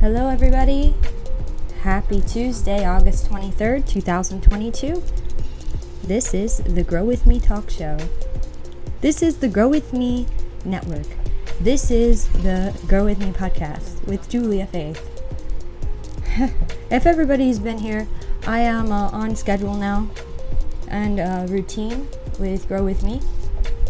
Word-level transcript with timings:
Hello, 0.00 0.28
everybody. 0.28 0.94
Happy 1.82 2.22
Tuesday, 2.22 2.86
August 2.86 3.28
23rd, 3.28 3.86
2022. 3.86 5.02
This 6.02 6.32
is 6.32 6.56
the 6.56 6.82
Grow 6.82 7.04
With 7.04 7.26
Me 7.26 7.38
Talk 7.38 7.68
Show. 7.68 7.98
This 9.02 9.22
is 9.22 9.36
the 9.36 9.48
Grow 9.48 9.68
With 9.68 9.92
Me 9.92 10.26
Network. 10.64 11.06
This 11.60 11.90
is 11.90 12.28
the 12.28 12.74
Grow 12.88 13.04
With 13.04 13.18
Me 13.18 13.30
podcast 13.30 14.02
with 14.06 14.26
Julia 14.26 14.64
Faith. 14.64 15.06
if 16.90 17.04
everybody's 17.04 17.58
been 17.58 17.80
here, 17.80 18.08
I 18.46 18.60
am 18.60 18.90
uh, 18.90 19.10
on 19.10 19.36
schedule 19.36 19.74
now 19.74 20.08
and 20.88 21.20
uh, 21.20 21.44
routine 21.46 22.08
with 22.38 22.66
Grow 22.68 22.82
With 22.82 23.02
Me. 23.02 23.20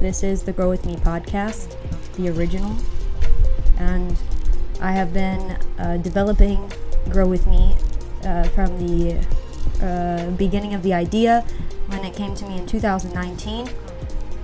This 0.00 0.24
is 0.24 0.42
the 0.42 0.52
Grow 0.52 0.70
With 0.70 0.84
Me 0.84 0.96
podcast, 0.96 1.76
the 2.16 2.30
original. 2.30 2.76
And 3.78 4.16
I 4.80 4.92
have 4.92 5.12
been 5.12 5.58
uh, 5.78 5.98
developing 5.98 6.72
Grow 7.10 7.26
With 7.26 7.46
Me 7.46 7.76
uh, 8.24 8.44
from 8.44 8.78
the 8.78 9.26
uh, 9.82 10.30
beginning 10.30 10.72
of 10.72 10.82
the 10.82 10.94
idea 10.94 11.44
when 11.88 12.02
it 12.04 12.14
came 12.14 12.34
to 12.36 12.46
me 12.46 12.56
in 12.56 12.66
2019. 12.66 13.68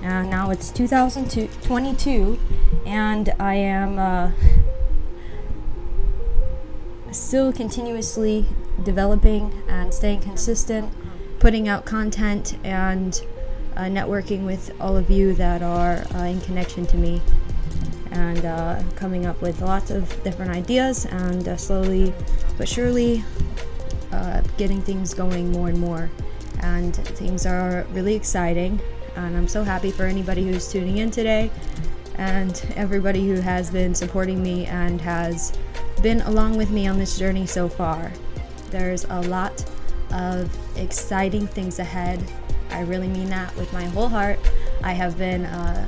And 0.03 0.29
now 0.29 0.51
it's 0.51 0.69
2022, 0.69 2.39
and 2.85 3.33
I 3.39 3.55
am 3.55 3.97
uh, 3.97 4.31
still 7.11 7.51
continuously 7.51 8.45
developing 8.83 9.63
and 9.67 9.91
staying 9.91 10.21
consistent, 10.21 10.93
putting 11.39 11.67
out 11.67 11.83
content, 11.83 12.57
and 12.63 13.19
uh, 13.75 13.81
networking 13.85 14.45
with 14.45 14.71
all 14.79 14.97
of 14.97 15.09
you 15.09 15.33
that 15.33 15.63
are 15.63 16.05
uh, 16.13 16.25
in 16.25 16.41
connection 16.41 16.85
to 16.85 16.97
me 16.97 17.21
and 18.17 18.45
uh, 18.45 18.81
coming 18.95 19.27
up 19.27 19.39
with 19.41 19.61
lots 19.61 19.91
of 19.91 20.23
different 20.23 20.51
ideas 20.51 21.05
and 21.05 21.47
uh, 21.47 21.55
slowly 21.55 22.13
but 22.57 22.67
surely 22.67 23.23
uh, 24.11 24.41
getting 24.57 24.81
things 24.81 25.13
going 25.13 25.51
more 25.51 25.69
and 25.69 25.79
more. 25.79 26.09
And 26.61 26.95
things 26.95 27.45
are 27.45 27.85
really 27.91 28.15
exciting, 28.15 28.81
and 29.15 29.37
I'm 29.37 29.47
so 29.47 29.63
happy 29.63 29.91
for 29.91 30.05
anybody 30.05 30.47
who's 30.47 30.67
tuning 30.71 30.97
in 30.97 31.11
today 31.11 31.51
and 32.15 32.65
everybody 32.75 33.27
who 33.27 33.35
has 33.35 33.69
been 33.69 33.93
supporting 33.93 34.41
me 34.41 34.65
and 34.65 34.99
has 35.01 35.55
been 36.01 36.21
along 36.21 36.57
with 36.57 36.71
me 36.71 36.87
on 36.87 36.97
this 36.97 37.19
journey 37.19 37.45
so 37.45 37.69
far. 37.69 38.11
There's 38.71 39.05
a 39.05 39.21
lot 39.21 39.63
of 40.11 40.49
exciting 40.77 41.45
things 41.45 41.77
ahead. 41.77 42.23
I 42.71 42.81
really 42.81 43.07
mean 43.07 43.29
that 43.29 43.55
with 43.55 43.71
my 43.71 43.85
whole 43.85 44.09
heart. 44.09 44.39
I 44.83 44.93
have 44.93 45.15
been 45.15 45.45
uh, 45.45 45.87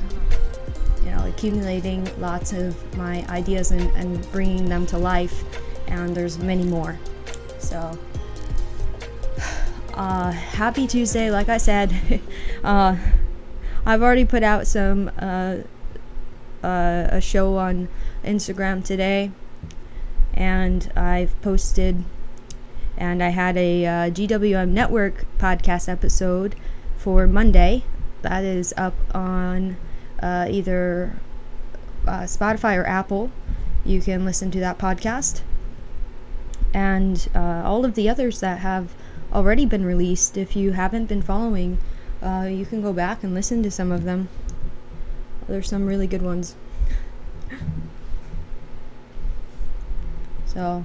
accumulating 1.30 2.08
lots 2.20 2.52
of 2.52 2.96
my 2.96 3.24
ideas 3.28 3.70
and, 3.70 3.88
and 3.96 4.30
bringing 4.32 4.68
them 4.68 4.84
to 4.86 4.98
life, 4.98 5.44
and 5.86 6.14
there's 6.14 6.38
many 6.38 6.64
more. 6.64 6.98
So, 7.58 7.98
uh, 9.94 10.32
happy 10.32 10.86
Tuesday, 10.86 11.30
like 11.30 11.48
I 11.48 11.58
said. 11.58 12.20
uh, 12.64 12.96
I've 13.86 14.02
already 14.02 14.24
put 14.24 14.42
out 14.42 14.66
some 14.66 15.10
uh, 15.18 15.58
uh, 16.62 17.08
a 17.10 17.20
show 17.20 17.56
on 17.56 17.88
Instagram 18.24 18.84
today, 18.84 19.30
and 20.34 20.92
I've 20.96 21.40
posted, 21.40 22.04
and 22.98 23.22
I 23.22 23.30
had 23.30 23.56
a 23.56 23.86
uh, 23.86 23.90
GWM 24.10 24.70
Network 24.70 25.24
podcast 25.38 25.88
episode 25.88 26.56
for 26.98 27.26
Monday. 27.26 27.84
That 28.22 28.44
is 28.44 28.74
up 28.76 28.94
on 29.14 29.76
uh, 30.22 30.46
either 30.50 31.16
uh, 32.06 32.22
Spotify 32.22 32.76
or 32.76 32.86
Apple. 32.86 33.30
You 33.84 34.00
can 34.00 34.24
listen 34.24 34.50
to 34.52 34.60
that 34.60 34.78
podcast. 34.78 35.42
And 36.72 37.28
uh, 37.34 37.62
all 37.64 37.84
of 37.84 37.94
the 37.94 38.08
others 38.08 38.40
that 38.40 38.60
have 38.60 38.94
already 39.32 39.66
been 39.66 39.84
released, 39.84 40.36
if 40.36 40.54
you 40.54 40.72
haven't 40.72 41.06
been 41.06 41.22
following, 41.22 41.78
uh, 42.22 42.48
you 42.50 42.66
can 42.66 42.82
go 42.82 42.92
back 42.92 43.22
and 43.22 43.34
listen 43.34 43.62
to 43.62 43.70
some 43.70 43.90
of 43.90 44.04
them. 44.04 44.28
There's 45.48 45.68
some 45.68 45.86
really 45.86 46.06
good 46.06 46.22
ones. 46.22 46.54
so, 50.46 50.84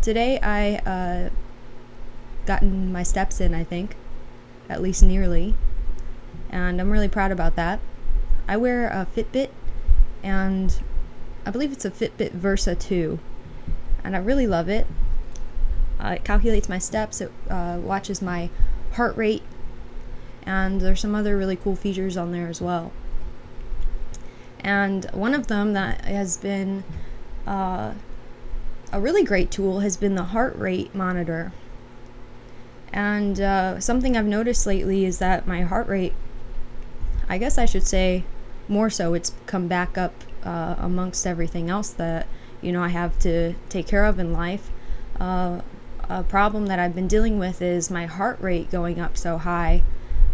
today 0.00 0.40
I 0.40 0.76
uh, 0.88 1.30
gotten 2.46 2.90
my 2.92 3.02
steps 3.02 3.40
in, 3.40 3.54
I 3.54 3.64
think, 3.64 3.96
at 4.68 4.82
least 4.82 5.02
nearly, 5.02 5.54
and 6.50 6.80
I'm 6.80 6.90
really 6.90 7.08
proud 7.08 7.30
about 7.30 7.54
that. 7.56 7.78
I 8.52 8.56
wear 8.58 8.88
a 8.88 9.06
Fitbit, 9.06 9.48
and 10.22 10.78
I 11.46 11.50
believe 11.50 11.72
it's 11.72 11.86
a 11.86 11.90
Fitbit 11.90 12.32
Versa 12.32 12.74
2, 12.74 13.18
and 14.04 14.14
I 14.14 14.18
really 14.18 14.46
love 14.46 14.68
it. 14.68 14.86
Uh, 15.98 16.16
it 16.16 16.24
calculates 16.24 16.68
my 16.68 16.76
steps, 16.76 17.22
it 17.22 17.32
uh, 17.48 17.78
watches 17.80 18.20
my 18.20 18.50
heart 18.92 19.16
rate, 19.16 19.42
and 20.42 20.82
there's 20.82 21.00
some 21.00 21.14
other 21.14 21.34
really 21.34 21.56
cool 21.56 21.74
features 21.74 22.18
on 22.18 22.30
there 22.30 22.46
as 22.46 22.60
well. 22.60 22.92
And 24.60 25.06
one 25.12 25.32
of 25.32 25.46
them 25.46 25.72
that 25.72 26.04
has 26.04 26.36
been 26.36 26.84
uh, 27.46 27.94
a 28.92 29.00
really 29.00 29.24
great 29.24 29.50
tool 29.50 29.80
has 29.80 29.96
been 29.96 30.14
the 30.14 30.24
heart 30.24 30.54
rate 30.56 30.94
monitor. 30.94 31.52
And 32.92 33.40
uh, 33.40 33.80
something 33.80 34.14
I've 34.14 34.26
noticed 34.26 34.66
lately 34.66 35.06
is 35.06 35.20
that 35.20 35.46
my 35.46 35.62
heart 35.62 35.88
rate 35.88 36.12
I 37.32 37.38
guess 37.38 37.56
I 37.56 37.64
should 37.64 37.86
say 37.86 38.24
more 38.72 38.90
so 38.90 39.14
it's 39.14 39.32
come 39.46 39.68
back 39.68 39.96
up 39.96 40.14
uh, 40.44 40.74
amongst 40.78 41.26
everything 41.26 41.70
else 41.70 41.90
that 41.90 42.26
you 42.60 42.72
know 42.72 42.82
I 42.82 42.88
have 42.88 43.18
to 43.20 43.54
take 43.68 43.86
care 43.86 44.04
of 44.04 44.18
in 44.18 44.32
life. 44.32 44.70
Uh, 45.20 45.60
a 46.08 46.22
problem 46.24 46.66
that 46.66 46.78
I've 46.78 46.94
been 46.94 47.08
dealing 47.08 47.38
with 47.38 47.62
is 47.62 47.90
my 47.90 48.06
heart 48.06 48.40
rate 48.40 48.70
going 48.70 48.98
up 48.98 49.16
so 49.16 49.38
high, 49.38 49.82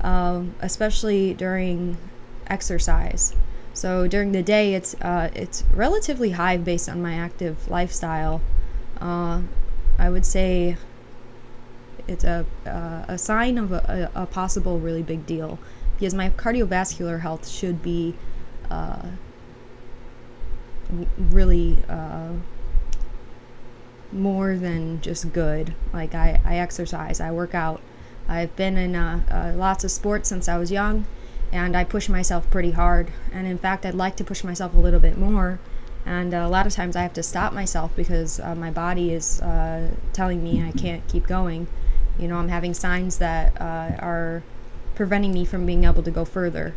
um, 0.01 0.55
especially 0.61 1.35
during 1.35 1.99
exercise. 2.47 3.35
So 3.75 4.09
during 4.09 4.33
the 4.33 4.43
day, 4.43 4.75
it's 4.75 4.95
uh, 4.95 5.31
it's 5.35 5.65
relatively 5.75 6.31
high 6.31 6.57
based 6.57 6.89
on 6.89 7.03
my 7.03 7.15
active 7.15 7.69
lifestyle. 7.71 8.41
Uh, 9.01 9.43
I 9.99 10.11
would 10.11 10.27
say 10.27 10.77
it's 12.09 12.25
a 12.25 12.47
uh, 12.67 13.05
a 13.07 13.19
sign 13.19 13.59
of 13.59 13.71
a, 13.73 14.11
a, 14.15 14.27
possible 14.27 14.81
really 14.81 15.03
big 15.03 15.27
deal 15.27 15.59
because 15.97 16.15
my 16.15 16.31
cardiovascular 16.31 17.21
health 17.21 17.47
should 17.47 17.83
be 17.83 18.15
uh, 18.71 19.03
really 21.19 21.79
uh, 21.89 22.33
more 24.13 24.57
than 24.57 25.01
just 25.01 25.33
good. 25.33 25.75
Like 25.93 26.15
I, 26.15 26.41
I 26.45 26.59
exercise, 26.59 27.21
I 27.21 27.31
work 27.31 27.55
out. 27.55 27.81
I've 28.29 28.55
been 28.57 28.77
in 28.77 28.95
uh, 28.95 29.23
uh, 29.31 29.57
lots 29.57 29.85
of 29.85 29.91
sports 29.91 30.29
since 30.29 30.49
I 30.49 30.59
was 30.59 30.71
young, 30.71 31.07
and 31.51 31.77
I 31.77 31.85
push 31.85 32.09
myself 32.09 32.51
pretty 32.51 32.73
hard. 32.73 33.11
And 33.33 33.47
in 33.47 33.59
fact, 33.59 33.87
I'd 33.87 33.95
like 33.95 34.17
to 34.17 34.25
push 34.25 34.45
myself 34.45 34.75
a 34.75 34.79
little 34.79 35.01
bit 35.01 35.17
more. 35.17 35.59
And 36.05 36.33
uh, 36.35 36.39
a 36.39 36.49
lot 36.49 36.67
of 36.67 36.73
times 36.73 36.97
I 36.97 37.03
have 37.03 37.13
to 37.15 37.23
stop 37.23 37.53
myself 37.53 37.95
because 37.97 38.41
uh, 38.41 38.55
my 38.55 38.71
body 38.71 39.13
is 39.13 39.41
telling 40.13 40.43
me 40.43 40.63
I 40.63 40.73
can't 40.73 41.07
keep 41.09 41.27
going. 41.27 41.69
You 42.19 42.29
know, 42.29 42.37
I'm 42.37 42.49
having 42.49 42.75
signs 42.75 43.19
that 43.19 43.59
are 43.61 44.43
preventing 44.95 45.33
me 45.33 45.45
from 45.45 45.65
being 45.65 45.85
able 45.85 46.03
to 46.03 46.11
go 46.11 46.25
further. 46.25 46.75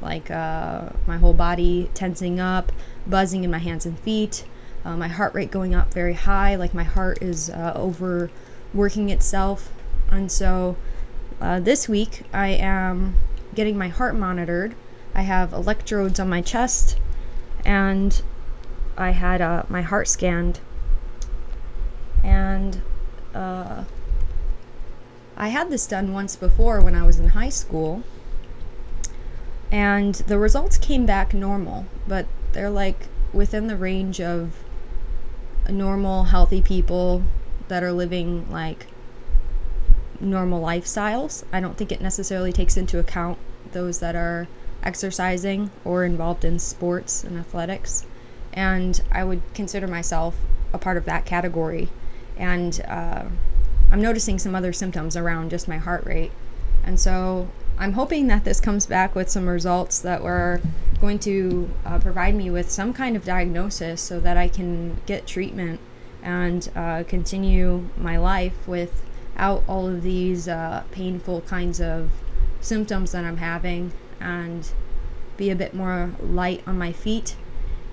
Like 0.00 0.30
uh, 0.30 0.90
my 1.06 1.16
whole 1.16 1.34
body 1.34 1.90
tensing 1.94 2.38
up, 2.38 2.72
buzzing 3.06 3.44
in 3.44 3.50
my 3.50 3.58
hands 3.58 3.84
and 3.84 3.98
feet, 3.98 4.44
uh, 4.84 4.96
my 4.96 5.08
heart 5.08 5.34
rate 5.34 5.50
going 5.50 5.74
up 5.74 5.92
very 5.92 6.14
high, 6.14 6.54
like 6.54 6.72
my 6.72 6.84
heart 6.84 7.20
is 7.20 7.50
uh, 7.50 7.72
overworking 7.74 9.10
itself. 9.10 9.72
And 10.10 10.30
so 10.30 10.76
uh, 11.40 11.60
this 11.60 11.88
week 11.88 12.22
I 12.32 12.48
am 12.48 13.16
getting 13.54 13.76
my 13.76 13.88
heart 13.88 14.14
monitored. 14.14 14.74
I 15.14 15.22
have 15.22 15.52
electrodes 15.52 16.20
on 16.20 16.28
my 16.28 16.42
chest, 16.42 16.96
and 17.64 18.22
I 18.96 19.10
had 19.10 19.40
uh, 19.40 19.64
my 19.68 19.82
heart 19.82 20.06
scanned. 20.08 20.60
And 22.22 22.82
uh, 23.34 23.84
I 25.36 25.48
had 25.48 25.70
this 25.70 25.86
done 25.86 26.12
once 26.12 26.36
before 26.36 26.80
when 26.80 26.94
I 26.94 27.04
was 27.04 27.18
in 27.18 27.28
high 27.28 27.48
school, 27.48 28.02
and 29.70 30.14
the 30.14 30.38
results 30.38 30.78
came 30.78 31.06
back 31.06 31.34
normal, 31.34 31.86
but 32.06 32.26
they're 32.52 32.70
like 32.70 33.08
within 33.32 33.66
the 33.66 33.76
range 33.76 34.20
of 34.20 34.56
normal, 35.68 36.24
healthy 36.24 36.62
people 36.62 37.22
that 37.68 37.82
are 37.82 37.92
living 37.92 38.50
like 38.50 38.86
normal 40.20 40.62
lifestyles. 40.62 41.44
I 41.52 41.60
don't 41.60 41.76
think 41.76 41.92
it 41.92 42.00
necessarily 42.00 42.52
takes 42.52 42.76
into 42.76 42.98
account 42.98 43.38
those 43.72 44.00
that 44.00 44.16
are 44.16 44.48
exercising 44.82 45.70
or 45.84 46.04
involved 46.04 46.44
in 46.44 46.58
sports 46.58 47.22
and 47.22 47.38
athletics. 47.38 48.06
And 48.52 49.00
I 49.12 49.24
would 49.24 49.42
consider 49.54 49.86
myself 49.86 50.36
a 50.72 50.78
part 50.78 50.96
of 50.96 51.04
that 51.04 51.26
category. 51.26 51.88
And 52.36 52.80
uh, 52.88 53.26
I'm 53.90 54.00
noticing 54.00 54.38
some 54.38 54.54
other 54.54 54.72
symptoms 54.72 55.16
around 55.16 55.50
just 55.50 55.68
my 55.68 55.76
heart 55.76 56.04
rate. 56.06 56.32
And 56.84 56.98
so 56.98 57.48
I'm 57.78 57.92
hoping 57.92 58.26
that 58.26 58.44
this 58.44 58.60
comes 58.60 58.86
back 58.86 59.14
with 59.14 59.28
some 59.28 59.48
results 59.48 60.00
that 60.00 60.22
were 60.22 60.60
going 61.00 61.20
to 61.20 61.70
uh, 61.84 61.98
provide 62.00 62.34
me 62.34 62.50
with 62.50 62.70
some 62.70 62.92
kind 62.92 63.16
of 63.16 63.24
diagnosis 63.24 64.00
so 64.00 64.18
that 64.18 64.36
I 64.36 64.48
can 64.48 65.00
get 65.06 65.28
treatment 65.28 65.78
and 66.20 66.68
uh, 66.74 67.04
continue 67.06 67.88
my 67.96 68.16
life 68.16 68.66
without 68.66 69.62
all 69.68 69.86
of 69.86 70.02
these 70.02 70.48
uh, 70.48 70.82
painful 70.90 71.42
kinds 71.42 71.80
of 71.80 72.10
symptoms 72.60 73.12
that 73.12 73.24
I'm 73.24 73.36
having 73.36 73.92
and 74.18 74.68
be 75.36 75.50
a 75.50 75.54
bit 75.54 75.72
more 75.72 76.14
light 76.20 76.64
on 76.66 76.76
my 76.76 76.92
feet 76.92 77.36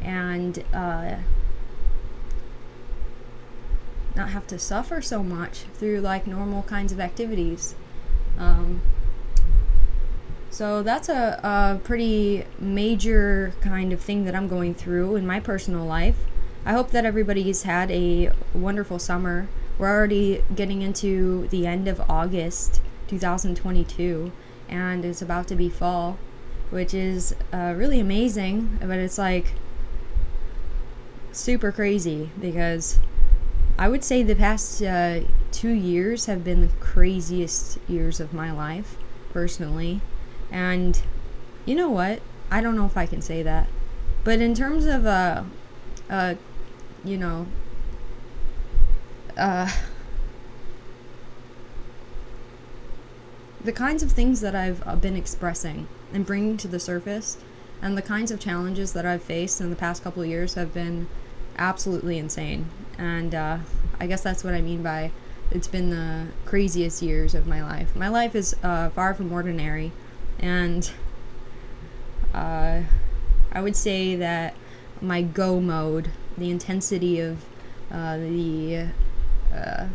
and 0.01 0.63
uh, 0.73 1.17
not 4.15 4.29
have 4.29 4.47
to 4.47 4.57
suffer 4.57 4.99
so 5.01 5.21
much 5.21 5.59
through 5.75 5.99
like 5.99 6.25
normal 6.25 6.63
kinds 6.63 6.91
of 6.91 6.99
activities. 6.99 7.75
Um, 8.39 8.81
so 10.55 10.81
that's 10.81 11.09
a, 11.09 11.37
a 11.43 11.81
pretty 11.83 12.45
major 12.57 13.51
kind 13.59 13.91
of 13.91 13.99
thing 13.99 14.23
that 14.23 14.33
I'm 14.33 14.47
going 14.47 14.73
through 14.73 15.17
in 15.17 15.27
my 15.27 15.41
personal 15.41 15.83
life. 15.83 16.15
I 16.65 16.71
hope 16.71 16.91
that 16.91 17.03
everybody's 17.03 17.63
had 17.63 17.91
a 17.91 18.31
wonderful 18.53 18.97
summer. 18.97 19.49
We're 19.77 19.89
already 19.89 20.45
getting 20.55 20.81
into 20.81 21.49
the 21.49 21.67
end 21.67 21.89
of 21.89 21.99
August 22.09 22.79
2022, 23.09 24.31
and 24.69 25.03
it's 25.03 25.21
about 25.21 25.49
to 25.49 25.55
be 25.55 25.67
fall, 25.67 26.17
which 26.69 26.93
is 26.93 27.35
uh, 27.51 27.73
really 27.75 27.99
amazing, 27.99 28.77
but 28.79 28.97
it's 28.97 29.17
like 29.17 29.55
super 31.33 31.73
crazy 31.73 32.29
because 32.39 32.97
I 33.77 33.89
would 33.89 34.05
say 34.05 34.23
the 34.23 34.37
past 34.37 34.81
uh, 34.81 35.19
two 35.51 35.73
years 35.73 36.27
have 36.27 36.45
been 36.45 36.61
the 36.61 36.73
craziest 36.79 37.77
years 37.89 38.21
of 38.21 38.31
my 38.31 38.53
life, 38.53 38.95
personally. 39.33 39.99
And 40.51 41.01
you 41.65 41.75
know 41.75 41.89
what? 41.89 42.21
I 42.51 42.61
don't 42.61 42.75
know 42.75 42.85
if 42.85 42.97
I 42.97 43.05
can 43.05 43.21
say 43.21 43.43
that. 43.43 43.67
But 44.23 44.39
in 44.41 44.53
terms 44.53 44.85
of, 44.85 45.05
uh, 45.05 45.43
uh, 46.09 46.35
you 47.03 47.17
know, 47.17 47.47
uh, 49.37 49.71
the 53.63 53.71
kinds 53.71 54.03
of 54.03 54.11
things 54.11 54.41
that 54.41 54.55
I've 54.55 54.85
uh, 54.87 54.95
been 54.95 55.15
expressing 55.15 55.87
and 56.13 56.25
bringing 56.25 56.57
to 56.57 56.67
the 56.67 56.79
surface 56.79 57.37
and 57.81 57.97
the 57.97 58.01
kinds 58.01 58.31
of 58.31 58.39
challenges 58.39 58.93
that 58.93 59.05
I've 59.05 59.23
faced 59.23 59.59
in 59.59 59.69
the 59.69 59.75
past 59.75 60.03
couple 60.03 60.23
of 60.23 60.29
years 60.29 60.53
have 60.53 60.73
been 60.73 61.07
absolutely 61.57 62.17
insane. 62.17 62.67
And 62.97 63.35
uh, 63.35 63.59
I 63.99 64.07
guess 64.07 64.21
that's 64.21 64.43
what 64.43 64.53
I 64.53 64.61
mean 64.61 64.81
by 64.81 65.11
it's 65.51 65.67
been 65.67 65.89
the 65.89 66.27
craziest 66.45 67.01
years 67.01 67.35
of 67.35 67.45
my 67.45 67.61
life. 67.61 67.95
My 67.95 68.07
life 68.07 68.35
is 68.35 68.55
uh, 68.63 68.89
far 68.89 69.13
from 69.13 69.31
ordinary 69.31 69.91
and 70.39 70.91
uh, 72.33 72.81
I 73.51 73.61
would 73.61 73.75
say 73.75 74.15
that 74.15 74.55
my 75.01 75.21
go 75.21 75.59
mode, 75.59 76.09
the 76.37 76.49
intensity 76.49 77.19
of 77.19 77.43
uh, 77.91 78.17
the 78.17 78.87
uh, 79.53 79.87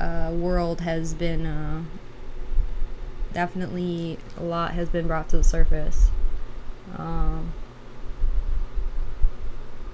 uh 0.00 0.30
world 0.32 0.80
has 0.80 1.12
been 1.12 1.44
uh, 1.44 1.82
definitely 3.32 4.18
a 4.36 4.42
lot 4.42 4.72
has 4.72 4.88
been 4.88 5.06
brought 5.06 5.28
to 5.28 5.36
the 5.38 5.44
surface. 5.44 6.10
Um, 6.96 7.52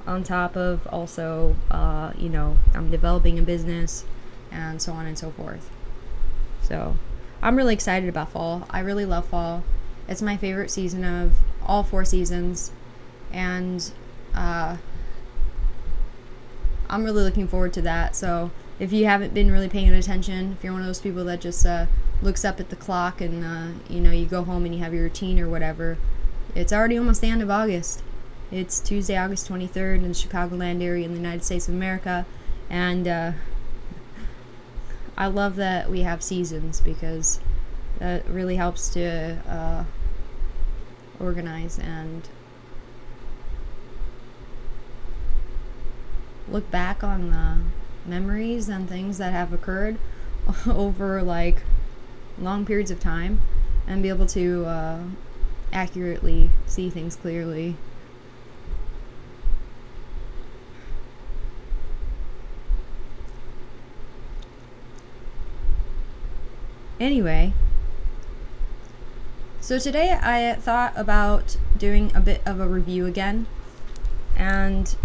on 0.07 0.23
top 0.23 0.57
of 0.57 0.87
also, 0.87 1.57
uh, 1.71 2.13
you 2.17 2.29
know, 2.29 2.57
I'm 2.75 2.91
developing 2.91 3.39
a 3.39 3.43
business 3.43 4.05
and 4.51 4.81
so 4.81 4.93
on 4.93 5.07
and 5.07 5.19
so 5.19 5.31
forth. 5.31 5.69
So, 6.63 6.97
I'm 7.47 7.55
really 7.55 7.75
excited 7.75 8.09
about 8.09 8.31
fall. 8.31 8.67
I 8.71 8.81
really 8.81 9.05
love 9.05 9.27
fall. 9.27 9.63
It's 10.09 10.21
my 10.21 10.37
favorite 10.37 10.69
season 10.69 11.05
of 11.05 11.35
all 11.63 11.85
four 11.85 12.05
seasons, 12.05 12.73
and 13.31 13.89
uh, 14.35 14.79
I'm 16.91 17.05
really 17.05 17.23
looking 17.23 17.47
forward 17.47 17.73
to 17.75 17.83
that. 17.83 18.17
So 18.17 18.51
if 18.81 18.93
you 18.93 19.07
haven't 19.07 19.33
been 19.33 19.53
really 19.53 19.69
paying 19.69 19.95
attention, 19.95 20.57
if 20.59 20.65
you're 20.65 20.73
one 20.73 20.83
of 20.83 20.89
those 20.89 21.01
people 21.01 21.25
that 21.27 21.41
just 21.41 21.65
uh, 21.65 21.87
looks 22.21 22.45
up 22.45 22.59
at 22.59 22.71
the 22.71 22.75
clock 22.75 23.21
and 23.21 23.45
uh, 23.45 23.79
you 23.89 24.01
know 24.01 24.11
you 24.11 24.27
go 24.27 24.43
home 24.43 24.65
and 24.65 24.75
you 24.75 24.83
have 24.83 24.93
your 24.93 25.05
routine 25.05 25.39
or 25.39 25.49
whatever, 25.49 25.99
it's 26.57 26.73
already 26.73 26.99
almost 26.99 27.21
the 27.21 27.29
end 27.29 27.43
of 27.43 27.49
August. 27.49 28.03
It's 28.51 28.81
Tuesday, 28.81 29.17
August 29.17 29.49
23rd 29.49 29.99
in 29.99 30.03
the 30.03 30.09
Chicagoland 30.09 30.83
area 30.83 31.05
in 31.05 31.13
the 31.13 31.21
United 31.21 31.45
States 31.45 31.69
of 31.69 31.75
America, 31.75 32.27
and 32.69 33.07
uh, 33.07 33.33
I 35.17 35.27
love 35.27 35.57
that 35.57 35.91
we 35.91 36.03
have 36.03 36.23
seasons 36.23 36.81
because 36.81 37.41
that 37.99 38.29
really 38.29 38.57
helps 38.57 38.89
to 38.91 39.39
uh, 39.49 39.85
organize 41.19 41.79
and 41.79 42.29
look 46.49 46.71
back 46.71 47.03
on 47.03 47.31
the 47.31 47.59
memories 48.09 48.69
and 48.69 48.89
things 48.89 49.19
that 49.19 49.33
have 49.33 49.53
occurred 49.53 49.99
over 50.67 51.23
like 51.23 51.63
long 52.39 52.65
periods 52.67 52.91
of 52.91 53.01
time 53.01 53.41
and 53.87 54.03
be 54.03 54.09
able 54.09 54.27
to 54.27 54.65
uh, 54.67 55.01
accurately 55.73 56.51
see 56.67 56.91
things 56.91 57.17
clearly. 57.17 57.77
Anyway, 66.99 67.53
so 69.61 69.79
today 69.79 70.19
I 70.19 70.55
thought 70.55 70.95
about 70.97 71.59
doing 71.77 72.11
a 72.15 72.21
bit 72.21 72.41
of 72.47 72.59
a 72.59 72.67
review 72.67 73.05
again 73.05 73.47
and 74.35 74.97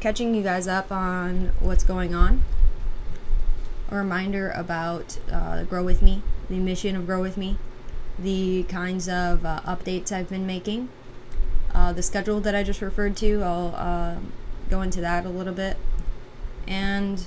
catching 0.00 0.34
you 0.34 0.42
guys 0.42 0.66
up 0.66 0.90
on 0.90 1.52
what's 1.60 1.84
going 1.84 2.14
on. 2.14 2.44
A 3.90 3.96
reminder 3.96 4.50
about 4.52 5.18
uh, 5.30 5.64
Grow 5.64 5.84
With 5.84 6.00
Me, 6.00 6.22
the 6.48 6.56
mission 6.56 6.96
of 6.96 7.04
Grow 7.04 7.20
With 7.20 7.36
Me, 7.36 7.58
the 8.18 8.62
kinds 8.62 9.06
of 9.06 9.44
uh, 9.44 9.60
updates 9.66 10.10
I've 10.10 10.30
been 10.30 10.46
making, 10.46 10.88
uh, 11.74 11.92
the 11.92 12.02
schedule 12.02 12.40
that 12.40 12.54
I 12.54 12.62
just 12.62 12.80
referred 12.80 13.18
to. 13.18 13.42
I'll 13.42 13.74
uh, 13.76 14.16
go 14.70 14.80
into 14.80 15.02
that 15.02 15.26
a 15.26 15.30
little 15.30 15.52
bit. 15.52 15.76
And 16.66 17.22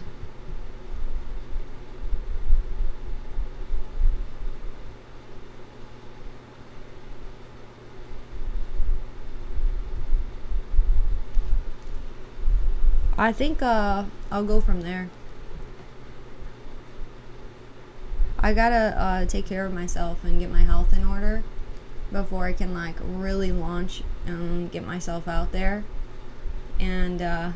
I 13.22 13.32
think 13.32 13.62
uh, 13.62 14.06
I'll 14.32 14.44
go 14.44 14.60
from 14.60 14.82
there. 14.82 15.08
I 18.40 18.52
gotta 18.52 19.00
uh, 19.00 19.26
take 19.26 19.46
care 19.46 19.64
of 19.64 19.72
myself 19.72 20.24
and 20.24 20.40
get 20.40 20.50
my 20.50 20.64
health 20.64 20.92
in 20.92 21.06
order 21.06 21.44
before 22.12 22.46
I 22.46 22.54
can 22.54 22.74
like 22.74 22.96
really 23.00 23.52
launch 23.52 24.02
and 24.26 24.72
get 24.72 24.84
myself 24.88 25.28
out 25.28 25.52
there. 25.52 25.84
And 26.80 27.22
uh, 27.22 27.52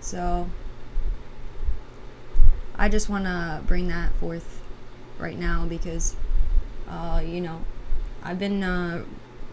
so 0.00 0.48
I 2.76 2.88
just 2.88 3.10
want 3.10 3.26
to 3.26 3.60
bring 3.66 3.88
that 3.88 4.14
forth 4.14 4.62
right 5.18 5.38
now 5.38 5.66
because, 5.66 6.16
uh, 6.88 7.20
you 7.22 7.42
know, 7.42 7.60
I've 8.22 8.38
been 8.38 8.62
uh, 8.62 9.04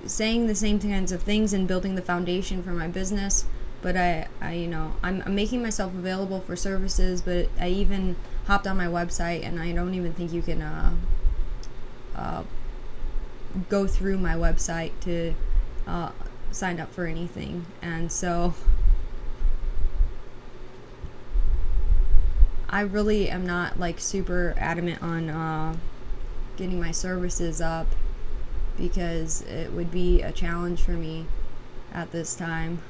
saying 0.05 0.47
the 0.47 0.55
same 0.55 0.79
kinds 0.79 1.11
of 1.11 1.21
things 1.21 1.53
and 1.53 1.67
building 1.67 1.95
the 1.95 2.01
foundation 2.01 2.61
for 2.61 2.71
my 2.71 2.87
business 2.87 3.45
but 3.81 3.95
I, 3.95 4.27
I 4.41 4.53
you 4.53 4.67
know 4.67 4.93
I'm, 5.03 5.23
I'm 5.25 5.35
making 5.35 5.61
myself 5.61 5.93
available 5.93 6.39
for 6.41 6.55
services 6.55 7.21
but 7.21 7.49
I 7.59 7.69
even 7.69 8.15
hopped 8.45 8.67
on 8.67 8.77
my 8.77 8.87
website 8.87 9.45
and 9.45 9.59
I 9.59 9.71
don't 9.71 9.93
even 9.93 10.13
think 10.13 10.33
you 10.33 10.41
can 10.41 10.61
uh, 10.61 10.93
uh, 12.15 12.43
go 13.69 13.87
through 13.87 14.17
my 14.17 14.35
website 14.35 14.91
to 15.01 15.33
uh, 15.87 16.11
sign 16.51 16.79
up 16.79 16.91
for 16.93 17.05
anything. 17.05 17.65
And 17.81 18.11
so 18.11 18.53
I 22.69 22.81
really 22.81 23.29
am 23.29 23.45
not 23.45 23.79
like 23.79 23.99
super 23.99 24.55
adamant 24.57 25.01
on 25.01 25.29
uh, 25.29 25.75
getting 26.57 26.79
my 26.79 26.91
services 26.91 27.61
up 27.61 27.87
because 28.77 29.41
it 29.43 29.71
would 29.71 29.91
be 29.91 30.21
a 30.21 30.31
challenge 30.31 30.81
for 30.81 30.91
me 30.91 31.25
at 31.93 32.11
this 32.11 32.35
time. 32.35 32.81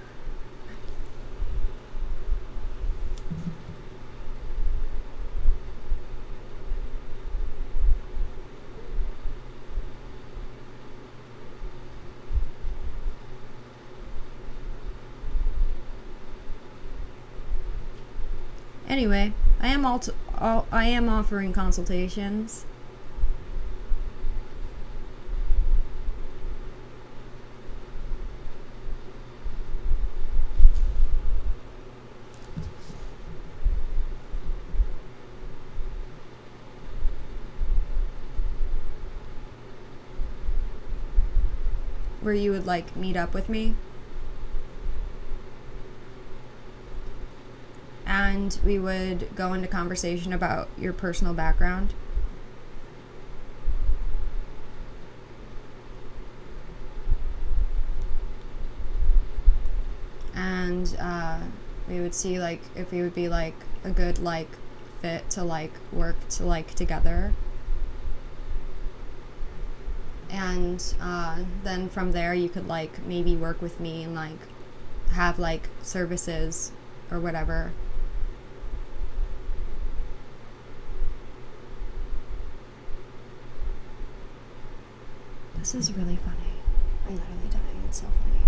Anyway, 18.88 19.34
I 19.60 19.70
am 19.70 19.86
alt- 19.86 20.10
I 20.40 20.86
am 20.86 21.10
offering 21.10 21.52
consultations 21.52 22.66
where 42.24 42.34
you 42.34 42.52
would 42.52 42.66
like 42.66 42.96
meet 42.96 43.16
up 43.18 43.34
with 43.34 43.50
me. 43.50 43.76
And 48.06 48.58
we 48.66 48.80
would 48.80 49.36
go 49.36 49.54
into 49.54 49.68
conversation 49.68 50.34
about 50.34 50.70
your 50.78 50.94
personal 50.94 51.34
background. 51.34 51.94
And 60.36 60.96
uh, 61.00 61.40
we 61.88 62.00
would 62.00 62.14
see 62.16 62.40
like 62.40 62.62
if 62.76 62.92
we 62.92 63.02
would 63.02 63.14
be 63.14 63.28
like 63.30 63.56
a 63.84 63.92
good 63.92 64.20
like 64.20 64.50
fit 65.02 65.30
to 65.32 65.44
like 65.44 65.72
work 65.92 66.16
to 66.30 66.46
like 66.46 66.74
together 66.74 67.34
and 70.34 70.96
uh, 71.00 71.38
then 71.64 71.88
from 71.88 72.12
there 72.12 72.34
you 72.34 72.50
could 72.50 72.68
like 72.68 73.06
maybe 73.06 73.38
work 73.38 73.62
with 73.62 73.80
me 73.80 74.04
and 74.04 74.14
like 74.14 74.40
have 75.12 75.40
like 75.40 75.70
services 75.82 76.74
or 77.10 77.20
whatever. 77.20 77.72
This 85.56 85.74
is 85.76 85.94
really 85.94 86.18
funny. 86.18 86.38
I'm 87.08 87.16
literally 87.16 87.50
dying. 87.50 87.84
It's 87.88 88.02
so 88.02 88.08
funny. 88.08 88.44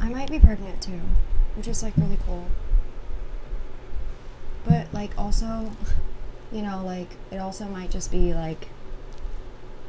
I 0.00 0.08
might 0.08 0.30
be 0.30 0.38
pregnant 0.38 0.80
too 0.80 1.00
which 1.56 1.68
is 1.68 1.82
like 1.82 1.96
really 1.96 2.18
cool. 2.26 2.46
But 4.66 4.92
like 4.92 5.16
also 5.18 5.72
you 6.54 6.62
know, 6.62 6.82
like 6.84 7.16
it 7.32 7.38
also 7.38 7.64
might 7.64 7.90
just 7.90 8.12
be 8.12 8.32
like, 8.32 8.68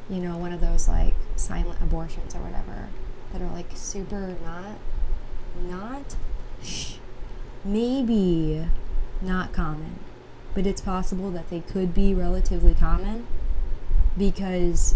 you 0.10 0.18
know, 0.18 0.36
one 0.36 0.52
of 0.52 0.60
those 0.60 0.90
like 0.90 1.14
silent 1.36 1.80
abortions 1.80 2.34
or 2.34 2.40
whatever 2.40 2.90
that 3.32 3.42
are 3.42 3.52
like 3.52 3.68
super 3.76 4.36
not, 4.44 4.78
not, 5.62 6.16
shh, 6.64 6.96
maybe 7.64 8.68
not 9.22 9.54
common, 9.54 10.00
but 10.56 10.66
it's 10.66 10.82
possible 10.82 11.30
that 11.32 11.52
they 11.52 11.60
could 11.60 11.94
be 11.94 12.16
relatively 12.16 12.74
common 12.74 13.28
because 14.18 14.96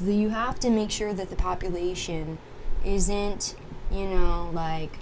the, 0.00 0.14
you 0.14 0.30
have 0.30 0.58
to 0.60 0.70
make 0.70 0.90
sure 0.90 1.12
that 1.12 1.28
the 1.28 1.36
population 1.36 2.38
isn't, 2.82 3.54
you 3.90 4.06
know, 4.06 4.50
like 4.54 4.98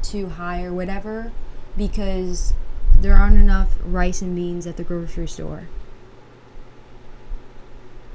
too 0.00 0.30
high 0.30 0.64
or 0.64 0.72
whatever 0.72 1.30
because 1.76 2.54
there 3.00 3.14
aren't 3.14 3.36
enough 3.36 3.76
rice 3.84 4.22
and 4.22 4.34
beans 4.34 4.66
at 4.66 4.76
the 4.76 4.84
grocery 4.84 5.28
store. 5.28 5.68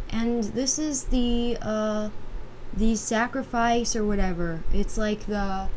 And 0.09 0.43
this 0.43 0.77
is 0.77 1.05
the 1.05 1.57
uh 1.61 2.09
the 2.75 2.95
sacrifice 2.95 3.95
or 3.95 4.05
whatever. 4.05 4.63
It's 4.73 4.97
like 4.97 5.25
the 5.25 5.69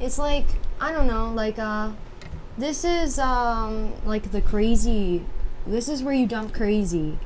it's 0.00 0.18
like 0.18 0.46
I 0.80 0.92
don't 0.92 1.06
know, 1.06 1.32
like 1.32 1.58
uh 1.58 1.92
this 2.56 2.84
is 2.84 3.18
um 3.18 3.94
like 4.04 4.30
the 4.30 4.40
crazy 4.40 5.24
this 5.66 5.88
is 5.88 6.02
where 6.02 6.14
you 6.14 6.26
dump 6.26 6.52
crazy. 6.54 7.18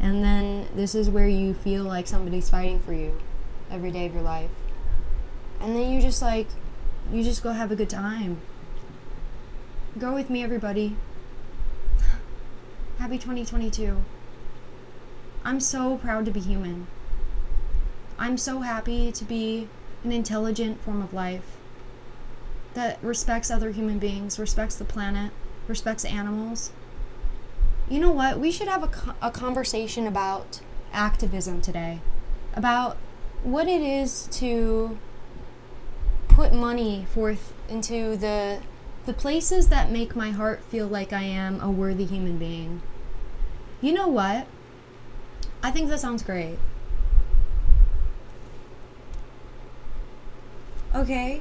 And 0.00 0.24
then 0.24 0.68
this 0.74 0.94
is 0.94 1.10
where 1.10 1.28
you 1.28 1.52
feel 1.54 1.84
like 1.84 2.06
somebody's 2.06 2.48
fighting 2.48 2.80
for 2.80 2.92
you 2.92 3.18
every 3.70 3.90
day 3.90 4.06
of 4.06 4.14
your 4.14 4.22
life. 4.22 4.50
And 5.60 5.76
then 5.76 5.92
you 5.92 6.00
just 6.00 6.22
like 6.22 6.48
you 7.12 7.22
just 7.22 7.42
go 7.42 7.52
have 7.52 7.70
a 7.70 7.76
good 7.76 7.90
time. 7.90 8.40
Go 9.98 10.14
with 10.14 10.30
me, 10.30 10.44
everybody. 10.44 10.94
Happy 13.00 13.18
2022. 13.18 13.96
I'm 15.44 15.58
so 15.58 15.96
proud 15.96 16.26
to 16.26 16.30
be 16.30 16.38
human. 16.38 16.86
I'm 18.16 18.38
so 18.38 18.60
happy 18.60 19.10
to 19.10 19.24
be 19.24 19.66
an 20.04 20.12
intelligent 20.12 20.80
form 20.80 21.02
of 21.02 21.12
life 21.12 21.56
that 22.74 23.02
respects 23.02 23.50
other 23.50 23.72
human 23.72 23.98
beings, 23.98 24.38
respects 24.38 24.76
the 24.76 24.84
planet, 24.84 25.32
respects 25.66 26.04
animals. 26.04 26.70
You 27.88 27.98
know 27.98 28.12
what? 28.12 28.38
We 28.38 28.52
should 28.52 28.68
have 28.68 28.84
a, 28.84 29.16
a 29.20 29.32
conversation 29.32 30.06
about 30.06 30.60
activism 30.92 31.60
today, 31.60 31.98
about 32.54 32.96
what 33.42 33.66
it 33.66 33.80
is 33.80 34.28
to 34.34 34.98
put 36.28 36.52
money 36.52 37.06
forth 37.12 37.52
into 37.68 38.16
the 38.16 38.60
the 39.06 39.12
places 39.12 39.68
that 39.68 39.90
make 39.90 40.14
my 40.14 40.30
heart 40.30 40.62
feel 40.64 40.86
like 40.86 41.12
I 41.12 41.22
am 41.22 41.60
a 41.60 41.70
worthy 41.70 42.04
human 42.04 42.38
being. 42.38 42.82
You 43.80 43.92
know 43.92 44.08
what? 44.08 44.46
I 45.62 45.70
think 45.70 45.88
that 45.88 46.00
sounds 46.00 46.22
great. 46.22 46.58
Okay. 50.94 51.40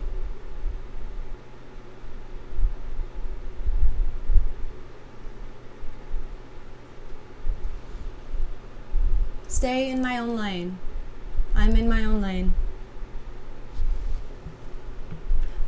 Stay 9.47 9.89
in 9.89 10.01
my 10.01 10.17
own 10.17 10.37
lane. 10.37 10.77
I'm 11.55 11.75
in 11.75 11.89
my 11.89 12.03
own 12.03 12.21
lane. 12.21 12.53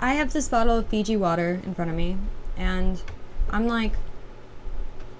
I 0.03 0.13
have 0.13 0.33
this 0.33 0.47
bottle 0.47 0.79
of 0.79 0.87
Fiji 0.87 1.15
water 1.15 1.61
in 1.63 1.75
front 1.75 1.91
of 1.91 1.95
me, 1.95 2.17
and 2.57 3.03
I'm 3.51 3.67
like, 3.67 3.93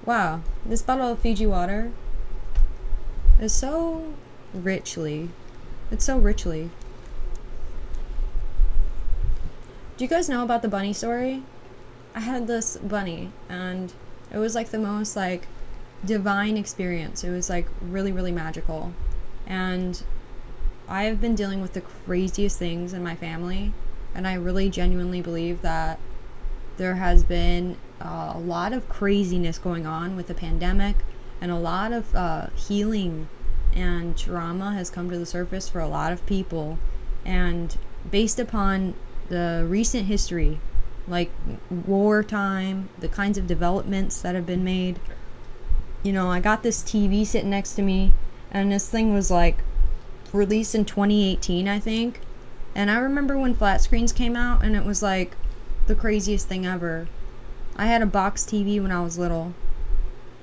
wow, 0.05 0.41
this 0.65 0.81
bottle 0.81 1.11
of 1.11 1.19
Fiji 1.19 1.45
water 1.45 1.91
is 3.39 3.53
so 3.53 4.15
richly, 4.55 5.29
it's 5.91 6.05
so 6.05 6.17
richly. 6.17 6.71
Do 9.97 10.03
you 10.03 10.09
guys 10.09 10.27
know 10.27 10.41
about 10.41 10.63
the 10.63 10.67
bunny 10.67 10.93
story? 10.93 11.43
I 12.15 12.21
had 12.21 12.47
this 12.47 12.75
bunny, 12.77 13.31
and 13.47 13.93
it 14.31 14.39
was 14.39 14.55
like 14.55 14.71
the 14.71 14.79
most 14.79 15.15
like 15.15 15.47
divine 16.03 16.57
experience. 16.57 17.23
It 17.23 17.29
was 17.29 17.51
like 17.51 17.67
really, 17.83 18.11
really 18.11 18.31
magical. 18.31 18.93
And 19.45 20.01
I 20.89 21.03
have 21.03 21.21
been 21.21 21.35
dealing 21.35 21.61
with 21.61 21.73
the 21.73 21.81
craziest 21.81 22.57
things 22.57 22.93
in 22.93 23.03
my 23.03 23.15
family 23.15 23.73
and 24.13 24.27
I 24.27 24.33
really 24.33 24.69
genuinely 24.69 25.21
believe 25.21 25.61
that 25.61 25.99
there 26.77 26.95
has 26.95 27.23
been 27.23 27.77
uh, 28.01 28.33
a 28.35 28.39
lot 28.39 28.73
of 28.73 28.89
craziness 28.89 29.57
going 29.57 29.85
on 29.85 30.15
with 30.15 30.27
the 30.27 30.33
pandemic, 30.33 30.97
and 31.39 31.51
a 31.51 31.57
lot 31.57 31.91
of 31.91 32.15
uh, 32.15 32.47
healing 32.55 33.27
and 33.73 34.17
trauma 34.17 34.73
has 34.73 34.89
come 34.89 35.09
to 35.09 35.17
the 35.17 35.25
surface 35.25 35.69
for 35.69 35.79
a 35.79 35.87
lot 35.87 36.11
of 36.11 36.25
people. 36.25 36.77
And 37.25 37.77
based 38.09 38.39
upon 38.39 38.95
the 39.29 39.65
recent 39.67 40.07
history, 40.07 40.59
like 41.07 41.31
wartime, 41.69 42.89
the 42.99 43.07
kinds 43.07 43.37
of 43.37 43.47
developments 43.47 44.21
that 44.21 44.35
have 44.35 44.45
been 44.45 44.63
made, 44.63 44.99
you 46.03 46.11
know, 46.11 46.29
I 46.29 46.39
got 46.39 46.63
this 46.63 46.81
TV 46.83 47.25
sitting 47.25 47.49
next 47.49 47.73
to 47.75 47.81
me, 47.81 48.11
and 48.51 48.71
this 48.71 48.89
thing 48.89 49.13
was 49.13 49.31
like 49.31 49.59
released 50.33 50.75
in 50.75 50.85
2018, 50.85 51.67
I 51.67 51.79
think 51.79 52.21
and 52.73 52.89
I 52.89 52.97
remember 52.97 53.37
when 53.37 53.53
flat 53.53 53.81
screens 53.81 54.13
came 54.13 54.35
out 54.35 54.63
and 54.63 54.75
it 54.75 54.85
was 54.85 55.03
like 55.03 55.35
the 55.87 55.95
craziest 55.95 56.47
thing 56.47 56.65
ever. 56.65 57.07
I 57.75 57.87
had 57.87 58.01
a 58.01 58.05
box 58.05 58.43
TV 58.43 58.81
when 58.81 58.91
I 58.91 59.01
was 59.01 59.17
little. 59.17 59.53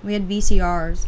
We 0.03 0.13
had 0.13 0.29
VCRs. 0.29 1.07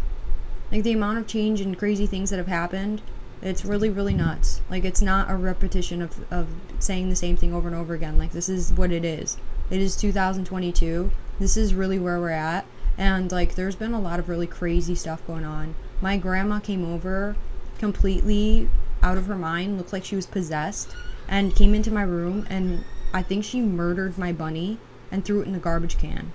Like 0.73 0.83
the 0.83 0.93
amount 0.93 1.19
of 1.19 1.27
change 1.27 1.61
and 1.61 1.79
crazy 1.79 2.07
things 2.07 2.31
that 2.31 2.39
have 2.39 2.47
happened, 2.47 3.03
it's 3.43 3.65
really, 3.65 3.91
really 3.91 4.15
nuts. 4.15 4.61
Like 4.71 4.85
it's 4.85 5.03
not 5.03 5.31
a 5.31 5.35
repetition 5.35 6.01
of, 6.01 6.25
of 6.33 6.49
saying 6.79 7.09
the 7.11 7.17
same 7.17 7.37
thing 7.37 7.53
over 7.53 7.69
and 7.69 7.77
over 7.77 7.95
again. 7.95 8.19
Like 8.19 8.33
this 8.33 8.49
is 8.49 8.73
what 8.73 8.93
it 8.93 9.05
is. 9.05 9.37
It 9.69 9.81
is 9.81 9.97
2022. 9.97 11.11
This 11.39 11.57
is 11.57 11.75
really 11.75 11.99
where 11.99 12.19
we're 12.19 12.31
at. 12.31 12.67
And 12.97 13.31
like 13.31 13.57
there's 13.57 13.77
been 13.77 13.93
a 13.93 14.01
lot 14.01 14.19
of 14.19 14.29
really 14.29 14.47
crazy 14.47 14.95
stuff 14.95 15.27
going 15.27 15.45
on. 15.45 15.75
My 16.01 16.17
grandma 16.17 16.61
came 16.61 16.85
over 16.85 17.37
completely 17.79 18.71
out 19.03 19.19
of 19.19 19.27
her 19.27 19.37
mind, 19.37 19.77
looked 19.77 19.93
like 19.93 20.05
she 20.05 20.17
was 20.17 20.27
possessed 20.27 20.95
and 21.31 21.55
came 21.55 21.75
into 21.75 21.93
my 21.93 22.03
room 22.03 22.45
and 22.51 22.85
I 23.15 23.23
think 23.23 23.45
she 23.45 23.61
murdered 23.61 24.19
my 24.19 24.33
bunny 24.33 24.79
and 25.11 25.25
threw 25.25 25.41
it 25.41 25.47
in 25.47 25.53
the 25.53 25.59
garbage 25.59 25.97
can. 25.97 26.33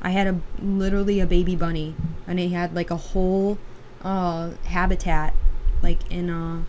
I 0.00 0.10
had 0.10 0.26
a 0.26 0.40
literally 0.62 1.18
a 1.18 1.26
baby 1.26 1.56
bunny 1.56 1.96
and 2.26 2.38
it 2.38 2.50
had 2.50 2.74
like 2.74 2.90
a 2.90 2.96
whole 2.96 3.58
uh 4.04 4.50
habitat 4.66 5.34
like 5.82 5.98
in 6.10 6.30
a 6.30 6.64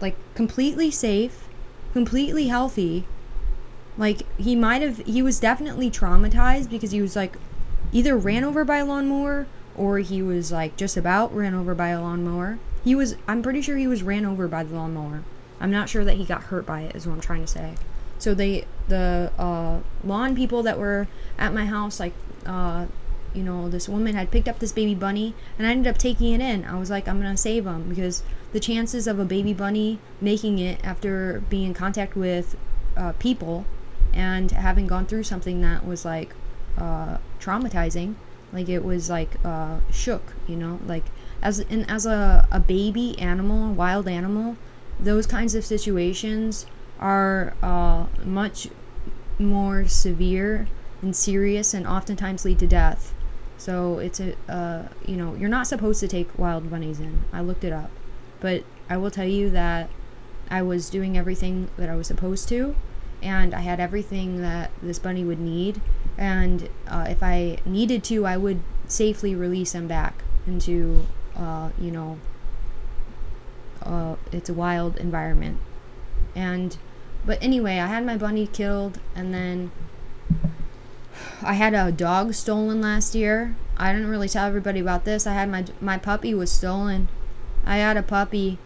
like 0.00 0.16
completely 0.34 0.90
safe, 0.90 1.48
completely 1.92 2.48
healthy. 2.48 3.06
Like 3.98 4.22
he 4.38 4.56
might 4.56 4.82
have 4.82 4.98
he 5.06 5.22
was 5.22 5.38
definitely 5.38 5.90
traumatized 5.90 6.70
because 6.70 6.92
he 6.92 7.02
was 7.02 7.14
like 7.14 7.36
either 7.92 8.16
ran 8.16 8.42
over 8.42 8.64
by 8.64 8.78
a 8.78 8.84
lawnmower 8.86 9.46
or 9.76 9.98
he 9.98 10.22
was 10.22 10.50
like 10.50 10.76
just 10.76 10.96
about 10.96 11.34
ran 11.34 11.54
over 11.54 11.74
by 11.74 11.88
a 11.88 12.00
lawnmower. 12.00 12.58
He 12.82 12.94
was 12.94 13.16
I'm 13.28 13.42
pretty 13.42 13.60
sure 13.60 13.76
he 13.76 13.86
was 13.86 14.02
ran 14.02 14.24
over 14.24 14.48
by 14.48 14.64
the 14.64 14.74
lawnmower. 14.74 15.22
I'm 15.60 15.70
not 15.70 15.88
sure 15.88 16.04
that 16.04 16.16
he 16.16 16.24
got 16.24 16.44
hurt 16.44 16.66
by 16.66 16.82
it. 16.82 16.96
Is 16.96 17.06
what 17.06 17.14
I'm 17.14 17.20
trying 17.20 17.42
to 17.42 17.46
say. 17.46 17.74
So 18.18 18.34
they 18.34 18.66
the 18.88 19.32
uh, 19.38 19.80
lawn 20.04 20.34
people 20.34 20.62
that 20.62 20.78
were 20.78 21.08
at 21.38 21.54
my 21.54 21.66
house 21.66 22.00
like 22.00 22.14
uh, 22.46 22.86
you 23.34 23.42
know, 23.42 23.68
this 23.68 23.88
woman 23.88 24.14
had 24.14 24.30
picked 24.30 24.48
up 24.48 24.58
this 24.58 24.72
baby 24.72 24.94
bunny 24.94 25.34
and 25.58 25.66
I 25.66 25.70
ended 25.70 25.92
up 25.92 25.98
taking 25.98 26.32
it 26.32 26.40
in. 26.40 26.64
I 26.64 26.78
was 26.78 26.90
like, 26.90 27.06
I'm 27.06 27.20
going 27.20 27.32
to 27.32 27.40
save 27.40 27.66
him 27.66 27.88
because 27.88 28.22
the 28.52 28.60
chances 28.60 29.06
of 29.06 29.18
a 29.18 29.24
baby 29.24 29.52
bunny 29.52 29.98
making 30.20 30.58
it 30.58 30.84
after 30.84 31.42
being 31.48 31.66
in 31.66 31.74
contact 31.74 32.16
with 32.16 32.56
uh, 32.96 33.12
people 33.12 33.64
and 34.12 34.50
having 34.50 34.86
gone 34.86 35.06
through 35.06 35.22
something 35.22 35.60
that 35.60 35.86
was 35.86 36.04
like 36.04 36.34
uh, 36.76 37.18
traumatizing, 37.38 38.14
like 38.52 38.68
it 38.68 38.84
was 38.84 39.08
like 39.08 39.30
uh, 39.44 39.78
shook, 39.92 40.34
you 40.48 40.56
know, 40.56 40.80
like 40.86 41.04
as 41.42 41.60
and 41.60 41.88
as 41.88 42.06
a, 42.06 42.48
a 42.50 42.58
baby 42.58 43.16
animal, 43.18 43.72
wild 43.72 44.08
animal, 44.08 44.56
those 45.02 45.26
kinds 45.26 45.54
of 45.54 45.64
situations 45.64 46.66
are 46.98 47.54
uh, 47.62 48.06
much 48.24 48.68
more 49.38 49.86
severe 49.88 50.68
and 51.02 51.16
serious 51.16 51.72
and 51.72 51.86
oftentimes 51.86 52.44
lead 52.44 52.58
to 52.58 52.66
death. 52.66 53.14
So 53.56 53.98
it's 53.98 54.20
a, 54.20 54.34
uh, 54.48 54.88
you 55.06 55.16
know, 55.16 55.34
you're 55.34 55.48
not 55.48 55.66
supposed 55.66 56.00
to 56.00 56.08
take 56.08 56.38
wild 56.38 56.70
bunnies 56.70 57.00
in. 57.00 57.24
I 57.32 57.40
looked 57.40 57.64
it 57.64 57.72
up. 57.72 57.90
But 58.40 58.64
I 58.88 58.96
will 58.96 59.10
tell 59.10 59.26
you 59.26 59.50
that 59.50 59.90
I 60.50 60.62
was 60.62 60.90
doing 60.90 61.16
everything 61.16 61.70
that 61.76 61.88
I 61.88 61.94
was 61.94 62.06
supposed 62.06 62.48
to, 62.48 62.74
and 63.22 63.54
I 63.54 63.60
had 63.60 63.78
everything 63.78 64.40
that 64.40 64.70
this 64.82 64.98
bunny 64.98 65.24
would 65.24 65.38
need. 65.38 65.80
And 66.16 66.68
uh, 66.88 67.06
if 67.08 67.22
I 67.22 67.58
needed 67.64 68.02
to, 68.04 68.26
I 68.26 68.36
would 68.36 68.60
safely 68.86 69.34
release 69.34 69.74
him 69.74 69.86
back 69.86 70.24
into, 70.46 71.06
uh, 71.36 71.70
you 71.78 71.90
know, 71.90 72.18
uh, 73.82 74.16
it's 74.32 74.48
a 74.48 74.54
wild 74.54 74.96
environment. 74.96 75.58
And, 76.34 76.76
but 77.24 77.42
anyway, 77.42 77.78
I 77.78 77.86
had 77.86 78.04
my 78.04 78.16
bunny 78.16 78.46
killed, 78.46 79.00
and 79.14 79.34
then 79.34 79.72
I 81.42 81.54
had 81.54 81.74
a 81.74 81.90
dog 81.90 82.34
stolen 82.34 82.80
last 82.80 83.14
year. 83.14 83.56
I 83.76 83.92
didn't 83.92 84.08
really 84.08 84.28
tell 84.28 84.46
everybody 84.46 84.80
about 84.80 85.04
this. 85.04 85.26
I 85.26 85.32
had 85.32 85.48
my 85.48 85.64
my 85.80 85.96
puppy 85.96 86.34
was 86.34 86.52
stolen. 86.52 87.08
I 87.64 87.78
had 87.78 87.96
a 87.96 88.02
puppy. 88.02 88.58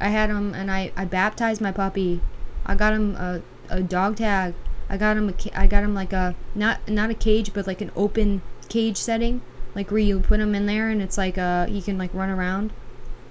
I 0.00 0.08
had 0.08 0.30
him 0.30 0.54
and 0.54 0.70
I, 0.70 0.92
I 0.96 1.04
baptized 1.04 1.60
my 1.60 1.72
puppy. 1.72 2.20
I 2.64 2.74
got 2.74 2.92
him 2.92 3.16
a, 3.16 3.42
a 3.70 3.82
dog 3.82 4.16
tag. 4.16 4.54
I 4.88 4.96
got 4.96 5.16
him 5.16 5.28
a 5.28 5.58
I 5.58 5.66
got 5.66 5.84
him 5.84 5.94
like 5.94 6.12
a 6.12 6.34
not 6.54 6.88
not 6.88 7.10
a 7.10 7.14
cage 7.14 7.52
but 7.52 7.66
like 7.66 7.80
an 7.80 7.92
open 7.96 8.42
cage 8.68 8.96
setting, 8.96 9.40
like 9.74 9.90
where 9.90 10.00
you 10.00 10.20
put 10.20 10.40
him 10.40 10.54
in 10.54 10.66
there 10.66 10.88
and 10.90 11.00
it's 11.00 11.16
like 11.16 11.38
uh 11.38 11.66
he 11.66 11.80
can 11.80 11.96
like 11.96 12.12
run 12.12 12.30
around. 12.30 12.72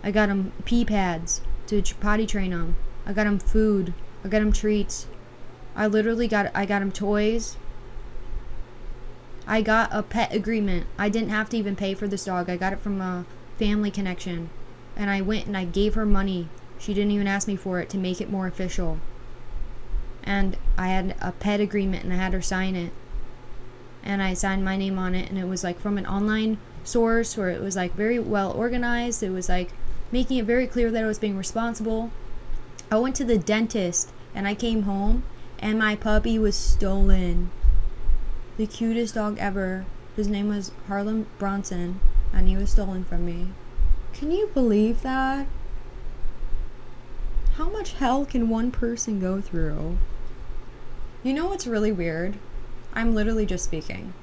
I 0.05 0.11
got 0.11 0.29
him 0.29 0.53
pee 0.65 0.85
pads 0.85 1.41
to 1.65 1.81
potty 1.99 2.27
train 2.27 2.51
him. 2.51 2.75
I 3.07 3.11
got 3.11 3.25
him 3.25 3.39
food. 3.39 3.95
I 4.23 4.27
got 4.27 4.43
him 4.43 4.53
treats. 4.53 5.07
I 5.75 5.87
literally 5.87 6.27
got 6.27 6.51
I 6.53 6.67
got 6.67 6.83
him 6.83 6.91
toys. 6.91 7.57
I 9.47 9.63
got 9.63 9.89
a 9.91 10.03
pet 10.03 10.31
agreement. 10.31 10.85
I 10.99 11.09
didn't 11.09 11.29
have 11.29 11.49
to 11.49 11.57
even 11.57 11.75
pay 11.75 11.95
for 11.95 12.07
this 12.07 12.25
dog. 12.25 12.51
I 12.51 12.55
got 12.55 12.71
it 12.71 12.79
from 12.79 13.01
a 13.01 13.25
family 13.57 13.89
connection. 13.89 14.51
And 14.95 15.09
I 15.09 15.21
went 15.21 15.47
and 15.47 15.57
I 15.57 15.65
gave 15.65 15.95
her 15.95 16.05
money. 16.05 16.49
She 16.77 16.93
didn't 16.93 17.11
even 17.11 17.27
ask 17.27 17.47
me 17.47 17.55
for 17.55 17.79
it 17.79 17.89
to 17.89 17.97
make 17.97 18.21
it 18.21 18.29
more 18.29 18.45
official. 18.45 18.99
And 20.23 20.55
I 20.77 20.89
had 20.89 21.15
a 21.19 21.31
pet 21.31 21.59
agreement 21.59 22.03
and 22.03 22.13
I 22.13 22.17
had 22.17 22.33
her 22.33 22.43
sign 22.43 22.75
it. 22.75 22.93
And 24.03 24.21
I 24.21 24.35
signed 24.35 24.63
my 24.63 24.77
name 24.77 24.99
on 24.99 25.15
it 25.15 25.31
and 25.31 25.39
it 25.39 25.47
was 25.47 25.63
like 25.63 25.79
from 25.79 25.97
an 25.97 26.05
online 26.05 26.59
source 26.83 27.35
where 27.35 27.49
it 27.49 27.61
was 27.61 27.75
like 27.75 27.95
very 27.95 28.19
well 28.19 28.51
organized. 28.51 29.23
It 29.23 29.31
was 29.31 29.49
like 29.49 29.71
making 30.11 30.37
it 30.37 30.45
very 30.45 30.67
clear 30.67 30.91
that 30.91 31.03
I 31.03 31.07
was 31.07 31.19
being 31.19 31.37
responsible. 31.37 32.11
I 32.91 32.97
went 32.97 33.15
to 33.17 33.25
the 33.25 33.37
dentist 33.37 34.11
and 34.33 34.47
I 34.47 34.55
came 34.55 34.83
home 34.83 35.23
and 35.59 35.79
my 35.79 35.95
puppy 35.95 36.37
was 36.37 36.55
stolen 36.55 37.49
the 38.57 38.67
cutest 38.67 39.15
dog 39.15 39.37
ever. 39.37 39.85
His 40.15 40.27
name 40.27 40.47
was 40.47 40.71
Harlem 40.87 41.27
Bronson, 41.37 41.99
and 42.33 42.47
he 42.47 42.55
was 42.55 42.71
stolen 42.71 43.03
from 43.03 43.25
me. 43.25 43.49
Can 44.13 44.31
you 44.31 44.49
believe 44.53 45.01
that? 45.01 45.47
How 47.55 47.69
much 47.69 47.93
hell 47.93 48.25
can 48.25 48.49
one 48.49 48.71
person 48.71 49.19
go 49.19 49.41
through? 49.41 49.97
You 51.23 51.33
know 51.33 51.47
what's 51.47 51.67
really 51.67 51.91
weird? 51.91 52.37
I'm 52.93 53.13
literally 53.13 53.45
just 53.45 53.65
speaking. 53.65 54.13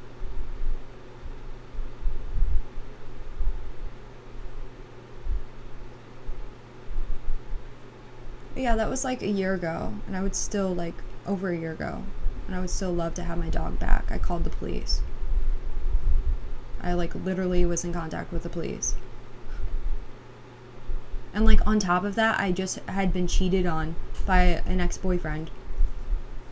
Yeah, 8.55 8.77
that 8.77 8.91
was 8.91 9.05
like 9.05 9.23
a 9.23 9.29
year 9.29 9.55
ago, 9.55 9.95
and 10.07 10.17
I 10.17 10.23
would 10.23 10.37
still 10.37 10.75
like 10.75 10.95
over 11.27 11.51
a 11.51 11.57
year 11.57 11.73
ago 11.73 12.03
and 12.47 12.57
I 12.57 12.61
would 12.61 12.71
still 12.71 12.93
love 12.93 13.15
to 13.15 13.25
have 13.25 13.39
my 13.39 13.49
dog 13.49 13.79
back. 13.79 14.11
I 14.11 14.19
called 14.19 14.45
the 14.45 14.51
police. 14.51 15.01
I 16.81 16.93
like 16.93 17.15
literally 17.15 17.65
was 17.65 17.85
in 17.85 17.93
contact 17.93 18.33
with 18.33 18.43
the 18.43 18.49
police. 18.49 18.95
And 21.33 21.45
like 21.45 21.67
on 21.67 21.79
top 21.79 22.05
of 22.05 22.15
that, 22.17 22.39
I 22.39 22.53
just 22.53 22.79
had 22.81 23.13
been 23.13 23.27
cheated 23.27 23.65
on 23.65 23.95
by 24.27 24.43
an 24.67 24.81
ex-boyfriend. 24.81 25.51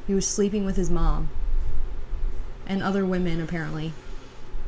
He 0.07 0.15
was 0.15 0.27
sleeping 0.27 0.65
with 0.65 0.77
his 0.77 0.91
mom 0.91 1.29
and 2.67 2.83
other 2.83 3.05
women 3.05 3.41
apparently. 3.41 3.93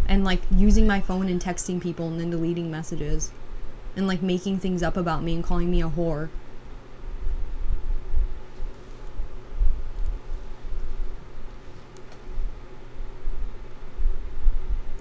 And 0.07 0.25
like 0.25 0.43
using 0.55 0.87
my 0.87 1.01
phone 1.01 1.29
and 1.29 1.41
texting 1.41 1.81
people 1.81 2.09
and 2.09 2.21
then 2.21 2.31
deleting 2.31 2.71
messages 2.71 3.31
and 3.97 4.07
like 4.07 4.21
making 4.21 4.59
things 4.59 4.83
up 4.83 4.97
about 4.97 5.23
me 5.23 5.35
and 5.35 5.45
calling 5.45 5.71
me 5.71 5.81
a 5.81 5.89
whore. 5.89 6.29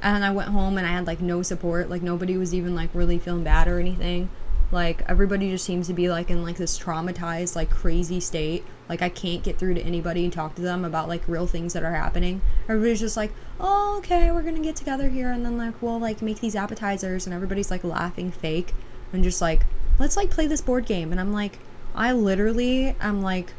And 0.02 0.26
I 0.26 0.32
went 0.32 0.50
home 0.50 0.78
and 0.78 0.88
I 0.88 0.92
had 0.92 1.08
like 1.08 1.22
no 1.22 1.42
support. 1.42 1.90
Like 1.90 2.02
nobody 2.02 2.38
was 2.38 2.54
even 2.54 2.76
like 2.76 2.90
really 2.94 3.20
feeling 3.20 3.44
bad 3.44 3.68
or 3.68 3.80
anything. 3.80 4.30
Like 4.72 5.04
everybody 5.08 5.52
just 5.52 5.66
seems 5.66 5.88
to 5.88 5.94
be 5.94 6.10
like 6.10 6.30
in 6.30 6.44
like 6.44 6.58
this 6.58 6.80
traumatized, 6.80 7.56
like 7.56 7.70
crazy 7.70 8.20
state. 8.20 8.64
Like 8.90 9.02
I 9.02 9.10
can't 9.10 9.44
get 9.44 9.58
through 9.58 9.76
to 9.76 9.82
anybody 9.82 10.24
and 10.24 10.34
talk 10.34 10.56
to 10.56 10.62
them 10.62 10.86
about 10.86 11.08
like 11.08 11.28
real 11.28 11.46
things 11.46 11.74
that 11.74 11.84
are 11.84 11.94
happening. 11.94 12.42
Everybody's 12.64 13.00
just 13.00 13.18
like, 13.18 13.32
oh, 13.60 13.98
okay, 14.00 14.32
we're 14.32 14.42
gonna 14.42 14.60
get 14.60 14.76
together 14.76 15.10
here 15.10 15.32
and 15.32 15.46
then 15.46 15.58
like 15.58 15.82
we'll 15.82 16.00
like 16.00 16.22
make 16.22 16.40
these 16.40 16.56
appetizers 16.56 17.28
and 17.28 17.34
everybody's 17.34 17.70
like 17.70 17.84
laughing 17.84 18.32
fake 18.32 18.74
and 19.14 19.24
just 19.24 19.42
like, 19.42 19.66
let's 20.00 20.18
like 20.18 20.32
play 20.32 20.48
this 20.48 20.62
board 20.62 20.86
game. 20.86 21.12
And 21.12 21.20
I'm 21.20 21.34
like, 21.34 21.60
I 21.94 22.14
literally 22.14 22.96
am 23.02 23.22
like 23.22 23.54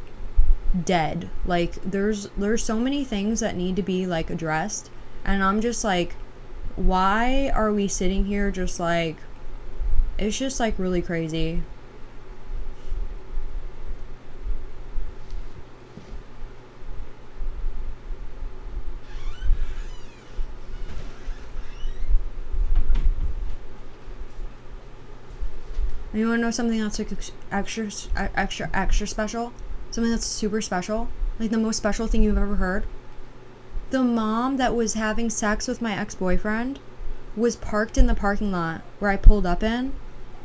dead. 0.84 1.28
Like 1.44 1.74
there's 1.82 2.30
there's 2.36 2.64
so 2.64 2.80
many 2.80 3.04
things 3.04 3.40
that 3.40 3.54
need 3.54 3.76
to 3.76 3.82
be 3.82 4.06
like 4.06 4.30
addressed 4.30 4.90
and 5.24 5.42
I'm 5.42 5.60
just 5.60 5.84
like 5.84 6.16
why 6.76 7.50
are 7.54 7.72
we 7.72 7.86
sitting 7.86 8.24
here 8.26 8.50
just 8.50 8.80
like 8.80 9.16
it's 10.18 10.38
just 10.38 10.58
like 10.58 10.78
really 10.78 11.02
crazy 11.02 11.62
You 26.14 26.28
want 26.28 26.40
to 26.40 26.42
know 26.42 26.50
something 26.50 26.78
that's 26.78 26.98
like 26.98 27.08
extra, 27.50 27.88
extra, 28.36 28.68
extra 28.74 29.06
special? 29.06 29.52
Something 29.90 30.10
that's 30.10 30.26
super 30.26 30.60
special? 30.60 31.08
Like 31.38 31.50
the 31.50 31.56
most 31.56 31.78
special 31.78 32.06
thing 32.06 32.22
you've 32.22 32.36
ever 32.36 32.56
heard? 32.56 32.84
The 33.92 34.02
mom 34.02 34.56
that 34.56 34.74
was 34.74 34.94
having 34.94 35.28
sex 35.28 35.68
with 35.68 35.82
my 35.82 35.94
ex 35.94 36.14
boyfriend 36.14 36.78
was 37.36 37.56
parked 37.56 37.98
in 37.98 38.06
the 38.06 38.14
parking 38.14 38.50
lot 38.50 38.80
where 38.98 39.10
I 39.10 39.18
pulled 39.18 39.44
up 39.44 39.62
in, 39.62 39.92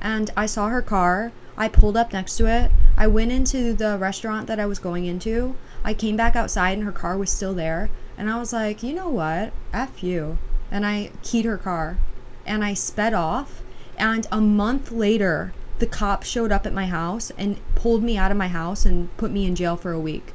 and 0.01 0.29
I 0.36 0.45
saw 0.45 0.67
her 0.67 0.81
car. 0.81 1.31
I 1.57 1.69
pulled 1.69 1.95
up 1.95 2.12
next 2.12 2.36
to 2.38 2.45
it. 2.47 2.71
I 2.97 3.07
went 3.07 3.31
into 3.31 3.73
the 3.73 3.97
restaurant 3.97 4.47
that 4.47 4.60
I 4.60 4.65
was 4.65 4.79
going 4.79 5.05
into. 5.05 5.55
I 5.81 5.93
came 5.93 6.17
back 6.17 6.36
outside, 6.36 6.77
and 6.77 6.83
her 6.83 6.91
car 6.91 7.17
was 7.17 7.31
still 7.31 7.53
there. 7.53 7.89
And 8.17 8.29
I 8.29 8.38
was 8.38 8.51
like, 8.51 8.83
you 8.83 8.93
know 8.93 9.10
what? 9.10 9.53
F 9.71 10.03
you. 10.03 10.38
And 10.69 10.86
I 10.86 11.12
keyed 11.23 11.45
her 11.45 11.57
car 11.57 11.97
and 12.45 12.65
I 12.65 12.73
sped 12.73 13.13
off. 13.13 13.62
And 13.97 14.27
a 14.29 14.41
month 14.41 14.91
later, 14.91 15.53
the 15.79 15.88
cop 15.88 16.23
showed 16.23 16.51
up 16.51 16.65
at 16.65 16.73
my 16.73 16.88
house 16.88 17.31
and 17.38 17.60
pulled 17.75 18.03
me 18.03 18.17
out 18.17 18.31
of 18.31 18.38
my 18.38 18.49
house 18.49 18.86
and 18.86 19.15
put 19.15 19.31
me 19.31 19.45
in 19.45 19.55
jail 19.55 19.77
for 19.77 19.93
a 19.93 19.99
week 19.99 20.33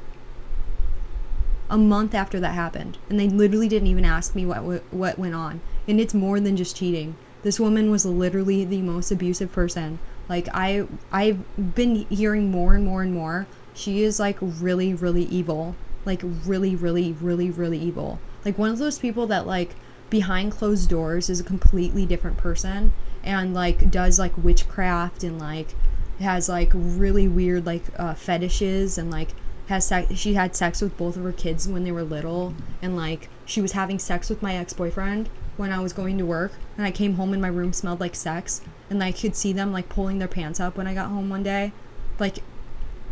a 1.70 1.78
month 1.78 2.14
after 2.14 2.38
that 2.40 2.54
happened, 2.54 2.98
and 3.08 3.18
they 3.18 3.28
literally 3.28 3.68
didn't 3.68 3.88
even 3.88 4.04
ask 4.04 4.34
me 4.34 4.44
what 4.46 4.82
what 4.92 5.18
went 5.18 5.34
on. 5.34 5.60
And 5.88 6.00
it's 6.00 6.14
more 6.14 6.40
than 6.40 6.56
just 6.56 6.76
cheating. 6.76 7.16
This 7.42 7.58
woman 7.58 7.90
was 7.90 8.06
literally 8.06 8.64
the 8.64 8.82
most 8.82 9.10
abusive 9.10 9.52
person. 9.52 9.98
Like 10.28 10.48
I 10.52 10.86
I've 11.10 11.40
been 11.74 12.06
hearing 12.08 12.50
more 12.50 12.74
and 12.74 12.84
more 12.84 13.02
and 13.02 13.12
more. 13.12 13.46
She 13.74 14.02
is 14.02 14.20
like 14.20 14.38
really 14.40 14.94
really 14.94 15.24
evil. 15.24 15.74
Like 16.04 16.22
really 16.22 16.76
really 16.76 17.12
really 17.12 17.50
really 17.50 17.78
evil. 17.78 18.20
Like 18.44 18.58
one 18.58 18.70
of 18.70 18.78
those 18.78 18.98
people 18.98 19.26
that 19.28 19.46
like 19.46 19.74
behind 20.10 20.52
closed 20.52 20.90
doors 20.90 21.30
is 21.30 21.40
a 21.40 21.44
completely 21.44 22.04
different 22.04 22.36
person 22.36 22.92
and 23.24 23.54
like 23.54 23.90
does 23.90 24.18
like 24.18 24.36
witchcraft 24.36 25.24
and 25.24 25.38
like 25.38 25.74
has 26.20 26.48
like 26.48 26.70
really 26.74 27.26
weird 27.26 27.64
like 27.64 27.82
uh, 27.96 28.14
fetishes 28.14 28.98
and 28.98 29.10
like 29.10 29.30
has 29.68 29.86
sex 29.86 30.14
she 30.16 30.34
had 30.34 30.56
sex 30.56 30.80
with 30.80 30.96
both 30.96 31.16
of 31.16 31.22
her 31.22 31.32
kids 31.32 31.68
when 31.68 31.84
they 31.84 31.92
were 31.92 32.02
little 32.02 32.54
and 32.80 32.96
like 32.96 33.28
she 33.44 33.60
was 33.60 33.72
having 33.72 33.98
sex 33.98 34.28
with 34.28 34.42
my 34.42 34.56
ex-boyfriend 34.56 35.28
when 35.56 35.72
I 35.72 35.80
was 35.80 35.92
going 35.92 36.18
to 36.18 36.26
work 36.26 36.52
and 36.76 36.86
I 36.86 36.90
came 36.90 37.14
home 37.14 37.32
and 37.32 37.42
my 37.42 37.48
room 37.48 37.72
smelled 37.72 38.00
like 38.00 38.14
sex 38.14 38.62
and 38.88 39.02
I 39.02 39.12
could 39.12 39.36
see 39.36 39.52
them 39.52 39.72
like 39.72 39.88
pulling 39.88 40.18
their 40.18 40.28
pants 40.28 40.60
up 40.60 40.76
when 40.76 40.86
I 40.86 40.94
got 40.94 41.08
home 41.08 41.28
one 41.28 41.42
day. 41.42 41.72
Like 42.18 42.38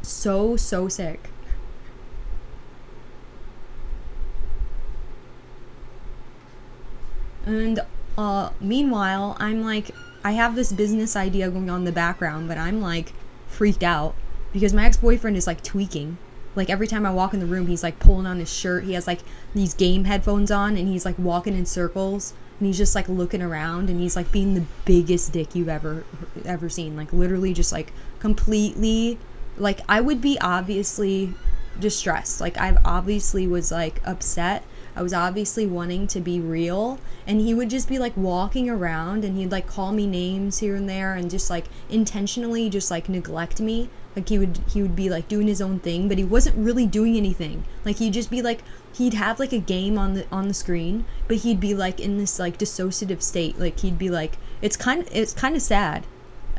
so 0.03 0.57
so 0.57 0.89
sick. 0.89 1.31
And 7.45 7.81
uh 8.17 8.51
meanwhile, 8.61 9.37
I'm 9.39 9.63
like 9.63 9.91
I 10.23 10.33
have 10.33 10.55
this 10.55 10.73
business 10.73 11.17
idea 11.17 11.51
going 11.51 11.71
on 11.71 11.81
in 11.81 11.85
the 11.85 11.93
background, 11.93 12.49
but 12.49 12.59
I'm 12.59 12.81
like 12.81 13.13
freaked 13.49 13.83
out 13.83 14.15
because 14.53 14.73
my 14.73 14.85
ex-boyfriend 14.85 15.37
is 15.37 15.47
like 15.47 15.63
tweaking 15.63 16.19
like 16.55 16.69
every 16.69 16.87
time 16.87 17.07
I 17.07 17.13
walk 17.13 17.33
in 17.35 17.41
the 17.41 17.47
room, 17.47 17.67
he's 17.67 17.83
like 17.83 17.99
pulling 17.99 18.27
on 18.27 18.39
his 18.39 18.53
shirt. 18.53 18.85
He 18.85 18.95
has 18.95 19.07
like 19.07 19.21
these 19.55 19.75
game 19.75 20.05
headphones 20.05 20.51
on 20.51 20.77
and 20.77 20.89
he's 20.89 21.05
like 21.05 21.19
walking 21.19 21.57
in 21.57 21.67
circles 21.67 22.35
and 22.59 22.67
he's 22.67 22.79
just 22.79 22.95
like 22.95 23.09
looking 23.09 23.43
around 23.43 23.89
and 23.89 24.01
he's 24.01 24.17
like 24.17 24.31
being 24.33 24.55
the 24.55 24.65
biggest 24.85 25.33
dick 25.33 25.55
you've 25.55 25.69
ever 25.69 26.05
ever 26.45 26.69
seen. 26.69 26.97
Like 26.97 27.13
literally 27.13 27.55
just 27.55 27.73
like 27.73 27.93
completely 28.19 29.19
like 29.57 29.81
I 29.89 30.01
would 30.01 30.21
be 30.21 30.39
obviously 30.41 31.35
distressed. 31.79 32.41
Like 32.41 32.59
I 32.59 32.77
obviously 32.85 33.47
was 33.47 33.71
like 33.71 34.01
upset. 34.05 34.65
I 34.95 35.03
was 35.03 35.13
obviously 35.13 35.67
wanting 35.67 36.07
to 36.09 36.21
be 36.21 36.41
real. 36.41 36.99
And 37.27 37.41
he 37.41 37.55
would 37.55 37.71
just 37.71 37.89
be 37.89 37.99
like 37.99 38.17
walking 38.17 38.69
around 38.69 39.25
and 39.25 39.37
he'd 39.37 39.53
like 39.53 39.67
call 39.67 39.93
me 39.93 40.07
names 40.07 40.59
here 40.59 40.75
and 40.75 40.89
there 40.89 41.15
and 41.15 41.31
just 41.31 41.51
like 41.51 41.67
intentionally 41.89 42.69
just 42.69 42.91
like 42.91 43.09
neglect 43.09 43.61
me. 43.61 43.89
Like 44.17 44.29
he 44.29 44.39
would 44.39 44.59
he 44.69 44.83
would 44.83 44.97
be 44.97 45.09
like 45.09 45.29
doing 45.29 45.47
his 45.47 45.63
own 45.63 45.79
thing 45.79 46.09
but 46.09 46.19
he 46.19 46.25
wasn't 46.25 46.57
really 46.57 46.87
doing 46.87 47.17
anything. 47.17 47.65
Like 47.85 47.97
he'd 47.97 48.15
just 48.15 48.31
be 48.31 48.43
like 48.43 48.63
he'd 48.95 49.15
have 49.15 49.39
like 49.39 49.53
a 49.53 49.59
game 49.59 49.97
on 49.99 50.15
the 50.15 50.27
on 50.33 50.49
the 50.49 50.55
screen 50.55 51.05
but 51.29 51.39
he'd 51.39 51.61
be 51.61 51.75
like 51.75 52.01
in 52.01 52.19
this 52.19 52.39
like 52.39 52.59
dissociative 52.59 53.23
state. 53.23 53.59
Like 53.59 53.81
he'd 53.81 53.99
be 53.99 54.11
like 54.11 54.39
it's 54.61 54.77
kind 54.77 55.03
of 55.03 55.09
it's 55.13 55.33
kind 55.33 55.55
of 55.55 55.63
sad 55.63 56.07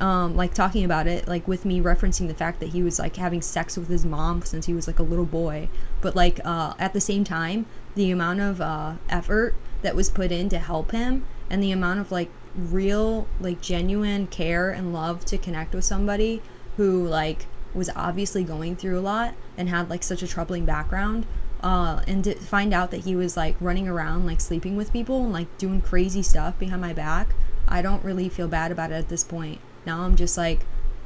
um, 0.01 0.35
like 0.35 0.53
talking 0.55 0.83
about 0.83 1.05
it, 1.05 1.27
like 1.27 1.47
with 1.47 1.63
me 1.63 1.79
referencing 1.79 2.27
the 2.27 2.33
fact 2.33 2.59
that 2.59 2.69
he 2.69 2.81
was 2.81 2.97
like 2.97 3.17
having 3.17 3.41
sex 3.41 3.77
with 3.77 3.87
his 3.87 4.03
mom 4.03 4.41
since 4.41 4.65
he 4.65 4.73
was 4.73 4.87
like 4.87 4.97
a 4.97 5.03
little 5.03 5.25
boy. 5.25 5.69
But 6.01 6.15
like 6.15 6.39
uh, 6.43 6.73
at 6.79 6.93
the 6.93 6.99
same 6.99 7.23
time, 7.23 7.67
the 7.95 8.11
amount 8.11 8.39
of 8.39 8.61
uh, 8.61 8.93
effort 9.09 9.55
that 9.81 9.95
was 9.95 10.09
put 10.09 10.31
in 10.31 10.49
to 10.49 10.59
help 10.59 10.91
him 10.91 11.25
and 11.49 11.61
the 11.61 11.71
amount 11.71 11.99
of 11.99 12.11
like 12.11 12.29
real, 12.55 13.27
like 13.39 13.61
genuine 13.61 14.27
care 14.27 14.69
and 14.69 14.93
love 14.93 15.25
to 15.25 15.37
connect 15.37 15.73
with 15.73 15.83
somebody 15.83 16.41
who 16.77 17.05
like 17.05 17.45
was 17.73 17.89
obviously 17.95 18.43
going 18.43 18.75
through 18.75 18.99
a 18.99 19.01
lot 19.01 19.33
and 19.57 19.69
had 19.69 19.89
like 19.89 20.03
such 20.03 20.21
a 20.21 20.27
troubling 20.27 20.65
background 20.65 21.25
uh, 21.63 22.01
and 22.07 22.23
to 22.23 22.35
find 22.35 22.73
out 22.73 22.91
that 22.91 23.01
he 23.01 23.15
was 23.15 23.37
like 23.37 23.55
running 23.59 23.87
around 23.87 24.25
like 24.25 24.41
sleeping 24.41 24.75
with 24.75 24.91
people 24.91 25.23
and 25.23 25.33
like 25.33 25.57
doing 25.57 25.79
crazy 25.79 26.23
stuff 26.23 26.57
behind 26.57 26.81
my 26.81 26.91
back 26.91 27.29
i 27.67 27.81
don't 27.81 28.03
really 28.03 28.27
feel 28.27 28.47
bad 28.47 28.71
about 28.71 28.91
it 28.91 28.95
at 28.95 29.09
this 29.09 29.23
point. 29.23 29.59
Now 29.85 30.01
i'm 30.01 30.15
just 30.15 30.37
like 30.37 30.65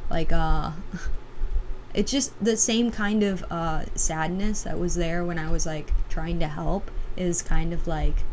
like 0.10 0.32
uh 0.32 0.72
it's 1.96 2.12
just 2.12 2.32
the 2.44 2.58
same 2.58 2.92
kind 2.92 3.24
of 3.24 3.44
uh 3.52 3.84
sadness 3.96 4.64
that 4.64 4.78
was 4.78 4.96
there 4.96 5.24
when 5.24 5.40
i 5.40 5.50
was 5.50 5.66
like 5.66 5.92
trying 6.10 6.40
to 6.40 6.48
help 6.48 6.92
is 7.18 7.42
kind 7.42 7.74
of 7.74 7.88
like 7.88 8.24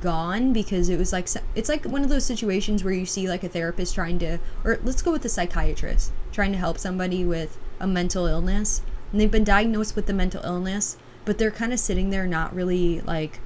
gone 0.00 0.52
because 0.52 0.88
it 0.88 0.98
was 0.98 1.12
like 1.12 1.28
it's 1.54 1.68
like 1.68 1.84
one 1.84 2.02
of 2.02 2.08
those 2.08 2.24
situations 2.24 2.84
where 2.84 2.94
you 2.94 3.04
see 3.04 3.28
like 3.28 3.42
a 3.42 3.48
therapist 3.48 3.94
trying 3.94 4.18
to 4.18 4.38
or 4.64 4.78
let's 4.84 5.02
go 5.02 5.10
with 5.10 5.24
a 5.24 5.28
psychiatrist 5.28 6.12
trying 6.30 6.52
to 6.52 6.58
help 6.58 6.78
somebody 6.78 7.24
with 7.24 7.58
a 7.80 7.86
mental 7.86 8.26
illness 8.26 8.82
and 9.10 9.20
they've 9.20 9.30
been 9.30 9.44
diagnosed 9.44 9.96
with 9.96 10.06
the 10.06 10.12
mental 10.12 10.42
illness 10.44 10.96
but 11.24 11.38
they're 11.38 11.50
kind 11.50 11.72
of 11.72 11.80
sitting 11.80 12.10
there 12.10 12.26
not 12.26 12.54
really 12.54 13.00
like 13.00 13.40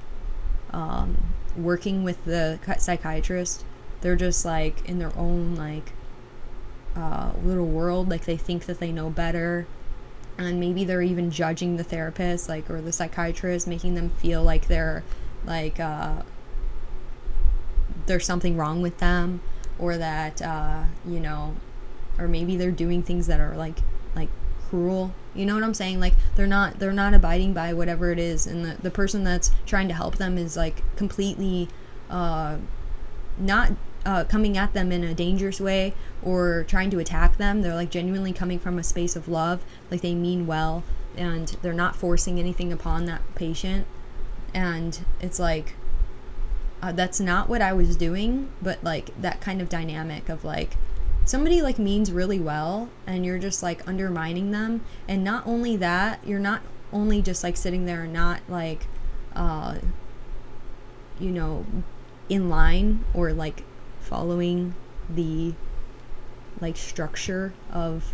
um, 0.71 1.17
working 1.57 2.03
with 2.03 2.23
the 2.25 2.59
psychiatrist. 2.77 3.63
They're 4.01 4.15
just 4.15 4.45
like 4.45 4.87
in 4.87 4.99
their 4.99 5.15
own 5.17 5.55
like 5.55 5.93
uh, 6.95 7.31
little 7.43 7.65
world 7.65 8.09
like 8.09 8.25
they 8.25 8.37
think 8.37 8.65
that 8.65 8.79
they 8.79 8.91
know 8.91 9.09
better. 9.09 9.67
And 10.37 10.59
maybe 10.59 10.83
they're 10.83 11.01
even 11.01 11.31
judging 11.31 11.77
the 11.77 11.83
therapist 11.83 12.49
like 12.49 12.69
or 12.69 12.81
the 12.81 12.91
psychiatrist 12.91 13.67
making 13.67 13.95
them 13.95 14.09
feel 14.09 14.43
like 14.43 14.67
they're 14.67 15.03
like 15.45 15.79
uh, 15.79 16.23
there's 18.05 18.25
something 18.25 18.57
wrong 18.57 18.81
with 18.81 18.97
them 18.97 19.41
or 19.79 19.97
that 19.97 20.41
uh, 20.41 20.83
you 21.07 21.19
know 21.19 21.55
or 22.17 22.27
maybe 22.27 22.55
they're 22.55 22.71
doing 22.71 23.03
things 23.03 23.27
that 23.27 23.39
are 23.39 23.55
like 23.55 23.77
like 24.15 24.29
cruel. 24.69 25.13
You 25.33 25.45
know 25.45 25.53
what 25.55 25.63
i'm 25.63 25.73
saying? 25.73 25.99
Like 25.99 26.13
they're 26.35 26.47
not 26.47 26.79
they're 26.79 26.93
not 26.93 27.13
abiding 27.13 27.53
by 27.53 27.73
whatever 27.73 28.11
it 28.11 28.19
is. 28.19 28.47
And 28.47 28.65
the, 28.65 28.81
the 28.81 28.91
person 28.91 29.23
that's 29.23 29.51
trying 29.65 29.87
to 29.89 29.93
help 29.93 30.17
them 30.17 30.37
is 30.37 30.55
like 30.57 30.81
completely 30.95 31.67
uh 32.09 32.57
not 33.37 33.73
uh, 34.05 34.23
coming 34.25 34.57
at 34.57 34.73
them 34.73 34.91
in 34.91 35.03
a 35.03 35.13
dangerous 35.13 35.59
way 35.59 35.93
or 36.23 36.63
trying 36.67 36.89
to 36.89 36.99
attack 36.99 37.37
them 37.37 37.61
they're 37.61 37.73
like 37.75 37.89
genuinely 37.89 38.31
coming 38.31 38.59
from 38.59 38.77
a 38.77 38.83
space 38.83 39.15
of 39.15 39.27
love 39.27 39.63
like 39.89 40.01
they 40.01 40.13
mean 40.13 40.45
well 40.45 40.83
and 41.17 41.57
they're 41.61 41.73
not 41.73 41.95
forcing 41.95 42.39
anything 42.39 42.71
upon 42.71 43.05
that 43.05 43.21
patient. 43.35 43.85
And 44.53 44.99
it's 45.19 45.39
like 45.39 45.75
uh, 46.81 46.91
that's 46.91 47.19
not 47.19 47.49
what 47.49 47.61
I 47.61 47.73
was 47.73 47.95
doing, 47.95 48.49
but 48.61 48.83
like 48.83 49.09
that 49.21 49.41
kind 49.41 49.61
of 49.61 49.69
dynamic 49.69 50.29
of 50.29 50.43
like 50.43 50.77
somebody 51.23 51.61
like 51.61 51.79
means 51.79 52.11
really 52.11 52.39
well 52.39 52.89
and 53.07 53.25
you're 53.25 53.39
just 53.39 53.63
like 53.63 53.87
undermining 53.87 54.51
them. 54.51 54.83
And 55.07 55.23
not 55.23 55.45
only 55.47 55.75
that 55.77 56.19
you're 56.25 56.39
not 56.39 56.61
only 56.93 57.21
just 57.21 57.43
like 57.43 57.57
sitting 57.57 57.85
there 57.85 58.03
and 58.03 58.13
not 58.13 58.41
like 58.47 58.87
uh 59.35 59.79
you 61.19 61.29
know 61.29 61.65
in 62.29 62.49
line 62.49 63.03
or 63.13 63.33
like 63.33 63.63
following 64.05 64.73
the 65.09 65.53
like 66.61 66.77
structure 66.77 67.53
of 67.71 68.13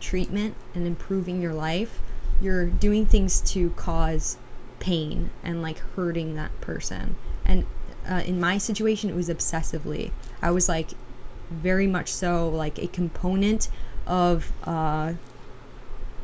treatment 0.00 0.54
and 0.74 0.86
improving 0.86 1.40
your 1.40 1.54
life 1.54 2.00
you're 2.40 2.66
doing 2.66 3.06
things 3.06 3.40
to 3.40 3.70
cause 3.70 4.36
pain 4.78 5.30
and 5.42 5.62
like 5.62 5.78
hurting 5.96 6.34
that 6.34 6.60
person. 6.60 7.16
And 7.44 7.66
uh, 8.08 8.22
in 8.26 8.38
my 8.38 8.58
situation 8.58 9.10
it 9.10 9.16
was 9.16 9.28
obsessively. 9.28 10.10
I 10.42 10.50
was 10.50 10.68
like 10.68 10.90
very 11.50 11.86
much 11.86 12.12
so 12.12 12.48
like 12.48 12.78
a 12.78 12.86
component 12.88 13.68
of 14.06 14.52
uh, 14.64 15.14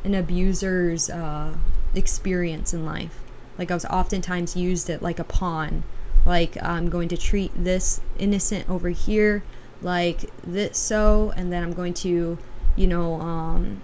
an 0.03 0.13
abuser's 0.13 1.09
uh, 1.09 1.55
experience 1.95 2.73
in 2.73 2.85
life. 2.85 3.19
Like 3.57 3.71
i 3.71 3.73
was 3.73 3.85
oftentimes 3.85 4.55
used 4.55 4.89
at 4.89 5.01
like 5.01 5.19
a 5.19 5.23
pawn 5.23 5.83
like 6.25 6.61
i'm 6.63 6.89
going 6.89 7.07
to 7.07 7.17
treat 7.17 7.51
this 7.55 8.01
innocent 8.17 8.69
over 8.69 8.89
here 8.89 9.43
like 9.81 10.29
this 10.43 10.77
so 10.77 11.33
and 11.35 11.51
then 11.51 11.63
i'm 11.63 11.73
going 11.73 11.93
to 11.93 12.37
you 12.75 12.87
know 12.87 13.19
um 13.21 13.81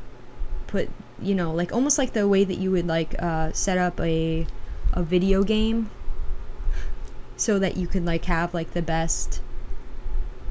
put 0.68 0.90
you 1.20 1.34
know 1.34 1.52
like 1.52 1.74
almost 1.74 1.98
like 1.98 2.14
the 2.14 2.28
way 2.28 2.44
that 2.44 2.58
you 2.58 2.70
would 2.70 2.88
like 2.88 3.16
uh 3.22 3.52
set 3.52 3.78
up 3.78 4.00
a 4.00 4.46
a 4.94 5.04
video 5.04 5.44
game 5.44 5.90
so 7.38 7.58
that 7.60 7.78
you 7.78 7.88
can 7.88 8.06
like 8.06 8.26
have 8.26 8.54
like 8.54 8.72
the 8.72 8.82
best 8.82 9.42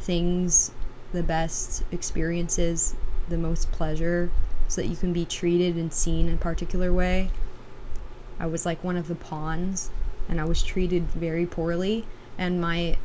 things, 0.06 0.70
the 1.12 1.22
best 1.22 1.82
experiences, 1.90 2.94
the 3.28 3.36
most 3.36 3.70
pleasure 3.72 4.30
so 4.68 4.80
that 4.80 4.86
you 4.86 4.96
can 4.96 5.12
be 5.12 5.24
treated 5.24 5.76
and 5.76 5.92
seen 5.92 6.28
in 6.28 6.34
a 6.34 6.38
particular 6.38 6.92
way. 6.92 7.30
I 8.38 8.46
was 8.46 8.64
like 8.64 8.82
one 8.84 8.96
of 8.96 9.08
the 9.08 9.14
pawns 9.14 9.90
and 10.28 10.40
I 10.40 10.44
was 10.44 10.62
treated 10.62 11.04
very 11.10 11.46
poorly 11.46 12.06
and 12.38 12.60
my 12.60 12.96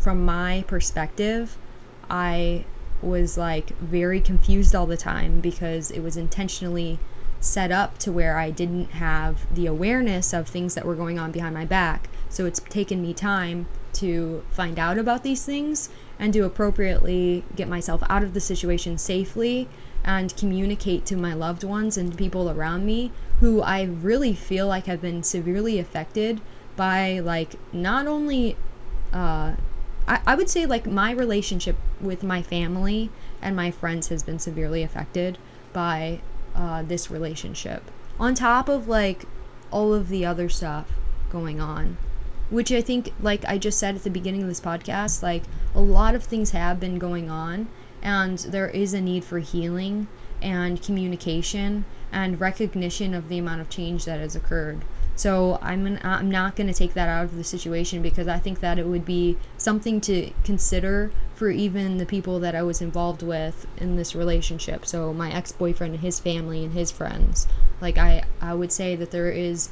from 0.00 0.24
my 0.24 0.64
perspective, 0.66 1.58
I 2.08 2.64
was 3.02 3.36
like 3.36 3.76
very 3.78 4.20
confused 4.20 4.74
all 4.74 4.86
the 4.86 4.96
time 4.96 5.40
because 5.40 5.90
it 5.90 6.00
was 6.00 6.16
intentionally 6.16 6.98
set 7.38 7.70
up 7.70 7.98
to 7.98 8.12
where 8.12 8.38
I 8.38 8.50
didn't 8.50 8.92
have 8.92 9.54
the 9.54 9.66
awareness 9.66 10.32
of 10.32 10.48
things 10.48 10.74
that 10.74 10.84
were 10.84 10.94
going 10.94 11.18
on 11.18 11.32
behind 11.32 11.54
my 11.54 11.64
back. 11.64 12.08
So 12.28 12.44
it's 12.46 12.60
taken 12.60 13.00
me 13.00 13.14
time 13.14 13.66
to 13.94 14.44
find 14.50 14.78
out 14.78 14.98
about 14.98 15.22
these 15.22 15.44
things 15.44 15.88
and 16.18 16.32
to 16.34 16.44
appropriately 16.44 17.44
get 17.56 17.68
myself 17.68 18.02
out 18.08 18.22
of 18.22 18.34
the 18.34 18.40
situation 18.40 18.98
safely 18.98 19.68
and 20.04 20.34
communicate 20.36 21.04
to 21.06 21.16
my 21.16 21.34
loved 21.34 21.64
ones 21.64 21.96
and 21.96 22.16
people 22.16 22.50
around 22.50 22.86
me 22.86 23.10
who 23.40 23.62
I 23.62 23.82
really 23.82 24.34
feel 24.34 24.66
like 24.66 24.86
have 24.86 25.00
been 25.00 25.22
severely 25.22 25.78
affected 25.78 26.40
by 26.80 27.18
like 27.18 27.56
not 27.74 28.06
only 28.06 28.56
uh 29.12 29.52
I, 30.08 30.34
would 30.34 30.48
say 30.48 30.64
like 30.64 30.86
my 30.86 31.12
relationship 31.12 31.76
with 32.00 32.24
my 32.24 32.42
family 32.42 33.10
and 33.42 33.54
my 33.54 33.70
friends 33.70 34.08
has 34.08 34.22
been 34.24 34.38
severely 34.38 34.82
affected 34.82 35.38
by 35.72 36.20
uh, 36.52 36.82
this 36.82 37.12
relationship. 37.12 37.82
On 38.18 38.34
top 38.34 38.68
of 38.68 38.88
like 38.88 39.26
all 39.70 39.92
of 39.94 40.08
the 40.08 40.24
other 40.24 40.48
stuff 40.48 40.90
going 41.30 41.60
on 41.60 41.96
which 42.48 42.72
i 42.72 42.80
think 42.80 43.12
like 43.20 43.44
i 43.44 43.56
just 43.56 43.78
said 43.78 43.94
at 43.94 44.02
the 44.02 44.10
beginning 44.10 44.42
of 44.42 44.48
this 44.48 44.60
podcast 44.60 45.22
like 45.22 45.44
a 45.76 45.80
lot 45.80 46.16
of 46.16 46.24
things 46.24 46.50
have 46.50 46.80
been 46.80 46.98
going 46.98 47.30
on 47.30 47.68
and 48.02 48.38
there 48.38 48.68
is 48.68 48.92
a 48.92 49.00
need 49.00 49.22
for 49.22 49.38
healing 49.38 50.08
and 50.42 50.82
communication 50.82 51.84
and 52.10 52.40
recognition 52.40 53.14
of 53.14 53.28
the 53.28 53.38
amount 53.38 53.60
of 53.60 53.68
change 53.68 54.04
that 54.06 54.18
has 54.18 54.34
occurred 54.34 54.84
So 55.20 55.58
I'm 55.60 55.86
an, 55.86 56.00
I'm 56.02 56.30
not 56.30 56.56
going 56.56 56.66
to 56.68 56.72
take 56.72 56.94
that 56.94 57.06
out 57.06 57.26
of 57.26 57.36
the 57.36 57.44
situation 57.44 58.00
because 58.00 58.26
I 58.26 58.38
think 58.38 58.60
that 58.60 58.78
it 58.78 58.86
would 58.86 59.04
be 59.04 59.36
something 59.58 60.00
to 60.00 60.30
consider 60.44 61.12
for 61.34 61.50
even 61.50 61.98
the 61.98 62.06
people 62.06 62.40
that 62.40 62.54
I 62.54 62.62
was 62.62 62.80
involved 62.80 63.22
with 63.22 63.66
in 63.76 63.96
this 63.96 64.14
relationship. 64.14 64.86
So 64.86 65.12
my 65.12 65.30
ex-boyfriend 65.30 65.92
and 65.92 66.02
his 66.02 66.18
family 66.18 66.64
and 66.64 66.72
his 66.72 66.90
friends. 66.90 67.46
Like 67.82 67.98
I 67.98 68.24
I 68.40 68.54
would 68.54 68.72
say 68.72 68.96
that 68.96 69.10
there 69.10 69.30
is 69.30 69.68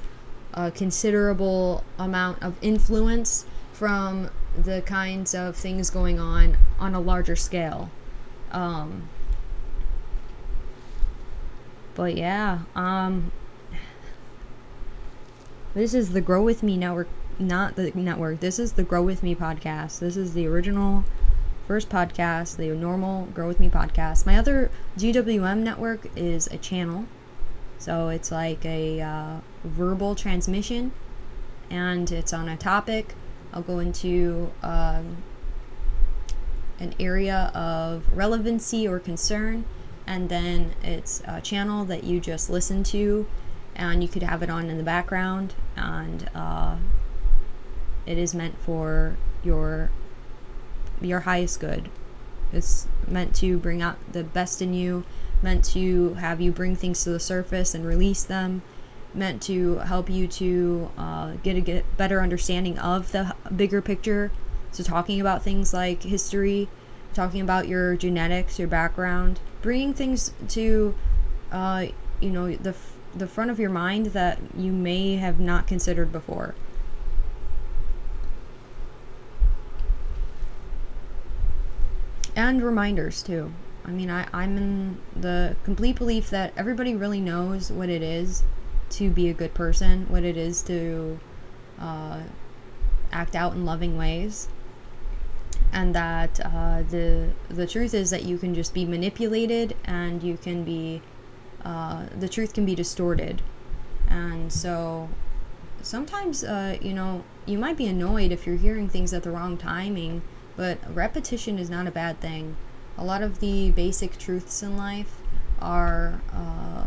a 0.53 0.71
considerable 0.71 1.83
amount 1.99 2.43
of 2.43 2.57
influence 2.61 3.47
from 3.73 4.29
the 4.55 4.83
kinds 4.83 5.35
of 5.35 5.57
things 5.57 5.89
going 5.89 6.21
on 6.21 6.59
on 6.79 6.95
a 6.95 7.01
larger 7.01 7.37
scale. 7.37 7.91
Um, 8.53 9.09
but 11.95 12.19
yeah, 12.19 12.59
um, 12.75 13.33
this 15.79 15.95
is 15.95 16.11
the 16.11 16.21
Grow 16.21 16.43
With 16.43 16.65
Me 16.65 16.77
network, 16.77 17.07
not 17.39 17.77
the 17.77 17.93
network. 17.95 18.41
This 18.41 18.59
is 18.59 18.73
the 18.73 18.83
Grow 18.83 19.01
With 19.01 19.23
Me 19.23 19.37
podcast. 19.37 20.01
This 20.01 20.17
is 20.17 20.35
the 20.35 20.45
original 20.49 21.05
first 21.69 21.89
podcast, 21.89 22.57
the 22.57 22.71
normal 22.71 23.27
Grow 23.27 23.47
With 23.47 23.61
Me 23.61 23.69
podcast. 23.69 24.27
My 24.27 24.37
other 24.37 24.73
GWM 24.97 25.59
network 25.59 26.09
is 26.17 26.49
a 26.49 26.59
channel. 26.59 27.05
So 27.79 28.09
it's 28.09 28.33
like 28.33 28.67
a 28.67 29.01
uh, 29.01 29.37
verbal 29.63 30.17
transmission 30.17 30.91
and 31.71 32.11
it's 32.11 32.33
on 32.33 32.49
a 32.49 32.57
topic. 32.57 33.15
I'll 33.53 33.63
go 33.63 33.79
into 33.79 34.51
um, 34.65 35.19
an 36.81 36.93
area 36.99 37.53
of 37.55 38.05
relevancy 38.13 38.89
or 38.89 38.99
concern, 38.99 39.65
and 40.09 40.29
then 40.29 40.75
it's 40.83 41.23
a 41.25 41.41
channel 41.41 41.85
that 41.85 42.03
you 42.03 42.19
just 42.19 42.51
listen 42.51 42.83
to 42.85 43.29
and 43.79 44.03
you 44.03 44.09
could 44.09 44.23
have 44.23 44.43
it 44.43 44.51
on 44.51 44.69
in 44.69 44.77
the 44.77 44.83
background 44.83 45.55
and 45.77 46.29
uh, 46.35 46.77
it 48.05 48.19
is 48.19 48.35
meant 48.35 48.59
for 48.59 49.17
your 49.43 49.91
your 51.01 51.21
highest 51.21 51.61
good. 51.61 51.89
It's 52.53 52.89
meant 53.07 53.35
to 53.37 53.57
bring 53.57 53.81
out 53.81 53.99
the 54.13 54.25
best 54.25 54.61
in 54.61 54.75
you 54.75 55.05
meant 55.41 55.65
to 55.65 56.15
have 56.15 56.41
you 56.41 56.51
bring 56.51 56.75
things 56.75 57.05
to 57.05 57.11
the 57.11 57.21
surface 57.21 57.73
and 57.73 57.87
release 57.87 58.25
them 58.25 58.63
meant 59.15 59.41
to 59.41 59.77
help 59.79 60.11
you 60.11 60.27
to 60.27 60.91
uh, 60.99 61.33
get 61.45 61.57
a 61.57 61.61
get 61.61 61.97
better 61.97 62.21
understanding 62.21 62.79
of 62.79 63.13
the 63.13 63.35
bigger 63.55 63.81
picture. 63.81 64.33
So 64.73 64.83
talking 64.83 65.21
about 65.21 65.43
things 65.43 65.73
like 65.73 66.03
history 66.03 66.69
talking 67.15 67.41
about 67.41 67.67
your 67.67 67.97
genetics 67.97 68.59
your 68.59 68.69
background 68.69 69.41
bringing 69.63 69.95
things 69.95 70.33
to 70.49 70.95
uh, 71.51 71.87
you 72.21 72.31
know 72.31 72.55
the 72.55 72.75
the 73.19 73.27
front 73.27 73.51
of 73.51 73.59
your 73.59 73.71
mind 73.71 74.07
that 74.07 74.39
you 74.57 74.73
may 74.73 75.17
have 75.17 75.41
not 75.41 75.67
considered 75.67 76.13
before. 76.13 76.55
And 82.37 82.63
reminders 82.63 83.23
too. 83.23 83.53
I 83.85 83.91
mean, 83.91 84.11
I, 84.11 84.27
I'm 84.33 84.57
in 84.57 84.99
the 85.17 85.57
complete 85.65 85.97
belief 85.97 86.31
that 86.31 86.53
everybody 86.57 86.95
really 86.95 87.21
knows 87.21 87.73
what 87.73 87.89
it 87.89 88.03
is 88.03 88.43
to 88.91 89.11
be 89.11 89.29
a 89.29 89.35
good 89.35 89.55
person, 89.55 90.07
what 90.09 90.25
it 90.25 90.37
is 90.37 90.63
to 90.63 91.19
uh, 91.81 92.21
act 93.11 93.35
out 93.35 93.55
in 93.55 93.65
loving 93.65 93.97
ways, 93.97 94.49
and 95.73 95.95
that 95.95 96.41
uh, 96.45 96.83
the 96.83 97.31
the 97.49 97.67
truth 97.67 97.95
is 97.95 98.11
that 98.11 98.25
you 98.25 98.39
can 98.39 98.55
just 98.55 98.75
be 98.75 98.85
manipulated 98.85 99.75
and 99.85 100.23
you 100.23 100.37
can 100.37 100.65
be 100.65 101.03
uh, 101.65 102.07
the 102.19 102.29
truth 102.29 102.55
can 102.55 102.65
be 102.65 102.75
distorted. 102.75 103.43
And 104.09 104.53
so 104.53 105.09
sometimes, 105.83 106.45
uh, 106.45 106.79
you 106.81 106.93
know, 106.93 107.25
you 107.47 107.59
might 107.59 107.77
be 107.77 107.87
annoyed 107.87 108.33
if 108.33 108.47
you're 108.47 108.57
hearing 108.57 108.89
things 108.89 109.13
at 109.13 109.23
the 109.23 109.31
wrong 109.31 109.57
timing, 109.57 110.23
but 110.57 110.79
repetition 110.95 111.59
is 111.59 111.71
not 111.71 111.87
a 111.87 111.91
bad 111.91 112.21
thing. 112.21 112.57
A 112.97 113.05
lot 113.05 113.23
of 113.23 113.41
the 113.41 113.71
basic 113.71 114.19
truths 114.19 114.63
in 114.63 114.77
life 114.77 115.21
are 115.61 116.21
uh, 116.33 116.87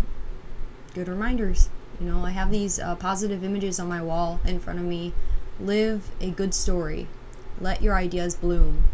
good 0.93 1.07
reminders. 1.07 1.69
You 1.99 2.07
know, 2.07 2.25
I 2.25 2.31
have 2.31 2.51
these 2.51 2.79
uh, 2.79 2.95
positive 2.95 3.43
images 3.43 3.79
on 3.79 3.87
my 3.87 4.01
wall 4.01 4.39
in 4.45 4.59
front 4.59 4.79
of 4.79 4.85
me. 4.85 5.13
Live 5.59 6.11
a 6.19 6.31
good 6.31 6.53
story. 6.53 7.07
Let 7.59 7.81
your 7.81 7.95
ideas 7.95 8.35
bloom. 8.35 8.85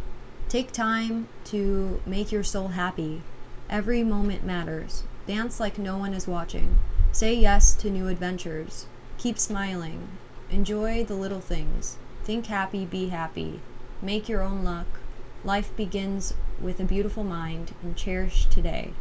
Take 0.50 0.72
time 0.72 1.28
to 1.46 2.02
make 2.06 2.32
your 2.32 2.44
soul 2.44 2.70
happy. 2.70 3.22
Every 3.70 4.04
moment 4.04 4.44
matters. 4.46 5.04
Dance 5.28 5.60
like 5.60 5.78
no 5.78 5.98
one 5.98 6.14
is 6.14 6.26
watching. 6.26 6.80
Say 7.12 7.34
yes 7.34 7.76
to 7.76 7.90
new 7.90 8.08
adventures. 8.08 8.86
Keep 9.18 9.38
smiling. 9.38 10.08
Enjoy 10.50 11.04
the 11.04 11.16
little 11.16 11.42
things. 11.42 11.98
Think 12.24 12.46
happy, 12.46 12.86
be 12.86 13.10
happy. 13.10 13.60
Make 14.02 14.30
your 14.30 14.42
own 14.42 14.64
luck. 14.64 14.88
Life 15.44 15.76
begins 15.76 16.34
with 16.62 16.80
a 16.80 16.86
beautiful 16.86 17.26
mind 17.26 17.74
and 17.84 17.98
cherish 17.98 18.46
today. 18.46 18.94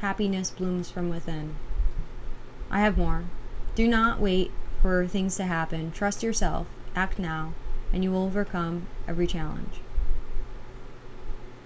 Happiness 0.00 0.50
blooms 0.50 0.90
from 0.90 1.08
within. 1.08 1.56
I 2.70 2.80
have 2.80 2.98
more. 2.98 3.24
Do 3.74 3.88
not 3.88 4.20
wait 4.20 4.50
for 4.82 5.06
things 5.06 5.36
to 5.36 5.44
happen. 5.44 5.90
Trust 5.90 6.22
yourself. 6.22 6.66
Act 6.94 7.18
now, 7.18 7.54
and 7.94 8.04
you 8.04 8.12
will 8.12 8.24
overcome 8.24 8.88
every 9.08 9.26
challenge. 9.26 9.80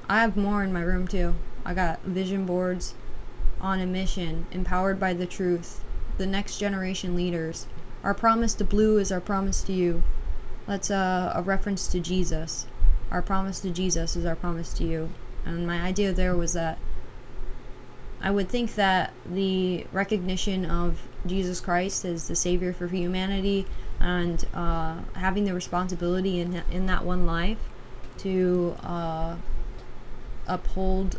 I 0.09 0.21
have 0.21 0.37
more 0.37 0.63
in 0.63 0.73
my 0.73 0.83
room 0.83 1.09
too. 1.09 1.35
I 1.65 1.75
got 1.75 2.03
vision 2.03 2.47
boards, 2.47 2.95
on 3.61 3.81
a 3.81 3.87
mission, 3.87 4.47
empowered 4.51 5.01
by 5.01 5.13
the 5.13 5.27
truth, 5.27 5.85
the 6.19 6.27
next 6.27 6.59
generation 6.59 7.15
leaders. 7.15 7.67
Our 8.03 8.15
promise 8.15 8.55
to 8.55 8.65
blue 8.65 8.99
is 8.99 9.11
our 9.11 9.21
promise 9.21 9.63
to 9.63 9.73
you. 9.73 10.03
That's 10.67 10.91
a, 10.91 11.33
a 11.35 11.43
reference 11.43 11.87
to 11.89 12.01
Jesus. 12.01 12.67
Our 13.11 13.23
promise 13.23 13.61
to 13.61 13.71
Jesus 13.71 14.17
is 14.17 14.25
our 14.25 14.37
promise 14.37 14.73
to 14.75 14.85
you. 14.85 15.11
And 15.45 15.67
my 15.67 15.81
idea 15.81 16.13
there 16.13 16.37
was 16.37 16.53
that 16.55 16.79
I 18.21 18.31
would 18.31 18.49
think 18.49 18.75
that 18.75 19.13
the 19.25 19.87
recognition 19.93 20.65
of 20.65 21.03
Jesus 21.27 21.61
Christ 21.61 22.05
as 22.05 22.29
the 22.29 22.37
Savior 22.37 22.73
for 22.73 22.89
humanity 22.89 23.67
and 24.01 24.45
uh, 24.55 24.97
having 25.15 25.45
the 25.45 25.55
responsibility 25.55 26.41
in, 26.41 26.63
in 26.71 26.87
that 26.87 27.05
one 27.05 27.27
life 27.27 27.59
to 28.19 28.77
uh, 28.83 29.37
uphold 30.47 31.19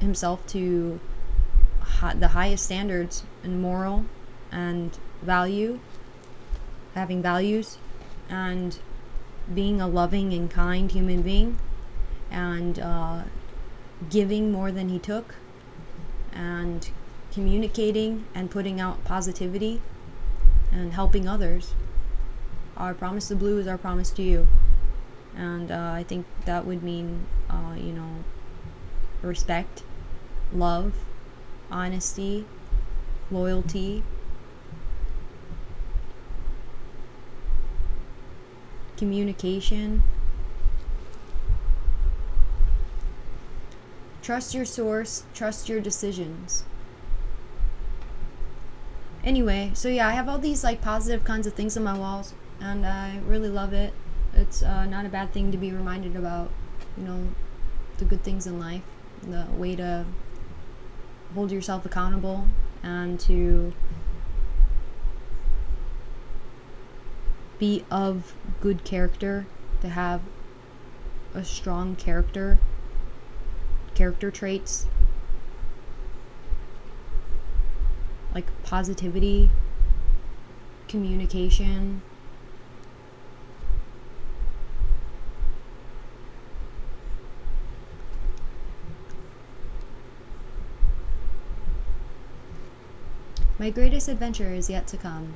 himself 0.00 0.46
to 0.48 1.00
the 2.14 2.28
highest 2.28 2.64
standards 2.64 3.24
in 3.42 3.60
moral 3.60 4.04
and 4.52 4.98
value, 5.22 5.80
having 6.94 7.22
values, 7.22 7.78
and 8.28 8.78
being 9.52 9.80
a 9.80 9.86
loving 9.86 10.32
and 10.32 10.50
kind 10.50 10.90
human 10.90 11.22
being, 11.22 11.58
and 12.30 12.78
uh, 12.78 13.22
giving 14.10 14.52
more 14.52 14.72
than 14.72 14.88
he 14.88 14.98
took, 14.98 15.34
and 16.32 16.90
communicating 17.32 18.24
and 18.34 18.50
putting 18.50 18.80
out 18.80 19.04
positivity 19.04 19.80
and 20.72 20.92
helping 20.92 21.28
others. 21.28 21.74
Our 22.76 22.94
promise 22.94 23.28
to 23.28 23.36
blue 23.36 23.58
is 23.58 23.66
our 23.66 23.78
promise 23.78 24.10
to 24.12 24.22
you. 24.22 24.48
And 25.36 25.70
uh, 25.70 25.92
I 25.94 26.02
think 26.02 26.26
that 26.46 26.64
would 26.64 26.82
mean, 26.82 27.26
uh, 27.50 27.74
you 27.76 27.92
know, 27.92 28.24
respect, 29.22 29.82
love, 30.52 30.94
honesty, 31.70 32.44
loyalty, 33.30 34.02
communication. 38.96 40.02
Trust 44.22 44.54
your 44.54 44.64
source, 44.64 45.24
trust 45.34 45.68
your 45.68 45.80
decisions. 45.80 46.64
Anyway, 49.22 49.70
so 49.74 49.88
yeah, 49.88 50.08
I 50.08 50.12
have 50.12 50.28
all 50.28 50.38
these 50.38 50.64
like 50.64 50.80
positive 50.80 51.24
kinds 51.24 51.46
of 51.46 51.54
things 51.54 51.76
on 51.76 51.84
my 51.84 51.96
walls, 51.96 52.34
and 52.60 52.86
I 52.86 53.18
really 53.26 53.48
love 53.48 53.72
it. 53.72 53.92
It's 54.34 54.62
uh, 54.62 54.84
not 54.84 55.06
a 55.06 55.08
bad 55.08 55.32
thing 55.32 55.50
to 55.52 55.58
be 55.58 55.70
reminded 55.72 56.16
about, 56.16 56.50
you 56.96 57.04
know, 57.04 57.28
the 57.98 58.04
good 58.04 58.22
things 58.22 58.46
in 58.46 58.58
life, 58.58 58.82
the 59.22 59.46
way 59.56 59.74
to 59.76 60.04
hold 61.36 61.52
yourself 61.52 61.84
accountable 61.84 62.48
and 62.82 63.20
to 63.20 63.74
be 67.58 67.84
of 67.90 68.34
good 68.62 68.84
character, 68.84 69.46
to 69.82 69.90
have 69.90 70.22
a 71.34 71.44
strong 71.44 71.94
character, 71.94 72.58
character 73.94 74.30
traits. 74.30 74.86
Like 78.34 78.46
positivity, 78.62 79.50
communication, 80.88 82.00
My 93.58 93.70
greatest 93.70 94.08
adventure 94.08 94.52
is 94.52 94.68
yet 94.68 94.86
to 94.88 94.98
come. 94.98 95.34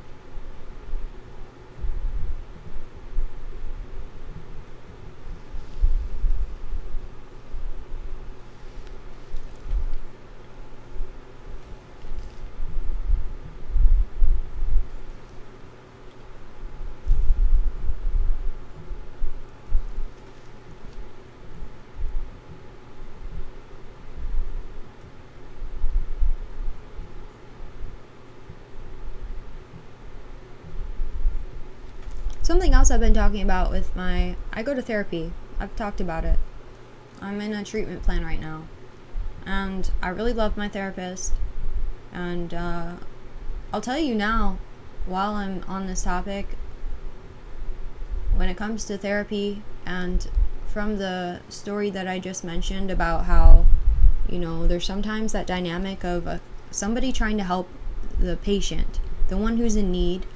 something 32.51 32.75
else 32.91 32.95
I've 32.97 33.01
been 33.01 33.15
talking 33.15 33.43
about 33.43 33.71
with 33.71 33.95
my 33.95 34.35
I 34.53 34.65
go 34.65 34.75
to 34.75 34.83
therapy. 34.83 35.33
I've 35.61 35.77
talked 35.77 36.01
about 36.01 36.25
it. 36.25 36.39
I'm 37.21 37.41
in 37.41 37.53
a 37.53 37.63
treatment 37.63 38.03
plan 38.03 38.25
right 38.25 38.41
now. 38.41 38.65
And 39.47 39.89
I 40.03 40.09
really 40.09 40.33
love 40.33 40.57
my 40.57 40.69
therapist. 40.69 41.35
And 42.13 42.53
uh, 42.53 42.95
I'll 43.73 43.81
tell 43.81 43.99
you 43.99 44.15
now, 44.17 44.59
while 45.07 45.35
I'm 45.35 45.63
on 45.69 45.87
this 45.87 46.03
topic, 46.03 46.57
when 48.35 48.49
it 48.49 48.57
comes 48.57 48.85
to 48.87 48.99
therapy 48.99 49.63
and 49.87 50.29
from 50.67 50.99
the 50.99 51.43
story 51.49 51.91
that 51.91 52.09
I 52.09 52.19
just 52.19 52.43
mentioned 52.43 52.91
about 52.91 53.27
how, 53.27 53.67
you 54.29 54.41
know, 54.41 54.67
there's 54.67 54.87
sometimes 54.87 55.33
that 55.33 55.47
dynamic 55.47 56.03
of 56.03 56.27
a, 56.27 56.41
somebody 56.73 57.13
trying 57.13 57.37
to 57.37 57.45
help 57.45 57.69
the 58.19 58.37
patient, 58.37 58.99
the 59.29 59.37
one 59.37 59.59
who's 59.59 59.77
in 59.77 59.93
need, 59.93 60.27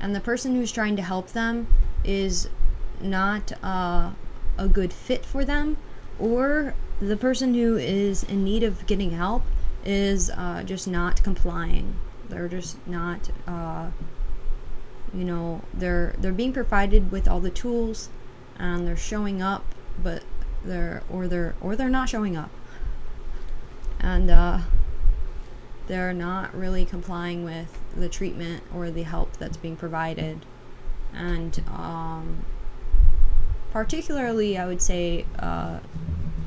and 0.00 0.12
the 0.12 0.20
person 0.20 0.56
who's 0.56 0.72
trying 0.72 0.96
to 0.96 1.02
help 1.02 1.28
them 1.28 1.68
is 2.04 2.48
not 3.00 3.52
uh, 3.62 4.12
a 4.58 4.68
good 4.68 4.92
fit 4.92 5.24
for 5.24 5.44
them, 5.44 5.76
or 6.18 6.74
the 7.00 7.16
person 7.16 7.54
who 7.54 7.76
is 7.76 8.22
in 8.24 8.44
need 8.44 8.62
of 8.62 8.86
getting 8.86 9.12
help 9.12 9.42
is 9.84 10.30
uh, 10.30 10.62
just 10.62 10.86
not 10.86 11.22
complying. 11.22 11.96
They're 12.28 12.48
just 12.48 12.76
not, 12.86 13.30
uh, 13.46 13.90
you 15.14 15.24
know, 15.24 15.62
they're 15.72 16.14
they're 16.18 16.32
being 16.32 16.52
provided 16.52 17.10
with 17.10 17.26
all 17.26 17.40
the 17.40 17.50
tools, 17.50 18.10
and 18.58 18.86
they're 18.86 18.96
showing 18.96 19.42
up, 19.42 19.64
but 20.02 20.22
they're 20.64 21.02
or 21.10 21.26
they're 21.26 21.54
or 21.60 21.74
they're 21.74 21.88
not 21.88 22.08
showing 22.08 22.36
up, 22.36 22.50
and 23.98 24.30
uh, 24.30 24.60
they're 25.88 26.12
not 26.12 26.54
really 26.54 26.84
complying 26.84 27.44
with 27.44 27.80
the 27.96 28.08
treatment 28.08 28.62
or 28.74 28.90
the 28.90 29.02
help 29.02 29.36
that's 29.38 29.56
being 29.56 29.76
provided, 29.76 30.44
and 31.14 31.62
um, 31.68 32.44
particularly, 33.72 34.58
I 34.58 34.66
would 34.66 34.82
say, 34.82 35.26
uh, 35.38 35.80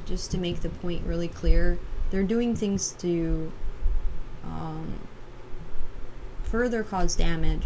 just 0.06 0.32
to 0.32 0.38
make 0.38 0.62
the 0.62 0.70
point 0.70 1.06
really 1.06 1.28
clear, 1.28 1.80
they're 2.10 2.24
doing 2.24 2.56
things 2.56 2.92
to 3.00 3.52
um, 4.44 5.00
further 6.44 6.84
cause 6.84 7.16
damage. 7.16 7.64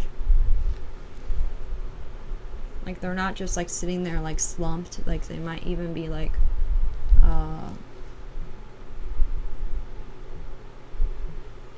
Like 2.86 3.00
they're 3.00 3.14
not 3.14 3.34
just 3.34 3.56
like 3.56 3.68
sitting 3.68 4.02
there 4.02 4.20
like 4.20 4.40
slumped. 4.40 5.06
Like 5.06 5.26
they 5.26 5.38
might 5.38 5.66
even 5.66 5.92
be 5.92 6.08
like. 6.08 6.32
Uh, 7.22 7.70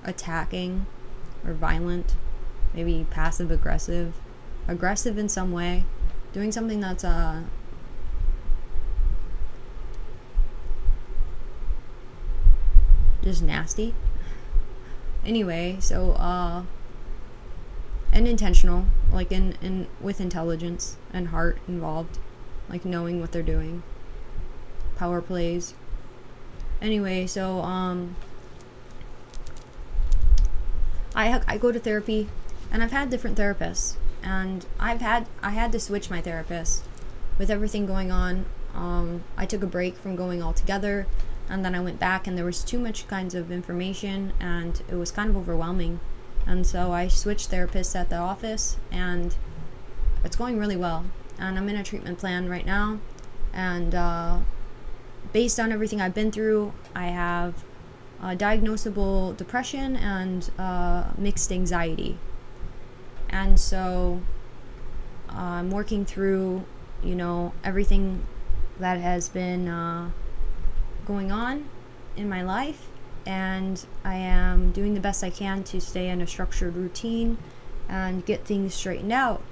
attacking 0.04 0.86
or 1.46 1.52
violent, 1.52 2.16
maybe 2.74 3.06
passive 3.10 3.50
aggressive, 3.50 4.14
aggressive 4.70 5.18
in 5.18 5.28
some 5.28 5.50
way, 5.50 5.84
doing 6.32 6.52
something 6.52 6.80
that's 6.80 7.04
uh 7.04 7.42
just 13.22 13.42
nasty. 13.42 13.94
Anyway, 15.26 15.76
so 15.80 16.12
uh 16.12 16.62
and 18.12 18.26
intentional, 18.26 18.86
like 19.12 19.32
in 19.32 19.56
in 19.60 19.88
with 20.00 20.20
intelligence 20.20 20.96
and 21.12 21.28
heart 21.28 21.58
involved, 21.66 22.18
like 22.68 22.84
knowing 22.84 23.20
what 23.20 23.32
they're 23.32 23.42
doing. 23.42 23.82
Power 24.96 25.20
plays. 25.20 25.74
Anyway, 26.80 27.26
so 27.26 27.58
um 27.60 28.14
I 31.14 31.42
I 31.48 31.58
go 31.58 31.72
to 31.72 31.80
therapy 31.80 32.28
and 32.70 32.84
I've 32.84 32.92
had 32.92 33.10
different 33.10 33.36
therapists 33.36 33.96
and 34.22 34.66
I've 34.78 35.00
had 35.00 35.26
I 35.42 35.50
had 35.50 35.72
to 35.72 35.80
switch 35.80 36.10
my 36.10 36.20
therapist 36.20 36.84
with 37.38 37.50
everything 37.50 37.86
going 37.86 38.10
on. 38.10 38.46
Um, 38.74 39.24
I 39.36 39.46
took 39.46 39.62
a 39.62 39.66
break 39.66 39.96
from 39.96 40.16
going 40.16 40.42
altogether 40.42 41.06
and 41.48 41.64
then 41.64 41.74
I 41.74 41.80
went 41.80 41.98
back 41.98 42.26
and 42.26 42.38
there 42.38 42.44
was 42.44 42.62
too 42.62 42.78
much 42.78 43.08
kinds 43.08 43.34
of 43.34 43.50
information 43.50 44.32
and 44.38 44.82
it 44.88 44.94
was 44.94 45.10
kind 45.10 45.30
of 45.30 45.36
overwhelming. 45.36 46.00
And 46.46 46.66
so 46.66 46.92
I 46.92 47.08
switched 47.08 47.50
therapists 47.50 47.98
at 47.98 48.08
the 48.08 48.16
office 48.16 48.76
and 48.92 49.34
it's 50.24 50.36
going 50.36 50.58
really 50.58 50.76
well. 50.76 51.04
And 51.38 51.58
I'm 51.58 51.68
in 51.68 51.76
a 51.76 51.82
treatment 51.82 52.18
plan 52.18 52.48
right 52.48 52.64
now. 52.64 53.00
And 53.52 53.94
uh, 53.94 54.38
based 55.32 55.58
on 55.58 55.72
everything 55.72 56.00
I've 56.00 56.14
been 56.14 56.30
through, 56.30 56.72
I 56.94 57.06
have 57.06 57.64
uh, 58.22 58.36
diagnosable 58.36 59.36
depression 59.36 59.96
and 59.96 60.50
uh, 60.58 61.04
mixed 61.18 61.50
anxiety. 61.50 62.18
And 63.30 63.58
so 63.58 64.20
uh, 65.30 65.38
I'm 65.38 65.70
working 65.70 66.04
through, 66.04 66.64
you 67.02 67.14
know, 67.14 67.52
everything 67.64 68.26
that 68.78 68.98
has 68.98 69.28
been 69.28 69.68
uh, 69.68 70.10
going 71.06 71.32
on 71.32 71.68
in 72.16 72.28
my 72.28 72.42
life 72.42 72.86
and 73.26 73.84
I 74.04 74.16
am 74.16 74.72
doing 74.72 74.94
the 74.94 75.00
best 75.00 75.22
I 75.22 75.30
can 75.30 75.62
to 75.64 75.80
stay 75.80 76.08
in 76.08 76.20
a 76.20 76.26
structured 76.26 76.74
routine 76.74 77.38
and 77.88 78.24
get 78.24 78.44
things 78.44 78.74
straightened 78.74 79.12
out. 79.12 79.42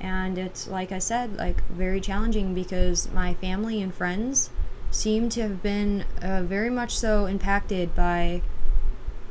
And 0.00 0.38
it's 0.38 0.66
like 0.66 0.92
I 0.92 0.98
said, 0.98 1.36
like 1.36 1.62
very 1.68 2.00
challenging 2.00 2.54
because 2.54 3.10
my 3.12 3.34
family 3.34 3.82
and 3.82 3.94
friends 3.94 4.50
seem 4.90 5.28
to 5.30 5.42
have 5.42 5.62
been 5.62 6.04
uh, 6.22 6.42
very 6.42 6.70
much 6.70 6.96
so 6.98 7.26
impacted 7.26 7.94
by 7.94 8.42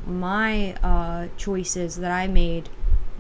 my 0.06 0.74
uh, 0.76 1.28
choices 1.38 1.98
that 1.98 2.12
I 2.12 2.28
made 2.28 2.70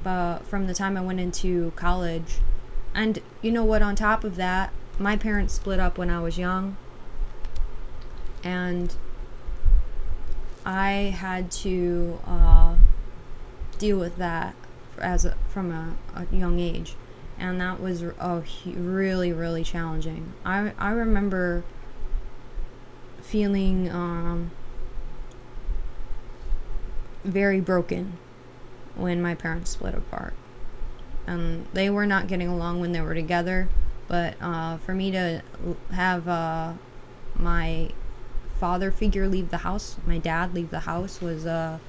uh, 0.06 0.40
from 0.40 0.68
the 0.68 0.74
time 0.74 0.98
I 0.98 1.02
went 1.02 1.20
into 1.20 1.72
college. 1.76 2.38
And 2.94 3.20
you 3.42 3.52
know 3.52 3.64
what, 3.64 3.82
on 3.82 3.96
top 3.96 4.24
of 4.24 4.36
that, 4.36 4.72
my 4.98 5.16
parents 5.16 5.54
split 5.54 5.80
up 5.80 5.98
when 5.98 6.10
I 6.10 6.20
was 6.20 6.38
young 6.38 6.76
and 8.44 8.96
I 10.66 11.16
had 11.18 11.52
to 11.52 12.20
uh, 12.26 12.76
deal 13.78 13.98
with 13.98 14.18
that 14.18 14.56
as 15.00 15.26
a, 15.26 15.36
from 15.48 15.72
a, 15.72 15.96
a, 16.16 16.36
young 16.36 16.60
age, 16.60 16.96
and 17.38 17.60
that 17.62 17.82
was 17.82 18.04
oh, 18.04 18.44
really 18.66 19.32
really 19.32 19.64
challenging. 19.64 20.34
I 20.46 20.74
I 20.78 20.92
remember 20.92 21.64
feeling 23.22 23.90
um, 23.90 24.52
very 27.24 27.62
broken 27.62 28.18
when 29.00 29.22
my 29.22 29.36
parents 29.36 29.72
split 29.72 29.96
apart, 29.96 30.34
and 31.28 31.66
they 31.74 31.90
were 31.90 32.06
not 32.06 32.28
getting 32.28 32.48
along 32.48 32.80
when 32.80 32.92
they 32.92 33.02
were 33.02 33.16
together. 33.16 33.70
But 34.08 34.36
uh, 34.42 34.78
for 34.78 34.96
me 34.96 35.12
to 35.12 35.44
have 35.92 36.28
uh, 36.28 36.74
my 37.36 37.92
father 38.60 38.92
figure 38.92 39.28
leave 39.28 39.50
the 39.50 39.58
house, 39.58 39.98
my 40.06 40.18
dad 40.18 40.54
leave 40.54 40.70
the 40.70 40.82
house, 40.82 41.22
was 41.22 41.46
uh, 41.46 41.80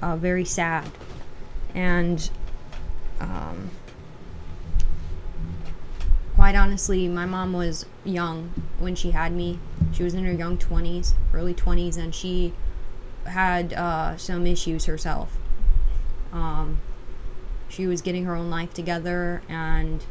uh, 0.00 0.16
very 0.16 0.44
sad. 0.44 0.90
And 1.74 2.30
um, 3.20 3.70
quite 6.34 6.54
honestly, 6.54 7.08
my 7.08 7.26
mom 7.26 7.52
was 7.52 7.84
young 8.04 8.52
when 8.78 8.94
she 8.94 9.10
had 9.10 9.32
me. 9.32 9.58
She 9.92 10.02
was 10.02 10.14
in 10.14 10.24
her 10.24 10.32
young 10.32 10.56
20s, 10.56 11.14
early 11.34 11.54
20s, 11.54 11.98
and 11.98 12.14
she 12.14 12.52
had 13.26 13.72
uh, 13.72 14.16
some 14.16 14.46
issues 14.46 14.86
herself. 14.86 15.37
Um, 16.32 16.78
she 17.68 17.86
was 17.86 18.02
getting 18.02 18.24
her 18.24 18.34
own 18.34 18.50
life 18.50 18.72
together 18.74 19.42
and 19.48 20.04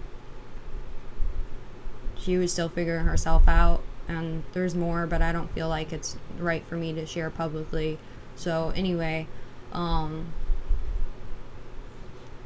she 2.18 2.38
was 2.38 2.52
still 2.52 2.70
figuring 2.70 3.06
herself 3.06 3.48
out 3.48 3.82
and 4.08 4.44
there's 4.54 4.76
more, 4.76 5.06
but 5.06 5.22
I 5.22 5.32
don't 5.32 5.52
feel 5.52 5.68
like 5.68 5.92
it's 5.92 6.18
right 6.40 6.64
for 6.66 6.76
me 6.76 6.94
to 6.94 7.06
share 7.06 7.30
publicly. 7.30 7.98
So 8.36 8.72
anyway, 8.76 9.28
um, 9.74 10.28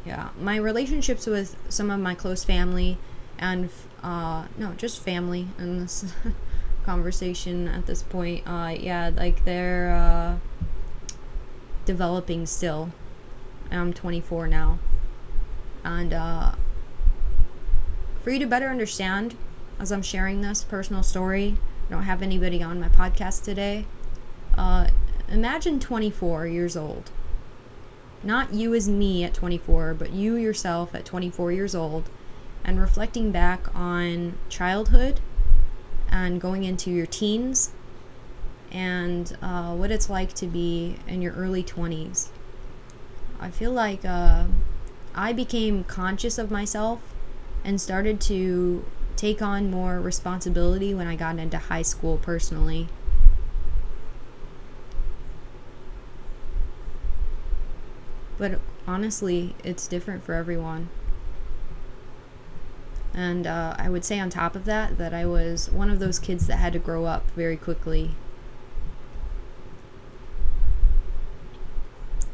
yeah, 0.06 0.30
my 0.40 0.56
relationships 0.56 1.28
with 1.28 1.56
some 1.70 1.92
of 1.92 2.00
my 2.00 2.16
close 2.16 2.44
family 2.44 2.98
and 3.38 3.70
uh, 4.04 4.46
no, 4.58 4.74
just 4.74 5.02
family 5.02 5.48
in 5.58 5.80
this 5.80 6.14
conversation 6.86 7.68
at 7.68 7.86
this 7.86 8.02
point. 8.04 8.48
Uh, 8.48 8.76
yeah, 8.80 9.12
like 9.16 9.46
they're 9.46 9.92
uh, 9.94 10.38
developing 11.86 12.46
still. 12.46 12.92
I'm 13.72 13.94
24 13.94 14.48
now, 14.48 14.80
and 15.84 16.14
uh, 16.14 16.52
for 18.22 18.32
you 18.32 18.40
to 18.40 18.46
better 18.46 18.68
understand 18.68 19.36
as 19.80 19.92
I'm 19.92 20.02
sharing 20.02 20.42
this 20.42 20.64
personal 20.64 21.04
story. 21.04 21.58
I 21.88 21.92
don't 21.94 22.04
have 22.04 22.22
anybody 22.22 22.62
on 22.62 22.80
my 22.80 22.88
podcast 22.90 23.44
today. 23.44 23.86
Uh, 24.58 24.88
imagine 25.28 25.80
24 25.80 26.48
years 26.48 26.78
old. 26.78 27.10
Not 28.24 28.54
you 28.54 28.76
as 28.76 28.88
me 28.88 29.24
at 29.24 29.34
24, 29.34 29.96
but 29.96 30.14
you 30.14 30.36
yourself 30.36 30.94
at 30.94 31.06
24 31.06 31.52
years 31.52 31.74
old, 31.74 32.10
and 32.64 32.80
reflecting 32.80 33.32
back 33.32 33.74
on 33.76 34.38
childhood 34.50 35.20
and 36.12 36.40
going 36.40 36.64
into 36.64 36.92
your 36.92 37.08
teens 37.08 37.72
and 38.72 39.38
uh, 39.42 39.74
what 39.74 39.92
it's 39.92 40.10
like 40.10 40.34
to 40.34 40.48
be 40.48 40.98
in 41.08 41.22
your 41.22 41.34
early 41.34 41.64
20s. 41.64 42.30
I 43.42 43.50
feel 43.50 43.72
like 43.72 44.06
uh, 44.06 44.46
I 45.16 45.34
became 45.34 45.84
conscious 45.84 46.38
of 46.38 46.52
myself 46.52 47.02
and 47.66 47.82
started 47.82 48.22
to 48.22 48.86
take 49.16 49.42
on 49.42 49.72
more 49.72 50.00
responsibility 50.00 50.94
when 50.94 51.08
I 51.08 51.16
got 51.16 51.40
into 51.40 51.58
high 51.58 51.82
school 51.82 52.18
personally. 52.18 52.88
But 58.38 58.60
honestly, 58.88 59.56
it's 59.64 59.88
different 59.88 60.24
for 60.24 60.34
everyone. 60.34 60.90
And 63.14 63.46
uh, 63.46 63.76
I 63.78 63.90
would 63.90 64.06
say, 64.06 64.20
on 64.20 64.30
top 64.30 64.56
of 64.56 64.66
that, 64.66 64.98
that 64.98 65.14
I 65.14 65.26
was 65.26 65.70
one 65.70 65.90
of 65.90 66.00
those 66.00 66.18
kids 66.18 66.48
that 66.48 66.58
had 66.58 66.74
to 66.74 66.80
grow 66.80 67.06
up 67.06 67.30
very 67.32 67.58
quickly. 67.58 68.12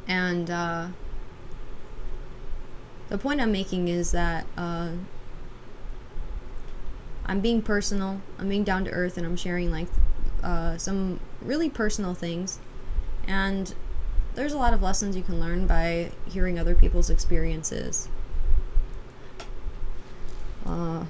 And 0.08 0.50
uh, 0.50 0.88
the 3.10 3.18
point 3.18 3.42
I'm 3.42 3.52
making 3.52 3.88
is 3.88 4.12
that 4.12 4.46
uh, 4.58 4.92
I'm 7.26 7.42
being 7.42 7.62
personal, 7.62 8.22
I'm 8.40 8.48
being 8.50 8.64
down 8.64 8.86
to 8.86 8.92
earth, 8.92 9.18
and 9.18 9.26
I'm 9.26 9.36
sharing 9.36 9.70
like 9.72 9.88
uh, 10.44 10.78
some 10.78 11.20
really 11.42 11.70
personal 11.70 12.14
things. 12.14 12.60
And 13.28 13.74
there's 14.36 14.54
a 14.54 14.58
lot 14.58 14.74
of 14.74 14.82
lessons 14.82 15.16
you 15.16 15.24
can 15.24 15.40
learn 15.40 15.68
by 15.68 16.12
hearing 16.26 16.58
other 16.58 16.76
people's 16.76 17.10
experiences. 17.10 18.08
Uh, 20.66 21.06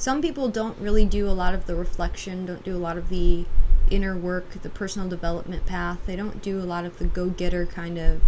some 0.00 0.22
people 0.22 0.48
don't 0.48 0.78
really 0.78 1.04
do 1.04 1.28
a 1.28 1.32
lot 1.32 1.52
of 1.52 1.66
the 1.66 1.76
reflection, 1.76 2.46
don't 2.46 2.64
do 2.64 2.74
a 2.74 2.78
lot 2.78 2.96
of 2.96 3.10
the 3.10 3.44
inner 3.90 4.16
work, 4.16 4.48
the 4.62 4.70
personal 4.70 5.06
development 5.10 5.66
path. 5.66 5.98
They 6.06 6.16
don't 6.16 6.40
do 6.40 6.58
a 6.58 6.64
lot 6.64 6.86
of 6.86 6.98
the 6.98 7.04
go 7.04 7.28
getter 7.28 7.66
kind 7.66 7.98
of 7.98 8.22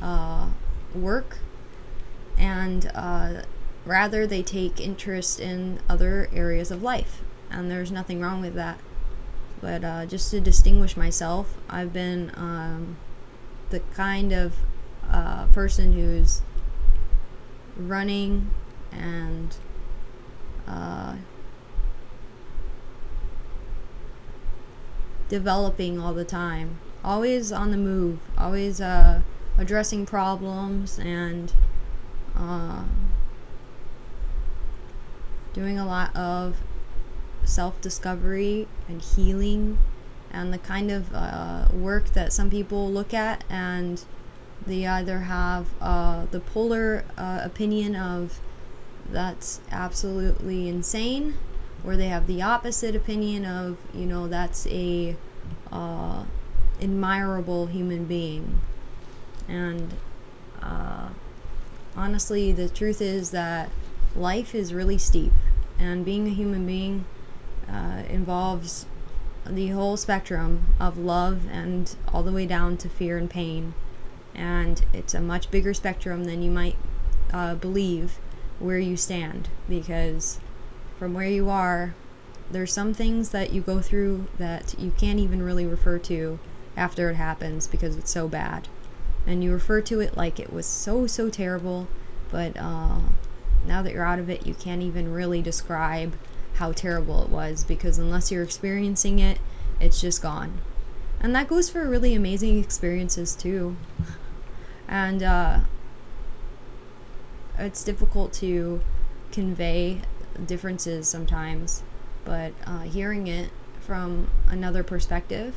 uh, 0.00 0.48
work. 0.94 1.36
And 2.38 2.90
uh, 2.94 3.42
rather, 3.84 4.26
they 4.26 4.42
take 4.42 4.80
interest 4.80 5.38
in 5.40 5.80
other 5.90 6.30
areas 6.32 6.70
of 6.70 6.82
life. 6.82 7.20
And 7.50 7.70
there's 7.70 7.92
nothing 7.92 8.22
wrong 8.22 8.40
with 8.40 8.54
that. 8.54 8.78
But 9.60 9.84
uh, 9.84 10.06
just 10.06 10.30
to 10.30 10.40
distinguish 10.40 10.96
myself, 10.96 11.58
I've 11.68 11.92
been 11.92 12.32
um, 12.34 12.96
the 13.68 13.80
kind 13.92 14.32
of 14.32 14.54
uh, 15.06 15.48
person 15.48 15.92
who's 15.92 16.40
running 17.76 18.48
and 18.90 19.54
uh, 20.70 21.16
developing 25.28 25.98
all 25.98 26.14
the 26.14 26.24
time, 26.24 26.78
always 27.04 27.52
on 27.52 27.70
the 27.70 27.76
move, 27.76 28.18
always 28.38 28.80
uh, 28.80 29.22
addressing 29.58 30.06
problems 30.06 30.98
and 30.98 31.52
uh, 32.36 32.84
doing 35.52 35.78
a 35.78 35.86
lot 35.86 36.14
of 36.14 36.56
self 37.44 37.80
discovery 37.80 38.68
and 38.88 39.02
healing 39.02 39.78
and 40.30 40.52
the 40.52 40.58
kind 40.58 40.90
of 40.90 41.12
uh, 41.12 41.66
work 41.72 42.10
that 42.10 42.32
some 42.32 42.50
people 42.50 42.90
look 42.90 43.12
at 43.12 43.42
and 43.50 44.04
they 44.66 44.86
either 44.86 45.20
have 45.20 45.66
uh, 45.80 46.26
the 46.30 46.40
polar 46.40 47.04
uh, 47.16 47.40
opinion 47.42 47.96
of 47.96 48.40
that's 49.12 49.60
absolutely 49.70 50.68
insane 50.68 51.34
or 51.84 51.96
they 51.96 52.08
have 52.08 52.26
the 52.26 52.42
opposite 52.42 52.94
opinion 52.94 53.44
of 53.44 53.76
you 53.94 54.06
know 54.06 54.28
that's 54.28 54.66
a 54.68 55.16
uh, 55.72 56.24
admirable 56.80 57.66
human 57.66 58.04
being. 58.04 58.60
And 59.48 59.94
uh, 60.62 61.08
honestly 61.96 62.52
the 62.52 62.68
truth 62.68 63.00
is 63.00 63.30
that 63.30 63.70
life 64.14 64.54
is 64.54 64.74
really 64.74 64.98
steep 64.98 65.32
and 65.78 66.04
being 66.04 66.26
a 66.26 66.30
human 66.30 66.66
being 66.66 67.04
uh, 67.68 68.02
involves 68.08 68.86
the 69.46 69.68
whole 69.68 69.96
spectrum 69.96 70.66
of 70.78 70.98
love 70.98 71.42
and 71.50 71.96
all 72.12 72.22
the 72.22 72.32
way 72.32 72.46
down 72.46 72.76
to 72.76 72.88
fear 72.88 73.16
and 73.16 73.30
pain. 73.30 73.74
And 74.34 74.84
it's 74.92 75.14
a 75.14 75.20
much 75.20 75.50
bigger 75.50 75.74
spectrum 75.74 76.24
than 76.24 76.42
you 76.42 76.50
might 76.50 76.76
uh, 77.32 77.54
believe 77.54 78.18
where 78.60 78.78
you 78.78 78.96
stand 78.96 79.48
because 79.68 80.38
from 80.98 81.14
where 81.14 81.28
you 81.28 81.48
are, 81.48 81.94
there's 82.50 82.72
some 82.72 82.92
things 82.94 83.30
that 83.30 83.52
you 83.52 83.60
go 83.60 83.80
through 83.80 84.26
that 84.38 84.74
you 84.78 84.92
can't 84.98 85.18
even 85.18 85.42
really 85.42 85.66
refer 85.66 85.98
to 85.98 86.38
after 86.76 87.10
it 87.10 87.14
happens 87.14 87.66
because 87.66 87.96
it's 87.96 88.10
so 88.10 88.28
bad. 88.28 88.68
And 89.26 89.42
you 89.42 89.52
refer 89.52 89.80
to 89.82 90.00
it 90.00 90.16
like 90.16 90.38
it 90.38 90.52
was 90.52 90.66
so, 90.66 91.06
so 91.06 91.30
terrible, 91.30 91.88
but 92.30 92.56
uh, 92.56 93.00
now 93.66 93.82
that 93.82 93.92
you're 93.92 94.04
out 94.04 94.18
of 94.18 94.30
it, 94.30 94.46
you 94.46 94.54
can't 94.54 94.82
even 94.82 95.12
really 95.12 95.42
describe 95.42 96.16
how 96.54 96.72
terrible 96.72 97.22
it 97.22 97.30
was 97.30 97.64
because 97.64 97.98
unless 97.98 98.30
you're 98.30 98.42
experiencing 98.42 99.18
it, 99.18 99.38
it's 99.80 100.00
just 100.00 100.22
gone. 100.22 100.60
And 101.20 101.34
that 101.34 101.48
goes 101.48 101.70
for 101.70 101.86
really 101.88 102.14
amazing 102.14 102.58
experiences 102.58 103.34
too. 103.34 103.76
And 104.88 105.22
uh, 105.22 105.60
it's 107.60 107.84
difficult 107.84 108.32
to 108.34 108.80
convey 109.32 110.00
differences 110.46 111.08
sometimes, 111.08 111.82
but 112.24 112.52
uh, 112.66 112.80
hearing 112.80 113.26
it 113.26 113.50
from 113.80 114.30
another 114.48 114.82
perspective 114.82 115.54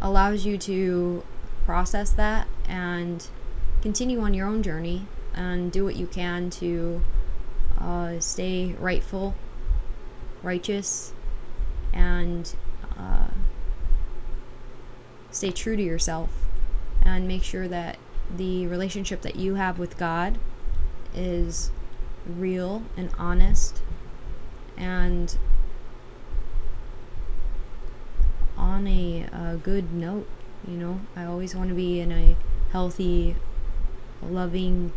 allows 0.00 0.46
you 0.46 0.56
to 0.58 1.24
process 1.64 2.10
that 2.12 2.46
and 2.66 3.28
continue 3.80 4.20
on 4.20 4.34
your 4.34 4.46
own 4.46 4.62
journey 4.62 5.06
and 5.34 5.72
do 5.72 5.84
what 5.84 5.96
you 5.96 6.06
can 6.06 6.50
to 6.50 7.02
uh, 7.80 8.18
stay 8.20 8.74
rightful, 8.78 9.34
righteous, 10.42 11.12
and 11.92 12.54
uh, 12.98 13.28
stay 15.30 15.50
true 15.50 15.76
to 15.76 15.82
yourself 15.82 16.30
and 17.02 17.26
make 17.26 17.42
sure 17.42 17.66
that 17.66 17.98
the 18.36 18.66
relationship 18.66 19.22
that 19.22 19.36
you 19.36 19.54
have 19.54 19.78
with 19.78 19.98
God 19.98 20.38
is 21.14 21.70
real 22.26 22.82
and 22.96 23.10
honest 23.18 23.82
and 24.76 25.36
on 28.56 28.86
a, 28.86 29.26
a 29.32 29.60
good 29.62 29.92
note. 29.92 30.26
You 30.66 30.76
know, 30.76 31.00
I 31.16 31.24
always 31.24 31.54
want 31.54 31.68
to 31.70 31.74
be 31.74 32.00
in 32.00 32.12
a 32.12 32.36
healthy, 32.70 33.36
loving 34.22 34.92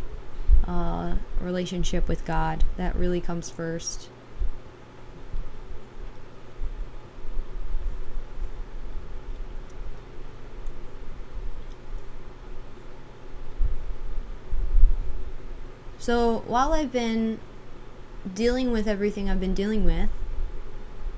uh, 0.66 1.16
relationship 1.40 2.08
with 2.08 2.24
God. 2.24 2.64
That 2.76 2.94
really 2.94 3.20
comes 3.20 3.50
first. 3.50 4.08
So 16.06 16.44
while 16.46 16.72
I've 16.72 16.92
been 16.92 17.40
dealing 18.32 18.70
with 18.70 18.86
everything 18.86 19.28
I've 19.28 19.40
been 19.40 19.54
dealing 19.54 19.84
with, 19.84 20.08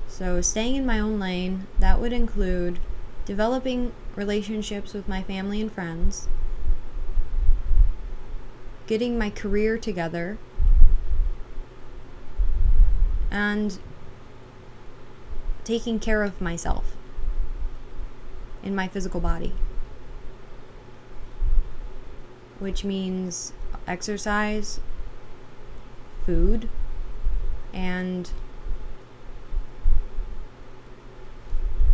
so 0.07 0.41
staying 0.41 0.77
in 0.77 0.83
my 0.83 0.99
own 0.99 1.19
lane, 1.19 1.67
that 1.77 2.01
would 2.01 2.11
include 2.11 2.79
developing 3.23 3.93
relationships 4.15 4.93
with 4.93 5.07
my 5.07 5.21
family 5.21 5.61
and 5.61 5.71
friends, 5.71 6.27
getting 8.87 9.15
my 9.15 9.29
career 9.29 9.77
together, 9.77 10.39
and 13.29 13.77
taking 15.63 15.99
care 15.99 16.23
of 16.23 16.41
myself 16.41 16.97
in 18.63 18.73
my 18.73 18.87
physical 18.87 19.19
body. 19.19 19.53
Which 22.57 22.83
means 22.83 23.53
exercise, 23.89 24.79
food, 26.25 26.69
and 27.73 28.31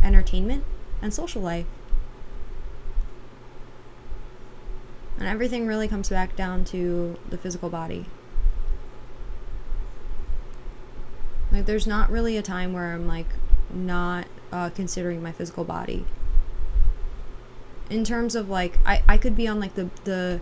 entertainment 0.04 0.64
and 1.02 1.14
social 1.14 1.41
life. 1.41 1.66
And 5.18 5.28
everything 5.28 5.66
really 5.66 5.88
comes 5.88 6.10
back 6.10 6.36
down 6.36 6.66
to 6.66 7.18
the 7.30 7.38
physical 7.38 7.70
body. 7.70 8.06
Like, 11.52 11.66
there's 11.66 11.88
not 11.88 12.12
really 12.12 12.36
a 12.36 12.41
time 12.41 12.74
where 12.74 12.93
I'm 12.93 13.08
like 13.08 13.28
not 13.74 14.28
uh, 14.52 14.70
considering 14.72 15.24
my 15.24 15.32
physical 15.32 15.64
body. 15.64 16.06
In 17.89 18.04
terms 18.04 18.36
of 18.36 18.50
like, 18.50 18.78
I, 18.86 19.04
I 19.08 19.18
could 19.18 19.38
be 19.38 19.48
on 19.48 19.60
like 19.60 19.76
the, 19.76 19.89
the 20.04 20.41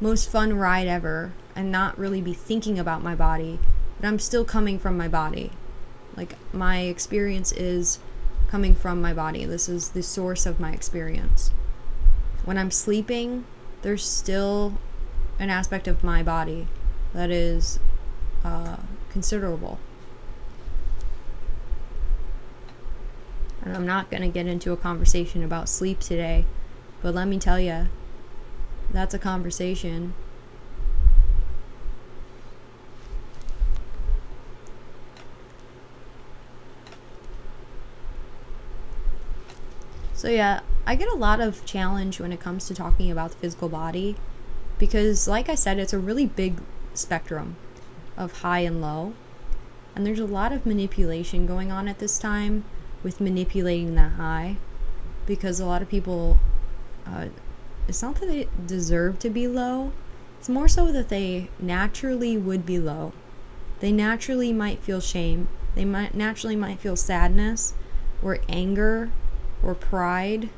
most 0.00 0.28
fun 0.28 0.54
ride 0.54 0.86
ever 0.86 1.32
and 1.54 1.70
not 1.70 1.98
really 1.98 2.20
be 2.20 2.32
thinking 2.34 2.78
about 2.78 3.02
my 3.02 3.14
body, 3.14 3.58
but 4.00 4.06
I'm 4.06 4.18
still 4.18 4.44
coming 4.44 4.78
from 4.78 4.96
my 4.96 5.08
body. 5.08 5.50
Like 6.16 6.36
my 6.52 6.80
experience 6.80 7.52
is 7.52 7.98
coming 8.48 8.74
from 8.74 9.00
my 9.00 9.12
body. 9.12 9.44
This 9.44 9.68
is 9.68 9.90
the 9.90 10.02
source 10.02 10.46
of 10.46 10.60
my 10.60 10.72
experience. 10.72 11.50
when 12.44 12.58
I'm 12.58 12.70
sleeping, 12.70 13.46
there's 13.82 14.04
still 14.04 14.74
an 15.38 15.50
aspect 15.50 15.88
of 15.88 16.04
my 16.04 16.22
body 16.22 16.66
that 17.14 17.30
is 17.30 17.78
uh, 18.44 18.76
considerable. 19.10 19.78
And 23.62 23.74
I'm 23.74 23.86
not 23.86 24.10
going 24.10 24.22
to 24.22 24.28
get 24.28 24.46
into 24.46 24.72
a 24.72 24.76
conversation 24.76 25.42
about 25.42 25.68
sleep 25.68 26.00
today, 26.00 26.44
but 27.00 27.14
let 27.14 27.26
me 27.26 27.38
tell 27.38 27.58
you, 27.58 27.88
that's 28.94 29.14
a 29.14 29.18
conversation. 29.18 30.14
So, 40.14 40.28
yeah, 40.30 40.60
I 40.86 40.94
get 40.94 41.08
a 41.08 41.14
lot 41.14 41.40
of 41.40 41.66
challenge 41.66 42.18
when 42.18 42.32
it 42.32 42.40
comes 42.40 42.66
to 42.68 42.74
talking 42.74 43.10
about 43.10 43.32
the 43.32 43.36
physical 43.36 43.68
body 43.68 44.16
because, 44.78 45.28
like 45.28 45.48
I 45.50 45.54
said, 45.54 45.78
it's 45.78 45.92
a 45.92 45.98
really 45.98 46.24
big 46.24 46.60
spectrum 46.94 47.56
of 48.16 48.40
high 48.40 48.60
and 48.60 48.80
low. 48.80 49.12
And 49.94 50.06
there's 50.06 50.20
a 50.20 50.24
lot 50.24 50.50
of 50.52 50.64
manipulation 50.64 51.46
going 51.46 51.70
on 51.70 51.88
at 51.88 51.98
this 51.98 52.18
time 52.18 52.64
with 53.02 53.20
manipulating 53.20 53.94
that 53.96 54.12
high 54.12 54.56
because 55.26 55.60
a 55.60 55.66
lot 55.66 55.82
of 55.82 55.88
people, 55.88 56.38
uh, 57.06 57.26
it's 57.88 58.02
not 58.02 58.16
that 58.16 58.26
they 58.26 58.48
deserve 58.66 59.18
to 59.20 59.30
be 59.30 59.46
low, 59.46 59.92
it's 60.38 60.48
more 60.48 60.68
so 60.68 60.92
that 60.92 61.08
they 61.08 61.48
naturally 61.58 62.36
would 62.36 62.66
be 62.66 62.78
low. 62.78 63.12
They 63.80 63.92
naturally 63.92 64.52
might 64.52 64.80
feel 64.80 65.00
shame, 65.00 65.48
they 65.74 65.84
might 65.84 66.14
naturally 66.14 66.56
might 66.56 66.80
feel 66.80 66.96
sadness 66.96 67.74
or 68.22 68.38
anger 68.48 69.10
or 69.62 69.74
pride 69.74 70.50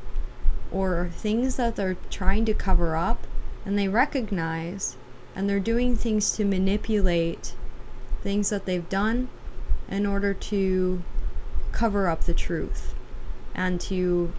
or 0.70 1.10
things 1.12 1.56
that 1.56 1.76
they're 1.76 1.96
trying 2.10 2.44
to 2.44 2.54
cover 2.54 2.96
up 2.96 3.26
and 3.64 3.78
they 3.78 3.88
recognize 3.88 4.96
and 5.34 5.48
they're 5.48 5.60
doing 5.60 5.96
things 5.96 6.32
to 6.36 6.44
manipulate 6.44 7.54
things 8.22 8.50
that 8.50 8.66
they've 8.66 8.88
done 8.88 9.28
in 9.88 10.06
order 10.06 10.34
to 10.34 11.02
cover 11.72 12.08
up 12.08 12.24
the 12.24 12.34
truth 12.34 12.94
and 13.54 13.80
to 13.80 14.32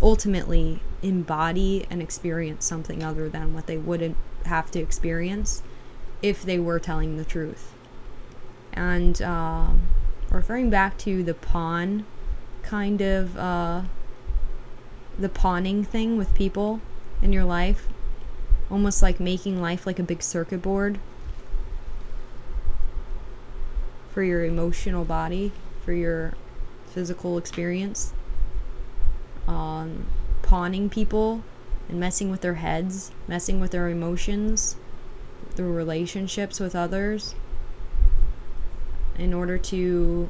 ultimately 0.00 0.80
embody 1.06 1.86
and 1.90 2.02
experience 2.02 2.64
something 2.64 3.02
other 3.02 3.28
than 3.28 3.54
what 3.54 3.66
they 3.66 3.76
wouldn't 3.76 4.16
have 4.44 4.70
to 4.72 4.80
experience 4.80 5.62
if 6.22 6.42
they 6.42 6.58
were 6.58 6.78
telling 6.78 7.16
the 7.16 7.24
truth. 7.24 7.74
And 8.72 9.20
uh, 9.22 9.68
referring 10.30 10.70
back 10.70 10.98
to 10.98 11.22
the 11.22 11.34
pawn 11.34 12.04
kind 12.62 13.00
of 13.00 13.36
uh, 13.38 13.82
the 15.18 15.28
pawning 15.28 15.84
thing 15.84 16.18
with 16.18 16.34
people 16.34 16.80
in 17.22 17.32
your 17.32 17.44
life, 17.44 17.86
almost 18.70 19.02
like 19.02 19.20
making 19.20 19.60
life 19.60 19.86
like 19.86 19.98
a 19.98 20.02
big 20.02 20.22
circuit 20.22 20.60
board 20.62 20.98
for 24.10 24.22
your 24.22 24.44
emotional 24.44 25.04
body, 25.04 25.52
for 25.84 25.92
your 25.92 26.34
physical 26.86 27.38
experience. 27.38 28.12
Um, 29.46 30.06
pawning 30.46 30.88
people 30.88 31.42
and 31.88 32.00
messing 32.00 32.30
with 32.30 32.40
their 32.40 32.54
heads, 32.54 33.12
messing 33.28 33.60
with 33.60 33.72
their 33.72 33.88
emotions, 33.88 34.76
their 35.56 35.66
relationships 35.66 36.58
with 36.58 36.74
others, 36.74 37.34
in 39.18 39.34
order 39.34 39.58
to 39.58 40.28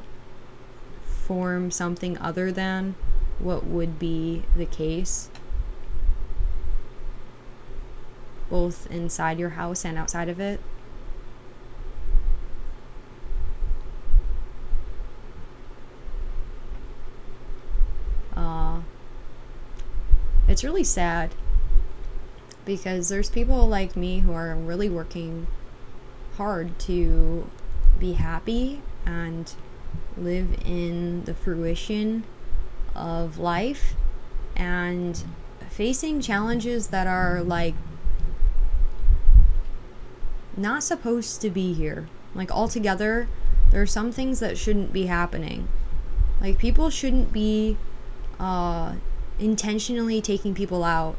form 1.05 1.71
something 1.71 2.17
other 2.17 2.51
than 2.51 2.95
what 3.39 3.65
would 3.65 3.99
be 3.99 4.43
the 4.55 4.65
case 4.65 5.29
both 8.49 8.89
inside 8.89 9.39
your 9.39 9.49
house 9.49 9.83
and 9.83 9.97
outside 9.97 10.29
of 10.29 10.39
it. 10.39 10.59
Uh, 18.35 18.79
it's 20.47 20.63
really 20.63 20.83
sad 20.83 21.33
because 22.65 23.09
there's 23.09 23.29
people 23.29 23.67
like 23.67 23.95
me 23.95 24.19
who 24.19 24.33
are 24.33 24.55
really 24.55 24.89
working 24.89 25.47
hard 26.35 26.77
to 26.79 27.49
be 27.99 28.13
happy 28.13 28.81
and 29.05 29.53
live 30.17 30.47
in 30.65 31.23
the 31.23 31.33
fruition 31.33 32.23
of 32.95 33.37
life 33.37 33.95
and 34.55 35.23
facing 35.69 36.21
challenges 36.21 36.87
that 36.87 37.07
are 37.07 37.41
like 37.41 37.75
not 40.55 40.83
supposed 40.83 41.41
to 41.41 41.49
be 41.49 41.73
here. 41.73 42.07
Like 42.33 42.51
altogether, 42.51 43.27
there 43.71 43.81
are 43.81 43.87
some 43.87 44.11
things 44.11 44.39
that 44.39 44.57
shouldn't 44.57 44.91
be 44.91 45.05
happening. 45.05 45.67
Like 46.41 46.57
people 46.57 46.89
shouldn't 46.89 47.31
be 47.31 47.77
uh, 48.39 48.95
intentionally 49.39 50.21
taking 50.21 50.53
people 50.53 50.83
out 50.83 51.15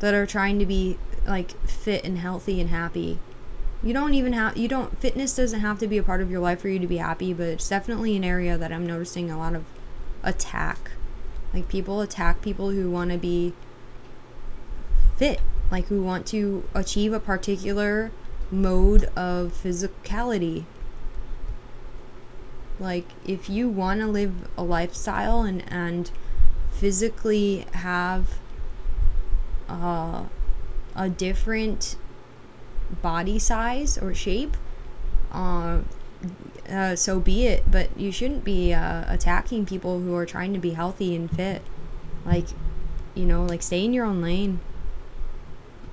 that 0.00 0.14
are 0.14 0.26
trying 0.26 0.58
to 0.58 0.66
be 0.66 0.98
like 1.26 1.52
fit 1.66 2.04
and 2.04 2.18
healthy 2.18 2.60
and 2.60 2.70
happy. 2.70 3.18
You 3.82 3.92
don't 3.92 4.14
even 4.14 4.32
have 4.32 4.56
you 4.56 4.68
don't 4.68 4.98
fitness 4.98 5.36
doesn't 5.36 5.60
have 5.60 5.78
to 5.80 5.86
be 5.86 5.98
a 5.98 6.02
part 6.02 6.22
of 6.22 6.30
your 6.30 6.40
life 6.40 6.60
for 6.60 6.68
you 6.68 6.78
to 6.78 6.86
be 6.86 6.98
happy, 6.98 7.32
but 7.32 7.48
it's 7.48 7.68
definitely 7.68 8.16
an 8.16 8.24
area 8.24 8.56
that 8.56 8.72
I'm 8.72 8.86
noticing 8.86 9.30
a 9.30 9.38
lot 9.38 9.54
of 9.54 9.64
attack. 10.22 10.92
Like 11.52 11.68
people 11.68 12.00
attack 12.00 12.42
people 12.42 12.70
who 12.70 12.90
want 12.90 13.10
to 13.10 13.18
be 13.18 13.52
fit, 15.16 15.40
like 15.70 15.86
who 15.86 16.02
want 16.02 16.26
to 16.28 16.64
achieve 16.74 17.12
a 17.12 17.20
particular 17.20 18.10
mode 18.50 19.04
of 19.16 19.52
physicality. 19.62 20.64
Like 22.80 23.06
if 23.26 23.48
you 23.48 23.68
want 23.68 24.00
to 24.00 24.06
live 24.06 24.48
a 24.56 24.64
lifestyle 24.64 25.42
and 25.42 25.62
and 25.70 26.10
physically 26.74 27.66
have 27.72 28.38
uh, 29.68 30.24
a 30.94 31.08
different 31.08 31.96
body 33.02 33.38
size 33.38 33.96
or 33.98 34.14
shape, 34.14 34.56
uh, 35.32 35.80
uh, 36.68 36.96
so 36.96 37.20
be 37.20 37.46
it. 37.46 37.70
But 37.70 37.98
you 37.98 38.10
shouldn't 38.12 38.44
be 38.44 38.72
uh, 38.72 39.04
attacking 39.08 39.66
people 39.66 40.00
who 40.00 40.14
are 40.14 40.26
trying 40.26 40.52
to 40.52 40.58
be 40.58 40.70
healthy 40.70 41.14
and 41.14 41.30
fit. 41.30 41.62
Like, 42.24 42.46
you 43.14 43.24
know, 43.24 43.44
like 43.44 43.62
stay 43.62 43.84
in 43.84 43.92
your 43.92 44.04
own 44.04 44.20
lane. 44.20 44.60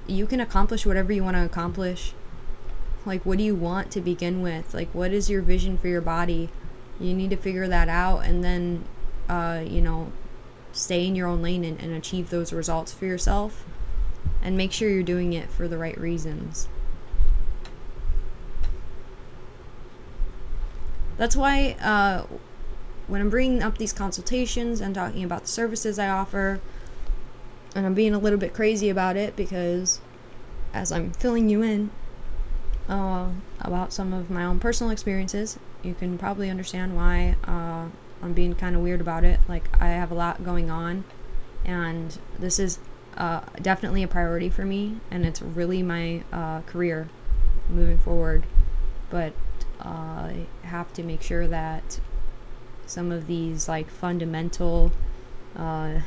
You 0.08 0.26
can 0.26 0.40
accomplish 0.40 0.86
whatever 0.86 1.14
you 1.14 1.24
want 1.24 1.38
to 1.38 1.46
accomplish. 1.46 2.14
Like, 3.06 3.26
what 3.26 3.38
do 3.38 3.44
you 3.44 3.56
want 3.56 3.92
to 3.92 4.02
begin 4.02 4.42
with? 4.42 4.74
Like, 4.74 4.94
what 4.94 5.12
is 5.12 5.30
your 5.30 5.42
vision 5.42 5.78
for 5.78 5.88
your 5.88 6.02
body? 6.02 6.50
You 7.00 7.14
need 7.14 7.32
to 7.32 7.36
figure 7.36 7.68
that 7.68 7.90
out 7.90 8.20
and 8.20 8.44
then, 8.44 8.84
uh, 9.28 9.64
you 9.66 9.82
know, 9.82 10.12
stay 10.74 11.06
in 11.06 11.16
your 11.16 11.28
own 11.28 11.42
lane 11.42 11.64
and, 11.64 11.80
and 11.80 11.94
achieve 11.94 12.30
those 12.30 12.54
results 12.54 12.94
for 12.94 13.06
yourself. 13.06 13.66
And 14.44 14.58
make 14.58 14.72
sure 14.72 14.90
you're 14.90 15.04
doing 15.04 15.34
it 15.34 15.50
for 15.52 15.68
the 15.68 15.78
right 15.78 15.98
reasons. 16.00 16.68
That's 21.18 21.36
why 21.36 21.76
uh, 21.80 22.26
when 23.08 23.22
I'm 23.22 23.30
bringing 23.30 23.62
up 23.62 23.78
these 23.78 23.94
consultations 23.94 24.82
and 24.82 24.96
talking 24.96 25.24
about 25.24 25.42
the 25.42 25.48
services 25.48 26.00
I 26.00 26.10
offer, 26.10 26.60
and 27.76 27.86
I'm 27.86 27.94
being 27.94 28.14
a 28.14 28.20
little 28.20 28.40
bit 28.40 28.54
crazy 28.54 28.90
about 28.90 29.16
it 29.16 29.36
because 29.36 30.00
as 30.74 30.92
I'm 30.92 31.12
filling 31.12 31.50
you 31.50 31.62
in 31.62 31.92
uh, 32.90 33.30
about 33.60 33.94
some 33.94 34.14
of 34.14 34.30
my 34.30 34.44
own 34.44 34.60
personal 34.60 34.92
experiences, 34.92 35.60
you 35.84 35.94
can 35.94 36.18
probably 36.18 36.50
understand 36.50 36.96
why 36.96 37.36
uh, 37.44 37.90
I'm 38.22 38.34
being 38.34 38.56
kind 38.56 38.76
of 38.76 38.82
weird 38.82 39.02
about 39.02 39.24
it. 39.24 39.40
Like, 39.48 39.70
I 39.82 39.90
have 39.90 40.12
a 40.12 40.16
lot 40.16 40.44
going 40.44 40.70
on, 40.70 41.04
and 41.66 42.18
this 42.40 42.60
is 42.60 42.80
uh, 43.18 43.42
definitely 43.62 44.04
a 44.04 44.08
priority 44.08 44.50
for 44.50 44.66
me, 44.66 44.98
and 45.10 45.26
it's 45.26 45.42
really 45.42 45.84
my 45.84 46.24
uh, 46.32 46.62
career 46.62 47.10
moving 47.70 47.98
forward. 47.98 48.46
But 49.10 49.34
I 49.82 50.46
have 50.64 50.94
to 50.94 51.04
make 51.04 51.22
sure 51.22 51.48
that 51.48 52.00
some 52.86 53.12
of 53.12 53.28
these 53.28 53.68
like 53.68 53.90
fundamental 53.90 54.92
uh, 55.56 56.00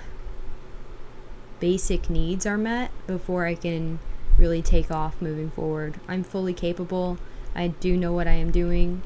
basic 1.60 2.10
needs 2.10 2.46
are 2.46 2.58
met 2.58 2.90
before 3.06 3.46
I 3.46 3.54
can 3.54 3.98
really 4.38 4.62
take 4.62 4.90
off 4.90 5.20
moving 5.20 5.50
forward. 5.50 5.94
I'm 6.08 6.22
fully 6.22 6.54
capable. 6.54 7.18
I 7.54 7.68
do 7.68 7.96
know 7.96 8.12
what 8.12 8.26
I 8.26 8.32
am 8.32 8.50
doing. 8.50 9.02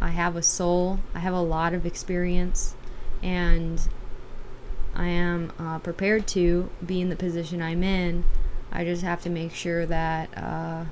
I 0.00 0.08
have 0.10 0.36
a 0.36 0.42
soul. 0.42 1.00
I 1.14 1.20
have 1.20 1.34
a 1.34 1.40
lot 1.42 1.74
of 1.74 1.86
experience. 1.86 2.74
And 3.22 3.80
I 4.94 5.06
am 5.08 5.52
uh, 5.58 5.78
prepared 5.80 6.26
to 6.28 6.70
be 6.84 7.00
in 7.00 7.08
the 7.08 7.16
position 7.16 7.62
I'm 7.62 7.82
in. 7.82 8.24
I 8.72 8.84
just 8.84 9.02
have 9.02 9.20
to 9.22 9.30
make 9.30 9.52
sure 9.54 9.86
that 9.86 10.30
uh, 10.36 10.84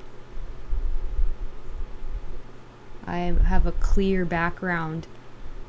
I 3.05 3.17
have 3.17 3.65
a 3.65 3.71
clear 3.73 4.23
background 4.25 5.07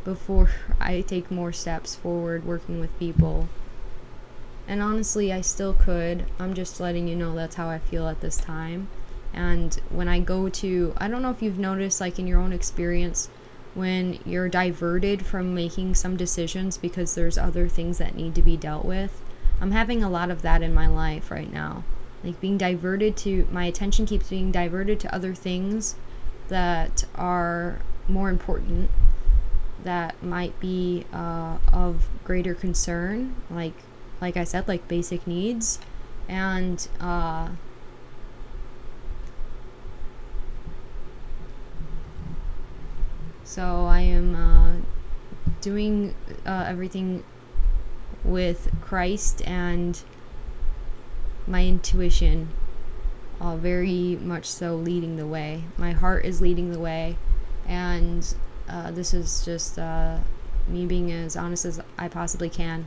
before 0.05 0.51
I 0.81 1.01
take 1.03 1.31
more 1.31 1.53
steps 1.53 1.95
forward 1.97 2.45
working 2.45 2.81
with 2.81 2.97
people 2.99 3.49
And 4.67 4.83
honestly, 4.83 5.33
I 5.33 5.43
still 5.43 5.75
could. 5.75 6.27
I'm 6.39 6.55
just 6.55 6.81
letting 6.81 7.09
you 7.09 7.17
know 7.17 7.35
that's 7.35 7.57
how 7.57 7.69
I 7.69 7.79
feel 7.79 8.09
at 8.09 8.21
this 8.21 8.37
time. 8.39 8.89
And 9.33 9.75
when 9.91 10.09
I 10.09 10.21
go 10.21 10.49
to, 10.49 10.95
I 10.97 11.09
don't 11.09 11.23
know 11.23 11.31
if 11.31 11.43
you've 11.43 11.59
noticed, 11.59 12.01
like 12.01 12.19
in 12.19 12.27
your 12.27 12.41
own 12.41 12.53
experience, 12.53 13.29
when 13.75 14.19
you're 14.25 14.49
diverted 14.49 15.25
from 15.25 15.55
making 15.55 15.95
some 15.95 16.17
decisions 16.17 16.77
because 16.77 17.15
there's 17.15 17.39
other 17.39 17.69
things 17.69 17.99
that 17.99 18.17
need 18.17 18.35
to 18.35 18.43
be 18.43 18.57
dealt 18.57 18.85
with. 18.85 19.23
I'm 19.61 19.71
having 19.71 20.03
a 20.03 20.11
lot 20.11 20.31
of 20.31 20.43
that 20.43 20.63
in 20.63 20.75
my 20.75 20.89
life 20.89 21.31
right 21.31 21.53
now. 21.53 21.85
Like 22.25 22.41
being 22.41 22.59
diverted 22.59 23.17
to, 23.19 23.47
my 23.51 23.65
attention 23.67 24.07
keeps 24.07 24.29
being 24.29 24.51
diverted 24.51 24.99
to 25.01 25.15
other 25.15 25.35
things 25.35 25.95
that 26.49 27.05
are 27.15 27.79
more 28.09 28.29
important, 28.29 28.91
that 29.85 30.21
might 30.23 30.59
be 30.61 31.07
uh, 31.13 31.59
of 31.73 32.09
greater 32.25 32.55
concern, 32.55 33.37
like, 33.51 33.75
like 34.21 34.37
I 34.37 34.45
said, 34.45 34.67
like 34.67 34.89
basic 34.89 35.27
needs. 35.27 35.79
And, 36.29 36.87
uh, 37.01 37.51
So 43.51 43.87
I 43.87 44.03
am 44.03 44.37
uh, 44.37 44.77
doing 45.61 46.15
uh, 46.47 46.67
everything 46.69 47.25
with 48.23 48.71
Christ 48.81 49.43
and 49.45 50.01
my 51.49 51.67
intuition, 51.67 52.51
uh, 53.41 53.57
very 53.57 54.15
much 54.23 54.47
so 54.47 54.77
leading 54.77 55.17
the 55.17 55.27
way. 55.27 55.65
My 55.77 55.91
heart 55.91 56.25
is 56.25 56.41
leading 56.41 56.71
the 56.71 56.79
way, 56.79 57.17
and 57.67 58.25
uh, 58.69 58.93
this 58.93 59.13
is 59.13 59.45
just 59.45 59.81
uh, 59.81 60.19
me 60.69 60.87
being 60.87 61.11
as 61.11 61.35
honest 61.35 61.65
as 61.65 61.81
I 61.99 62.07
possibly 62.07 62.51
can 62.51 62.87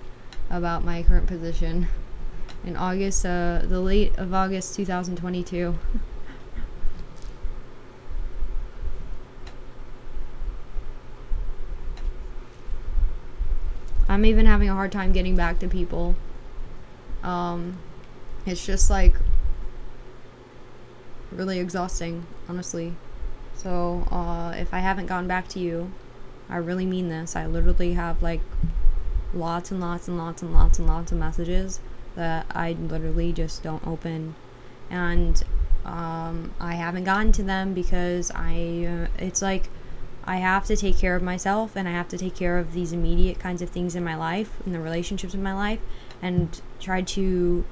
about 0.50 0.86
my 0.86 1.04
current 1.04 1.28
position. 1.28 1.90
In 2.64 2.78
August, 2.78 3.26
uh, 3.26 3.64
the 3.66 3.82
late 3.82 4.18
of 4.18 4.34
August 4.34 4.78
2022. 4.78 5.78
I'm 14.14 14.26
even 14.26 14.46
having 14.46 14.70
a 14.70 14.76
hard 14.76 14.92
time 14.92 15.12
getting 15.12 15.36
back 15.36 15.58
to 15.58 15.68
people. 15.68 16.14
Um, 17.24 17.80
it's 18.46 18.64
just 18.64 18.92
like 18.92 19.16
really 21.32 21.58
exhausting, 21.58 22.28
honestly. 22.48 22.94
So, 23.56 24.08
uh, 24.12 24.54
if 24.56 24.72
I 24.72 24.82
haven't 24.82 25.08
gotten 25.08 25.28
back 25.28 25.48
to 25.50 25.60
you, 25.60 25.92
I 26.48 26.58
really 26.58 26.86
mean 26.86 27.10
this. 27.10 27.36
I 27.36 27.48
literally 27.48 27.94
have 27.94 28.22
like 28.22 28.42
lots 29.34 29.72
and 29.72 29.82
lots 29.82 30.08
and 30.08 30.16
lots 30.16 30.44
and 30.44 30.54
lots 30.54 30.78
and 30.78 30.88
lots 30.88 31.12
of 31.12 31.18
messages 31.18 31.80
that 32.16 32.46
I 32.52 32.74
literally 32.74 33.34
just 33.34 33.64
don't 33.64 33.86
open. 33.88 34.36
And 34.92 35.44
um, 35.86 36.54
I 36.60 36.76
haven't 36.76 37.06
gotten 37.06 37.32
to 37.32 37.42
them 37.42 37.74
because 37.74 38.32
I, 38.36 39.08
uh, 39.08 39.08
it's 39.18 39.42
like, 39.42 39.70
I 40.26 40.38
have 40.38 40.66
to 40.66 40.78
take 40.78 40.98
care 40.98 41.16
of 41.16 41.22
myself 41.22 41.76
and 41.76 41.88
I 41.88 41.92
have 41.92 42.08
to 42.10 42.18
take 42.18 42.36
care 42.36 42.58
of 42.58 42.74
these 42.74 42.94
immediate 42.94 43.40
kinds 43.40 43.62
of 43.62 43.70
things 43.70 43.96
in 43.96 44.04
my 44.04 44.16
life, 44.16 44.52
in 44.66 44.72
the 44.72 44.80
relationships 44.80 45.34
in 45.34 45.44
my 45.44 45.54
life, 45.54 45.80
and 46.22 46.62
try 46.80 47.02
to 47.02 47.66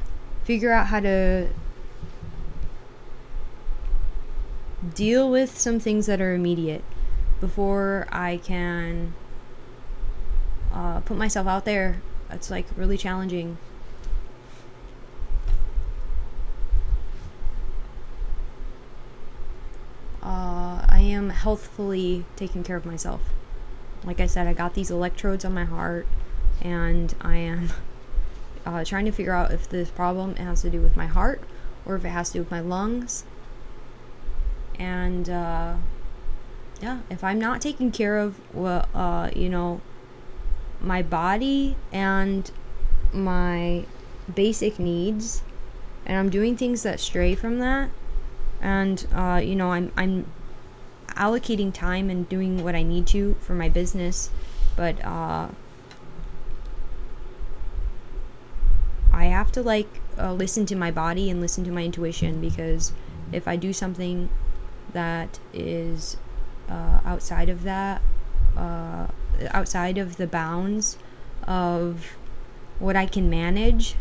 figure 0.44 0.72
out 0.72 0.88
how 0.88 1.00
to 1.00 1.50
deal 4.94 5.30
with 5.30 5.58
some 5.58 5.80
things 5.80 6.08
that 6.08 6.20
are 6.20 6.34
immediate 6.34 6.84
before 7.40 8.08
I 8.12 8.38
can 8.38 9.14
uh, 10.74 11.00
put 11.02 11.18
myself 11.18 11.48
out 11.48 11.66
there. 11.66 12.02
It's 12.30 12.52
like 12.52 12.66
really 12.76 12.98
challenging. 12.98 13.58
uh, 20.24 20.86
I 21.02 21.06
am 21.06 21.32
healthfully 21.32 22.26
taking 22.36 22.64
care 22.64 22.76
of 22.76 22.86
myself. 22.86 23.22
Like 24.04 24.20
I 24.20 24.28
said, 24.28 24.46
I 24.46 24.54
got 24.54 24.76
these 24.76 24.92
electrodes 24.92 25.44
on 25.44 25.52
my 25.52 25.66
heart, 25.66 26.06
and 26.62 27.16
I 27.20 27.38
am 27.38 27.70
uh, 28.68 28.86
trying 28.86 29.06
to 29.06 29.12
figure 29.12 29.34
out 29.34 29.52
if 29.52 29.68
this 29.68 29.90
problem 29.90 30.36
has 30.36 30.62
to 30.62 30.70
do 30.70 30.80
with 30.80 30.96
my 30.96 31.08
heart 31.08 31.42
or 31.88 31.96
if 31.96 32.06
it 32.06 32.10
has 32.10 32.28
to 32.30 32.34
do 32.34 32.40
with 32.42 32.52
my 32.52 32.60
lungs. 32.60 33.24
And 34.78 35.28
uh, 35.28 35.78
yeah, 36.84 37.00
if 37.10 37.24
I'm 37.24 37.40
not 37.40 37.62
taking 37.62 37.92
care 37.92 38.20
of, 38.20 38.40
uh, 38.56 39.32
you 39.36 39.50
know, 39.50 39.82
my 40.80 41.02
body 41.02 41.78
and 41.92 42.52
my 43.12 43.86
basic 44.36 44.78
needs, 44.78 45.42
and 46.06 46.16
I'm 46.16 46.30
doing 46.30 46.56
things 46.56 46.84
that 46.84 47.00
stray 47.00 47.34
from 47.34 47.58
that, 47.58 47.90
and 48.62 49.04
uh, 49.16 49.42
you 49.44 49.56
know 49.56 49.72
I'm 49.72 49.92
I'm 49.98 50.26
allocating 51.16 51.74
time 51.74 52.10
and 52.10 52.28
doing 52.28 52.64
what 52.64 52.76
I 52.76 52.84
need 52.84 53.08
to 53.08 53.36
for 53.42 53.54
my 53.54 53.70
business, 53.70 54.30
but 54.76 55.04
uh, 55.04 55.48
I 59.14 59.26
have 59.26 59.52
to 59.54 59.62
like 59.62 59.88
uh, 60.18 60.34
listen 60.34 60.66
to 60.68 60.76
my 60.76 60.92
body 60.92 61.30
and 61.30 61.42
listen 61.42 61.64
to 61.66 61.72
my 61.72 61.84
intuition 61.84 62.42
because 62.42 62.94
if 63.32 63.48
I 63.48 63.56
do 63.56 63.74
something 63.74 64.30
that 64.94 65.40
is 65.54 66.18
uh, 66.70 67.00
outside 67.06 67.50
of 67.50 67.64
that, 67.64 68.02
uh, 68.58 69.08
outside 69.50 69.98
of 69.98 70.18
the 70.18 70.28
bounds 70.28 70.98
of 71.44 72.06
what 72.80 72.96
I 72.96 73.06
can 73.06 73.30
manage, 73.30 73.96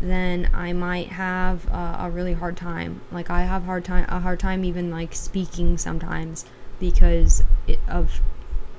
then 0.00 0.48
I 0.54 0.72
might 0.72 1.08
have 1.08 1.68
uh, 1.68 1.96
a 2.00 2.10
really 2.10 2.32
hard 2.32 2.56
time. 2.56 3.02
Like 3.12 3.28
I 3.28 3.42
have 3.42 3.64
hard 3.64 3.84
time 3.84 4.06
a 4.08 4.20
hard 4.20 4.40
time 4.40 4.64
even 4.64 4.90
like 4.90 5.14
speaking 5.14 5.76
sometimes 5.76 6.46
because 6.78 7.42
of 7.86 8.20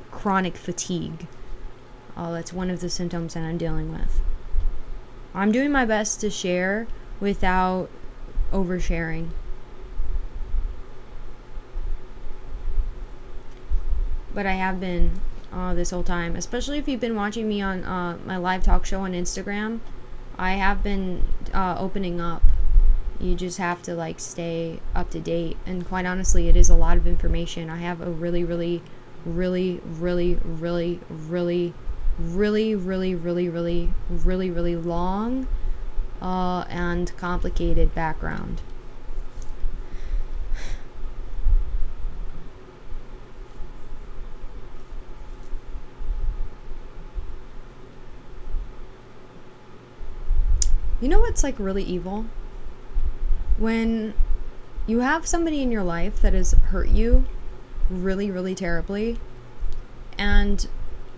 chronic 0.10 0.58
fatigue. 0.58 1.28
Uh, 2.18 2.32
that's 2.32 2.52
one 2.52 2.70
of 2.70 2.82
the 2.82 2.90
symptoms 2.90 3.36
that 3.36 3.44
I'm 3.44 3.58
dealing 3.58 3.92
with. 3.92 4.22
I'm 5.34 5.52
doing 5.52 5.72
my 5.72 5.86
best 5.86 6.20
to 6.22 6.30
share 6.30 6.88
without 7.20 7.90
oversharing. 8.52 9.30
But 14.34 14.46
I 14.46 14.54
have 14.54 14.80
been 14.80 15.12
uh, 15.54 15.74
this 15.74 15.92
whole 15.92 16.04
time, 16.04 16.36
especially 16.36 16.80
if 16.80 16.88
you've 16.88 17.00
been 17.00 17.16
watching 17.16 17.48
me 17.48 17.62
on 17.62 17.84
uh, 17.84 18.18
my 18.26 18.38
live 18.38 18.64
talk 18.64 18.86
show 18.86 19.02
on 19.02 19.14
Instagram 19.14 19.82
I 20.42 20.54
have 20.54 20.82
been 20.82 21.22
uh, 21.54 21.76
opening 21.78 22.20
up. 22.20 22.42
You 23.20 23.36
just 23.36 23.60
have 23.60 23.84
to 23.84 23.94
like 23.94 24.20
stay 24.20 24.80
up 24.96 25.12
to 25.12 25.20
date. 25.20 25.56
And 25.68 25.88
quite 25.88 26.08
honestly, 26.08 26.50
it 26.50 26.58
is 26.58 26.68
a 26.68 26.76
lot 26.76 26.98
of 26.98 27.06
information. 27.06 27.70
I 27.70 27.78
have 27.78 28.02
a 28.02 28.10
really, 28.10 28.44
really, 28.44 28.82
really, 29.24 29.80
really, 29.86 30.40
really, 30.44 31.00
really, 31.08 31.76
really, 32.18 32.74
really, 32.74 33.14
really, 33.14 33.50
really, 33.50 33.94
really, 34.10 34.50
really 34.50 34.76
long 34.76 35.48
uh, 36.24 36.66
and 36.70 37.16
complicated 37.18 37.94
background. 37.94 38.64
You 51.02 51.08
know 51.08 51.20
what's 51.20 51.44
like 51.44 51.58
really 51.58 51.84
evil? 51.84 52.28
When 53.58 54.14
you 54.86 55.00
have 55.00 55.26
somebody 55.26 55.64
in 55.64 55.72
your 55.72 55.84
life 55.84 56.22
that 56.22 56.34
has 56.34 56.52
hurt 56.52 56.90
you 56.90 57.26
really, 57.90 58.30
really 58.30 58.54
terribly, 58.54 59.20
and 60.16 60.68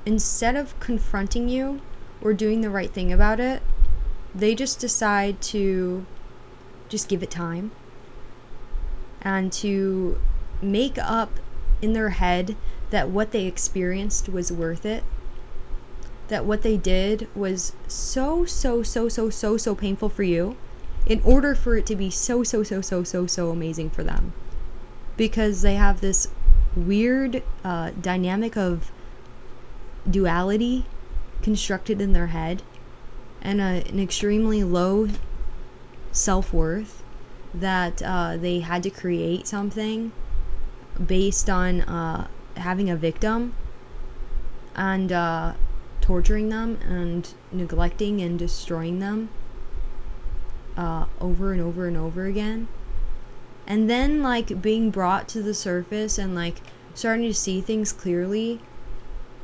instead 0.06 0.56
of 0.56 0.80
confronting 0.80 1.50
you 1.50 1.82
or 2.22 2.34
doing 2.34 2.62
the 2.62 2.70
right 2.70 2.92
thing 2.92 3.12
about 3.12 3.42
it, 3.42 3.62
they 4.34 4.56
just 4.56 4.80
decide 4.80 5.42
to 5.42 6.06
just 6.88 7.10
give 7.10 7.22
it 7.22 7.30
time 7.30 7.72
and 9.22 9.52
to 9.52 10.18
make 10.62 10.98
up 10.98 11.42
in 11.82 11.92
their 11.92 12.10
head 12.10 12.56
that 12.90 13.10
what 13.10 13.32
they 13.32 13.46
experienced 13.46 14.30
was 14.30 14.50
worth 14.50 14.86
it 14.86 15.04
that 16.34 16.46
what 16.46 16.64
they 16.64 16.78
did 16.78 17.28
was 17.36 17.74
so, 17.88 18.44
so, 18.44 18.82
so, 18.82 19.08
so, 19.08 19.30
so, 19.30 19.56
so 19.56 19.76
painful 19.76 20.10
for 20.10 20.24
you 20.24 20.58
in 21.06 21.22
order 21.24 21.54
for 21.54 21.78
it 21.78 21.86
to 21.86 21.96
be 21.96 22.10
so, 22.10 22.44
so, 22.44 22.64
so, 22.64 22.82
so, 22.82 23.04
so, 23.04 23.28
so 23.28 23.52
amazing 23.52 23.88
for 23.92 24.04
them. 24.04 24.34
Because 25.16 25.62
they 25.62 25.76
have 25.76 26.02
this 26.02 26.30
weird 26.76 27.44
uh, 27.64 27.92
dynamic 28.02 28.58
of 28.58 28.92
duality 30.10 30.88
constructed 31.44 32.02
in 32.02 32.14
their 32.14 32.28
head 32.28 32.64
and 33.44 33.62
a, 33.62 33.84
an 33.88 34.00
extremely 34.00 34.64
low 34.64 35.10
self 36.12 36.52
worth 36.52 37.04
that 37.54 38.02
uh, 38.02 38.38
they 38.38 38.62
had 38.62 38.82
to 38.82 38.90
create 38.90 39.46
something 39.46 40.12
based 41.06 41.48
on 41.48 41.82
uh, 41.82 42.28
having 42.58 42.90
a 42.90 42.96
victim 42.96 43.54
and 44.76 45.12
uh, 45.12 45.54
torturing 46.04 46.50
them 46.50 46.78
and 46.86 47.34
neglecting 47.54 48.20
and 48.20 48.38
destroying 48.38 49.00
them 49.00 49.30
uh, 50.76 51.06
over 51.22 51.54
and 51.54 51.62
over 51.62 51.88
and 51.88 51.96
over 51.96 52.26
again. 52.26 52.68
And 53.66 53.90
then, 53.90 54.22
like, 54.22 54.62
being 54.62 54.90
brought 54.90 55.30
to 55.30 55.42
the 55.42 55.54
surface 55.54 56.18
and, 56.18 56.36
like, 56.36 56.58
starting 56.94 57.26
to 57.28 57.34
see 57.34 57.62
things 57.62 57.94
clearly 57.94 58.60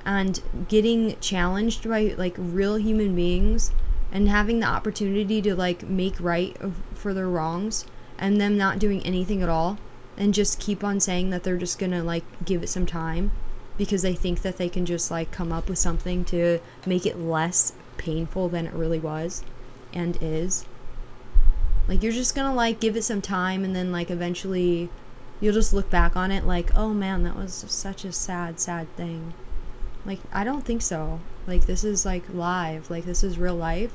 and 0.04 0.42
getting 0.68 1.18
challenged 1.22 1.88
by, 1.88 2.14
like, 2.18 2.36
real 2.38 2.76
human 2.76 3.16
beings 3.16 3.72
and 4.12 4.28
having 4.28 4.60
the 4.60 4.68
opportunity 4.68 5.42
to, 5.42 5.56
like, 5.56 5.84
make 5.84 6.20
right 6.20 6.58
for 6.94 7.14
their 7.14 7.30
wrongs 7.30 7.86
and 8.18 8.42
them 8.42 8.58
not 8.58 8.80
doing 8.80 9.02
anything 9.06 9.42
at 9.42 9.48
all 9.48 9.78
and 10.18 10.34
just 10.34 10.60
keep 10.60 10.84
on 10.84 11.00
saying 11.00 11.30
that 11.30 11.44
they're 11.44 11.56
just 11.56 11.80
gonna, 11.80 12.04
like, 12.04 12.26
give 12.44 12.62
it 12.62 12.68
some 12.68 12.86
time 12.86 13.32
because 13.80 14.04
they 14.04 14.14
think 14.14 14.44
that 14.44 14.58
they 14.58 14.70
can 14.70 14.86
just, 14.86 15.10
like, 15.10 15.32
come 15.32 15.52
up 15.52 15.68
with 15.68 15.80
something 15.80 16.24
to 16.26 16.60
make 16.86 17.08
it 17.08 17.18
less 17.18 17.74
painful 17.98 18.50
than 18.50 18.68
it 18.68 18.74
really 18.74 19.00
was 19.00 19.44
and 19.94 20.18
is. 20.22 20.66
Like 21.88 22.04
you're 22.04 22.12
just 22.12 22.36
gonna 22.36 22.54
like 22.54 22.80
give 22.80 22.96
it 22.96 23.04
some 23.04 23.22
time 23.22 23.64
and 23.64 23.76
then 23.76 23.92
like 23.92 24.12
eventually 24.12 24.90
you'll 25.42 25.56
just 25.56 25.74
look 25.74 25.90
back 25.90 26.16
on 26.16 26.32
it 26.32 26.46
like, 26.46 26.76
oh 26.76 26.94
man, 26.94 27.24
that 27.24 27.36
was 27.36 27.66
such 27.68 28.06
a 28.06 28.12
sad, 28.12 28.60
sad 28.60 28.96
thing. 28.96 29.34
Like 30.06 30.20
I 30.32 30.44
don't 30.44 30.64
think 30.64 30.84
so. 30.84 31.20
Like 31.48 31.66
this 31.66 31.84
is 31.84 32.06
like 32.06 32.24
live. 32.32 32.92
Like 32.92 33.06
this 33.06 33.24
is 33.24 33.40
real 33.40 33.56
life. 33.56 33.92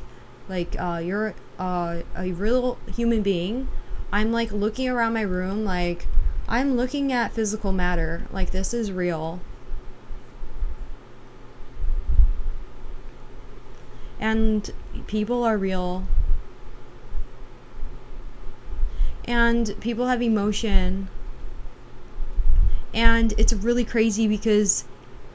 Like 0.48 0.74
uh, 0.78 1.00
you're 1.04 1.34
uh, 1.58 2.02
a 2.16 2.32
real 2.32 2.78
human 2.92 3.22
being. 3.22 3.68
I'm 4.12 4.32
like 4.32 4.50
looking 4.50 4.88
around 4.88 5.14
my 5.14 5.22
room 5.22 5.64
like 5.64 6.06
I'm 6.48 6.76
looking 6.76 7.12
at 7.12 7.32
physical 7.32 7.72
matter. 7.72 8.26
Like 8.32 8.50
this 8.50 8.74
is 8.74 8.90
real. 8.90 9.40
And 14.20 14.70
people 15.06 15.44
are 15.44 15.58
real. 15.58 16.06
And 19.24 19.74
people 19.80 20.06
have 20.06 20.22
emotion. 20.22 21.08
And 22.92 23.34
it's 23.36 23.52
really 23.52 23.84
crazy 23.84 24.28
because 24.28 24.84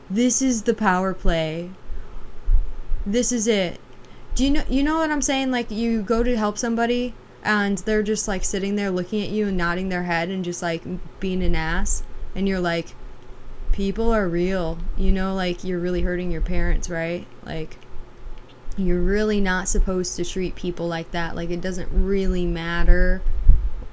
this 0.10 0.42
is 0.42 0.64
the 0.64 0.74
power 0.74 1.14
play. 1.14 1.70
This 3.06 3.32
is 3.32 3.48
it. 3.48 3.80
Do 4.36 4.46
you 4.46 4.52
know 4.52 4.64
you 4.70 4.84
know 4.84 4.98
what 4.98 5.12
i'm 5.12 5.22
saying? 5.22 5.52
Like 5.52 5.70
you 5.70 6.02
go 6.02 6.24
to 6.24 6.38
help 6.38 6.58
somebody 6.58 7.14
and 7.44 7.78
they're 7.80 8.04
just 8.04 8.28
like 8.28 8.44
sitting 8.44 8.76
there 8.76 8.92
looking 8.92 9.22
at 9.22 9.30
you 9.30 9.48
and 9.48 9.58
nodding 9.58 9.90
their 9.90 10.04
head 10.04 10.30
and 10.30 10.44
just 10.44 10.62
like 10.62 10.84
being 11.20 11.44
an 11.44 11.56
ass. 11.56 12.04
And 12.36 12.48
you're 12.48 12.60
like 12.60 12.96
people 13.72 14.12
are 14.12 14.28
real. 14.28 14.78
You 14.98 15.12
know 15.12 15.36
like 15.36 15.64
you're 15.64 15.80
really 15.80 16.02
hurting 16.02 16.32
your 16.32 16.42
parents 16.42 16.90
right? 16.90 17.28
Like 17.46 17.78
you're 18.80 19.02
really 19.02 19.42
not 19.42 19.68
supposed 19.68 20.16
to 20.16 20.26
treat 20.26 20.56
people 20.56 20.88
like 20.88 21.12
that 21.12 21.36
like 21.36 21.50
it 21.50 21.62
doesn't 21.62 21.90
really 21.92 22.46
matter 22.46 23.22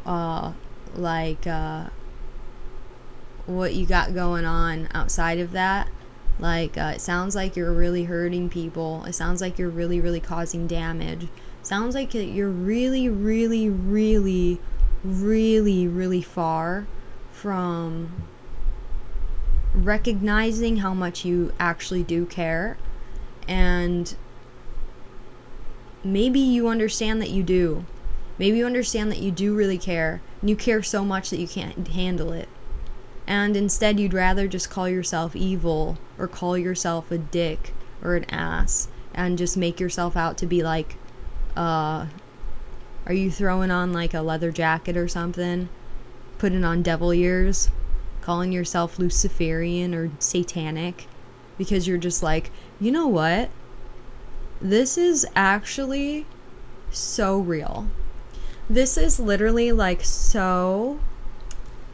uh, 0.06 0.52
like 0.94 1.46
uh, 1.46 1.88
what 3.46 3.74
you 3.74 3.86
got 3.86 4.14
going 4.14 4.44
on 4.44 4.88
outside 4.94 5.38
of 5.38 5.52
that. 5.52 5.88
Like, 6.38 6.76
uh, 6.76 6.92
it 6.96 7.00
sounds 7.00 7.34
like 7.34 7.56
you're 7.56 7.72
really 7.72 8.04
hurting 8.04 8.48
people. 8.48 9.04
It 9.04 9.14
sounds 9.14 9.40
like 9.40 9.58
you're 9.58 9.70
really, 9.70 10.00
really 10.00 10.20
causing 10.20 10.66
damage. 10.66 11.28
Sounds 11.62 11.94
like 11.94 12.14
you're 12.14 12.48
really, 12.48 13.08
really, 13.08 13.70
really, 13.70 14.60
really, 15.02 15.88
really 15.88 16.22
far 16.22 16.86
from 17.32 18.24
recognizing 19.74 20.78
how 20.78 20.94
much 20.94 21.24
you 21.24 21.52
actually 21.58 22.02
do 22.02 22.26
care. 22.26 22.76
And 23.48 24.14
maybe 26.12 26.40
you 26.40 26.68
understand 26.68 27.20
that 27.20 27.30
you 27.30 27.42
do. 27.42 27.84
Maybe 28.38 28.58
you 28.58 28.66
understand 28.66 29.10
that 29.10 29.20
you 29.20 29.30
do 29.30 29.54
really 29.54 29.78
care, 29.78 30.20
and 30.40 30.50
you 30.50 30.56
care 30.56 30.82
so 30.82 31.04
much 31.04 31.30
that 31.30 31.40
you 31.40 31.48
can't 31.48 31.88
handle 31.88 32.32
it. 32.32 32.48
And 33.26 33.56
instead, 33.56 33.98
you'd 33.98 34.14
rather 34.14 34.46
just 34.46 34.70
call 34.70 34.88
yourself 34.88 35.34
evil, 35.34 35.98
or 36.18 36.28
call 36.28 36.56
yourself 36.56 37.10
a 37.10 37.18
dick, 37.18 37.72
or 38.02 38.14
an 38.14 38.24
ass, 38.30 38.88
and 39.14 39.38
just 39.38 39.56
make 39.56 39.80
yourself 39.80 40.16
out 40.16 40.38
to 40.38 40.46
be 40.46 40.62
like, 40.62 40.96
uh, 41.56 42.06
are 43.06 43.14
you 43.14 43.30
throwing 43.30 43.70
on 43.70 43.92
like 43.92 44.14
a 44.14 44.20
leather 44.20 44.52
jacket 44.52 44.96
or 44.96 45.08
something? 45.08 45.68
Putting 46.38 46.64
on 46.64 46.82
devil 46.82 47.12
ears? 47.12 47.70
Calling 48.20 48.52
yourself 48.52 48.98
Luciferian 48.98 49.94
or 49.94 50.10
satanic? 50.18 51.06
Because 51.56 51.88
you're 51.88 51.98
just 51.98 52.22
like, 52.22 52.50
you 52.80 52.90
know 52.90 53.06
what? 53.06 53.48
This 54.60 54.96
is 54.96 55.26
actually 55.36 56.26
so 56.90 57.38
real. 57.38 57.86
This 58.68 58.96
is 58.96 59.20
literally 59.20 59.70
like 59.72 60.02
so, 60.02 60.98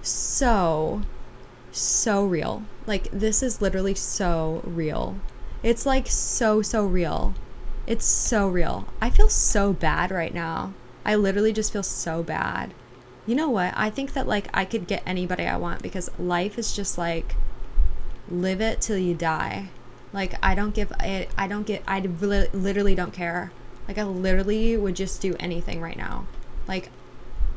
so, 0.00 1.02
so 1.70 2.24
real. 2.24 2.62
Like, 2.86 3.10
this 3.10 3.42
is 3.42 3.60
literally 3.60 3.94
so 3.94 4.62
real. 4.64 5.16
It's 5.62 5.86
like 5.86 6.06
so, 6.06 6.62
so 6.62 6.86
real. 6.86 7.34
It's 7.86 8.06
so 8.06 8.48
real. 8.48 8.86
I 9.00 9.10
feel 9.10 9.28
so 9.28 9.72
bad 9.72 10.10
right 10.10 10.32
now. 10.32 10.72
I 11.04 11.16
literally 11.16 11.52
just 11.52 11.72
feel 11.72 11.82
so 11.82 12.22
bad. 12.22 12.74
You 13.26 13.34
know 13.34 13.50
what? 13.50 13.72
I 13.76 13.90
think 13.90 14.12
that 14.14 14.26
like 14.26 14.48
I 14.54 14.64
could 14.64 14.86
get 14.86 15.02
anybody 15.06 15.46
I 15.46 15.56
want 15.56 15.82
because 15.82 16.10
life 16.18 16.58
is 16.58 16.74
just 16.74 16.98
like 16.98 17.36
live 18.28 18.60
it 18.60 18.80
till 18.80 18.98
you 18.98 19.14
die. 19.14 19.68
Like 20.12 20.34
I 20.42 20.54
don't 20.54 20.74
give 20.74 20.92
it 21.00 21.30
I 21.36 21.46
don't 21.46 21.66
get 21.66 21.82
I 21.86 22.00
literally 22.00 22.94
don't 22.94 23.12
care. 23.12 23.52
Like 23.88 23.98
I 23.98 24.04
literally 24.04 24.76
would 24.76 24.96
just 24.96 25.20
do 25.20 25.36
anything 25.40 25.80
right 25.80 25.96
now. 25.96 26.26
Like, 26.68 26.90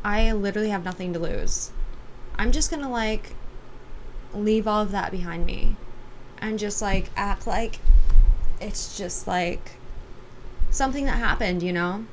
I 0.03 0.32
literally 0.32 0.70
have 0.70 0.84
nothing 0.84 1.14
to 1.14 1.20
lose. 1.20 1.72
I'm 2.38 2.51
just 2.51 2.70
gonna, 2.70 2.89
like, 2.89 3.32
leave 4.34 4.68
all 4.68 4.82
of 4.82 4.91
that 4.91 5.12
behind 5.12 5.45
me 5.45 5.76
and 6.39 6.60
just, 6.60 6.82
like, 6.82 7.10
act 7.16 7.47
like 7.47 7.80
it's 8.60 8.97
just, 8.97 9.28
like, 9.28 9.74
something 10.70 11.06
that 11.06 11.18
happened, 11.18 11.64
you 11.64 11.72
know? 11.72 12.06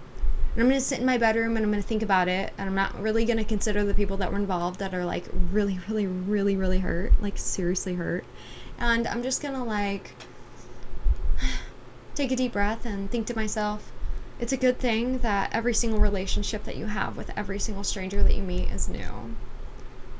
And 0.55 0.63
I'm 0.63 0.69
gonna 0.69 0.81
sit 0.81 1.01
in 1.01 1.07
my 1.07 1.19
bedroom 1.19 1.57
and 1.57 1.65
I'm 1.65 1.73
gonna 1.73 1.83
think 1.83 2.03
about 2.03 2.29
it, 2.29 2.53
and 2.59 2.69
I'm 2.69 2.75
not 2.75 3.01
really 3.01 3.25
gonna 3.25 3.45
consider 3.45 3.85
the 3.85 3.95
people 3.95 4.17
that 4.19 4.31
were 4.31 4.39
involved 4.39 4.79
that 4.81 4.95
are, 4.95 5.05
like, 5.05 5.25
really, 5.51 5.81
really, 5.89 6.07
really, 6.07 6.57
really 6.57 6.81
hurt, 6.81 7.13
like, 7.21 7.39
seriously 7.39 7.95
hurt. 7.95 8.25
And 8.79 9.07
I'm 9.07 9.23
just 9.23 9.43
gonna, 9.43 9.65
like, 9.65 10.15
take 12.15 12.31
a 12.31 12.37
deep 12.37 12.53
breath 12.53 12.85
and 12.85 13.11
think 13.11 13.27
to 13.27 13.37
myself, 13.37 13.91
it's 14.39 14.53
a 14.53 14.57
good 14.57 14.79
thing 14.79 15.19
that 15.19 15.53
every 15.53 15.75
single 15.75 16.01
relationship 16.01 16.65
that 16.65 16.77
you 16.77 16.87
have 16.87 17.17
with 17.17 17.31
every 17.37 17.59
single 17.59 17.85
stranger 17.85 18.23
that 18.23 18.35
you 18.35 18.43
meet 18.43 18.71
is 18.71 18.89
new. 18.89 19.37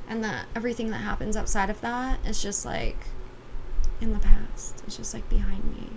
And 0.09 0.23
that 0.25 0.47
everything 0.55 0.91
that 0.91 0.99
happens 0.99 1.37
outside 1.37 1.71
of 1.71 1.81
that 1.81 2.25
is 2.27 2.43
just 2.43 2.65
like 2.65 2.99
in 4.01 4.13
the 4.13 4.19
past. 4.19 4.83
It's 4.87 4.97
just 4.97 5.15
like 5.15 5.29
behind 5.29 5.65
me. 5.65 5.89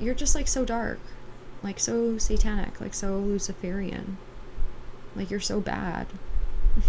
You're 0.00 0.14
just 0.14 0.34
like 0.34 0.48
so 0.48 0.64
dark. 0.64 1.00
Like 1.62 1.78
so 1.80 2.18
satanic, 2.18 2.80
like 2.80 2.94
so 2.94 3.18
Luciferian. 3.18 4.16
Like 5.16 5.30
you're 5.30 5.40
so 5.40 5.60
bad. 5.60 6.06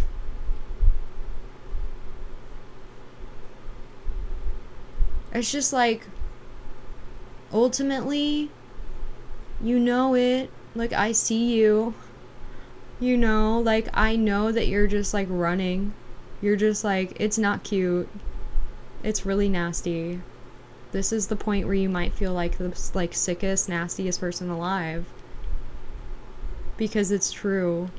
it's 5.33 5.51
just 5.51 5.73
like 5.73 6.07
ultimately 7.51 8.49
you 9.61 9.79
know 9.79 10.15
it. 10.15 10.49
Like, 10.75 10.93
I 10.93 11.11
see 11.11 11.55
you. 11.55 11.93
You 12.99 13.17
know, 13.17 13.59
like, 13.59 13.87
I 13.93 14.15
know 14.15 14.51
that 14.51 14.67
you're 14.67 14.87
just 14.87 15.13
like 15.13 15.27
running. 15.29 15.93
You're 16.41 16.55
just 16.55 16.83
like, 16.83 17.13
it's 17.19 17.37
not 17.37 17.63
cute. 17.63 18.09
It's 19.03 19.25
really 19.25 19.49
nasty. 19.49 20.21
This 20.91 21.11
is 21.11 21.27
the 21.27 21.35
point 21.35 21.65
where 21.65 21.75
you 21.75 21.89
might 21.89 22.13
feel 22.13 22.33
like 22.33 22.57
the 22.57 22.77
like 22.93 23.13
sickest, 23.13 23.69
nastiest 23.69 24.19
person 24.19 24.49
alive. 24.49 25.05
Because 26.77 27.11
it's 27.11 27.31
true. 27.31 27.89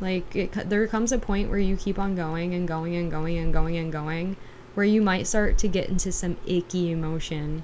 Like 0.00 0.34
it, 0.34 0.52
there 0.68 0.86
comes 0.86 1.12
a 1.12 1.18
point 1.18 1.50
where 1.50 1.58
you 1.58 1.76
keep 1.76 1.98
on 1.98 2.14
going 2.14 2.54
and 2.54 2.66
going 2.66 2.94
and 2.96 3.10
going 3.10 3.38
and 3.38 3.52
going 3.52 3.76
and 3.76 3.92
going 3.92 4.36
where 4.74 4.84
you 4.84 5.00
might 5.00 5.26
start 5.26 5.56
to 5.58 5.68
get 5.68 5.88
into 5.88 6.10
some 6.10 6.36
icky 6.46 6.90
emotion 6.90 7.62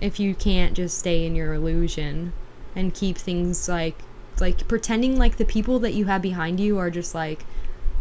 if 0.00 0.18
you 0.18 0.34
can't 0.34 0.74
just 0.74 0.98
stay 0.98 1.26
in 1.26 1.36
your 1.36 1.54
illusion 1.54 2.32
and 2.74 2.94
keep 2.94 3.18
things 3.18 3.68
like 3.68 3.96
like 4.40 4.66
pretending 4.66 5.18
like 5.18 5.36
the 5.36 5.44
people 5.44 5.78
that 5.78 5.92
you 5.92 6.06
have 6.06 6.22
behind 6.22 6.58
you 6.58 6.78
are 6.78 6.90
just 6.90 7.14
like 7.14 7.44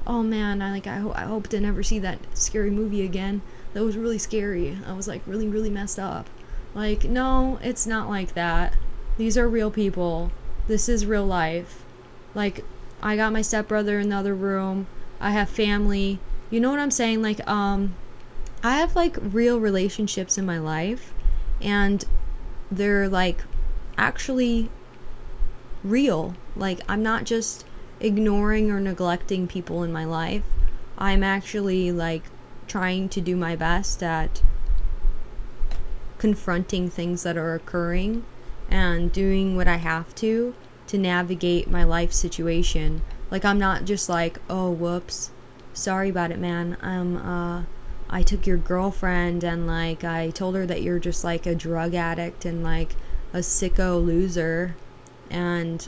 oh 0.07 0.23
man 0.23 0.61
i 0.61 0.71
like 0.71 0.87
i, 0.87 0.97
ho- 0.97 1.13
I 1.13 1.23
hope 1.23 1.47
to 1.49 1.59
never 1.59 1.83
see 1.83 1.99
that 1.99 2.19
scary 2.33 2.71
movie 2.71 3.03
again. 3.03 3.41
That 3.73 3.83
was 3.83 3.97
really 3.97 4.17
scary. 4.17 4.79
I 4.87 4.93
was 4.93 5.07
like 5.07 5.21
really 5.27 5.47
really 5.47 5.69
messed 5.69 5.99
up. 5.99 6.29
Like 6.73 7.03
no 7.03 7.59
it's 7.61 7.85
not 7.85 8.09
like 8.09 8.33
that. 8.33 8.73
These 9.17 9.37
are 9.37 9.47
real 9.47 9.69
people. 9.69 10.31
This 10.67 10.87
is 10.87 11.05
real 11.05 11.25
life. 11.25 11.83
Like 12.33 12.63
i 13.01 13.15
got 13.15 13.33
my 13.33 13.41
stepbrother 13.41 13.99
in 13.99 14.09
the 14.09 14.15
other 14.15 14.33
room. 14.33 14.87
I 15.19 15.31
have 15.31 15.49
family. 15.49 16.19
You 16.49 16.59
know 16.59 16.71
what 16.71 16.79
i'm 16.79 16.91
saying? 16.91 17.21
Like 17.21 17.45
um 17.47 17.95
i 18.63 18.77
have 18.77 18.95
like 18.95 19.17
real 19.21 19.59
relationships 19.59 20.37
in 20.37 20.45
my 20.45 20.57
life 20.57 21.13
and 21.61 22.05
they're 22.71 23.09
like 23.09 23.43
actually 23.97 24.69
real. 25.83 26.35
Like, 26.55 26.81
I'm 26.87 27.03
not 27.03 27.23
just 27.23 27.65
ignoring 27.99 28.71
or 28.71 28.79
neglecting 28.79 29.47
people 29.47 29.83
in 29.83 29.91
my 29.91 30.05
life. 30.05 30.43
I'm 30.97 31.23
actually 31.23 31.91
like 31.91 32.23
trying 32.67 33.09
to 33.09 33.21
do 33.21 33.35
my 33.35 33.55
best 33.55 34.03
at 34.03 34.41
confronting 36.17 36.89
things 36.89 37.23
that 37.23 37.37
are 37.37 37.55
occurring 37.55 38.25
and 38.69 39.11
doing 39.11 39.55
what 39.55 39.67
I 39.67 39.77
have 39.77 40.13
to 40.15 40.53
to 40.87 40.97
navigate 40.97 41.69
my 41.69 41.83
life 41.83 42.11
situation. 42.11 43.01
Like 43.31 43.45
I'm 43.45 43.59
not 43.59 43.85
just 43.85 44.09
like, 44.09 44.39
"Oh, 44.49 44.69
whoops. 44.69 45.31
Sorry 45.73 46.09
about 46.09 46.31
it, 46.31 46.39
man. 46.39 46.77
I'm 46.81 47.17
uh 47.17 47.63
I 48.09 48.23
took 48.23 48.47
your 48.47 48.57
girlfriend 48.57 49.43
and 49.43 49.67
like 49.67 50.03
I 50.03 50.31
told 50.31 50.55
her 50.55 50.65
that 50.65 50.81
you're 50.81 50.99
just 50.99 51.23
like 51.23 51.45
a 51.45 51.53
drug 51.53 51.93
addict 51.93 52.43
and 52.43 52.63
like 52.63 52.95
a 53.33 53.39
sicko 53.39 54.03
loser 54.03 54.75
and 55.29 55.87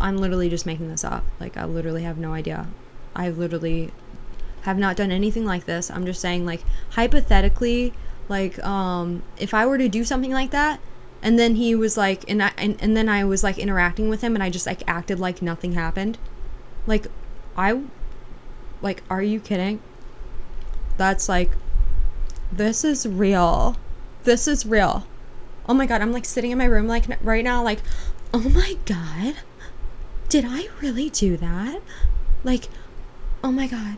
I'm 0.00 0.16
literally 0.16 0.48
just 0.48 0.66
making 0.66 0.88
this 0.88 1.02
up. 1.02 1.24
Like 1.40 1.56
I 1.56 1.64
literally 1.64 2.04
have 2.04 2.18
no 2.18 2.32
idea. 2.32 2.68
I 3.16 3.30
literally 3.30 3.90
have 4.62 4.78
not 4.78 4.96
done 4.96 5.10
anything 5.10 5.44
like 5.44 5.64
this. 5.64 5.90
I'm 5.90 6.06
just 6.06 6.20
saying 6.20 6.46
like 6.46 6.62
hypothetically 6.90 7.92
like 8.28 8.62
um 8.64 9.22
if 9.36 9.52
I 9.52 9.66
were 9.66 9.78
to 9.78 9.88
do 9.88 10.04
something 10.04 10.32
like 10.32 10.52
that 10.52 10.78
and 11.20 11.36
then 11.36 11.56
he 11.56 11.74
was 11.74 11.96
like 11.96 12.24
and 12.30 12.42
I 12.42 12.52
and, 12.56 12.76
and 12.80 12.96
then 12.96 13.08
I 13.08 13.24
was 13.24 13.42
like 13.42 13.58
interacting 13.58 14.08
with 14.08 14.20
him 14.20 14.36
and 14.36 14.42
I 14.42 14.50
just 14.50 14.66
like 14.66 14.84
acted 14.86 15.18
like 15.18 15.42
nothing 15.42 15.72
happened. 15.72 16.16
Like 16.86 17.08
I 17.56 17.82
like 18.82 19.02
are 19.10 19.22
you 19.22 19.40
kidding? 19.40 19.82
That's 21.00 21.30
like 21.30 21.52
this 22.52 22.84
is 22.84 23.08
real. 23.08 23.78
This 24.24 24.46
is 24.46 24.66
real. 24.66 25.06
Oh 25.66 25.72
my 25.72 25.86
god, 25.86 26.02
I'm 26.02 26.12
like 26.12 26.26
sitting 26.26 26.50
in 26.50 26.58
my 26.58 26.66
room 26.66 26.86
like 26.86 27.06
right 27.22 27.42
now 27.42 27.64
like 27.64 27.78
oh 28.34 28.50
my 28.50 28.76
god. 28.84 29.36
Did 30.28 30.44
I 30.46 30.68
really 30.82 31.08
do 31.08 31.38
that? 31.38 31.80
Like 32.44 32.68
oh 33.42 33.50
my 33.50 33.66
god. 33.66 33.96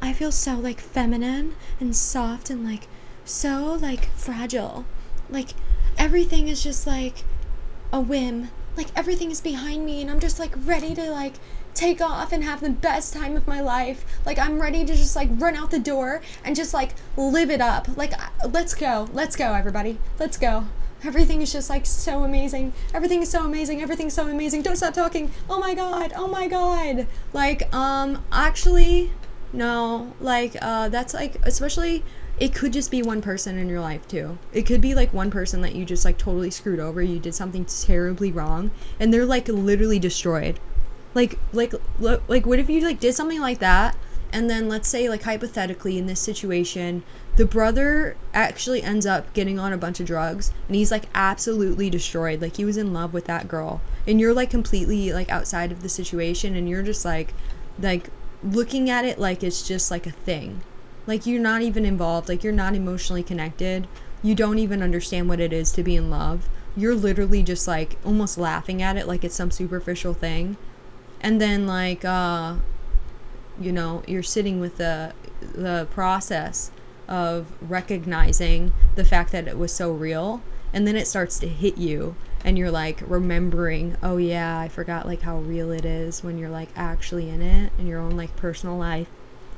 I 0.00 0.14
feel 0.14 0.32
so 0.32 0.54
like 0.54 0.80
feminine 0.80 1.54
and 1.78 1.94
soft 1.94 2.48
and 2.48 2.64
like 2.64 2.88
so 3.26 3.76
like 3.78 4.10
fragile. 4.12 4.86
Like 5.28 5.50
everything 5.98 6.48
is 6.48 6.62
just 6.62 6.86
like 6.86 7.24
a 7.92 8.00
whim. 8.00 8.48
Like 8.74 8.88
everything 8.96 9.30
is 9.30 9.42
behind 9.42 9.84
me 9.84 10.00
and 10.00 10.10
I'm 10.10 10.20
just 10.20 10.38
like 10.38 10.54
ready 10.64 10.94
to 10.94 11.10
like 11.10 11.34
take 11.74 12.00
off 12.00 12.32
and 12.32 12.44
have 12.44 12.60
the 12.60 12.70
best 12.70 13.14
time 13.14 13.36
of 13.36 13.46
my 13.46 13.60
life. 13.60 14.04
Like 14.26 14.38
I'm 14.38 14.60
ready 14.60 14.84
to 14.84 14.94
just 14.94 15.16
like 15.16 15.28
run 15.32 15.56
out 15.56 15.70
the 15.70 15.78
door 15.78 16.20
and 16.44 16.56
just 16.56 16.74
like 16.74 16.94
live 17.16 17.50
it 17.50 17.60
up. 17.60 17.96
Like 17.96 18.12
let's 18.46 18.74
go. 18.74 19.08
Let's 19.12 19.36
go 19.36 19.54
everybody. 19.54 19.98
Let's 20.18 20.36
go. 20.36 20.66
Everything 21.04 21.42
is 21.42 21.52
just 21.52 21.70
like 21.70 21.86
so 21.86 22.24
amazing. 22.24 22.72
Everything 22.92 23.22
is 23.22 23.30
so 23.30 23.44
amazing. 23.44 23.80
Everything's 23.80 24.14
so 24.14 24.26
amazing. 24.26 24.62
Don't 24.62 24.76
stop 24.76 24.94
talking. 24.94 25.30
Oh 25.48 25.60
my 25.60 25.74
god. 25.74 26.12
Oh 26.16 26.26
my 26.26 26.48
god. 26.48 27.06
Like 27.32 27.72
um 27.74 28.24
actually 28.32 29.12
no. 29.52 30.12
Like 30.20 30.56
uh 30.60 30.88
that's 30.88 31.14
like 31.14 31.36
especially 31.44 32.02
it 32.40 32.54
could 32.54 32.72
just 32.72 32.90
be 32.90 33.02
one 33.02 33.20
person 33.20 33.58
in 33.58 33.68
your 33.68 33.80
life 33.80 34.06
too. 34.06 34.38
It 34.52 34.62
could 34.62 34.80
be 34.80 34.94
like 34.94 35.12
one 35.12 35.30
person 35.30 35.60
that 35.62 35.74
you 35.74 35.84
just 35.84 36.04
like 36.04 36.18
totally 36.18 36.50
screwed 36.50 36.80
over. 36.80 37.02
You 37.02 37.18
did 37.18 37.34
something 37.34 37.64
terribly 37.64 38.32
wrong 38.32 38.70
and 38.98 39.12
they're 39.12 39.26
like 39.26 39.48
literally 39.48 39.98
destroyed. 39.98 40.58
Like 41.18 41.38
like 41.52 41.74
like 41.98 42.46
what 42.46 42.58
if 42.58 42.68
you 42.70 42.80
like 42.80 43.00
did 43.00 43.14
something 43.14 43.40
like 43.40 43.58
that 43.58 43.96
and 44.32 44.48
then 44.50 44.68
let's 44.68 44.88
say 44.88 45.08
like 45.08 45.22
hypothetically 45.22 45.98
in 45.98 46.06
this 46.06 46.20
situation 46.20 47.02
the 47.36 47.46
brother 47.46 48.16
actually 48.34 48.82
ends 48.82 49.06
up 49.06 49.32
getting 49.32 49.58
on 49.58 49.72
a 49.72 49.78
bunch 49.78 50.00
of 50.00 50.06
drugs 50.06 50.52
and 50.66 50.76
he's 50.76 50.90
like 50.90 51.06
absolutely 51.14 51.88
destroyed 51.88 52.42
like 52.42 52.56
he 52.56 52.64
was 52.64 52.76
in 52.76 52.92
love 52.92 53.14
with 53.14 53.24
that 53.24 53.48
girl 53.48 53.80
and 54.06 54.20
you're 54.20 54.34
like 54.34 54.50
completely 54.50 55.12
like 55.12 55.30
outside 55.30 55.72
of 55.72 55.82
the 55.82 55.88
situation 55.88 56.54
and 56.54 56.68
you're 56.68 56.82
just 56.82 57.04
like 57.04 57.32
like 57.80 58.10
looking 58.42 58.90
at 58.90 59.04
it 59.04 59.18
like 59.18 59.42
it's 59.42 59.66
just 59.66 59.90
like 59.90 60.06
a 60.06 60.12
thing 60.12 60.60
like 61.08 61.24
you're 61.24 61.40
not 61.40 61.62
even 61.62 61.86
involved, 61.86 62.28
like 62.28 62.44
you're 62.44 62.52
not 62.52 62.74
emotionally 62.74 63.22
connected. 63.22 63.88
You 64.22 64.34
don't 64.34 64.58
even 64.58 64.82
understand 64.82 65.26
what 65.26 65.40
it 65.40 65.54
is 65.54 65.72
to 65.72 65.82
be 65.82 65.96
in 65.96 66.10
love. 66.10 66.50
You're 66.76 66.94
literally 66.94 67.42
just 67.42 67.66
like 67.66 67.96
almost 68.04 68.36
laughing 68.36 68.82
at 68.82 68.98
it 68.98 69.08
like 69.08 69.24
it's 69.24 69.34
some 69.34 69.50
superficial 69.50 70.12
thing. 70.12 70.58
And 71.20 71.40
then 71.40 71.66
like 71.66 72.04
uh 72.04 72.56
you 73.60 73.72
know, 73.72 74.02
you're 74.06 74.22
sitting 74.22 74.60
with 74.60 74.76
the 74.76 75.12
the 75.40 75.88
process 75.90 76.70
of 77.08 77.52
recognizing 77.60 78.72
the 78.94 79.04
fact 79.04 79.32
that 79.32 79.48
it 79.48 79.58
was 79.58 79.72
so 79.72 79.92
real. 79.92 80.42
And 80.72 80.86
then 80.86 80.96
it 80.96 81.06
starts 81.06 81.38
to 81.40 81.48
hit 81.48 81.78
you 81.78 82.14
and 82.44 82.56
you're 82.56 82.70
like 82.70 83.02
remembering 83.06 83.96
oh 84.02 84.16
yeah 84.16 84.58
i 84.58 84.68
forgot 84.68 85.06
like 85.06 85.22
how 85.22 85.38
real 85.38 85.72
it 85.72 85.84
is 85.84 86.22
when 86.22 86.38
you're 86.38 86.48
like 86.48 86.68
actually 86.76 87.28
in 87.28 87.42
it 87.42 87.72
in 87.78 87.86
your 87.86 88.00
own 88.00 88.16
like 88.16 88.34
personal 88.36 88.76
life. 88.76 89.08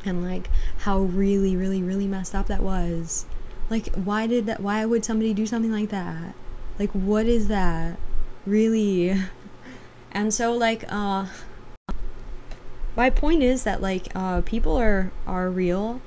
And 0.04 0.24
like 0.24 0.48
how 0.78 1.00
really 1.00 1.56
really 1.56 1.82
really 1.82 2.06
messed 2.06 2.34
up 2.34 2.46
that 2.46 2.62
was. 2.62 3.26
Like 3.68 3.94
why 3.94 4.26
did 4.26 4.46
that 4.46 4.60
why 4.60 4.84
would 4.86 5.04
somebody 5.04 5.34
do 5.34 5.46
something 5.46 5.72
like 5.72 5.90
that? 5.90 6.34
Like 6.78 6.90
what 6.92 7.26
is 7.26 7.48
that? 7.48 7.98
Really? 8.46 9.14
And 10.12 10.34
so 10.34 10.52
like 10.52 10.84
uh 10.88 11.26
my 12.96 13.10
point 13.10 13.42
is 13.42 13.64
that 13.64 13.80
like 13.80 14.08
uh 14.14 14.40
people 14.42 14.76
are 14.76 15.12
are 15.26 15.50
real 15.50 16.00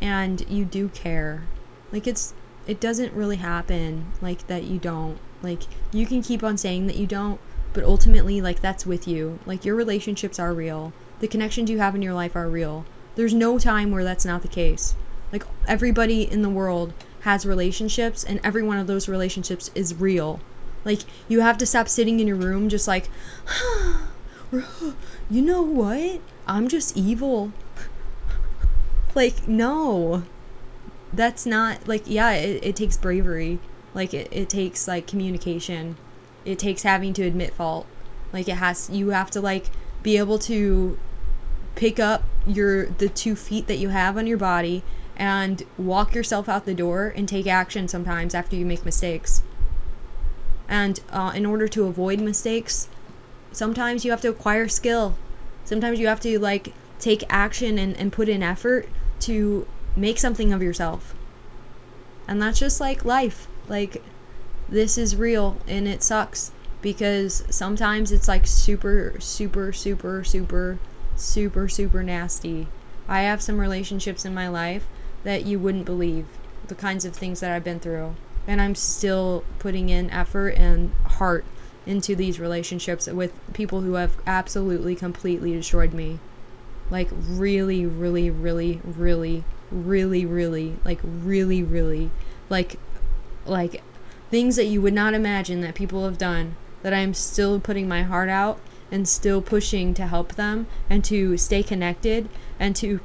and 0.00 0.44
you 0.48 0.64
do 0.64 0.88
care 0.88 1.44
like 1.92 2.06
it's 2.06 2.34
it 2.66 2.80
doesn't 2.80 3.12
really 3.12 3.36
happen 3.36 4.06
like 4.20 4.46
that 4.46 4.64
you 4.64 4.78
don't 4.78 5.18
like 5.42 5.62
you 5.92 6.06
can 6.06 6.22
keep 6.22 6.42
on 6.42 6.56
saying 6.56 6.86
that 6.86 6.96
you 6.96 7.06
don't 7.06 7.40
but 7.72 7.84
ultimately 7.84 8.40
like 8.40 8.60
that's 8.60 8.86
with 8.86 9.06
you 9.06 9.38
like 9.46 9.64
your 9.64 9.74
relationships 9.74 10.38
are 10.38 10.52
real 10.52 10.92
the 11.20 11.28
connections 11.28 11.70
you 11.70 11.78
have 11.78 11.94
in 11.94 12.02
your 12.02 12.14
life 12.14 12.36
are 12.36 12.48
real 12.48 12.84
there's 13.18 13.34
no 13.34 13.58
time 13.58 13.90
where 13.90 14.04
that's 14.04 14.24
not 14.24 14.42
the 14.42 14.48
case. 14.48 14.94
Like 15.32 15.42
everybody 15.66 16.22
in 16.22 16.42
the 16.42 16.48
world 16.48 16.92
has 17.22 17.44
relationships 17.44 18.22
and 18.22 18.38
every 18.44 18.62
one 18.62 18.78
of 18.78 18.86
those 18.86 19.08
relationships 19.08 19.72
is 19.74 19.92
real. 19.92 20.38
Like 20.84 21.00
you 21.26 21.40
have 21.40 21.58
to 21.58 21.66
stop 21.66 21.88
sitting 21.88 22.20
in 22.20 22.28
your 22.28 22.36
room 22.36 22.68
just 22.68 22.86
like 22.86 23.08
you 25.30 25.42
know 25.42 25.62
what? 25.62 26.20
I'm 26.46 26.68
just 26.68 26.96
evil. 26.96 27.52
like 29.14 29.46
no. 29.46 30.22
That's 31.12 31.46
not 31.46 31.88
like 31.88 32.04
yeah, 32.06 32.32
it, 32.32 32.64
it 32.64 32.76
takes 32.76 32.96
bravery. 32.96 33.58
Like 33.94 34.14
it, 34.14 34.28
it 34.30 34.48
takes 34.48 34.86
like 34.88 35.06
communication. 35.06 35.96
It 36.44 36.58
takes 36.58 36.82
having 36.82 37.12
to 37.14 37.22
admit 37.22 37.54
fault. 37.54 37.86
Like 38.32 38.48
it 38.48 38.56
has 38.56 38.90
you 38.90 39.10
have 39.10 39.30
to 39.32 39.40
like 39.40 39.66
be 40.02 40.16
able 40.18 40.38
to 40.40 40.98
pick 41.74 41.98
up 41.98 42.24
your 42.46 42.86
the 42.86 43.08
two 43.08 43.36
feet 43.36 43.66
that 43.66 43.76
you 43.76 43.90
have 43.90 44.16
on 44.16 44.26
your 44.26 44.38
body 44.38 44.82
and 45.16 45.64
walk 45.76 46.14
yourself 46.14 46.48
out 46.48 46.64
the 46.64 46.74
door 46.74 47.12
and 47.16 47.28
take 47.28 47.46
action 47.46 47.88
sometimes 47.88 48.34
after 48.34 48.56
you 48.56 48.64
make 48.64 48.84
mistakes. 48.84 49.42
And 50.68 51.00
uh, 51.10 51.32
in 51.34 51.44
order 51.44 51.66
to 51.68 51.86
avoid 51.86 52.20
mistakes, 52.20 52.88
sometimes 53.58 54.04
you 54.04 54.12
have 54.12 54.20
to 54.20 54.28
acquire 54.28 54.68
skill. 54.68 55.16
Sometimes 55.64 55.98
you 55.98 56.06
have 56.06 56.20
to 56.20 56.38
like 56.38 56.72
take 57.00 57.24
action 57.28 57.76
and, 57.76 57.96
and 57.96 58.12
put 58.12 58.28
in 58.28 58.40
effort 58.40 58.88
to 59.20 59.66
make 59.96 60.16
something 60.18 60.52
of 60.52 60.62
yourself. 60.62 61.12
And 62.28 62.40
that's 62.40 62.60
just 62.60 62.80
like 62.80 63.04
life. 63.04 63.48
Like 63.68 64.00
this 64.68 64.96
is 64.96 65.16
real 65.16 65.56
and 65.66 65.88
it 65.88 66.04
sucks 66.04 66.52
because 66.82 67.42
sometimes 67.50 68.12
it's 68.12 68.28
like 68.28 68.46
super 68.46 69.16
super 69.18 69.72
super 69.72 70.22
super 70.22 70.78
super, 71.16 71.68
super 71.68 72.04
nasty. 72.04 72.68
I 73.08 73.22
have 73.22 73.42
some 73.42 73.58
relationships 73.58 74.24
in 74.24 74.32
my 74.32 74.46
life 74.46 74.86
that 75.24 75.44
you 75.44 75.58
wouldn't 75.58 75.84
believe 75.84 76.26
the 76.68 76.76
kinds 76.76 77.04
of 77.04 77.16
things 77.16 77.40
that 77.40 77.50
I've 77.50 77.64
been 77.64 77.80
through. 77.80 78.14
And 78.46 78.60
I'm 78.60 78.76
still 78.76 79.42
putting 79.58 79.88
in 79.88 80.10
effort 80.10 80.50
and 80.50 80.92
heart 81.06 81.44
into 81.88 82.14
these 82.14 82.38
relationships 82.38 83.06
with 83.06 83.32
people 83.54 83.80
who 83.80 83.94
have 83.94 84.12
absolutely, 84.26 84.94
completely 84.94 85.52
destroyed 85.54 85.94
me. 85.94 86.18
Like, 86.90 87.08
really, 87.10 87.86
really, 87.86 88.30
really, 88.30 88.80
really, 88.84 89.42
really, 89.70 90.26
really, 90.26 90.76
like, 90.84 91.00
really, 91.02 91.62
really, 91.62 92.10
like, 92.50 92.78
like, 93.46 93.82
things 94.30 94.56
that 94.56 94.66
you 94.66 94.82
would 94.82 94.92
not 94.92 95.14
imagine 95.14 95.62
that 95.62 95.74
people 95.74 96.04
have 96.04 96.18
done 96.18 96.56
that 96.82 96.92
I'm 96.92 97.14
still 97.14 97.58
putting 97.58 97.88
my 97.88 98.02
heart 98.02 98.28
out 98.28 98.60
and 98.92 99.08
still 99.08 99.40
pushing 99.40 99.94
to 99.94 100.06
help 100.06 100.34
them 100.34 100.66
and 100.90 101.02
to 101.06 101.38
stay 101.38 101.62
connected 101.62 102.28
and 102.60 102.76
to 102.76 103.00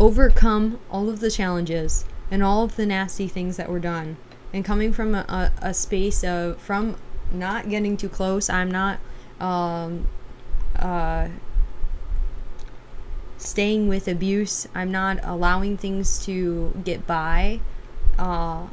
overcome 0.00 0.80
all 0.90 1.08
of 1.08 1.20
the 1.20 1.30
challenges 1.30 2.04
and 2.32 2.42
all 2.42 2.64
of 2.64 2.74
the 2.74 2.86
nasty 2.86 3.28
things 3.28 3.56
that 3.56 3.68
were 3.68 3.78
done 3.78 4.16
and 4.52 4.64
coming 4.64 4.92
from 4.92 5.14
a, 5.14 5.24
a, 5.28 5.68
a 5.68 5.74
space 5.74 6.24
of 6.24 6.58
from 6.58 6.96
not 7.32 7.68
getting 7.68 7.96
too 7.96 8.08
close. 8.08 8.48
I'm 8.50 8.70
not 8.70 8.98
um, 9.40 10.08
uh, 10.76 11.28
staying 13.38 13.88
with 13.88 14.08
abuse. 14.08 14.68
I'm 14.74 14.90
not 14.90 15.18
allowing 15.22 15.76
things 15.76 16.24
to 16.26 16.72
get 16.84 17.06
by. 17.06 17.60
Uh, 18.18 18.66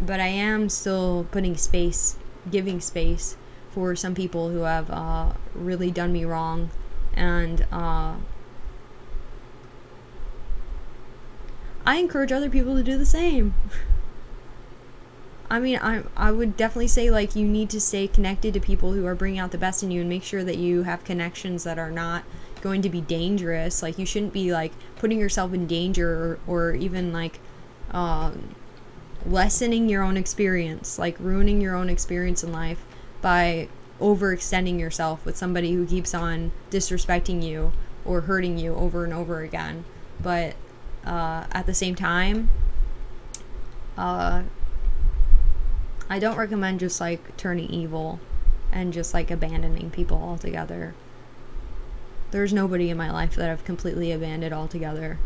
but 0.00 0.20
I 0.20 0.28
am 0.28 0.68
still 0.68 1.26
putting 1.30 1.56
space, 1.56 2.16
giving 2.50 2.80
space 2.80 3.36
for 3.70 3.94
some 3.96 4.14
people 4.14 4.50
who 4.50 4.60
have 4.60 4.90
uh, 4.90 5.32
really 5.54 5.90
done 5.90 6.12
me 6.12 6.24
wrong, 6.24 6.70
and 7.14 7.66
uh, 7.72 8.14
I 11.84 11.96
encourage 11.96 12.32
other 12.32 12.50
people 12.50 12.76
to 12.76 12.82
do 12.82 12.96
the 12.96 13.06
same. 13.06 13.54
I 15.50 15.60
mean, 15.60 15.78
I 15.80 16.02
I 16.16 16.30
would 16.30 16.56
definitely 16.56 16.88
say 16.88 17.10
like 17.10 17.34
you 17.34 17.46
need 17.46 17.70
to 17.70 17.80
stay 17.80 18.06
connected 18.06 18.52
to 18.54 18.60
people 18.60 18.92
who 18.92 19.06
are 19.06 19.14
bringing 19.14 19.40
out 19.40 19.50
the 19.50 19.58
best 19.58 19.82
in 19.82 19.90
you 19.90 20.00
and 20.00 20.08
make 20.08 20.22
sure 20.22 20.44
that 20.44 20.58
you 20.58 20.82
have 20.82 21.04
connections 21.04 21.64
that 21.64 21.78
are 21.78 21.90
not 21.90 22.24
going 22.60 22.82
to 22.82 22.90
be 22.90 23.00
dangerous. 23.00 23.82
Like 23.82 23.98
you 23.98 24.04
shouldn't 24.04 24.32
be 24.32 24.52
like 24.52 24.72
putting 24.96 25.18
yourself 25.18 25.54
in 25.54 25.66
danger 25.66 26.38
or, 26.46 26.70
or 26.70 26.74
even 26.74 27.12
like 27.12 27.40
um, 27.92 28.54
lessening 29.24 29.88
your 29.88 30.02
own 30.02 30.16
experience, 30.16 30.98
like 30.98 31.16
ruining 31.18 31.60
your 31.60 31.74
own 31.74 31.88
experience 31.88 32.44
in 32.44 32.52
life 32.52 32.84
by 33.22 33.68
overextending 34.00 34.78
yourself 34.78 35.24
with 35.24 35.36
somebody 35.36 35.72
who 35.72 35.86
keeps 35.86 36.14
on 36.14 36.52
disrespecting 36.70 37.42
you 37.42 37.72
or 38.04 38.22
hurting 38.22 38.58
you 38.58 38.74
over 38.74 39.04
and 39.04 39.12
over 39.12 39.40
again. 39.40 39.84
But 40.20 40.54
uh, 41.04 41.46
at 41.52 41.66
the 41.66 41.74
same 41.74 41.94
time, 41.94 42.50
uh, 43.96 44.42
I 46.10 46.18
don't 46.18 46.36
recommend 46.36 46.80
just 46.80 47.00
like 47.00 47.36
turning 47.36 47.68
evil 47.68 48.18
and 48.72 48.92
just 48.92 49.12
like 49.12 49.30
abandoning 49.30 49.90
people 49.90 50.16
altogether. 50.16 50.94
There's 52.30 52.52
nobody 52.52 52.90
in 52.90 52.96
my 52.96 53.10
life 53.10 53.34
that 53.36 53.50
I've 53.50 53.64
completely 53.64 54.12
abandoned 54.12 54.54
altogether. 54.54 55.18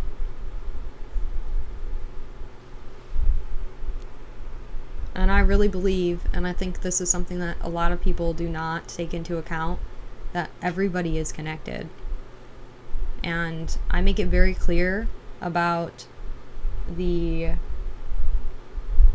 And 5.15 5.31
I 5.31 5.41
really 5.41 5.69
believe, 5.69 6.23
and 6.33 6.47
I 6.47 6.53
think 6.53 6.81
this 6.81 7.01
is 7.01 7.11
something 7.11 7.39
that 7.39 7.57
a 7.61 7.69
lot 7.69 7.93
of 7.93 8.01
people 8.01 8.33
do 8.33 8.49
not 8.49 8.89
take 8.89 9.13
into 9.13 9.37
account, 9.37 9.79
that 10.33 10.51
everybody 10.63 11.19
is 11.19 11.33
connected. 11.33 11.89
And 13.23 13.77
I 13.91 14.01
make 14.01 14.19
it 14.19 14.27
very 14.27 14.55
clear 14.55 15.07
about 15.41 16.07
the 16.89 17.53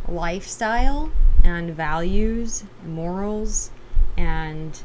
lifestyle 0.08 1.12
and 1.48 1.74
values 1.74 2.66
morals 2.86 3.72
and 4.18 4.82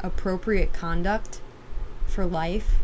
appropriate 0.00 0.72
conduct 0.74 1.40
for 2.06 2.26
life 2.26 2.74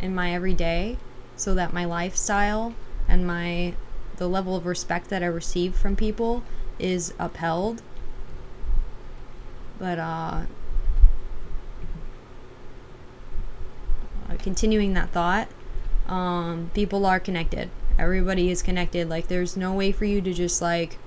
in 0.00 0.12
my 0.12 0.34
everyday 0.34 0.96
so 1.36 1.54
that 1.54 1.72
my 1.72 1.84
lifestyle 1.84 2.74
and 3.06 3.24
my 3.24 3.72
the 4.16 4.28
level 4.28 4.56
of 4.56 4.66
respect 4.66 5.08
that 5.10 5.22
I 5.22 5.26
receive 5.26 5.76
from 5.76 5.94
people 5.94 6.42
is 6.78 7.14
upheld. 7.18 7.82
But 9.78 9.98
uh 9.98 10.42
continuing 14.38 14.94
that 14.94 15.10
thought, 15.10 15.46
um, 16.08 16.70
people 16.74 17.06
are 17.06 17.20
connected. 17.20 17.70
Everybody 17.98 18.50
is 18.50 18.62
connected. 18.62 19.08
Like 19.08 19.28
there's 19.28 19.56
no 19.56 19.72
way 19.72 19.92
for 19.92 20.04
you 20.04 20.20
to 20.20 20.32
just 20.32 20.60
like 20.62 20.98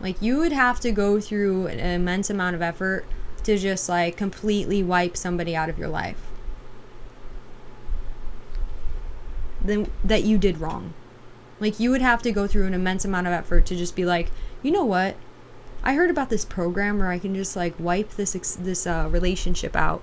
like 0.00 0.20
you 0.20 0.38
would 0.38 0.52
have 0.52 0.80
to 0.80 0.92
go 0.92 1.20
through 1.20 1.66
an 1.66 1.78
immense 1.78 2.30
amount 2.30 2.56
of 2.56 2.62
effort 2.62 3.06
to 3.44 3.56
just 3.56 3.88
like 3.88 4.16
completely 4.16 4.82
wipe 4.82 5.16
somebody 5.16 5.54
out 5.54 5.68
of 5.68 5.78
your 5.78 5.88
life. 5.88 6.30
Then 9.62 9.90
that 10.04 10.24
you 10.24 10.36
did 10.38 10.58
wrong. 10.58 10.94
Like 11.60 11.80
you 11.80 11.90
would 11.90 12.02
have 12.02 12.22
to 12.22 12.32
go 12.32 12.46
through 12.46 12.66
an 12.66 12.74
immense 12.74 13.04
amount 13.04 13.26
of 13.26 13.32
effort 13.32 13.64
to 13.66 13.76
just 13.76 13.96
be 13.96 14.04
like, 14.04 14.30
you 14.62 14.70
know 14.70 14.84
what? 14.84 15.16
I 15.82 15.94
heard 15.94 16.10
about 16.10 16.30
this 16.30 16.44
program 16.44 16.98
where 16.98 17.10
I 17.10 17.18
can 17.18 17.34
just 17.34 17.56
like 17.56 17.74
wipe 17.78 18.10
this 18.12 18.34
ex- 18.34 18.56
this 18.56 18.86
uh, 18.86 19.08
relationship 19.10 19.76
out, 19.76 20.02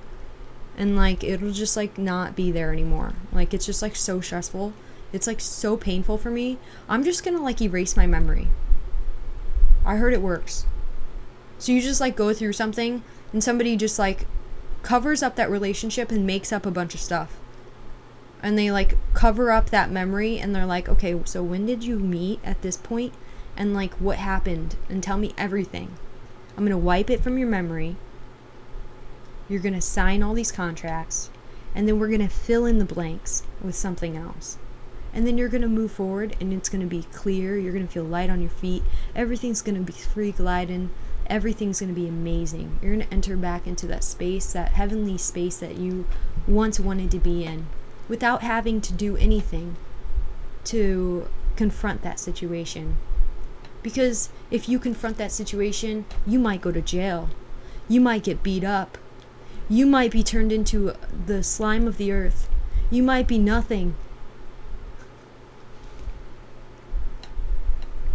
and 0.77 0.95
like 0.95 1.23
it'll 1.23 1.51
just 1.51 1.75
like 1.75 1.97
not 1.97 2.35
be 2.35 2.51
there 2.51 2.71
anymore. 2.71 3.13
Like 3.31 3.53
it's 3.53 3.65
just 3.65 3.81
like 3.81 3.95
so 3.95 4.21
stressful. 4.21 4.73
It's 5.13 5.27
like 5.27 5.39
so 5.39 5.77
painful 5.77 6.17
for 6.17 6.31
me. 6.31 6.57
I'm 6.87 7.03
just 7.03 7.23
gonna 7.23 7.41
like 7.41 7.61
erase 7.61 7.97
my 7.97 8.07
memory. 8.07 8.47
I 9.85 9.95
heard 9.95 10.13
it 10.13 10.21
works. 10.21 10.65
So 11.57 11.71
you 11.71 11.81
just 11.81 12.01
like 12.01 12.15
go 12.15 12.33
through 12.33 12.53
something 12.53 13.03
and 13.33 13.43
somebody 13.43 13.75
just 13.77 13.99
like 13.99 14.25
covers 14.83 15.21
up 15.21 15.35
that 15.35 15.49
relationship 15.49 16.11
and 16.11 16.25
makes 16.25 16.51
up 16.51 16.65
a 16.65 16.71
bunch 16.71 16.93
of 16.93 16.99
stuff 16.99 17.37
and 18.41 18.57
they 18.57 18.71
like 18.71 18.97
cover 19.13 19.51
up 19.51 19.69
that 19.69 19.91
memory 19.91 20.39
and 20.39 20.55
they're 20.55 20.65
like 20.65 20.89
okay 20.89 21.19
so 21.25 21.43
when 21.43 21.65
did 21.65 21.83
you 21.83 21.99
meet 21.99 22.39
at 22.43 22.61
this 22.61 22.77
point 22.77 23.13
and 23.55 23.73
like 23.73 23.93
what 23.95 24.17
happened 24.17 24.75
and 24.89 25.03
tell 25.03 25.17
me 25.17 25.33
everything 25.37 25.93
i'm 26.57 26.63
to 26.71 26.77
wipe 26.77 27.09
it 27.09 27.21
from 27.21 27.37
your 27.37 27.47
memory 27.47 27.95
you're 29.47 29.61
to 29.73 29.81
sign 29.81 30.23
all 30.23 30.33
these 30.33 30.51
contracts 30.51 31.29
and 31.75 31.87
then 31.87 31.99
we're 31.99 32.07
to 32.19 32.27
fill 32.27 32.65
in 32.65 32.79
the 32.79 32.85
blanks 32.85 33.43
with 33.61 33.75
something 33.75 34.17
else 34.17 34.57
and 35.13 35.27
then 35.27 35.37
you're 35.37 35.49
going 35.49 35.61
to 35.61 35.67
move 35.67 35.91
forward 35.91 36.35
and 36.39 36.53
it's 36.53 36.69
going 36.69 36.81
to 36.81 36.87
be 36.87 37.03
clear 37.11 37.57
you're 37.57 37.73
going 37.73 37.85
to 37.85 37.91
feel 37.91 38.03
light 38.03 38.29
on 38.29 38.41
your 38.41 38.49
feet 38.49 38.83
everything's 39.15 39.61
going 39.61 39.75
to 39.75 39.81
be 39.81 39.93
free 39.93 40.31
gliding 40.31 40.89
everything's 41.31 41.79
going 41.79 41.93
to 41.93 41.99
be 41.99 42.09
amazing. 42.09 42.77
You're 42.81 42.93
going 42.93 43.07
to 43.07 43.13
enter 43.13 43.37
back 43.37 43.65
into 43.65 43.87
that 43.87 44.03
space, 44.03 44.51
that 44.51 44.73
heavenly 44.73 45.17
space 45.17 45.57
that 45.57 45.77
you 45.77 46.05
once 46.45 46.77
wanted 46.77 47.09
to 47.11 47.19
be 47.19 47.45
in 47.45 47.67
without 48.09 48.41
having 48.41 48.81
to 48.81 48.93
do 48.93 49.15
anything 49.15 49.77
to 50.65 51.29
confront 51.55 52.01
that 52.01 52.19
situation. 52.19 52.97
Because 53.81 54.29
if 54.51 54.67
you 54.67 54.77
confront 54.77 55.17
that 55.17 55.31
situation, 55.31 56.03
you 56.27 56.37
might 56.37 56.61
go 56.61 56.71
to 56.71 56.81
jail. 56.81 57.29
You 57.87 58.01
might 58.01 58.23
get 58.23 58.43
beat 58.43 58.65
up. 58.65 58.97
You 59.69 59.85
might 59.85 60.11
be 60.11 60.23
turned 60.23 60.51
into 60.51 60.93
the 61.25 61.43
slime 61.43 61.87
of 61.87 61.97
the 61.97 62.11
earth. 62.11 62.49
You 62.89 63.03
might 63.03 63.27
be 63.27 63.39
nothing. 63.39 63.95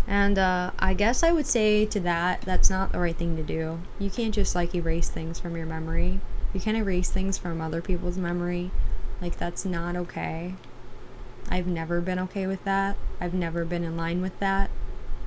And 0.09 0.39
uh, 0.39 0.71
I 0.79 0.95
guess 0.95 1.23
I 1.23 1.33
would 1.33 1.47
say 1.47 1.85
to 1.87 2.01
that, 2.01 2.43
that's 2.43 2.71
not 2.71 2.93
the 2.93 2.99
right 2.99 3.17
thing 3.17 3.37
to 3.37 3.43
do. 3.43 3.81
You 3.99 4.11
can't 4.11 4.35
just 4.35 4.55
like 4.55 4.75
erase 4.75 5.09
things 5.09 5.41
from 5.41 5.57
your 5.57 5.67
memory. 5.67 6.21
You 6.55 6.61
can't 6.61 6.77
erase 6.77 7.11
things 7.11 7.39
from 7.39 7.61
other 7.61 7.83
people's 7.83 8.17
memory. 8.17 8.71
Like, 9.21 9.37
that's 9.37 9.65
not 9.65 9.97
okay. 9.97 10.55
I've 11.49 11.67
never 11.67 12.01
been 12.01 12.19
okay 12.21 12.47
with 12.47 12.63
that. 12.65 12.97
I've 13.21 13.35
never 13.35 13.65
been 13.65 13.85
in 13.85 13.97
line 13.97 14.21
with 14.21 14.39
that. 14.41 14.71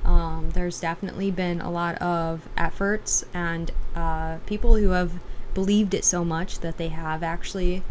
Um, 0.04 0.50
there's 0.54 0.80
definitely 0.80 1.30
been 1.30 1.60
a 1.60 1.70
lot 1.70 2.00
of 2.00 2.48
efforts 2.56 3.24
and 3.34 3.70
uh, 3.94 4.38
people 4.46 4.76
who 4.76 4.90
have 4.90 5.12
believed 5.52 5.94
it 5.94 6.04
so 6.04 6.24
much 6.24 6.60
that 6.60 6.78
they 6.78 6.88
have 6.88 7.22
actually 7.22 7.82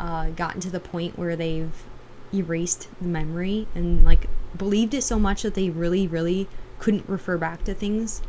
uh, 0.00 0.30
gotten 0.30 0.60
to 0.62 0.70
the 0.70 0.80
point 0.80 1.18
where 1.18 1.36
they've 1.36 1.84
erased 2.32 2.88
the 3.00 3.06
memory 3.06 3.68
and 3.74 4.04
like 4.04 4.28
believed 4.56 4.94
it 4.94 5.02
so 5.02 5.18
much 5.18 5.42
that 5.42 5.54
they 5.54 5.70
really, 5.70 6.06
really 6.06 6.48
couldn't 6.78 7.08
refer 7.08 7.36
back 7.36 7.64
to 7.64 7.74
things. 7.74 8.22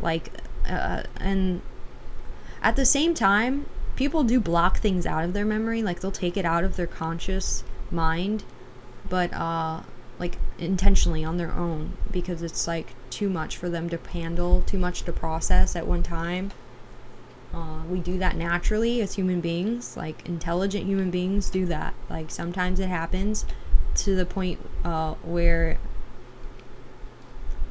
Like, 0.00 0.32
uh, 0.68 1.04
and 1.16 1.62
at 2.62 2.76
the 2.76 2.84
same 2.84 3.14
time, 3.14 3.66
people 3.96 4.24
do 4.24 4.40
block 4.40 4.78
things 4.78 5.06
out 5.06 5.24
of 5.24 5.32
their 5.32 5.44
memory. 5.44 5.82
Like, 5.82 6.00
they'll 6.00 6.10
take 6.10 6.36
it 6.36 6.44
out 6.44 6.64
of 6.64 6.76
their 6.76 6.86
conscious 6.86 7.64
mind, 7.90 8.44
but, 9.08 9.32
uh, 9.32 9.82
like, 10.18 10.38
intentionally 10.58 11.24
on 11.24 11.36
their 11.36 11.52
own 11.52 11.92
because 12.10 12.42
it's, 12.42 12.66
like, 12.66 12.94
too 13.10 13.28
much 13.28 13.56
for 13.56 13.68
them 13.68 13.88
to 13.90 13.98
handle, 14.12 14.62
too 14.62 14.78
much 14.78 15.02
to 15.02 15.12
process 15.12 15.76
at 15.76 15.86
one 15.86 16.02
time. 16.02 16.52
Uh, 17.54 17.82
we 17.88 18.00
do 18.00 18.16
that 18.18 18.34
naturally 18.34 19.02
as 19.02 19.14
human 19.14 19.40
beings. 19.40 19.96
Like, 19.96 20.26
intelligent 20.26 20.86
human 20.86 21.10
beings 21.10 21.50
do 21.50 21.66
that. 21.66 21.94
Like, 22.08 22.30
sometimes 22.30 22.80
it 22.80 22.88
happens 22.88 23.44
to 23.96 24.14
the 24.14 24.26
point 24.26 24.58
uh, 24.84 25.14
where 25.22 25.78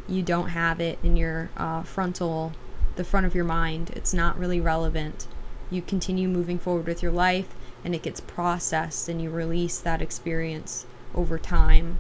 you 0.08 0.22
don't 0.22 0.50
have 0.50 0.80
it 0.80 1.00
in 1.04 1.16
your 1.16 1.50
uh, 1.58 1.84
frontal, 1.84 2.54
the 2.96 3.04
front 3.04 3.26
of 3.26 3.34
your 3.34 3.46
mind. 3.46 3.92
It's 3.96 4.14
not 4.14 4.38
really 4.38 4.60
relevant. 4.60 5.28
You 5.70 5.82
continue 5.82 6.28
moving 6.28 6.60
forward 6.60 6.88
with 6.88 7.02
your 7.02 7.12
life 7.12 7.56
and 7.84 7.96
it 7.96 8.04
gets 8.04 8.20
processed 8.20 9.10
and 9.10 9.22
you 9.22 9.30
release 9.30 9.80
that 9.80 10.02
experience 10.02 10.86
over 11.16 11.40
time 11.40 11.98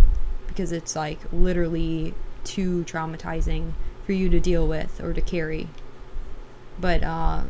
because 0.47 0.71
it's 0.71 0.95
like 0.95 1.19
literally 1.31 2.13
too 2.43 2.83
traumatizing 2.83 3.71
for 4.05 4.13
you 4.13 4.29
to 4.29 4.39
deal 4.39 4.67
with 4.67 4.99
or 5.01 5.13
to 5.13 5.21
carry. 5.21 5.69
But 6.79 7.03
uh, 7.03 7.43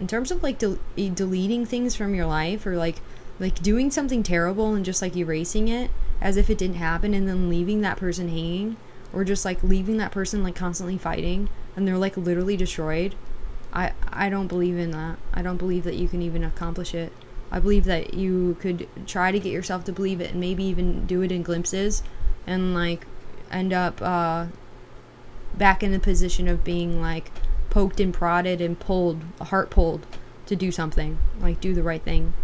in 0.00 0.06
terms 0.06 0.30
of 0.30 0.42
like 0.42 0.58
del- 0.58 0.78
deleting 0.96 1.66
things 1.66 1.96
from 1.96 2.14
your 2.14 2.26
life 2.26 2.66
or 2.66 2.76
like 2.76 3.00
like 3.40 3.62
doing 3.62 3.90
something 3.90 4.22
terrible 4.22 4.74
and 4.74 4.84
just 4.84 5.02
like 5.02 5.16
erasing 5.16 5.68
it 5.68 5.90
as 6.20 6.36
if 6.36 6.50
it 6.50 6.58
didn't 6.58 6.76
happen 6.76 7.14
and 7.14 7.28
then 7.28 7.48
leaving 7.48 7.80
that 7.80 7.96
person 7.96 8.28
hanging 8.28 8.76
or 9.12 9.24
just 9.24 9.44
like 9.44 9.62
leaving 9.62 9.96
that 9.96 10.12
person 10.12 10.42
like 10.42 10.54
constantly 10.54 10.98
fighting 10.98 11.48
and 11.76 11.86
they're 11.86 11.98
like 11.98 12.16
literally 12.16 12.56
destroyed 12.56 13.14
i 13.72 13.92
i 14.08 14.28
don't 14.28 14.48
believe 14.48 14.76
in 14.76 14.90
that 14.90 15.16
i 15.32 15.40
don't 15.40 15.58
believe 15.58 15.84
that 15.84 15.94
you 15.94 16.08
can 16.08 16.20
even 16.20 16.42
accomplish 16.42 16.94
it 16.94 17.12
I 17.50 17.60
believe 17.60 17.84
that 17.84 18.14
you 18.14 18.56
could 18.60 18.88
try 19.06 19.32
to 19.32 19.38
get 19.38 19.52
yourself 19.52 19.84
to 19.84 19.92
believe 19.92 20.20
it 20.20 20.32
and 20.32 20.40
maybe 20.40 20.64
even 20.64 21.06
do 21.06 21.22
it 21.22 21.32
in 21.32 21.42
glimpses 21.42 22.02
and 22.46 22.74
like 22.74 23.06
end 23.50 23.72
up 23.72 24.00
uh, 24.02 24.46
back 25.54 25.82
in 25.82 25.92
the 25.92 25.98
position 25.98 26.46
of 26.48 26.62
being 26.62 27.00
like 27.00 27.30
poked 27.70 28.00
and 28.00 28.12
prodded 28.12 28.60
and 28.60 28.78
pulled, 28.78 29.22
heart 29.40 29.70
pulled 29.70 30.06
to 30.46 30.56
do 30.56 30.70
something, 30.70 31.18
like 31.40 31.60
do 31.60 31.74
the 31.74 31.82
right 31.82 32.02
thing. 32.02 32.34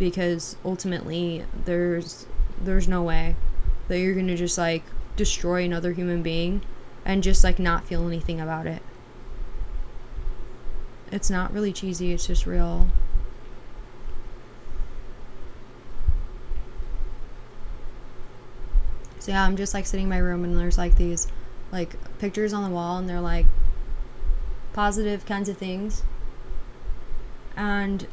Because 0.00 0.56
ultimately 0.64 1.44
there's 1.66 2.26
there's 2.62 2.88
no 2.88 3.02
way 3.02 3.36
that 3.88 3.98
you're 3.98 4.14
going 4.14 4.28
to 4.28 4.36
just 4.36 4.56
like 4.56 4.82
destroy 5.14 5.62
another 5.64 5.92
human 5.92 6.22
being 6.22 6.62
and 7.04 7.22
just 7.22 7.44
like 7.44 7.58
not 7.58 7.86
feel 7.86 8.06
anything 8.06 8.40
about 8.40 8.66
it. 8.66 8.80
It's 11.12 11.28
not 11.28 11.52
really 11.52 11.70
cheesy, 11.70 12.12
it's 12.12 12.26
just 12.26 12.46
real. 12.46 12.88
So 19.18 19.32
yeah, 19.32 19.44
I'm 19.44 19.58
just 19.58 19.74
like 19.74 19.84
sitting 19.84 20.04
in 20.04 20.10
my 20.10 20.16
room 20.16 20.44
and 20.44 20.58
there's 20.58 20.78
like 20.78 20.96
these 20.96 21.28
like 21.72 21.94
pictures 22.18 22.54
on 22.54 22.64
the 22.64 22.70
wall 22.70 22.96
and 22.96 23.06
they're 23.06 23.20
like 23.20 23.44
positive 24.72 25.26
kinds 25.26 25.50
of 25.50 25.58
things. 25.58 26.04
And 27.54 28.06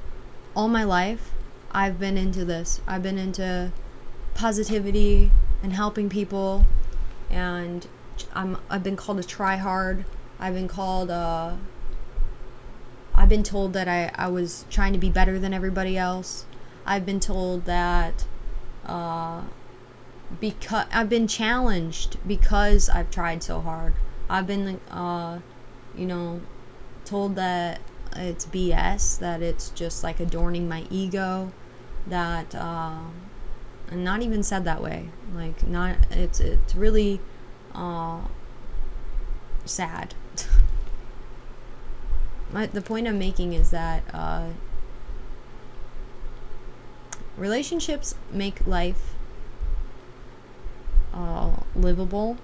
all 0.53 0.67
my 0.67 0.83
life 0.83 1.31
I've 1.77 1.99
been 1.99 2.17
into 2.17 2.43
this. 2.43 2.81
I've 2.87 3.03
been 3.03 3.19
into 3.19 3.71
positivity 4.33 5.31
and 5.61 5.73
helping 5.73 6.09
people 6.09 6.65
and 7.29 7.85
I'm 8.33 8.57
I've 8.67 8.81
been 8.81 8.95
called 8.95 9.19
a 9.19 9.23
try 9.23 9.57
hard. 9.57 10.03
I've 10.39 10.55
been 10.55 10.67
called 10.67 11.11
uh 11.11 11.55
I've 13.13 13.29
been 13.29 13.43
told 13.43 13.73
that 13.73 13.87
I, 13.87 14.09
I 14.15 14.27
was 14.27 14.65
trying 14.71 14.93
to 14.93 14.97
be 14.97 15.11
better 15.11 15.37
than 15.37 15.53
everybody 15.53 15.99
else. 15.99 16.45
I've 16.83 17.05
been 17.05 17.19
told 17.19 17.65
that 17.65 18.25
uh 18.87 19.43
because 20.41 20.87
I've 20.91 21.09
been 21.09 21.27
challenged 21.27 22.17
because 22.25 22.89
I've 22.89 23.11
tried 23.11 23.43
so 23.43 23.61
hard. 23.61 23.93
I've 24.27 24.47
been, 24.47 24.79
uh, 24.89 25.41
you 25.95 26.07
know, 26.07 26.41
told 27.05 27.35
that 27.35 27.81
it's 28.15 28.47
BS, 28.47 29.19
that 29.19 29.43
it's 29.43 29.69
just 29.69 30.03
like 30.03 30.19
adorning 30.19 30.67
my 30.67 30.85
ego, 30.89 31.51
that, 32.09 32.53
uh, 32.55 32.99
not 33.91 34.21
even 34.21 34.43
said 34.43 34.65
that 34.65 34.81
way. 34.81 35.09
Like, 35.33 35.67
not, 35.67 35.97
it's, 36.11 36.39
it's 36.39 36.75
really, 36.75 37.19
uh, 37.73 38.21
sad. 39.65 40.13
my, 42.51 42.67
the 42.67 42.81
point 42.81 43.07
I'm 43.07 43.19
making 43.19 43.53
is 43.53 43.71
that, 43.71 44.03
uh, 44.13 44.49
relationships 47.37 48.15
make 48.31 48.65
life 48.65 49.13
uh, 51.13 51.51
livable. 51.75 52.37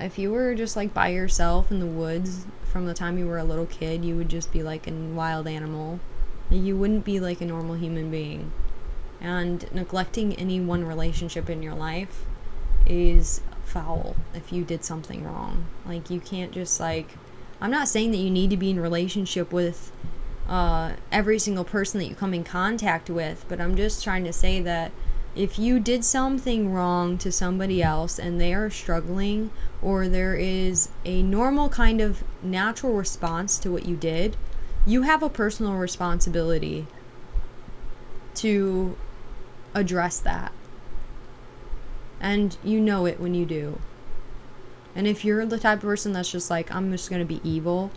If 0.00 0.18
you 0.18 0.32
were 0.32 0.54
just 0.54 0.76
like 0.76 0.92
by 0.92 1.08
yourself 1.08 1.70
in 1.70 1.80
the 1.80 1.86
woods 1.86 2.46
from 2.64 2.86
the 2.86 2.94
time 2.94 3.18
you 3.18 3.26
were 3.26 3.38
a 3.38 3.44
little 3.44 3.66
kid, 3.66 4.04
you 4.04 4.16
would 4.16 4.28
just 4.28 4.52
be 4.52 4.62
like 4.62 4.88
a 4.88 4.92
wild 4.92 5.46
animal. 5.46 6.00
You 6.54 6.76
wouldn't 6.76 7.04
be 7.04 7.20
like 7.20 7.40
a 7.40 7.46
normal 7.46 7.74
human 7.74 8.10
being. 8.10 8.52
And 9.20 9.72
neglecting 9.72 10.34
any 10.34 10.60
one 10.60 10.84
relationship 10.84 11.48
in 11.48 11.62
your 11.62 11.74
life 11.74 12.24
is 12.86 13.40
foul 13.64 14.14
if 14.34 14.52
you 14.52 14.64
did 14.64 14.84
something 14.84 15.24
wrong. 15.24 15.66
Like 15.86 16.10
you 16.10 16.20
can't 16.20 16.52
just 16.52 16.78
like 16.78 17.16
I'm 17.60 17.70
not 17.70 17.88
saying 17.88 18.10
that 18.10 18.18
you 18.18 18.30
need 18.30 18.50
to 18.50 18.56
be 18.56 18.70
in 18.70 18.80
relationship 18.80 19.52
with 19.52 19.90
uh, 20.48 20.92
every 21.10 21.38
single 21.38 21.64
person 21.64 21.98
that 22.00 22.06
you 22.06 22.14
come 22.14 22.34
in 22.34 22.44
contact 22.44 23.08
with, 23.08 23.44
but 23.48 23.60
I'm 23.60 23.74
just 23.74 24.04
trying 24.04 24.24
to 24.24 24.32
say 24.32 24.60
that 24.60 24.92
if 25.34 25.58
you 25.58 25.80
did 25.80 26.04
something 26.04 26.72
wrong 26.72 27.18
to 27.18 27.32
somebody 27.32 27.82
else 27.82 28.18
and 28.18 28.40
they 28.40 28.54
are 28.54 28.70
struggling 28.70 29.50
or 29.82 30.08
there 30.08 30.36
is 30.36 30.90
a 31.04 31.22
normal 31.22 31.68
kind 31.68 32.00
of 32.00 32.22
natural 32.42 32.92
response 32.94 33.58
to 33.58 33.70
what 33.70 33.86
you 33.86 33.96
did, 33.96 34.36
you 34.86 35.02
have 35.02 35.22
a 35.22 35.28
personal 35.28 35.74
responsibility 35.74 36.86
to 38.36 38.96
address 39.74 40.18
that. 40.20 40.52
And 42.20 42.56
you 42.64 42.80
know 42.80 43.06
it 43.06 43.20
when 43.20 43.34
you 43.34 43.44
do. 43.44 43.78
And 44.94 45.06
if 45.06 45.24
you're 45.24 45.44
the 45.46 45.58
type 45.58 45.78
of 45.78 45.84
person 45.84 46.12
that's 46.12 46.30
just 46.30 46.50
like, 46.50 46.74
I'm 46.74 46.90
just 46.92 47.10
going 47.10 47.20
to 47.20 47.26
be 47.26 47.40
evil 47.48 47.90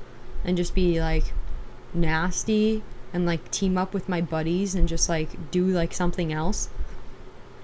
and 0.44 0.58
just 0.58 0.74
be 0.74 1.00
like 1.00 1.34
nasty 1.94 2.84
and 3.14 3.26
like 3.26 3.50
team 3.52 3.78
up 3.78 3.94
with 3.94 4.10
my 4.10 4.22
buddies 4.22 4.76
and 4.76 4.88
just 4.88 5.08
like 5.08 5.52
do 5.52 5.66
like 5.66 5.94
something 5.94 6.34
else, 6.34 6.70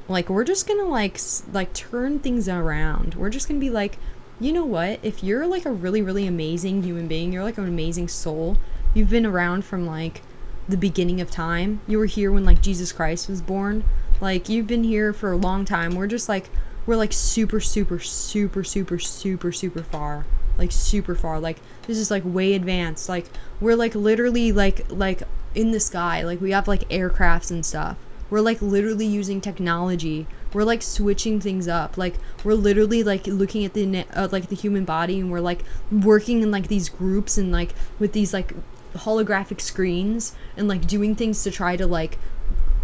like 0.08 0.30
we're 0.30 0.44
just 0.44 0.68
gonna 0.68 0.84
like 0.84 1.18
like 1.52 1.74
turn 1.74 2.20
things 2.20 2.50
around 2.50 3.16
we're 3.16 3.30
just 3.30 3.48
gonna 3.48 3.60
be 3.60 3.70
like 3.70 3.98
you 4.40 4.52
know 4.52 4.66
what 4.66 5.00
if 5.02 5.24
you're 5.24 5.48
like 5.48 5.66
a 5.66 5.72
really 5.72 6.02
really 6.02 6.28
amazing 6.28 6.84
human 6.84 7.08
being 7.08 7.32
you're 7.32 7.44
like 7.44 7.58
an 7.58 7.68
amazing 7.68 8.08
soul 8.08 8.58
you've 8.94 9.10
been 9.10 9.26
around 9.26 9.66
from 9.66 9.86
like 9.86 10.22
the 10.68 10.78
beginning 10.78 11.20
of 11.22 11.30
time. 11.30 11.82
You 11.88 11.98
were 11.98 12.06
here 12.06 12.32
when 12.32 12.46
like 12.46 12.62
jesus 12.62 12.92
christ 12.92 13.30
was 13.30 13.42
born. 13.42 13.84
Like 14.22 14.50
you've 14.50 14.68
been 14.68 14.84
here 14.84 15.14
for 15.14 15.32
a 15.32 15.38
long 15.38 15.66
time. 15.66 15.96
We're 15.96 16.08
just 16.08 16.30
like 16.30 16.50
we're 16.86 16.96
like 16.96 17.14
super 17.14 17.60
super 17.60 18.00
super 18.00 18.64
super 18.64 19.00
super 19.00 19.52
super 19.52 19.84
far. 19.84 20.26
Like 20.58 20.72
super 20.72 21.16
far. 21.16 21.40
Like 21.40 21.58
this 21.88 21.98
is 21.98 22.12
like 22.12 22.24
way 22.26 22.54
advanced. 22.54 23.10
Like 23.10 23.26
we're 23.60 23.76
like 23.76 23.96
literally 23.96 24.52
like 24.52 24.86
like 24.90 25.24
in 25.56 25.72
the 25.72 25.80
sky. 25.80 26.24
Like 26.24 26.42
we 26.42 26.52
have 26.52 26.68
like 26.68 26.88
aircrafts 26.90 27.52
and 27.52 27.66
stuff. 27.66 27.98
We're 28.30 28.42
like 28.42 28.62
literally 28.62 29.06
using 29.06 29.42
technology. 29.42 30.26
We're 30.54 30.64
like 30.64 30.82
switching 30.82 31.40
things 31.40 31.68
up. 31.68 31.98
Like 31.98 32.16
we're 32.44 32.54
literally 32.54 33.04
like 33.04 33.28
looking 33.28 33.66
at 33.66 33.74
the 33.74 34.06
uh, 34.14 34.28
like 34.32 34.48
the 34.48 34.56
human 34.56 34.86
body 34.86 35.20
and 35.20 35.32
we're 35.32 35.40
like 35.40 35.64
working 35.92 36.42
in 36.42 36.52
like 36.52 36.68
these 36.68 36.90
groups 36.90 37.38
and 37.38 37.52
like 37.52 37.74
with 38.00 38.14
these 38.14 38.34
like 38.34 38.54
holographic 38.94 39.62
screens 39.62 40.36
and 40.58 40.68
like 40.68 40.88
doing 40.88 41.16
things 41.16 41.44
to 41.44 41.52
try 41.52 41.76
to 41.76 41.88
like 41.88 42.18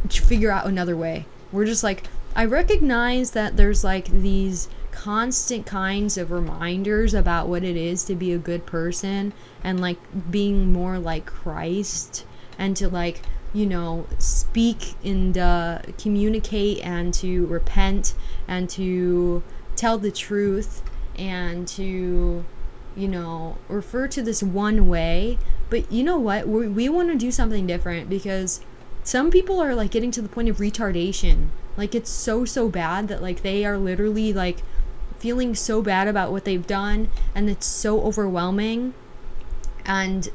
figure 0.09 0.51
out 0.51 0.65
another 0.65 0.95
way. 0.95 1.25
We're 1.51 1.65
just 1.65 1.83
like 1.83 2.03
i 2.35 2.45
recognize 2.45 3.31
that 3.31 3.57
there's 3.57 3.83
like 3.83 4.05
these 4.05 4.69
constant 4.91 5.65
kinds 5.65 6.15
of 6.15 6.29
reminders 6.29 7.15
about 7.15 7.47
what 7.47 7.63
it 7.63 7.75
is 7.75 8.05
to 8.05 8.13
be 8.13 8.31
a 8.31 8.37
good 8.37 8.63
person 8.67 9.33
and 9.63 9.81
like 9.81 9.97
being 10.29 10.71
more 10.71 10.99
like 10.99 11.25
christ 11.25 12.23
and 12.59 12.77
to 12.77 12.87
like 12.87 13.21
you 13.53 13.65
know, 13.65 14.05
speak 14.19 14.93
and 15.03 15.37
uh, 15.37 15.79
communicate 15.97 16.79
and 16.85 17.13
to 17.15 17.45
repent 17.47 18.13
and 18.47 18.69
to 18.69 19.41
tell 19.75 19.97
the 19.97 20.11
truth 20.11 20.83
and 21.17 21.67
to, 21.67 22.45
you 22.99 23.07
know, 23.07 23.57
refer 23.67 24.07
to 24.09 24.21
this 24.21 24.43
one 24.43 24.87
way. 24.87 25.39
But 25.69 25.91
you 25.91 26.03
know 26.03 26.17
what? 26.17 26.47
we 26.47 26.67
we 26.67 26.89
want 26.89 27.09
to 27.09 27.15
do 27.15 27.31
something 27.31 27.65
different 27.65 28.09
because 28.09 28.61
some 29.03 29.31
people 29.31 29.59
are 29.59 29.73
like 29.73 29.91
getting 29.91 30.11
to 30.11 30.21
the 30.21 30.29
point 30.29 30.49
of 30.49 30.57
retardation. 30.57 31.47
Like 31.77 31.95
it's 31.95 32.09
so, 32.09 32.45
so 32.45 32.69
bad 32.69 33.07
that 33.07 33.21
like 33.21 33.41
they 33.41 33.65
are 33.65 33.77
literally 33.77 34.33
like 34.33 34.59
feeling 35.17 35.55
so 35.55 35.81
bad 35.81 36.07
about 36.07 36.31
what 36.31 36.45
they've 36.45 36.65
done 36.65 37.09
and 37.33 37.49
it's 37.49 37.65
so 37.65 38.01
overwhelming. 38.01 38.93
And 39.85 40.29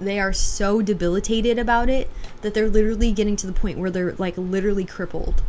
they 0.00 0.18
are 0.18 0.32
so 0.32 0.80
debilitated 0.80 1.58
about 1.58 1.88
it 1.88 2.10
that 2.42 2.54
they're 2.54 2.68
literally 2.68 3.12
getting 3.12 3.36
to 3.36 3.46
the 3.46 3.52
point 3.52 3.78
where 3.78 3.90
they're 3.90 4.14
like 4.14 4.36
literally 4.36 4.84
crippled. 4.84 5.42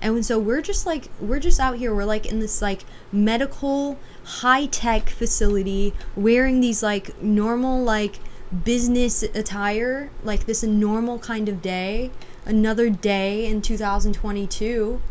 And 0.00 0.24
so 0.24 0.38
we're 0.38 0.62
just 0.62 0.86
like 0.86 1.08
we're 1.20 1.40
just 1.40 1.58
out 1.58 1.76
here 1.78 1.94
we're 1.94 2.04
like 2.04 2.26
in 2.26 2.38
this 2.40 2.62
like 2.62 2.84
medical 3.10 3.98
high 4.24 4.66
tech 4.66 5.08
facility 5.08 5.92
wearing 6.14 6.60
these 6.60 6.82
like 6.82 7.20
normal 7.22 7.82
like 7.82 8.18
business 8.64 9.22
attire 9.22 10.10
like 10.22 10.46
this 10.46 10.62
normal 10.62 11.18
kind 11.18 11.48
of 11.48 11.60
day 11.60 12.10
another 12.46 12.88
day 12.88 13.44
in 13.44 13.60
2022 13.60 15.02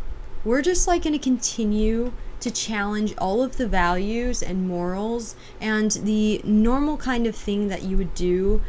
we're 0.43 0.61
just 0.61 0.87
like 0.87 1.03
going 1.03 1.13
to 1.13 1.19
continue 1.19 2.11
to 2.39 2.49
challenge 2.49 3.13
all 3.17 3.43
of 3.43 3.57
the 3.57 3.67
values 3.67 4.41
and 4.41 4.67
morals 4.67 5.35
and 5.59 5.91
the 5.91 6.41
normal 6.43 6.97
kind 6.97 7.27
of 7.27 7.35
thing 7.35 7.67
that 7.67 7.83
you 7.83 7.97
would 7.97 8.13
do 8.13 8.61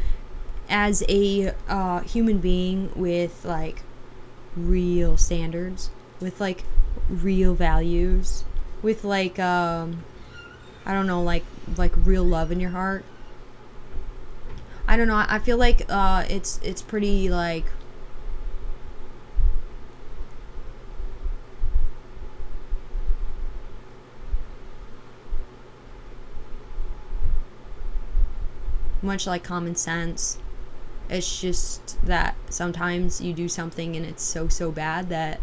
as 0.69 1.03
a 1.09 1.53
uh, 1.67 2.01
human 2.01 2.39
being 2.39 2.91
with 2.95 3.43
like 3.45 3.83
real 4.55 5.17
standards, 5.17 5.89
with 6.19 6.39
like 6.39 6.63
real 7.09 7.53
values, 7.53 8.43
with 8.81 9.03
like 9.03 9.39
um, 9.39 10.03
I 10.85 10.93
don't 10.93 11.07
know, 11.07 11.21
like 11.23 11.43
like 11.77 11.93
real 11.97 12.23
love 12.23 12.51
in 12.51 12.59
your 12.59 12.71
heart. 12.71 13.05
I 14.87 14.97
don't 14.97 15.07
know. 15.07 15.23
I 15.27 15.39
feel 15.39 15.57
like 15.57 15.85
uh, 15.89 16.25
it's 16.29 16.59
it's 16.63 16.81
pretty 16.81 17.29
like 17.29 17.65
much 29.01 29.25
like 29.27 29.43
common 29.43 29.75
sense 29.75 30.37
It's 31.09 31.41
just 31.41 32.03
that 32.05 32.35
sometimes 32.49 33.21
you 33.21 33.33
do 33.33 33.49
something 33.49 33.95
and 33.95 34.05
it's 34.05 34.23
so, 34.23 34.47
so 34.47 34.71
bad 34.71 35.09
that 35.09 35.39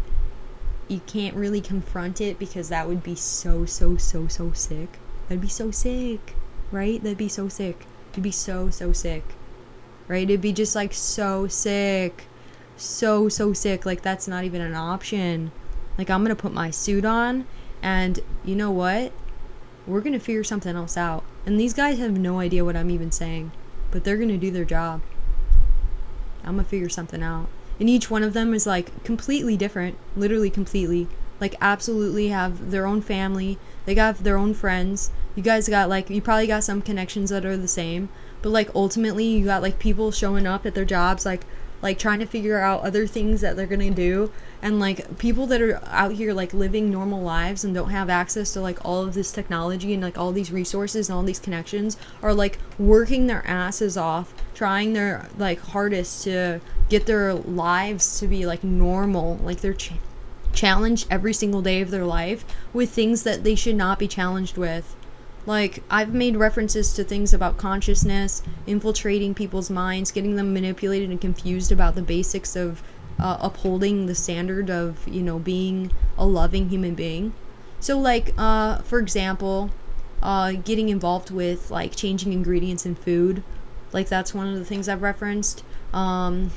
you 0.87 1.01
can't 1.05 1.35
really 1.35 1.61
confront 1.61 2.21
it 2.21 2.39
because 2.39 2.69
that 2.69 2.87
would 2.87 3.03
be 3.03 3.15
so, 3.15 3.65
so, 3.65 3.97
so, 3.97 4.27
so 4.27 4.51
sick. 4.53 4.99
That'd 5.27 5.41
be 5.41 5.47
so 5.47 5.71
sick, 5.71 6.35
right? 6.71 7.01
That'd 7.01 7.17
be 7.17 7.27
so 7.27 7.49
sick. 7.49 7.85
It'd 8.11 8.23
be 8.23 8.31
so, 8.31 8.69
so 8.69 8.93
sick, 8.93 9.23
right? 10.07 10.23
It'd 10.23 10.41
be 10.41 10.53
just 10.53 10.75
like 10.75 10.93
so 10.93 11.47
sick. 11.47 12.25
So, 12.77 13.27
so 13.27 13.53
sick. 13.53 13.85
Like, 13.85 14.01
that's 14.01 14.27
not 14.27 14.43
even 14.43 14.61
an 14.61 14.75
option. 14.75 15.51
Like, 15.97 16.09
I'm 16.09 16.23
gonna 16.23 16.35
put 16.35 16.53
my 16.53 16.69
suit 16.69 17.05
on, 17.05 17.47
and 17.81 18.19
you 18.45 18.55
know 18.55 18.71
what? 18.71 19.11
We're 19.85 20.01
gonna 20.01 20.19
figure 20.19 20.43
something 20.43 20.75
else 20.75 20.95
out. 20.95 21.23
And 21.45 21.59
these 21.59 21.73
guys 21.73 21.97
have 21.99 22.17
no 22.17 22.39
idea 22.39 22.63
what 22.63 22.75
I'm 22.75 22.91
even 22.91 23.11
saying, 23.11 23.51
but 23.91 24.03
they're 24.03 24.17
gonna 24.17 24.37
do 24.37 24.51
their 24.51 24.65
job. 24.65 25.01
I'm 26.43 26.55
gonna 26.55 26.63
figure 26.63 26.89
something 26.89 27.23
out. 27.23 27.49
And 27.79 27.89
each 27.89 28.09
one 28.09 28.23
of 28.23 28.33
them 28.33 28.53
is 28.53 28.65
like 28.65 29.03
completely 29.03 29.57
different, 29.57 29.97
literally 30.15 30.49
completely. 30.49 31.07
Like, 31.39 31.55
absolutely 31.61 32.29
have 32.29 32.71
their 32.71 32.87
own 32.87 33.01
family, 33.01 33.59
they 33.85 33.93
got 33.93 34.17
their 34.17 34.37
own 34.37 34.55
friends. 34.55 35.11
You 35.35 35.43
guys 35.43 35.69
got 35.69 35.87
like, 35.87 36.09
you 36.09 36.21
probably 36.21 36.47
got 36.47 36.63
some 36.63 36.81
connections 36.81 37.29
that 37.29 37.45
are 37.45 37.55
the 37.55 37.67
same, 37.67 38.09
but 38.41 38.49
like, 38.49 38.73
ultimately, 38.73 39.25
you 39.25 39.45
got 39.45 39.61
like 39.61 39.77
people 39.77 40.11
showing 40.11 40.47
up 40.47 40.65
at 40.65 40.73
their 40.73 40.85
jobs, 40.85 41.25
like, 41.27 41.45
like 41.81 41.99
trying 41.99 42.19
to 42.19 42.25
figure 42.25 42.59
out 42.59 42.81
other 42.81 43.05
things 43.05 43.41
that 43.41 43.55
they're 43.55 43.67
gonna 43.67 43.91
do 43.91 44.31
and 44.61 44.79
like 44.79 45.17
people 45.19 45.45
that 45.47 45.61
are 45.61 45.79
out 45.85 46.11
here 46.11 46.33
like 46.33 46.53
living 46.53 46.89
normal 46.89 47.21
lives 47.21 47.63
and 47.63 47.75
don't 47.75 47.91
have 47.91 48.09
access 48.09 48.53
to 48.53 48.61
like 48.61 48.83
all 48.83 49.03
of 49.03 49.13
this 49.13 49.31
technology 49.31 49.93
and 49.93 50.01
like 50.01 50.17
all 50.17 50.31
these 50.31 50.51
resources 50.51 51.09
and 51.09 51.15
all 51.15 51.23
these 51.23 51.39
connections 51.39 51.97
are 52.21 52.33
like 52.33 52.57
working 52.79 53.27
their 53.27 53.45
asses 53.45 53.95
off 53.95 54.33
trying 54.55 54.93
their 54.93 55.29
like 55.37 55.59
hardest 55.59 56.23
to 56.23 56.59
get 56.89 57.05
their 57.05 57.33
lives 57.33 58.19
to 58.19 58.27
be 58.27 58.45
like 58.45 58.63
normal 58.63 59.37
like 59.37 59.61
they're 59.61 59.73
ch- 59.73 59.93
challenged 60.53 61.07
every 61.09 61.33
single 61.33 61.61
day 61.61 61.81
of 61.81 61.91
their 61.91 62.05
life 62.05 62.45
with 62.73 62.89
things 62.89 63.23
that 63.23 63.43
they 63.43 63.55
should 63.55 63.75
not 63.75 63.99
be 63.99 64.07
challenged 64.07 64.57
with 64.57 64.95
like, 65.47 65.81
I've 65.89 66.13
made 66.13 66.35
references 66.35 66.91
to 66.95 67.05
things 67.05 67.33
about 67.33 67.55
consciousness, 67.55 68.43
infiltrating 68.67 69.33
people's 69.33 69.69
minds, 69.69 70.11
getting 70.11 70.35
them 70.35 70.53
manipulated 70.53 71.09
and 71.09 71.21
confused 71.21 71.71
about 71.71 71.95
the 71.95 72.01
basics 72.01 72.57
of 72.57 72.83
uh, 73.17 73.37
upholding 73.39 74.07
the 74.07 74.13
standard 74.13 74.69
of, 74.69 75.07
you 75.07 75.23
know, 75.23 75.39
being 75.39 75.93
a 76.17 76.25
loving 76.25 76.67
human 76.67 76.95
being. 76.95 77.33
So, 77.79 77.97
like, 77.97 78.33
uh, 78.37 78.79
for 78.79 78.99
example, 78.99 79.71
uh, 80.21 80.51
getting 80.51 80.89
involved 80.89 81.31
with, 81.31 81.71
like, 81.71 81.95
changing 81.95 82.33
ingredients 82.33 82.85
in 82.85 82.95
food. 82.95 83.41
Like, 83.93 84.09
that's 84.09 84.33
one 84.33 84.49
of 84.49 84.55
the 84.55 84.65
things 84.65 84.89
I've 84.89 85.01
referenced. 85.01 85.63
Um, 85.93 86.51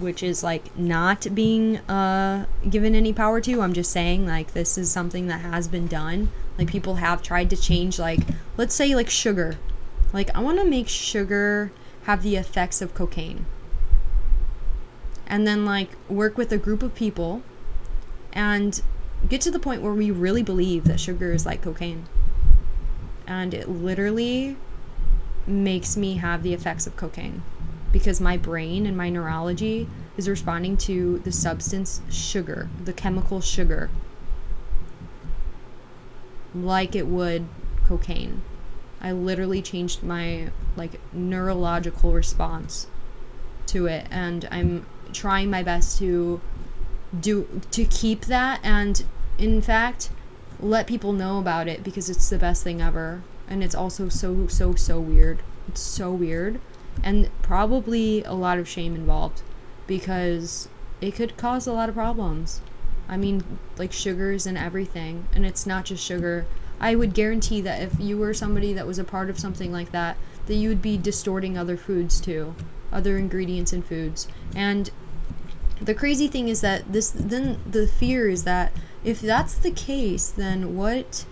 which 0.00 0.22
is 0.22 0.42
like 0.42 0.76
not 0.76 1.26
being 1.34 1.76
uh, 1.88 2.46
given 2.68 2.94
any 2.94 3.12
power 3.12 3.40
to. 3.40 3.60
I'm 3.60 3.72
just 3.72 3.90
saying 3.90 4.26
like 4.26 4.52
this 4.52 4.78
is 4.78 4.90
something 4.90 5.26
that 5.26 5.40
has 5.40 5.68
been 5.68 5.86
done. 5.86 6.30
Like 6.58 6.68
people 6.68 6.96
have 6.96 7.22
tried 7.22 7.50
to 7.50 7.56
change 7.56 7.98
like 7.98 8.20
let's 8.56 8.74
say 8.74 8.94
like 8.94 9.10
sugar. 9.10 9.56
Like 10.12 10.34
I 10.34 10.40
want 10.40 10.58
to 10.58 10.64
make 10.64 10.88
sugar 10.88 11.70
have 12.04 12.22
the 12.22 12.36
effects 12.36 12.80
of 12.82 12.94
cocaine. 12.94 13.46
And 15.26 15.46
then 15.46 15.64
like 15.64 15.90
work 16.08 16.36
with 16.36 16.52
a 16.52 16.58
group 16.58 16.82
of 16.82 16.94
people 16.94 17.42
and 18.32 18.80
get 19.28 19.40
to 19.42 19.50
the 19.50 19.60
point 19.60 19.82
where 19.82 19.92
we 19.92 20.10
really 20.10 20.42
believe 20.42 20.84
that 20.84 20.98
sugar 20.98 21.32
is 21.32 21.46
like 21.46 21.62
cocaine. 21.62 22.06
And 23.26 23.54
it 23.54 23.68
literally 23.68 24.56
makes 25.46 25.96
me 25.96 26.16
have 26.16 26.42
the 26.42 26.52
effects 26.52 26.86
of 26.86 26.96
cocaine 26.96 27.42
because 27.92 28.20
my 28.20 28.36
brain 28.36 28.86
and 28.86 28.96
my 28.96 29.10
neurology 29.10 29.88
is 30.16 30.28
responding 30.28 30.76
to 30.76 31.18
the 31.20 31.32
substance 31.32 32.00
sugar, 32.10 32.68
the 32.84 32.92
chemical 32.92 33.40
sugar, 33.40 33.90
like 36.54 36.94
it 36.94 37.06
would 37.06 37.46
cocaine. 37.86 38.42
I 39.00 39.12
literally 39.12 39.62
changed 39.62 40.02
my 40.02 40.50
like 40.76 41.00
neurological 41.12 42.12
response 42.12 42.86
to 43.66 43.86
it 43.86 44.06
and 44.10 44.46
I'm 44.50 44.86
trying 45.12 45.50
my 45.50 45.62
best 45.62 45.98
to 45.98 46.40
do 47.18 47.60
to 47.72 47.84
keep 47.84 48.26
that 48.26 48.60
and 48.62 49.04
in 49.38 49.60
fact 49.60 50.10
let 50.60 50.86
people 50.86 51.12
know 51.12 51.38
about 51.38 51.66
it 51.66 51.82
because 51.82 52.08
it's 52.08 52.30
the 52.30 52.38
best 52.38 52.62
thing 52.62 52.80
ever 52.80 53.22
and 53.48 53.64
it's 53.64 53.74
also 53.74 54.08
so 54.08 54.46
so 54.46 54.74
so 54.74 55.00
weird. 55.00 55.42
It's 55.66 55.80
so 55.80 56.12
weird 56.12 56.60
and 57.02 57.30
probably 57.42 58.22
a 58.24 58.32
lot 58.32 58.58
of 58.58 58.68
shame 58.68 58.94
involved 58.94 59.42
because 59.86 60.68
it 61.00 61.14
could 61.14 61.36
cause 61.36 61.66
a 61.66 61.72
lot 61.72 61.88
of 61.88 61.94
problems. 61.94 62.60
I 63.08 63.16
mean, 63.16 63.42
like 63.76 63.92
sugars 63.92 64.46
and 64.46 64.56
everything, 64.56 65.26
and 65.34 65.44
it's 65.44 65.66
not 65.66 65.84
just 65.84 66.04
sugar. 66.04 66.46
I 66.78 66.94
would 66.94 67.12
guarantee 67.12 67.60
that 67.62 67.82
if 67.82 67.98
you 67.98 68.16
were 68.16 68.32
somebody 68.32 68.72
that 68.72 68.86
was 68.86 68.98
a 68.98 69.04
part 69.04 69.28
of 69.28 69.38
something 69.38 69.72
like 69.72 69.92
that, 69.92 70.16
that 70.46 70.54
you 70.54 70.68
would 70.68 70.82
be 70.82 70.96
distorting 70.96 71.58
other 71.58 71.76
foods 71.76 72.20
too, 72.20 72.54
other 72.92 73.18
ingredients 73.18 73.72
in 73.72 73.82
foods. 73.82 74.28
And 74.54 74.90
the 75.80 75.94
crazy 75.94 76.28
thing 76.28 76.48
is 76.48 76.60
that 76.60 76.92
this 76.92 77.10
then 77.10 77.58
the 77.68 77.86
fear 77.86 78.28
is 78.28 78.44
that 78.44 78.72
if 79.02 79.20
that's 79.20 79.54
the 79.54 79.70
case, 79.70 80.28
then 80.28 80.76
what 80.76 81.24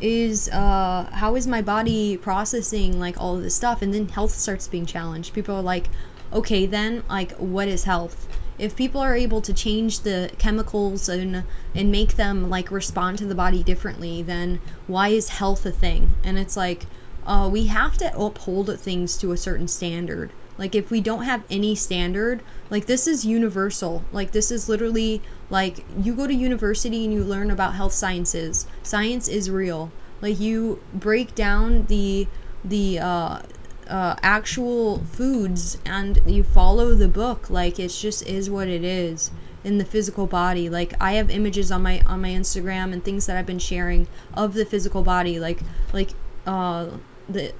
is 0.00 0.48
uh 0.50 1.08
how 1.12 1.36
is 1.36 1.46
my 1.46 1.62
body 1.62 2.16
processing 2.16 2.98
like 2.98 3.20
all 3.20 3.36
of 3.36 3.42
this 3.42 3.54
stuff? 3.54 3.82
And 3.82 3.92
then 3.92 4.08
health 4.08 4.32
starts 4.32 4.68
being 4.68 4.86
challenged. 4.86 5.34
People 5.34 5.56
are 5.56 5.62
like 5.62 5.88
okay 6.32 6.66
then 6.66 7.02
like 7.08 7.32
what 7.32 7.68
is 7.68 7.84
health? 7.84 8.28
If 8.58 8.76
people 8.76 9.00
are 9.00 9.16
able 9.16 9.40
to 9.40 9.52
change 9.52 10.00
the 10.00 10.30
chemicals 10.38 11.08
and 11.08 11.44
and 11.74 11.90
make 11.90 12.16
them 12.16 12.50
like 12.50 12.70
respond 12.70 13.18
to 13.18 13.26
the 13.26 13.34
body 13.34 13.62
differently 13.62 14.22
then 14.22 14.60
why 14.86 15.08
is 15.08 15.28
health 15.30 15.64
a 15.66 15.72
thing? 15.72 16.14
And 16.22 16.38
it's 16.38 16.56
like 16.56 16.86
uh, 17.26 17.48
we 17.50 17.66
have 17.66 17.96
to 17.98 18.18
uphold 18.18 18.78
things 18.78 19.16
to 19.18 19.32
a 19.32 19.36
certain 19.36 19.68
standard. 19.68 20.30
Like 20.58 20.74
if 20.74 20.90
we 20.90 21.00
don't 21.00 21.24
have 21.24 21.42
any 21.50 21.74
standard 21.74 22.42
like 22.70 22.86
this 22.86 23.06
is 23.06 23.24
universal. 23.24 24.04
Like 24.12 24.32
this 24.32 24.50
is 24.50 24.68
literally 24.68 25.22
like 25.50 25.84
you 25.98 26.14
go 26.14 26.26
to 26.26 26.34
university 26.34 27.04
and 27.04 27.12
you 27.12 27.22
learn 27.22 27.50
about 27.50 27.74
health 27.74 27.92
sciences. 27.92 28.66
Science 28.82 29.28
is 29.28 29.50
real. 29.50 29.92
Like 30.20 30.40
you 30.40 30.82
break 30.92 31.34
down 31.34 31.86
the 31.86 32.26
the 32.64 32.98
uh 32.98 33.42
uh, 33.88 34.16
actual 34.22 35.00
foods 35.04 35.78
and 35.84 36.18
you 36.26 36.42
follow 36.42 36.94
the 36.94 37.08
book. 37.08 37.50
Like 37.50 37.78
it 37.78 37.88
just 37.88 38.26
is 38.26 38.48
what 38.48 38.68
it 38.68 38.82
is 38.82 39.30
in 39.62 39.78
the 39.78 39.84
physical 39.84 40.26
body. 40.26 40.68
Like 40.68 40.94
i 41.00 41.12
have 41.12 41.30
images 41.30 41.70
on 41.70 41.82
my 41.82 42.00
on 42.06 42.20
my 42.20 42.30
instagram 42.30 42.92
and 42.92 43.04
things 43.04 43.26
that 43.26 43.36
i've 43.36 43.46
been 43.46 43.58
sharing 43.58 44.06
of 44.34 44.54
the 44.54 44.64
physical 44.64 45.02
body. 45.02 45.38
Like 45.38 45.60
like 45.92 46.10
uh 46.46 46.88
the 47.28 47.52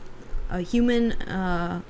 a 0.50 0.60
human 0.60 1.12
uh 1.12 1.82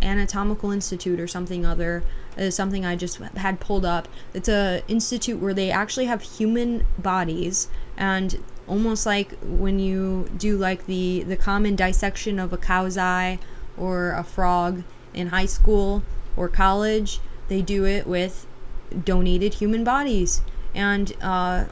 anatomical 0.00 0.70
institute 0.70 1.20
or 1.20 1.28
something 1.28 1.64
other 1.64 2.02
is 2.36 2.54
something 2.54 2.84
I 2.84 2.96
just 2.96 3.18
had 3.18 3.60
pulled 3.60 3.84
up. 3.84 4.08
It's 4.34 4.48
a 4.48 4.82
institute 4.88 5.40
where 5.40 5.54
they 5.54 5.70
actually 5.70 6.06
have 6.06 6.22
human 6.22 6.86
bodies 6.98 7.68
and 7.96 8.42
almost 8.68 9.06
like 9.06 9.32
when 9.42 9.78
you 9.78 10.30
do 10.36 10.56
like 10.56 10.86
the 10.86 11.24
the 11.24 11.36
common 11.36 11.76
dissection 11.76 12.38
of 12.38 12.52
a 12.52 12.58
cow's 12.58 12.96
eye 12.96 13.38
or 13.76 14.12
a 14.12 14.24
frog 14.24 14.82
in 15.14 15.28
high 15.28 15.46
school 15.46 16.02
or 16.36 16.48
college, 16.48 17.20
they 17.48 17.60
do 17.60 17.84
it 17.84 18.06
with 18.06 18.46
donated 19.04 19.54
human 19.54 19.84
bodies. 19.84 20.42
And 20.74 21.12
uh 21.20 21.66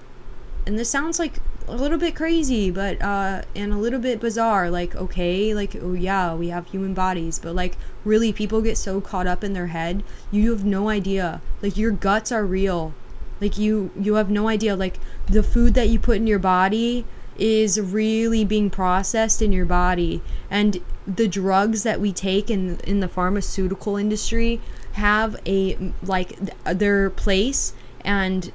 and 0.67 0.79
this 0.79 0.91
sounds 0.91 1.19
like 1.19 1.35
a 1.71 1.77
little 1.77 1.99
bit 1.99 2.17
crazy, 2.17 2.71
but 2.71 3.01
uh, 3.01 3.43
and 3.55 3.73
a 3.73 3.77
little 3.77 4.01
bit 4.01 4.21
bizarre. 4.21 4.71
Like, 4.71 4.95
okay, 4.97 5.55
like, 5.55 5.77
oh 5.81 5.93
yeah, 5.93 6.35
we 6.35 6.49
have 6.49 6.67
human 6.67 6.95
bodies, 6.95 7.39
but 7.39 7.55
like, 7.55 7.77
really, 8.05 8.33
people 8.33 8.61
get 8.61 8.77
so 8.77 9.01
caught 9.01 9.27
up 9.27 9.45
in 9.45 9.53
their 9.53 9.69
head, 9.69 10.03
you 10.31 10.51
have 10.51 10.65
no 10.65 10.89
idea. 10.89 11.41
Like, 11.63 11.77
your 11.77 11.93
guts 11.93 12.33
are 12.33 12.45
real. 12.45 12.93
Like, 13.41 13.57
you 13.57 13.91
you 13.99 14.15
have 14.15 14.31
no 14.31 14.49
idea. 14.49 14.77
Like, 14.77 14.99
the 15.27 15.43
food 15.43 15.75
that 15.75 15.89
you 15.89 15.99
put 15.99 16.17
in 16.17 16.27
your 16.27 16.39
body 16.39 17.05
is 17.37 17.81
really 17.81 18.45
being 18.45 18.69
processed 18.69 19.41
in 19.41 19.53
your 19.53 19.65
body, 19.65 20.23
and 20.51 20.81
the 21.07 21.29
drugs 21.29 21.83
that 21.85 22.01
we 22.01 22.13
take 22.13 22.51
in 22.51 22.79
in 22.81 23.01
the 23.01 23.09
pharmaceutical 23.09 23.97
industry 23.97 24.61
have 24.93 25.37
a 25.47 25.93
like 26.03 26.37
their 26.65 27.11
place 27.11 27.73
and 28.03 28.53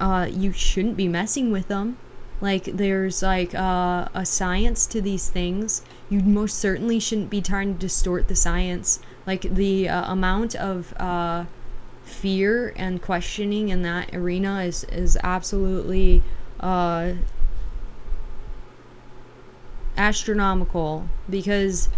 uh, 0.00 0.28
you 0.30 0.52
shouldn't 0.52 0.96
be 0.96 1.08
messing 1.08 1.50
with 1.50 1.68
them 1.68 1.96
like 2.40 2.64
there's 2.64 3.22
like 3.22 3.54
uh, 3.54 4.08
a 4.14 4.26
science 4.26 4.86
to 4.88 5.00
these 5.00 5.28
things. 5.28 5.82
You 6.10 6.20
most 6.20 6.58
certainly 6.58 7.00
shouldn't 7.00 7.30
be 7.30 7.40
trying 7.40 7.74
to 7.74 7.80
distort 7.80 8.28
the 8.28 8.36
science. 8.36 9.00
Like 9.26 9.42
the 9.42 9.88
uh, 9.88 10.12
amount 10.12 10.54
of 10.54 10.94
uh, 10.98 11.46
fear 12.04 12.72
and 12.76 13.00
questioning 13.00 13.70
in 13.70 13.82
that 13.82 14.14
arena 14.14 14.62
is 14.62 14.84
is 14.84 15.16
absolutely 15.22 16.22
uh, 16.60 17.14
astronomical. 19.96 21.08
Because 21.30 21.88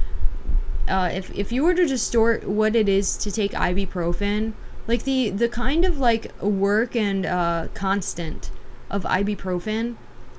uh, 0.87 1.11
if 1.13 1.37
if 1.37 1.51
you 1.51 1.65
were 1.65 1.75
to 1.75 1.87
distort 1.87 2.49
what 2.49 2.77
it 2.77 2.89
is 2.89 3.17
to 3.17 3.33
take 3.33 3.53
ibuprofen, 3.53 4.53
like 4.87 5.03
the 5.03 5.31
the 5.31 5.49
kind 5.49 5.85
of 5.85 5.99
like 5.99 6.33
work 6.41 6.95
and 6.95 7.27
uh, 7.27 7.67
constant 7.75 8.53
of 8.89 9.03
ibuprofen 9.03 9.97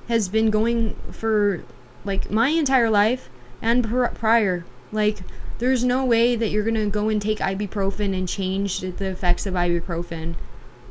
has 0.09 0.27
been 0.27 0.49
going 0.49 0.95
for 1.11 1.63
like 2.03 2.31
my 2.31 2.49
entire 2.49 2.89
life 2.89 3.29
and 3.61 3.87
pr- 3.87 4.07
prior. 4.07 4.65
Like 4.91 5.19
there's 5.59 5.83
no 5.83 6.03
way 6.03 6.35
that 6.35 6.49
you're 6.49 6.63
gonna 6.63 6.87
go 6.87 7.09
and 7.09 7.21
take 7.21 7.37
ibuprofen 7.37 8.17
and 8.17 8.27
change 8.27 8.79
the 8.79 9.05
effects 9.05 9.45
of 9.45 9.53
ibuprofen. 9.53 10.33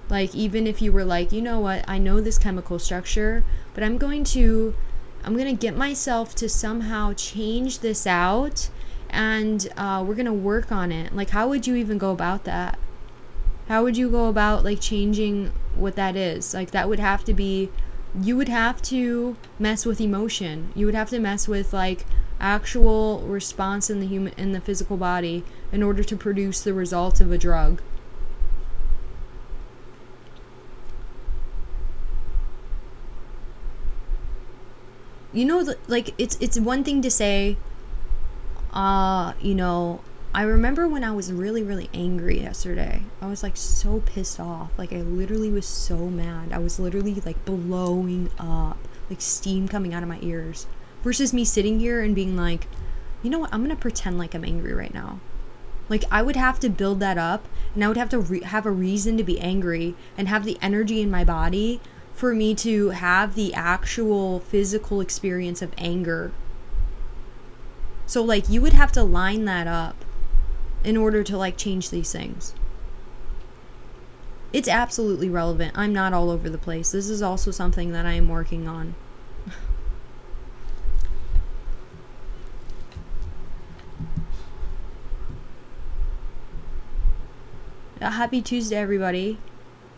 Like 0.09 0.35
even 0.35 0.67
if 0.67 0.81
you 0.81 0.93
were 0.93 1.05
like, 1.05 1.33
you 1.33 1.43
know 1.43 1.59
what, 1.59 1.85
I 1.89 1.99
know 1.99 2.21
this 2.21 2.39
chemical 2.39 2.79
structure, 2.79 3.45
but 3.75 3.83
I'm 3.83 3.99
going 3.99 4.23
to 4.25 4.75
I'm 5.25 5.37
gonna 5.37 5.53
get 5.53 5.77
myself 5.77 6.37
to 6.37 6.49
somehow 6.49 7.13
change 7.15 7.81
this 7.81 8.07
out 8.07 8.71
and 9.11 9.69
uh, 9.77 10.05
we're 10.07 10.15
gonna 10.15 10.33
work 10.33 10.71
on 10.71 10.93
it. 10.93 11.13
Like 11.13 11.31
how 11.31 11.49
would 11.49 11.67
you 11.67 11.75
even 11.75 11.99
go 11.99 12.13
about 12.13 12.45
that? 12.45 12.79
How 13.67 13.83
would 13.83 13.97
you 13.97 14.09
go 14.11 14.29
about 14.29 14.63
like 14.63 14.81
changing 14.81 15.51
what 15.75 15.97
that 15.97 16.15
is? 16.15 16.55
Like 16.55 16.71
that 16.71 16.89
would 16.89 17.01
have 17.01 17.25
to 17.25 17.35
be 17.35 17.69
you 18.21 18.37
would 18.37 18.49
have 18.49 18.83
to 18.83 19.37
mess 19.59 19.87
with 19.87 20.01
emotion. 20.01 20.73
You 20.75 20.87
would 20.87 20.95
have 20.95 21.11
to 21.11 21.19
mess 21.19 21.49
with 21.49 21.73
like 21.73 22.05
actual 22.41 23.21
response 23.21 23.91
in 23.91 24.01
the 24.01 24.07
human 24.07 24.33
in 24.37 24.53
the 24.53 24.61
physical 24.61 24.97
body 24.97 25.45
in 25.73 25.83
order 25.83 26.05
to 26.05 26.17
produce 26.17 26.61
the 26.61 26.73
results 26.73 27.21
of 27.21 27.33
a 27.33 27.39
drug. 27.39 27.81
You 35.33 35.45
know 35.45 35.75
like 35.87 36.15
it's 36.19 36.37
it's 36.41 36.59
one 36.59 36.85
thing 36.85 37.03
to 37.03 37.11
say 37.11 37.57
uh, 38.73 39.33
you 39.41 39.55
know, 39.55 40.01
I 40.35 40.43
remember 40.43 40.87
when 40.87 41.05
I 41.05 41.13
was 41.13 41.33
really, 41.33 41.63
really 41.63 41.89
angry 41.95 42.41
yesterday. 42.41 43.03
I 43.23 43.29
was 43.29 43.43
like 43.43 43.57
so 43.57 44.01
pissed 44.01 44.39
off. 44.39 44.71
Like, 44.77 44.93
I 44.93 45.01
literally 45.01 45.51
was 45.51 45.67
so 45.67 45.97
mad. 46.11 46.53
I 46.53 46.59
was 46.59 46.79
literally 46.79 47.15
like 47.25 47.43
blowing 47.47 48.31
up, 48.39 48.77
like 49.09 49.23
steam 49.23 49.67
coming 49.69 49.95
out 49.95 50.03
of 50.03 50.09
my 50.09 50.19
ears. 50.21 50.67
Versus 51.03 51.33
me 51.33 51.45
sitting 51.45 51.81
here 51.81 52.03
and 52.03 52.15
being 52.15 52.37
like, 52.37 52.67
you 53.23 53.31
know 53.31 53.39
what? 53.39 53.53
I'm 53.55 53.65
going 53.65 53.75
to 53.75 53.81
pretend 53.81 54.19
like 54.19 54.35
I'm 54.35 54.45
angry 54.45 54.75
right 54.75 54.93
now. 54.93 55.19
Like, 55.89 56.05
I 56.11 56.21
would 56.21 56.37
have 56.37 56.61
to 56.61 56.69
build 56.69 57.01
that 57.01 57.17
up 57.17 57.49
and 57.75 57.83
I 57.83 57.89
would 57.89 57.97
have 57.97 58.11
to 58.11 58.19
re- 58.19 58.43
have 58.43 58.67
a 58.67 58.71
reason 58.71 59.17
to 59.17 59.25
be 59.25 59.41
angry 59.41 59.95
and 60.19 60.29
have 60.29 60.45
the 60.45 60.59
energy 60.61 61.01
in 61.01 61.11
my 61.11 61.25
body 61.25 61.81
for 62.13 62.35
me 62.35 62.55
to 62.57 62.91
have 62.91 63.35
the 63.35 63.55
actual 63.55 64.41
physical 64.41 65.01
experience 65.01 65.63
of 65.63 65.73
anger. 65.79 66.33
So, 68.07 68.23
like, 68.23 68.51
you 68.51 68.61
would 68.61 68.75
have 68.75 68.93
to 68.93 69.03
line 69.03 69.47
that 69.47 69.67
up 69.67 70.05
in 70.85 70.97
order 70.97 71.23
to 71.25 71.37
like 71.37 71.57
change 71.57 71.91
these 71.91 72.13
things. 72.13 72.55
It's 74.53 74.69
absolutely 74.69 75.29
relevant. 75.29 75.77
I'm 75.77 75.93
not 75.93 76.13
all 76.13 76.31
over 76.31 76.49
the 76.49 76.59
place. 76.59 76.91
This 76.91 77.11
is 77.11 77.21
also 77.21 77.51
something 77.51 77.93
that 77.93 78.07
I 78.07 78.13
am 78.13 78.29
working 78.29 78.67
on. 78.67 78.95
Uh, 88.01 88.11
happy 88.11 88.41
Tuesday, 88.41 88.77
everybody. 88.77 89.39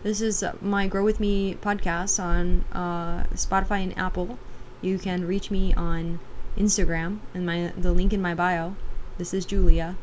This 0.03 0.23
is 0.23 0.43
my 0.63 0.87
Grow 0.87 1.05
With 1.05 1.21
Me 1.21 1.55
podcast 1.61 2.19
on 2.19 2.65
uh, 2.73 3.25
Spotify 3.35 3.83
and 3.83 3.97
Apple. 3.99 4.39
You 4.81 4.99
can 4.99 5.27
reach 5.27 5.51
me 5.51 5.75
on 5.75 6.19
Instagram 6.57 7.19
and 7.35 7.45
my 7.45 7.75
the 7.77 7.93
link 7.93 8.15
in 8.15 8.23
my 8.23 8.35
bio. 8.35 8.75
This 9.19 9.35
is 9.35 9.45
Julia. 9.45 9.97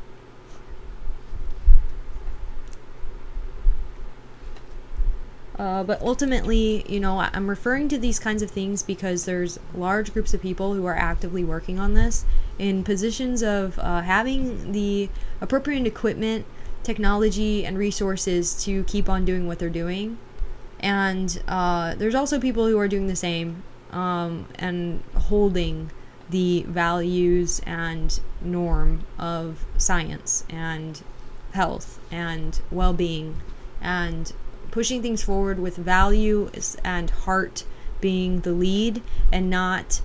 Uh, 5.57 5.83
but 5.83 5.99
ultimately, 6.01 6.85
you 6.87 6.99
know, 6.99 7.19
I'm 7.19 7.49
referring 7.49 7.89
to 7.89 7.97
these 7.97 8.19
kinds 8.19 8.43
of 8.43 8.51
things 8.51 8.83
because 8.83 9.25
there's 9.25 9.59
large 9.73 10.13
groups 10.13 10.33
of 10.33 10.41
people 10.41 10.75
who 10.75 10.85
are 10.85 10.95
actively 10.95 11.43
working 11.43 11.79
on 11.79 11.95
this 11.95 12.25
in 12.59 12.83
positions 12.83 13.41
of 13.41 13.79
uh, 13.79 14.01
having 14.01 14.71
the 14.71 15.09
appropriate 15.41 15.87
equipment, 15.87 16.45
technology, 16.83 17.65
and 17.65 17.75
resources 17.77 18.63
to 18.65 18.83
keep 18.83 19.09
on 19.09 19.25
doing 19.25 19.47
what 19.47 19.57
they're 19.57 19.69
doing. 19.69 20.19
And 20.79 21.41
uh, 21.47 21.95
there's 21.95 22.13
also 22.13 22.39
people 22.39 22.67
who 22.67 22.77
are 22.77 22.87
doing 22.87 23.07
the 23.07 23.15
same 23.15 23.63
um, 23.91 24.47
and 24.59 25.01
holding 25.15 25.89
the 26.29 26.63
values 26.67 27.61
and 27.65 28.19
norm 28.41 29.05
of 29.17 29.65
science 29.77 30.43
and 30.49 31.01
health 31.53 31.99
and 32.11 32.61
well 32.69 32.93
being 32.93 33.37
and 33.81 34.33
pushing 34.77 35.01
things 35.01 35.23
forward 35.23 35.57
with 35.57 35.75
value 35.75 36.51
and 36.83 37.09
heart 37.09 37.63
being 37.99 38.41
the 38.41 38.51
lead 38.51 39.01
and 39.31 39.49
not 39.49 39.99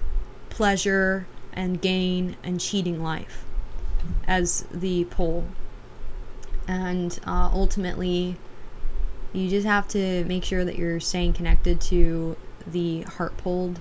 pleasure 0.48 1.26
and 1.52 1.82
gain 1.82 2.34
and 2.42 2.58
cheating 2.58 3.02
life 3.02 3.44
as 4.26 4.64
the 4.72 5.04
pole. 5.04 5.44
And 6.66 7.20
uh, 7.26 7.50
ultimately, 7.52 8.36
you 9.34 9.50
just 9.50 9.66
have 9.66 9.86
to 9.88 10.24
make 10.24 10.42
sure 10.42 10.64
that 10.64 10.76
you're 10.76 11.00
staying 11.00 11.34
connected 11.34 11.78
to 11.82 12.34
the 12.66 13.02
heart 13.02 13.36
pulled 13.36 13.78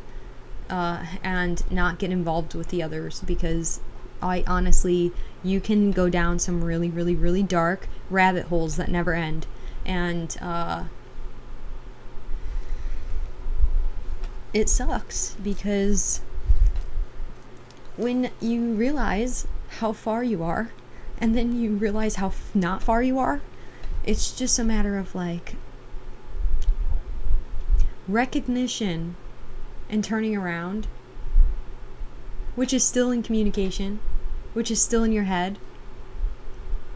uh, 0.69 1.05
and 1.23 1.63
not 1.71 1.99
get 1.99 2.11
involved 2.11 2.53
with 2.53 2.67
the 2.67 2.83
others 2.83 3.21
because 3.21 3.79
I 4.21 4.43
honestly, 4.45 5.13
you 5.41 5.61
can 5.61 5.91
go 5.91 6.09
down 6.09 6.37
some 6.37 6.61
really, 6.61 6.89
really, 6.89 7.15
really 7.15 7.43
dark 7.43 7.87
rabbit 8.09 8.47
holes 8.47 8.75
that 8.75 8.89
never 8.89 9.13
end 9.13 9.47
and 9.85 10.37
uh, 10.41 10.83
it 14.53 14.69
sucks 14.69 15.35
because 15.43 16.21
when 17.97 18.31
you 18.39 18.73
realize 18.73 19.47
how 19.79 19.93
far 19.93 20.23
you 20.23 20.43
are 20.43 20.71
and 21.17 21.35
then 21.35 21.55
you 21.59 21.71
realize 21.71 22.15
how 22.15 22.27
f- 22.27 22.51
not 22.53 22.81
far 22.81 23.01
you 23.01 23.17
are 23.19 23.41
it's 24.03 24.31
just 24.31 24.57
a 24.59 24.63
matter 24.63 24.97
of 24.97 25.13
like 25.13 25.55
recognition 28.07 29.15
and 29.89 30.03
turning 30.03 30.35
around 30.35 30.87
which 32.55 32.73
is 32.73 32.83
still 32.83 33.11
in 33.11 33.23
communication 33.23 33.99
which 34.53 34.69
is 34.69 34.81
still 34.81 35.03
in 35.03 35.11
your 35.11 35.23
head 35.25 35.57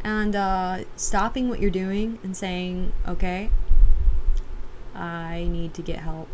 and 0.06 0.36
uh, 0.36 0.84
stopping 0.96 1.50
what 1.50 1.60
you're 1.60 1.72
doing 1.72 2.20
and 2.22 2.38
saying, 2.38 2.94
okay, 3.08 3.50
I 4.94 5.48
need 5.50 5.74
to 5.74 5.82
get 5.82 5.98
help 5.98 6.30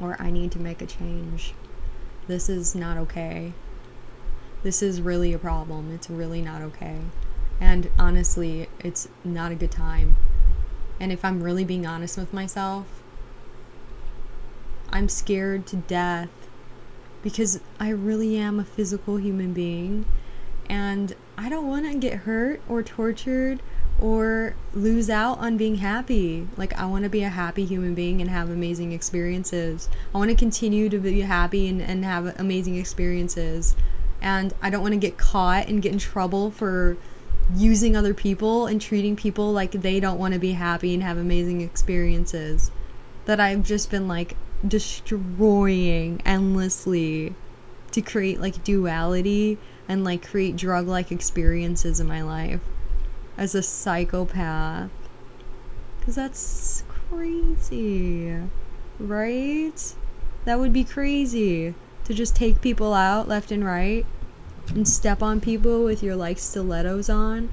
or 0.00 0.16
I 0.18 0.30
need 0.30 0.52
to 0.52 0.58
make 0.58 0.80
a 0.80 0.86
change. 0.86 1.52
This 2.28 2.48
is 2.48 2.74
not 2.74 2.96
okay. 2.96 3.52
This 4.62 4.82
is 4.82 5.02
really 5.02 5.34
a 5.34 5.38
problem. 5.38 5.94
It's 5.94 6.08
really 6.08 6.40
not 6.40 6.62
okay. 6.62 6.96
And 7.60 7.90
honestly, 7.98 8.70
it's 8.80 9.06
not 9.22 9.52
a 9.52 9.54
good 9.54 9.70
time. 9.70 10.16
And 10.98 11.12
if 11.12 11.26
I'm 11.26 11.42
really 11.42 11.64
being 11.64 11.86
honest 11.86 12.16
with 12.16 12.32
myself, 12.32 12.86
I'm 14.88 15.10
scared 15.10 15.66
to 15.66 15.76
death 15.76 16.30
because 17.22 17.60
I 17.78 17.90
really 17.90 18.38
am 18.38 18.58
a 18.58 18.64
physical 18.64 19.18
human 19.18 19.52
being 19.52 20.06
and 20.70 21.14
I 21.38 21.48
don't 21.48 21.68
want 21.68 21.84
to 21.90 21.98
get 21.98 22.20
hurt 22.20 22.60
or 22.68 22.82
tortured 22.82 23.60
or 24.00 24.54
lose 24.74 25.08
out 25.10 25.38
on 25.38 25.56
being 25.56 25.76
happy. 25.76 26.48
Like, 26.56 26.78
I 26.78 26.86
want 26.86 27.04
to 27.04 27.10
be 27.10 27.22
a 27.22 27.28
happy 27.28 27.64
human 27.64 27.94
being 27.94 28.20
and 28.20 28.30
have 28.30 28.50
amazing 28.50 28.92
experiences. 28.92 29.88
I 30.14 30.18
want 30.18 30.30
to 30.30 30.36
continue 30.36 30.88
to 30.88 30.98
be 30.98 31.20
happy 31.20 31.68
and, 31.68 31.80
and 31.80 32.04
have 32.04 32.38
amazing 32.38 32.76
experiences. 32.76 33.76
And 34.20 34.54
I 34.62 34.70
don't 34.70 34.82
want 34.82 34.92
to 34.92 35.00
get 35.00 35.18
caught 35.18 35.68
and 35.68 35.82
get 35.82 35.92
in 35.92 35.98
trouble 35.98 36.50
for 36.50 36.96
using 37.54 37.96
other 37.96 38.14
people 38.14 38.66
and 38.66 38.80
treating 38.80 39.14
people 39.14 39.52
like 39.52 39.72
they 39.72 40.00
don't 40.00 40.18
want 40.18 40.34
to 40.34 40.40
be 40.40 40.52
happy 40.52 40.94
and 40.94 41.02
have 41.02 41.18
amazing 41.18 41.60
experiences. 41.60 42.70
That 43.26 43.40
I've 43.40 43.62
just 43.62 43.90
been 43.90 44.08
like 44.08 44.36
destroying 44.66 46.22
endlessly 46.24 47.34
to 47.96 48.02
create 48.02 48.38
like 48.38 48.62
duality 48.62 49.56
and 49.88 50.04
like 50.04 50.28
create 50.28 50.54
drug 50.54 50.86
like 50.86 51.10
experiences 51.10 51.98
in 51.98 52.06
my 52.06 52.20
life 52.20 52.60
as 53.38 53.54
a 53.54 53.62
psychopath. 53.62 54.90
Because 55.98 56.14
that's 56.14 56.84
crazy, 56.88 58.36
right? 58.98 59.94
That 60.44 60.58
would 60.58 60.74
be 60.74 60.84
crazy 60.84 61.74
to 62.04 62.12
just 62.12 62.36
take 62.36 62.60
people 62.60 62.92
out 62.92 63.28
left 63.28 63.50
and 63.50 63.64
right 63.64 64.04
and 64.68 64.86
step 64.86 65.22
on 65.22 65.40
people 65.40 65.82
with 65.82 66.02
your 66.02 66.16
like 66.16 66.38
stilettos 66.38 67.08
on 67.08 67.48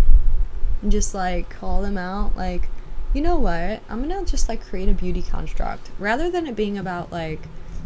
and 0.81 0.91
just 0.91 1.15
like 1.15 1.49
call 1.49 1.81
them 1.81 1.97
out 1.97 2.35
like 2.35 2.69
you 3.13 3.21
know 3.21 3.37
what 3.37 3.81
i'm 3.87 4.01
gonna 4.01 4.25
just 4.25 4.49
like 4.49 4.65
create 4.65 4.89
a 4.89 4.93
beauty 4.93 5.21
construct 5.21 5.91
rather 5.99 6.29
than 6.29 6.47
it 6.47 6.55
being 6.55 6.77
about 6.77 7.11
like 7.11 7.39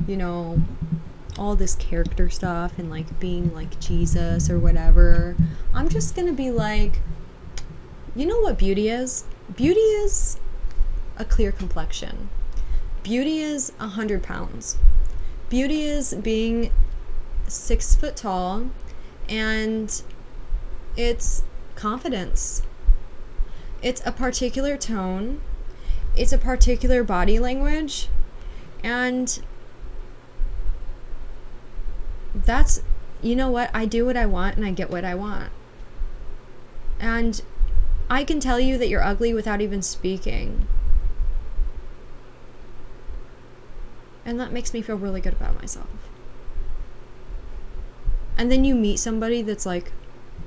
you 0.08 0.16
know 0.16 0.62
all 1.38 1.56
this 1.56 1.76
character 1.76 2.30
stuff 2.30 2.78
and 2.78 2.90
like 2.90 3.20
being 3.20 3.54
like 3.54 3.80
Jesus 3.80 4.50
or 4.50 4.60
whatever. 4.60 5.36
I'm 5.74 5.90
just 5.90 6.16
gonna 6.16 6.34
be 6.34 6.52
like, 6.52 7.02
you 8.16 8.26
know 8.26 8.40
what 8.40 8.58
beauty 8.58 8.90
is? 8.90 9.26
Beauty 9.56 9.80
is 9.80 10.40
a 11.18 11.26
clear 11.26 11.52
complexion. 11.52 12.30
Beauty 13.04 13.40
is 13.40 13.72
a 13.80 13.88
hundred 13.88 14.24
pounds. 14.24 14.78
Beauty 15.50 15.84
is 15.84 16.14
being 16.14 16.72
six 17.48 17.96
foot 17.96 18.16
tall 18.16 18.70
and 19.30 20.02
it's 20.96 21.44
confidence. 21.76 22.64
It's 23.82 24.02
a 24.06 24.12
particular 24.12 24.78
tone, 24.78 25.42
it's 26.16 26.34
a 26.34 26.38
particular 26.38 27.04
body 27.04 27.38
language, 27.38 28.10
and 28.84 29.40
that's, 32.46 32.82
you 33.22 33.36
know 33.36 33.50
what? 33.50 33.70
I 33.74 33.86
do 33.86 34.06
what 34.06 34.18
I 34.18 34.26
want 34.26 34.58
and 34.58 34.66
I 34.66 34.72
get 34.72 34.90
what 34.90 35.06
I 35.06 35.16
want. 35.16 35.52
And 37.00 37.42
I 38.10 38.24
can 38.24 38.40
tell 38.40 38.60
you 38.60 38.78
that 38.78 38.88
you're 38.88 39.04
ugly 39.04 39.34
without 39.34 39.62
even 39.62 39.82
speaking. 39.82 40.68
And 44.26 44.40
that 44.40 44.52
makes 44.52 44.74
me 44.74 44.82
feel 44.82 44.98
really 44.98 45.22
good 45.22 45.34
about 45.34 45.60
myself. 45.60 46.10
And 48.38 48.52
then 48.52 48.64
you 48.64 48.76
meet 48.76 48.98
somebody 49.00 49.42
that's 49.42 49.66
like 49.66 49.92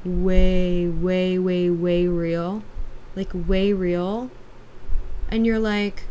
way, 0.04 0.86
way, 0.86 1.38
way, 1.38 1.70
way 1.70 2.06
real. 2.06 2.62
Like 3.16 3.30
way 3.32 3.72
real. 3.72 4.30
And 5.28 5.46
you're 5.46 5.58
like, 5.58 6.04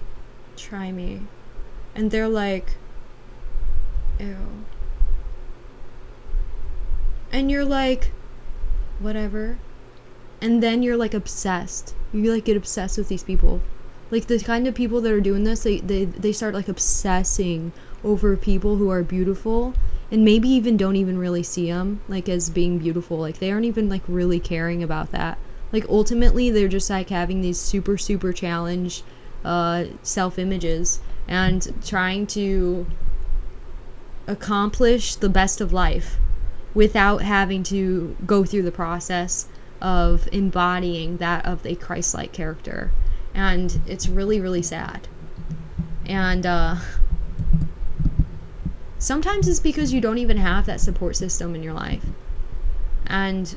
try 0.55 0.91
me. 0.91 1.21
And 1.95 2.11
they're 2.11 2.27
like, 2.27 2.75
ew. 4.19 4.65
And 7.31 7.49
you're 7.51 7.65
like, 7.65 8.11
whatever. 8.99 9.57
And 10.41 10.63
then 10.63 10.83
you're 10.83 10.97
like 10.97 11.13
obsessed. 11.13 11.95
You 12.13 12.33
like 12.33 12.45
get 12.45 12.57
obsessed 12.57 12.97
with 12.97 13.09
these 13.09 13.23
people. 13.23 13.61
Like 14.11 14.27
the 14.27 14.39
kind 14.39 14.67
of 14.67 14.73
people 14.73 15.01
that 15.01 15.13
are 15.13 15.21
doing 15.21 15.43
this, 15.43 15.63
they, 15.63 15.79
they, 15.79 16.05
they 16.05 16.31
start 16.31 16.53
like 16.53 16.67
obsessing 16.67 17.71
over 18.03 18.35
people 18.35 18.77
who 18.77 18.89
are 18.89 19.03
beautiful 19.03 19.73
and 20.11 20.25
maybe 20.25 20.49
even 20.49 20.77
don't 20.77 20.95
even 20.95 21.17
really 21.17 21.43
see 21.43 21.69
them 21.69 22.01
like 22.07 22.27
as 22.27 22.49
being 22.49 22.79
beautiful 22.79 23.17
like 23.17 23.39
they 23.39 23.51
aren't 23.51 23.65
even 23.65 23.89
like 23.89 24.01
really 24.07 24.39
caring 24.39 24.81
about 24.81 25.11
that 25.11 25.37
like 25.71 25.85
ultimately 25.89 26.49
they're 26.49 26.67
just 26.67 26.89
like 26.89 27.09
having 27.09 27.41
these 27.41 27.59
super 27.59 27.97
super 27.97 28.33
challenge 28.33 29.03
uh, 29.45 29.85
self 30.01 30.37
images 30.37 30.99
and 31.27 31.73
trying 31.85 32.27
to 32.27 32.85
accomplish 34.27 35.15
the 35.15 35.29
best 35.29 35.61
of 35.61 35.71
life 35.71 36.17
without 36.79 37.21
having 37.21 37.61
to 37.61 38.15
go 38.25 38.45
through 38.45 38.61
the 38.61 38.71
process 38.71 39.47
of 39.81 40.29
embodying 40.31 41.17
that 41.17 41.45
of 41.45 41.65
a 41.65 41.75
Christ-like 41.75 42.31
character. 42.31 42.89
And 43.33 43.81
it's 43.85 44.07
really 44.07 44.39
really 44.39 44.61
sad. 44.61 45.09
And 46.05 46.45
uh, 46.45 46.77
sometimes 48.97 49.49
it's 49.49 49.59
because 49.59 49.91
you 49.91 49.99
don't 49.99 50.19
even 50.19 50.37
have 50.37 50.65
that 50.67 50.79
support 50.79 51.17
system 51.17 51.53
in 51.53 51.63
your 51.63 51.73
life. 51.73 52.05
And 53.07 53.53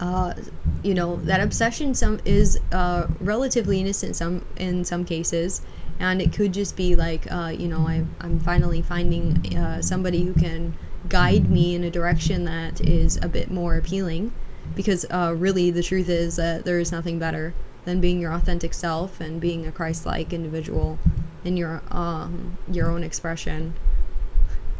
uh, 0.00 0.34
you 0.82 0.94
know 0.94 1.14
that 1.14 1.40
obsession 1.40 1.94
some 1.94 2.18
is 2.24 2.58
uh, 2.72 3.06
relatively 3.20 3.80
innocent 3.80 4.16
some 4.16 4.44
in 4.56 4.84
some 4.84 5.04
cases. 5.04 5.62
And 6.00 6.20
it 6.20 6.32
could 6.32 6.52
just 6.52 6.76
be 6.76 6.96
like 6.96 7.30
uh, 7.30 7.54
you 7.56 7.68
know 7.68 7.86
I, 7.86 8.04
i'm 8.20 8.40
finally 8.40 8.82
finding 8.82 9.56
uh, 9.56 9.80
somebody 9.80 10.24
who 10.24 10.34
can 10.34 10.74
guide 11.10 11.50
me 11.50 11.74
in 11.74 11.84
a 11.84 11.90
direction 11.90 12.44
that 12.44 12.80
is 12.80 13.18
a 13.20 13.28
bit 13.28 13.50
more 13.50 13.76
appealing. 13.76 14.32
Because 14.74 15.04
uh, 15.10 15.34
really 15.36 15.70
the 15.70 15.82
truth 15.82 16.08
is 16.08 16.36
that 16.36 16.64
there 16.64 16.78
is 16.78 16.92
nothing 16.92 17.18
better 17.18 17.52
than 17.84 18.00
being 18.00 18.20
your 18.20 18.32
authentic 18.32 18.72
self 18.72 19.20
and 19.20 19.40
being 19.40 19.66
a 19.66 19.72
christ-like 19.72 20.32
individual 20.32 20.98
in 21.44 21.56
your 21.56 21.82
um, 21.90 22.56
your 22.70 22.90
own 22.90 23.02
expression. 23.02 23.74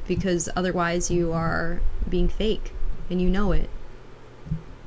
Because 0.07 0.49
otherwise 0.55 1.11
you 1.11 1.33
are 1.33 1.81
being 2.09 2.29
fake 2.29 2.73
and 3.11 3.21
you 3.21 3.29
know 3.29 3.53
it. 3.53 3.69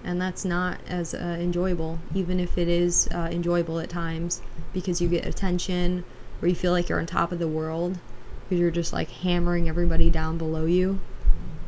And 0.05 0.21
that's 0.21 0.45
not 0.45 0.79
as 0.87 1.13
uh, 1.13 1.37
enjoyable 1.39 1.99
even 2.13 2.39
if 2.39 2.57
it 2.57 2.67
is 2.67 3.09
uh, 3.13 3.29
enjoyable 3.31 3.79
at 3.79 3.89
times. 3.89 4.41
Because 4.73 5.01
you 5.01 5.09
get 5.09 5.25
attention 5.25 6.05
or 6.41 6.47
you 6.47 6.55
feel 6.55 6.71
like 6.71 6.87
you're 6.87 6.99
on 6.99 7.05
top 7.05 7.31
of 7.31 7.39
the 7.39 7.47
world 7.47 7.99
because 8.43 8.59
you're 8.59 8.71
just 8.71 8.93
like 8.93 9.09
hammering 9.09 9.67
everybody 9.67 10.09
down 10.09 10.37
below 10.37 10.65
you 10.65 10.99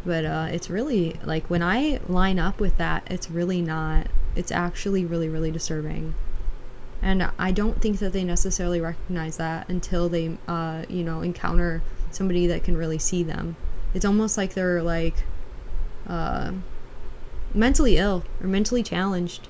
but 0.06 0.26
uh, 0.26 0.48
it's 0.52 0.70
really 0.70 1.20
like 1.24 1.50
when 1.50 1.64
i 1.64 2.00
line 2.08 2.38
up 2.40 2.60
with 2.60 2.78
that 2.78 3.04
it's 3.10 3.30
really 3.30 3.62
not 3.62 4.08
it's 4.36 4.52
actually 4.52 5.06
really 5.06 5.30
really 5.30 5.52
disturbing. 5.52 6.14
And 7.02 7.30
i 7.38 7.52
don't 7.52 7.82
think 7.82 8.00
that 8.00 8.14
they 8.14 8.24
necessarily 8.24 8.82
recognize 8.82 9.38
that 9.38 9.70
until 9.70 10.10
they 10.10 10.38
uh, 10.48 10.84
you 10.90 11.04
know 11.04 11.22
encounter 11.22 11.82
somebody 12.16 12.48
that 12.48 12.64
can 12.64 12.78
really 12.78 12.98
see 12.98 13.24
them. 13.24 13.56
It's 13.94 14.06
almost 14.06 14.38
like 14.38 14.54
they're 14.54 14.82
like 14.82 15.24
uh, 16.08 16.54
mentally 17.54 17.98
ill 17.98 18.24
or 18.42 18.48
mentally 18.48 18.84
challenged. 18.84 19.48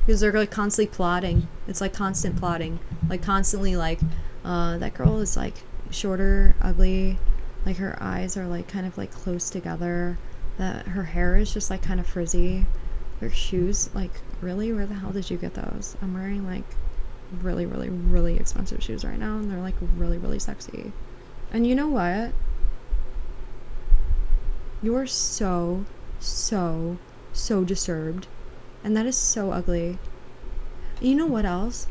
Because 0.00 0.20
they're 0.20 0.32
like 0.32 0.50
constantly 0.50 0.92
plotting. 0.92 1.48
It's 1.68 1.80
like 1.80 1.92
constant 1.92 2.36
plotting. 2.36 2.80
Like 3.08 3.22
constantly 3.22 3.76
like 3.76 4.00
uh, 4.44 4.78
that 4.78 4.94
girl 4.94 5.18
is 5.20 5.36
like 5.36 5.54
shorter 5.90 6.56
ugly 6.60 7.18
like 7.64 7.76
her 7.76 7.96
eyes 8.00 8.36
are 8.36 8.46
like 8.46 8.68
kind 8.68 8.86
of 8.86 8.96
like 8.98 9.10
close 9.10 9.50
together 9.50 10.18
that 10.58 10.86
her 10.88 11.04
hair 11.04 11.36
is 11.36 11.52
just 11.52 11.70
like 11.70 11.82
kind 11.82 12.00
of 12.00 12.06
frizzy 12.06 12.66
her 13.20 13.30
shoes 13.30 13.88
like 13.94 14.12
really 14.40 14.72
where 14.72 14.86
the 14.86 14.94
hell 14.94 15.12
did 15.12 15.30
you 15.30 15.36
get 15.36 15.54
those 15.54 15.96
i'm 16.02 16.14
wearing 16.14 16.46
like 16.46 16.64
really 17.40 17.64
really 17.64 17.88
really 17.88 18.36
expensive 18.36 18.82
shoes 18.82 19.04
right 19.04 19.18
now 19.18 19.36
and 19.36 19.50
they're 19.50 19.60
like 19.60 19.76
really 19.96 20.18
really 20.18 20.38
sexy 20.38 20.92
and 21.52 21.66
you 21.66 21.74
know 21.74 21.88
what 21.88 22.32
you're 24.82 25.06
so 25.06 25.84
so, 26.22 26.98
so 27.32 27.64
disturbed. 27.64 28.26
And 28.84 28.96
that 28.96 29.06
is 29.06 29.16
so 29.16 29.52
ugly. 29.52 29.98
You 31.00 31.14
know 31.14 31.26
what 31.26 31.44
else? 31.44 31.86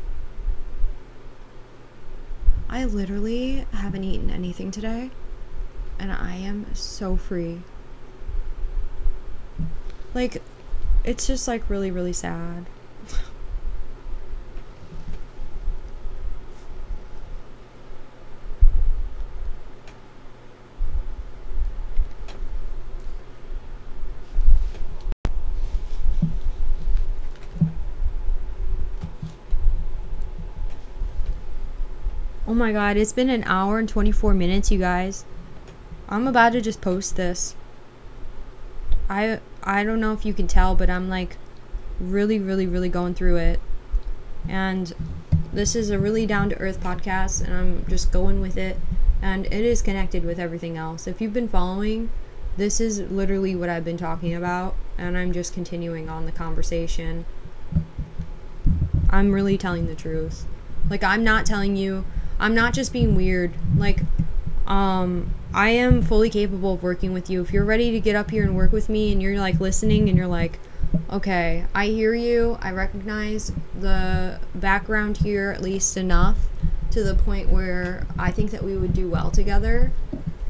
I 2.68 2.84
literally 2.84 3.66
haven't 3.72 4.04
eaten 4.04 4.30
anything 4.30 4.70
today. 4.70 5.10
And 6.02 6.10
I 6.10 6.34
am 6.34 6.66
so 6.74 7.14
free. 7.14 7.60
Like, 10.14 10.42
it's 11.04 11.28
just 11.28 11.46
like 11.46 11.70
really, 11.70 11.92
really 11.92 12.12
sad. 12.12 12.66
Oh 32.48 32.54
my 32.54 32.72
god, 32.72 32.96
it's 32.96 33.12
been 33.12 33.30
an 33.30 33.44
hour 33.44 33.78
and 33.78 33.88
24 33.88 34.34
minutes, 34.34 34.72
you 34.72 34.78
guys. 34.80 35.24
I'm 36.12 36.28
about 36.28 36.52
to 36.52 36.60
just 36.60 36.82
post 36.82 37.16
this. 37.16 37.54
I 39.08 39.40
I 39.62 39.82
don't 39.82 39.98
know 39.98 40.12
if 40.12 40.26
you 40.26 40.34
can 40.34 40.46
tell, 40.46 40.74
but 40.74 40.90
I'm 40.90 41.08
like 41.08 41.38
really 41.98 42.38
really 42.38 42.66
really 42.66 42.90
going 42.90 43.14
through 43.14 43.36
it. 43.36 43.60
And 44.46 44.92
this 45.54 45.74
is 45.74 45.88
a 45.88 45.98
really 45.98 46.26
down 46.26 46.50
to 46.50 46.58
earth 46.58 46.80
podcast 46.80 47.42
and 47.42 47.54
I'm 47.54 47.86
just 47.88 48.12
going 48.12 48.42
with 48.42 48.58
it 48.58 48.76
and 49.22 49.46
it 49.46 49.52
is 49.52 49.80
connected 49.80 50.22
with 50.22 50.38
everything 50.38 50.76
else. 50.76 51.06
If 51.06 51.22
you've 51.22 51.32
been 51.32 51.48
following, 51.48 52.10
this 52.58 52.78
is 52.78 53.00
literally 53.10 53.56
what 53.56 53.70
I've 53.70 53.84
been 53.84 53.96
talking 53.96 54.34
about 54.34 54.74
and 54.98 55.16
I'm 55.16 55.32
just 55.32 55.54
continuing 55.54 56.10
on 56.10 56.26
the 56.26 56.32
conversation. 56.32 57.24
I'm 59.08 59.32
really 59.32 59.56
telling 59.56 59.86
the 59.86 59.94
truth. 59.94 60.44
Like 60.90 61.02
I'm 61.02 61.24
not 61.24 61.46
telling 61.46 61.74
you 61.74 62.04
I'm 62.38 62.54
not 62.54 62.74
just 62.74 62.92
being 62.92 63.14
weird. 63.14 63.52
Like, 63.78 64.00
um, 64.66 65.32
I 65.54 65.70
am 65.70 66.00
fully 66.00 66.30
capable 66.30 66.74
of 66.74 66.82
working 66.82 67.12
with 67.12 67.28
you. 67.28 67.42
If 67.42 67.52
you're 67.52 67.64
ready 67.64 67.90
to 67.90 68.00
get 68.00 68.16
up 68.16 68.30
here 68.30 68.42
and 68.42 68.56
work 68.56 68.72
with 68.72 68.88
me 68.88 69.12
and 69.12 69.20
you're 69.20 69.38
like 69.38 69.60
listening 69.60 70.08
and 70.08 70.16
you're 70.16 70.26
like, 70.26 70.58
okay, 71.10 71.66
I 71.74 71.86
hear 71.88 72.14
you, 72.14 72.58
I 72.62 72.70
recognize 72.70 73.52
the 73.78 74.40
background 74.54 75.18
here 75.18 75.50
at 75.50 75.60
least 75.60 75.96
enough 75.98 76.38
to 76.90 77.04
the 77.04 77.14
point 77.14 77.50
where 77.50 78.06
I 78.18 78.30
think 78.30 78.50
that 78.50 78.62
we 78.62 78.76
would 78.76 78.94
do 78.94 79.08
well 79.08 79.30
together, 79.30 79.92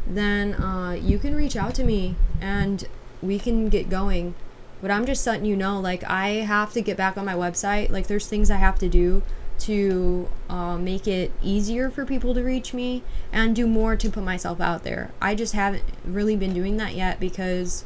then 0.06 0.54
uh, 0.54 0.92
you 0.92 1.18
can 1.18 1.34
reach 1.34 1.56
out 1.56 1.74
to 1.76 1.84
me 1.84 2.14
and 2.40 2.86
we 3.20 3.38
can 3.38 3.68
get 3.68 3.90
going. 3.90 4.34
But 4.80 4.90
I'm 4.90 5.06
just 5.06 5.24
letting 5.26 5.46
you 5.46 5.56
know, 5.56 5.78
like, 5.78 6.02
I 6.04 6.28
have 6.28 6.72
to 6.72 6.80
get 6.80 6.96
back 6.96 7.16
on 7.16 7.24
my 7.24 7.34
website. 7.34 7.90
Like, 7.90 8.08
there's 8.08 8.26
things 8.26 8.50
I 8.50 8.56
have 8.56 8.80
to 8.80 8.88
do 8.88 9.22
to 9.62 10.28
uh, 10.48 10.76
make 10.76 11.06
it 11.06 11.32
easier 11.42 11.90
for 11.90 12.04
people 12.04 12.34
to 12.34 12.42
reach 12.42 12.74
me 12.74 13.02
and 13.32 13.54
do 13.54 13.66
more 13.66 13.96
to 13.96 14.10
put 14.10 14.22
myself 14.24 14.60
out 14.60 14.82
there. 14.82 15.10
I 15.20 15.34
just 15.34 15.54
haven't 15.54 15.84
really 16.04 16.36
been 16.36 16.52
doing 16.52 16.76
that 16.78 16.94
yet 16.94 17.20
because 17.20 17.84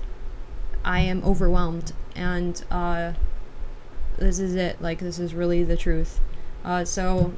I 0.85 1.01
am 1.01 1.23
overwhelmed 1.25 1.93
and 2.15 2.65
uh, 2.71 3.13
this 4.19 4.39
is 4.39 4.55
it. 4.55 4.81
Like, 4.81 5.01
this 5.01 5.19
is 5.19 5.35
really 5.35 5.63
the 5.65 5.77
truth. 5.77 6.21
Uh, 6.65 6.85
so, 6.85 7.35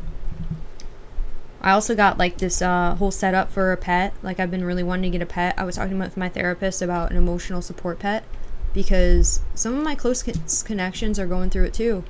I 1.61 1.73
also 1.73 1.95
got 1.97 2.19
like 2.19 2.39
this 2.39 2.63
uh, 2.63 2.95
whole 2.95 3.11
setup 3.11 3.51
for 3.51 3.73
a 3.73 3.77
pet. 3.77 4.15
Like, 4.23 4.39
I've 4.39 4.51
been 4.51 4.65
really 4.65 4.85
wanting 4.85 5.11
to 5.11 5.19
get 5.19 5.23
a 5.23 5.27
pet. 5.27 5.55
I 5.59 5.65
was 5.65 5.77
talking 5.77 5.99
with 5.99 6.17
my 6.17 6.29
therapist 6.29 6.81
about 6.83 7.11
an 7.11 7.17
emotional 7.17 7.63
support 7.63 7.99
pet 7.99 8.25
because 8.73 9.41
some 9.55 9.77
of 9.77 9.83
my 9.83 9.95
close 9.95 10.23
con- 10.23 10.35
connections 10.65 11.19
are 11.19 11.27
going 11.27 11.51
through 11.51 11.65
it 11.65 11.75
too, 11.75 12.05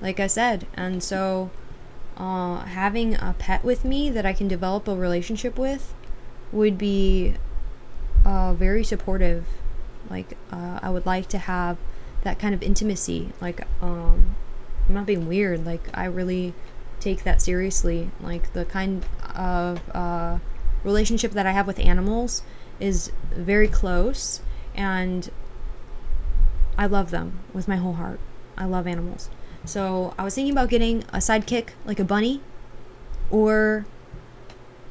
like 0.00 0.20
I 0.20 0.26
said. 0.26 0.66
And 0.74 1.02
so, 1.02 1.50
uh, 2.16 2.60
having 2.60 3.14
a 3.14 3.34
pet 3.38 3.64
with 3.64 3.84
me 3.84 4.10
that 4.10 4.24
I 4.24 4.32
can 4.32 4.48
develop 4.48 4.86
a 4.88 4.94
relationship 4.94 5.58
with 5.58 5.94
would 6.52 6.78
be 6.78 7.34
uh, 8.24 8.54
very 8.54 8.84
supportive. 8.84 9.46
Like, 10.08 10.36
uh, 10.52 10.78
I 10.82 10.90
would 10.90 11.06
like 11.06 11.28
to 11.30 11.38
have 11.38 11.78
that 12.22 12.38
kind 12.38 12.54
of 12.54 12.62
intimacy. 12.62 13.32
Like, 13.40 13.66
um, 13.82 14.36
I'm 14.88 14.94
not 14.94 15.06
being 15.06 15.26
weird. 15.26 15.64
Like, 15.64 15.88
I 15.94 16.04
really 16.04 16.54
take 17.00 17.24
that 17.24 17.42
seriously. 17.42 18.10
Like, 18.20 18.52
the 18.52 18.64
kind 18.64 19.04
of 19.34 19.80
uh, 19.94 20.38
relationship 20.84 21.32
that 21.32 21.46
I 21.46 21.52
have 21.52 21.66
with 21.66 21.78
animals 21.78 22.42
is 22.80 23.10
very 23.32 23.68
close, 23.68 24.40
and 24.74 25.30
I 26.76 26.86
love 26.86 27.10
them 27.10 27.40
with 27.52 27.66
my 27.68 27.76
whole 27.76 27.94
heart. 27.94 28.20
I 28.56 28.66
love 28.66 28.86
animals. 28.86 29.30
So 29.64 30.14
I 30.18 30.24
was 30.24 30.34
thinking 30.34 30.52
about 30.52 30.68
getting 30.68 31.02
a 31.04 31.18
sidekick, 31.18 31.70
like 31.84 31.98
a 31.98 32.04
bunny, 32.04 32.40
or 33.30 33.86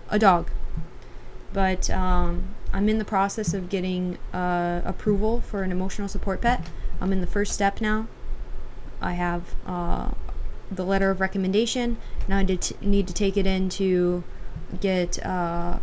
a 0.09 0.17
dog. 0.17 0.49
But 1.53 1.89
um, 1.89 2.55
I'm 2.73 2.89
in 2.89 2.97
the 2.97 3.05
process 3.05 3.53
of 3.53 3.69
getting 3.69 4.17
uh, 4.33 4.81
approval 4.83 5.41
for 5.41 5.63
an 5.63 5.71
emotional 5.71 6.07
support 6.07 6.41
pet. 6.41 6.67
I'm 6.99 7.11
in 7.11 7.21
the 7.21 7.27
first 7.27 7.53
step 7.53 7.81
now. 7.81 8.07
I 8.99 9.13
have 9.13 9.53
uh, 9.65 10.11
the 10.71 10.83
letter 10.83 11.11
of 11.11 11.19
recommendation. 11.19 11.97
Now 12.27 12.37
I 12.37 12.43
need 12.81 13.07
to 13.07 13.13
take 13.13 13.37
it 13.37 13.45
in 13.45 13.69
to 13.69 14.23
get. 14.79 15.23
Uh, 15.23 15.79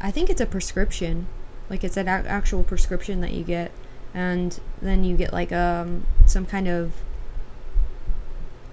I 0.00 0.10
think 0.10 0.30
it's 0.30 0.40
a 0.40 0.46
prescription, 0.46 1.26
like 1.68 1.82
it's 1.82 1.96
an 1.96 2.06
a- 2.06 2.24
actual 2.26 2.62
prescription 2.62 3.20
that 3.20 3.32
you 3.32 3.42
get, 3.42 3.72
and 4.14 4.58
then 4.80 5.04
you 5.04 5.16
get 5.16 5.32
like 5.32 5.52
um 5.52 6.06
some 6.24 6.46
kind 6.46 6.68
of 6.68 6.92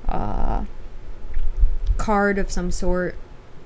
uh, 0.07 0.65
card 1.97 2.37
of 2.37 2.51
some 2.51 2.71
sort 2.71 3.15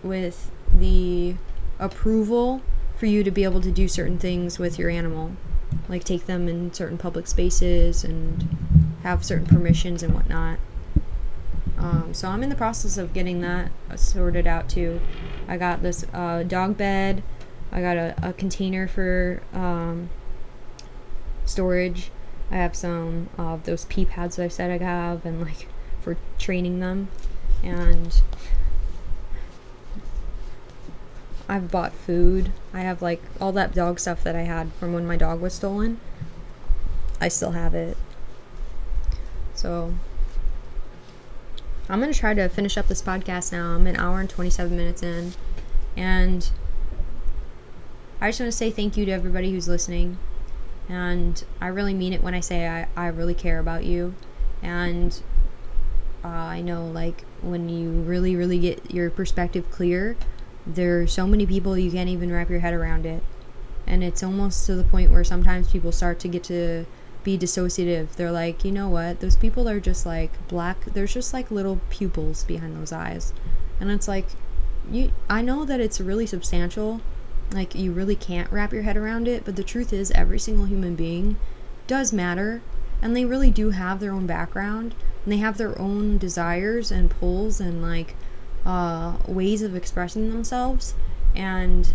with 0.04 0.52
the 0.74 1.36
approval 1.78 2.62
for 2.98 3.06
you 3.06 3.24
to 3.24 3.32
be 3.32 3.44
able 3.44 3.62
to 3.62 3.72
do 3.72 3.88
certain 3.88 4.18
things 4.18 4.60
with 4.60 4.78
your 4.78 4.90
animal, 4.90 5.32
like 5.88 6.04
take 6.04 6.26
them 6.26 6.48
in 6.48 6.74
certain 6.74 6.98
public 6.98 7.28
spaces 7.28 8.04
and 8.04 8.48
have 9.04 9.24
certain 9.24 9.46
permissions 9.46 10.04
and 10.04 10.14
whatnot. 10.14 10.60
Um, 11.78 12.14
so 12.14 12.28
I'm 12.28 12.44
in 12.44 12.50
the 12.50 12.56
process 12.56 12.98
of 12.98 13.14
getting 13.14 13.40
that 13.42 13.72
sorted 13.96 14.46
out 14.46 14.68
too. 14.68 15.00
I 15.48 15.58
got 15.58 15.82
this 15.82 16.06
uh, 16.14 16.44
dog 16.44 16.78
bed. 16.78 17.24
I 17.72 17.82
got 17.82 17.96
a, 17.96 18.16
a 18.22 18.34
container 18.34 18.88
for 18.88 19.42
um, 19.54 20.10
storage. 21.46 22.12
I 22.52 22.56
have 22.56 22.76
some 22.76 23.30
of 23.38 23.64
those 23.64 23.86
pee 23.86 24.06
pads 24.06 24.36
that 24.36 24.44
I 24.44 24.48
said 24.48 24.72
I 24.72 24.84
have, 24.84 25.26
and 25.26 25.42
like 25.42 25.68
for 26.10 26.18
training 26.40 26.80
them. 26.80 27.10
And 27.64 28.22
I've 31.48 31.70
bought 31.72 31.94
food. 31.94 32.52
I 32.74 32.82
have 32.82 33.02
like 33.02 33.22
all 33.40 33.52
that 33.54 33.74
dog 33.74 34.00
stuff 34.00 34.24
that 34.24 34.36
I 34.36 34.42
had 34.42 34.72
from 34.74 34.94
when 34.94 35.06
my 35.06 35.18
dog 35.18 35.42
was 35.42 35.54
stolen. 35.54 36.00
I 37.20 37.28
still 37.28 37.52
have 37.52 37.74
it. 37.76 37.98
So 39.54 39.94
I'm 41.90 42.00
going 42.00 42.14
to 42.14 42.20
try 42.20 42.34
to 42.34 42.48
finish 42.48 42.78
up 42.78 42.88
this 42.88 43.02
podcast 43.02 43.52
now. 43.52 43.76
I'm 43.76 43.88
an 43.88 43.98
hour 43.98 44.20
and 44.20 44.30
27 44.30 44.76
minutes 44.76 45.04
in. 45.04 45.34
And 45.98 46.50
I 48.22 48.30
just 48.30 48.40
want 48.40 48.52
to 48.52 48.58
say 48.58 48.72
thank 48.72 48.96
you 48.96 49.06
to 49.06 49.12
everybody 49.12 49.52
who's 49.52 49.68
listening. 49.68 50.18
And 50.88 51.44
I 51.60 51.68
really 51.68 51.94
mean 51.94 52.14
it 52.14 52.24
when 52.24 52.34
I 52.34 52.40
say 52.40 52.68
I, 52.68 52.88
I 52.96 53.08
really 53.08 53.34
care 53.34 53.60
about 53.60 53.86
you. 53.86 54.16
And 54.62 55.22
uh, 56.24 56.28
I 56.28 56.62
know, 56.62 56.86
like, 56.86 57.24
when 57.42 57.70
you 57.70 57.90
really, 58.02 58.36
really 58.36 58.60
get 58.60 58.92
your 58.92 59.10
perspective 59.10 59.70
clear, 59.72 60.18
there 60.68 61.02
are 61.02 61.08
so 61.08 61.26
many 61.26 61.46
people 61.46 61.78
you 61.78 61.92
can't 61.92 62.10
even 62.10 62.32
wrap 62.32 62.50
your 62.50 62.60
head 62.60 62.74
around 62.74 63.06
it. 63.06 63.24
And 63.88 64.04
it's 64.04 64.22
almost 64.22 64.66
to 64.68 64.76
the 64.76 64.84
point 64.84 65.12
where 65.12 65.24
sometimes 65.24 65.72
people 65.72 65.92
start 65.92 66.20
to 66.20 66.28
get 66.28 66.44
to 66.46 66.86
be 67.24 67.38
dissociative. 67.38 68.12
They're 68.12 68.32
like, 68.32 68.64
you 68.64 68.72
know 68.72 68.88
what? 68.88 69.20
Those 69.20 69.36
people 69.36 69.68
are 69.68 69.80
just 69.80 70.06
like 70.06 70.32
black. 70.48 70.86
There's 70.86 71.14
just 71.14 71.34
like 71.34 71.50
little 71.50 71.82
pupils 71.90 72.44
behind 72.44 72.78
those 72.78 72.92
eyes. 72.92 73.34
And 73.80 73.90
it's 73.90 74.08
like, 74.08 74.28
you. 74.92 75.12
I 75.30 75.42
know 75.42 75.66
that 75.66 75.80
it's 75.80 76.00
really 76.00 76.26
substantial. 76.26 77.02
Like, 77.52 77.74
you 77.74 77.92
really 77.92 78.16
can't 78.16 78.52
wrap 78.52 78.72
your 78.72 78.84
head 78.84 78.96
around 78.96 79.28
it. 79.28 79.44
But 79.44 79.56
the 79.56 79.64
truth 79.64 79.92
is, 79.92 80.12
every 80.12 80.40
single 80.40 80.66
human 80.66 80.96
being 80.96 81.38
does 81.88 82.14
matter. 82.14 82.62
And 83.02 83.16
they 83.16 83.26
really 83.26 83.52
do 83.52 83.70
have 83.70 84.00
their 84.00 84.12
own 84.12 84.28
background 84.28 84.94
and 85.24 85.34
they 85.34 85.38
have 85.38 85.58
their 85.58 85.80
own 85.80 86.18
desires 86.18 86.92
and 86.92 87.10
pulls 87.10 87.60
and 87.60 87.82
like 87.82 88.16
uh, 88.66 89.18
ways 89.28 89.62
of 89.62 89.76
expressing 89.76 90.30
themselves. 90.30 90.96
And 91.36 91.94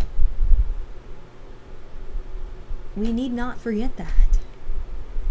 we 2.97 3.13
need 3.13 3.33
not 3.33 3.61
forget 3.61 3.97
that. 3.97 4.39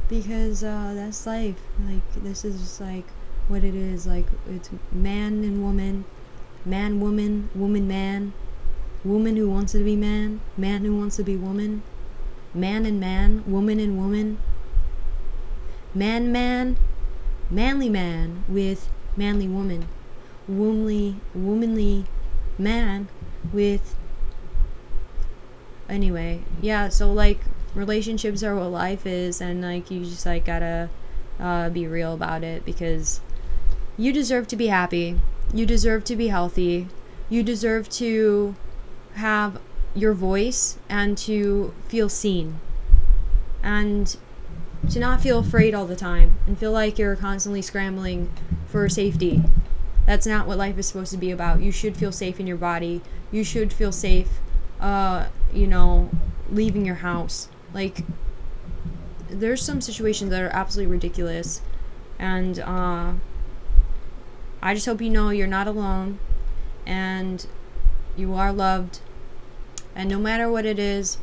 Because 0.10 0.64
uh, 0.64 0.94
that's 0.96 1.26
life. 1.26 1.62
Like 1.88 2.24
this 2.24 2.44
is 2.44 2.60
just 2.60 2.82
like 2.82 3.06
what 3.48 3.64
it 3.64 3.76
is. 3.76 4.06
Like 4.06 4.26
it's 4.50 4.70
man 4.92 5.44
and 5.44 5.64
woman. 5.64 6.06
Man 6.66 7.00
woman 7.00 7.50
woman 7.56 7.88
man. 7.88 8.34
Woman 9.04 9.38
who 9.38 9.50
wants 9.50 9.72
to 9.74 9.84
be 9.84 9.96
man. 9.96 10.42
Man 10.58 10.84
who 10.84 10.98
wants 10.98 11.16
to 11.18 11.24
be 11.24 11.36
woman. 11.36 11.84
Man 12.54 12.86
and 12.86 13.00
man. 13.00 13.44
Woman 13.48 13.80
and 13.80 13.98
woman 13.98 14.38
man 15.94 16.32
man 16.32 16.78
manly 17.50 17.90
man 17.90 18.44
with 18.48 18.90
manly 19.16 19.48
woman, 19.48 19.88
womanly 20.48 21.16
womanly 21.36 22.06
man 22.58 23.08
with 23.52 23.96
anyway 25.90 26.42
yeah 26.62 26.90
so 26.90 27.12
like 27.12 27.40
relationships 27.76 28.42
are 28.42 28.56
what 28.56 28.72
life 28.72 29.06
is 29.06 29.42
and 29.42 29.62
like 29.62 29.92
you 29.92 30.04
just 30.06 30.26
like 30.26 30.46
gotta 30.46 30.90
uh, 31.40 31.70
be 31.70 31.86
real 31.86 32.14
about 32.14 32.44
it 32.44 32.64
because 32.66 33.20
you 33.98 34.12
deserve 34.14 34.48
to 34.48 34.56
be 34.56 34.68
happy 34.68 35.20
you 35.54 35.66
deserve 35.66 36.04
to 36.04 36.16
be 36.16 36.28
healthy 36.28 36.88
you 37.30 37.44
deserve 37.44 37.90
to 37.90 38.56
have 39.16 39.60
your 39.96 40.14
voice 40.14 40.78
and 40.90 41.18
to 41.18 41.74
feel 41.88 42.10
seen. 42.10 42.60
And 43.62 44.16
to 44.90 45.00
not 45.00 45.22
feel 45.22 45.40
afraid 45.40 45.74
all 45.74 45.86
the 45.86 45.96
time 45.96 46.38
and 46.46 46.58
feel 46.58 46.72
like 46.72 46.98
you're 46.98 47.16
constantly 47.16 47.62
scrambling 47.62 48.32
for 48.68 48.88
safety. 48.90 49.42
That's 50.06 50.28
not 50.28 50.48
what 50.48 50.58
life 50.58 50.78
is 50.78 50.88
supposed 50.88 51.12
to 51.12 51.18
be 51.18 51.32
about. 51.32 51.62
You 51.62 51.72
should 51.72 51.96
feel 51.96 52.12
safe 52.12 52.40
in 52.40 52.48
your 52.48 52.58
body. 52.58 53.02
You 53.32 53.44
should 53.44 53.72
feel 53.72 53.92
safe, 53.92 54.28
uh, 54.80 55.28
you 55.54 55.68
know, 55.68 56.10
leaving 56.50 56.86
your 56.86 56.96
house. 56.96 57.48
Like, 57.74 58.04
there's 59.30 59.62
some 59.62 59.80
situations 59.80 60.30
that 60.32 60.42
are 60.42 60.50
absolutely 60.50 60.92
ridiculous. 60.92 61.62
And, 62.20 62.60
uh, 62.60 63.14
I 64.62 64.74
just 64.74 64.86
hope 64.86 65.02
you 65.02 65.10
know 65.10 65.30
you're 65.30 65.48
not 65.48 65.68
alone 65.68 66.20
and 66.86 67.46
you 68.16 68.34
are 68.34 68.52
loved. 68.52 69.00
And 69.96 70.10
no 70.10 70.20
matter 70.20 70.50
what 70.50 70.66
it 70.66 70.80
is, 70.80 71.18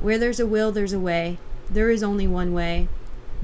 where 0.00 0.18
there's 0.18 0.40
a 0.40 0.46
will, 0.46 0.70
there's 0.72 0.92
a 0.92 0.98
way 0.98 1.38
there 1.70 1.90
is 1.90 2.02
only 2.02 2.26
one 2.26 2.52
way 2.52 2.88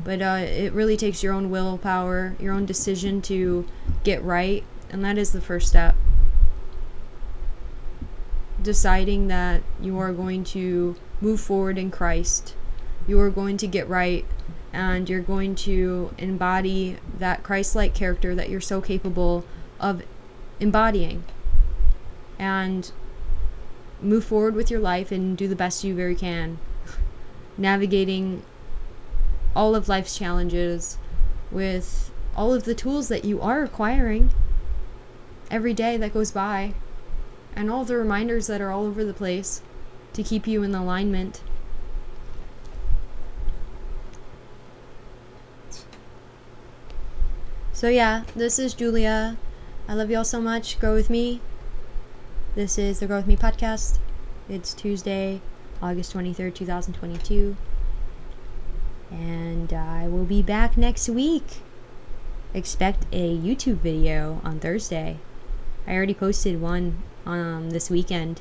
but 0.04 0.22
uh, 0.22 0.38
it 0.40 0.72
really 0.72 0.96
takes 0.96 1.22
your 1.22 1.32
own 1.32 1.50
willpower 1.50 2.34
your 2.38 2.52
own 2.52 2.64
decision 2.64 3.20
to 3.20 3.66
get 4.04 4.22
right 4.22 4.64
and 4.92 5.02
that 5.02 5.16
is 5.16 5.32
the 5.32 5.40
first 5.40 5.68
step. 5.68 5.96
Deciding 8.62 9.28
that 9.28 9.62
you 9.80 9.98
are 9.98 10.12
going 10.12 10.44
to 10.44 10.94
move 11.20 11.40
forward 11.40 11.78
in 11.78 11.90
christ 11.90 12.54
you 13.06 13.18
are 13.18 13.30
going 13.30 13.56
to 13.56 13.66
get 13.66 13.88
right 13.88 14.24
and 14.72 15.08
you're 15.08 15.20
going 15.20 15.54
to 15.54 16.14
embody 16.18 16.96
that 17.18 17.42
christ-like 17.42 17.94
character 17.94 18.34
that 18.34 18.48
you're 18.48 18.60
so 18.60 18.80
capable 18.80 19.44
of 19.80 20.02
embodying. 20.60 21.24
And 22.38 22.90
move 24.00 24.24
forward 24.24 24.54
with 24.54 24.70
your 24.70 24.80
life 24.80 25.12
and 25.12 25.36
do 25.36 25.46
the 25.46 25.56
best 25.56 25.84
you 25.84 25.94
very 25.94 26.14
can 26.14 26.58
navigating 27.56 28.42
all 29.54 29.74
of 29.74 29.88
life's 29.88 30.16
challenges 30.16 30.98
with 31.50 32.10
all 32.36 32.54
of 32.54 32.64
the 32.64 32.74
tools 32.74 33.08
that 33.08 33.24
you 33.24 33.40
are 33.40 33.62
acquiring 33.62 34.30
every 35.50 35.74
day 35.74 35.96
that 35.96 36.14
goes 36.14 36.30
by 36.30 36.72
and 37.54 37.70
all 37.70 37.84
the 37.84 37.96
reminders 37.96 38.46
that 38.46 38.60
are 38.60 38.70
all 38.70 38.86
over 38.86 39.04
the 39.04 39.12
place 39.12 39.60
to 40.14 40.22
keep 40.22 40.46
you 40.46 40.62
in 40.62 40.74
alignment. 40.74 41.42
So, 47.72 47.88
yeah, 47.88 48.22
this 48.36 48.58
is 48.58 48.74
Julia. 48.74 49.36
I 49.88 49.94
love 49.94 50.10
you 50.10 50.18
all 50.18 50.24
so 50.24 50.40
much. 50.40 50.78
Grow 50.78 50.94
with 50.94 51.10
me. 51.10 51.40
This 52.54 52.78
is 52.78 53.00
the 53.00 53.06
Grow 53.06 53.16
with 53.16 53.26
Me 53.26 53.36
podcast. 53.36 53.98
It's 54.48 54.72
Tuesday, 54.72 55.40
August 55.82 56.14
23rd, 56.14 56.54
2022. 56.54 57.56
And 59.10 59.72
I 59.72 60.06
will 60.08 60.24
be 60.24 60.42
back 60.42 60.76
next 60.76 61.08
week. 61.08 61.60
Expect 62.54 63.06
a 63.12 63.36
YouTube 63.36 63.78
video 63.78 64.40
on 64.44 64.60
Thursday. 64.60 65.18
I 65.86 65.94
already 65.94 66.14
posted 66.14 66.60
one 66.60 67.02
um, 67.26 67.70
this 67.70 67.90
weekend 67.90 68.40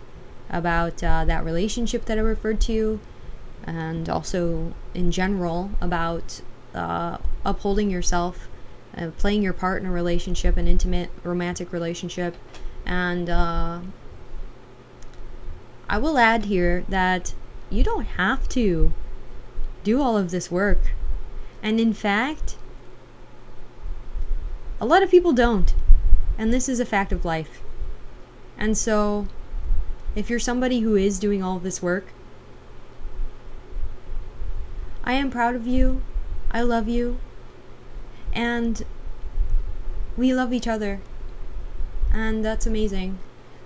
about 0.49 1.03
uh, 1.03 1.25
that 1.25 1.43
relationship 1.43 2.05
that 2.05 2.17
I 2.17 2.21
referred 2.21 2.61
to, 2.61 2.99
and 3.63 4.07
also 4.09 4.73
in 4.93 5.11
general 5.11 5.71
about 5.81 6.41
uh, 6.75 7.17
upholding 7.43 7.89
yourself, 7.89 8.47
uh, 8.95 9.11
playing 9.17 9.41
your 9.41 9.53
part 9.53 9.81
in 9.81 9.87
a 9.87 9.91
relationship, 9.91 10.57
an 10.57 10.67
intimate 10.67 11.09
romantic 11.23 11.73
relationship. 11.73 12.35
And 12.85 13.29
uh, 13.29 13.79
I 15.91 15.97
will 15.97 16.17
add 16.17 16.45
here 16.45 16.85
that 16.87 17.33
you 17.69 17.83
don't 17.83 18.05
have 18.05 18.47
to 18.49 18.93
do 19.83 20.01
all 20.01 20.17
of 20.17 20.31
this 20.31 20.49
work. 20.49 20.93
And 21.61 21.81
in 21.81 21.91
fact, 21.91 22.55
a 24.79 24.85
lot 24.85 25.03
of 25.03 25.11
people 25.11 25.33
don't. 25.33 25.75
And 26.37 26.53
this 26.53 26.69
is 26.69 26.79
a 26.79 26.85
fact 26.85 27.11
of 27.11 27.25
life. 27.25 27.61
And 28.57 28.77
so, 28.77 29.27
if 30.15 30.29
you're 30.29 30.39
somebody 30.39 30.79
who 30.79 30.95
is 30.95 31.19
doing 31.19 31.43
all 31.43 31.59
this 31.59 31.81
work, 31.81 32.13
I 35.03 35.11
am 35.11 35.29
proud 35.29 35.55
of 35.55 35.67
you. 35.67 36.01
I 36.51 36.61
love 36.61 36.87
you. 36.87 37.19
And 38.31 38.81
we 40.15 40.33
love 40.33 40.53
each 40.53 40.69
other. 40.69 41.01
And 42.13 42.45
that's 42.45 42.65
amazing. 42.65 43.19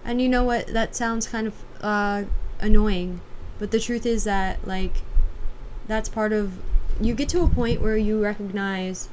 And 0.03 0.19
you 0.19 0.27
know 0.27 0.43
what? 0.43 0.65
That 0.67 0.95
sounds 0.95 1.27
kind 1.27 1.45
of 1.45 1.64
uh, 1.81 2.23
annoying. 2.59 3.21
But 3.59 3.71
the 3.71 3.79
truth 3.79 4.05
is 4.05 4.23
that, 4.25 4.67
like, 4.67 5.01
that's 5.87 6.09
part 6.09 6.33
of. 6.33 6.53
You 7.01 7.13
get 7.13 7.29
to 7.29 7.41
a 7.41 7.49
point 7.49 7.81
where 7.81 7.97
you 7.97 8.23
recognize 8.23 9.09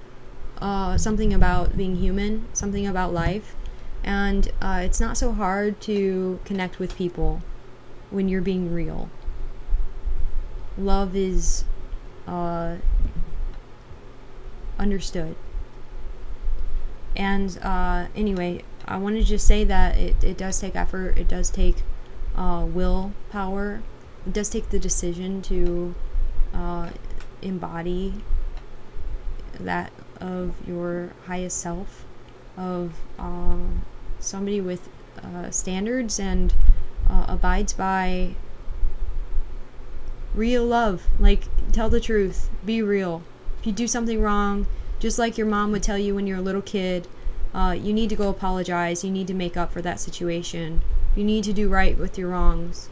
uh, 0.61 0.97
something 0.97 1.35
about 1.35 1.77
being 1.77 1.97
human, 1.97 2.47
something 2.53 2.87
about 2.87 3.13
life, 3.13 3.55
and 4.05 4.51
uh, 4.61 4.81
it's 4.85 5.01
not 5.01 5.17
so 5.17 5.33
hard 5.33 5.81
to 5.83 6.39
connect 6.45 6.79
with 6.79 6.97
people 6.97 7.43
when 8.11 8.29
you're 8.29 8.43
being 8.43 8.73
real. 8.73 9.11
Love 10.79 11.15
is 11.17 11.65
uh, 12.27 12.77
understood. 14.79 15.35
And 17.17 17.59
uh, 17.63 18.07
anyway, 18.17 18.65
I 18.87 18.97
want 18.97 19.17
to 19.17 19.23
just 19.23 19.47
say 19.47 19.65
that 19.65 19.97
it, 19.97 20.23
it 20.25 20.39
does 20.39 20.61
take 20.61 20.75
effort, 20.75 21.19
it 21.19 21.29
does 21.29 21.51
take 21.51 21.77
uh, 22.37 22.67
willpower, 22.67 23.83
it 24.27 24.33
does 24.33 24.49
take 24.49 24.71
the 24.71 24.79
decision 24.79 25.43
to 25.43 25.95
uh, 26.55 26.91
embody 27.41 28.15
that 29.59 29.93
of 30.21 30.55
your 30.67 31.13
highest 31.27 31.59
self, 31.59 32.05
of 32.57 32.95
um, 33.19 33.83
somebody 34.19 34.61
with 34.61 34.89
uh, 35.23 35.51
standards 35.51 36.19
and 36.19 36.55
uh, 37.11 37.27
abides 37.29 37.73
by 37.73 38.35
real 40.35 40.65
love. 40.65 41.07
Like, 41.19 41.45
tell 41.73 41.91
the 41.91 42.01
truth, 42.01 42.49
be 42.65 42.81
real. 42.81 43.23
If 43.61 43.67
you 43.67 43.73
do 43.73 43.87
something 43.87 44.21
wrong, 44.21 44.67
just 44.99 45.19
like 45.19 45.37
your 45.37 45.47
mom 45.47 45.73
would 45.73 45.83
tell 45.83 45.99
you 45.99 46.15
when 46.15 46.27
you're 46.27 46.39
a 46.39 46.43
little 46.43 46.63
kid, 46.63 47.09
uh, 47.53 47.77
you 47.79 47.93
need 47.93 48.09
to 48.11 48.17
go 48.17 48.29
apologize. 48.29 49.05
You 49.05 49.11
need 49.11 49.27
to 49.27 49.35
make 49.35 49.57
up 49.57 49.73
for 49.73 49.83
that 49.83 50.01
situation. 50.01 50.81
You 51.15 51.25
need 51.25 51.45
to 51.45 51.53
do 51.53 51.69
right 51.69 51.99
with 51.99 52.17
your 52.17 52.31
wrongs. 52.31 52.89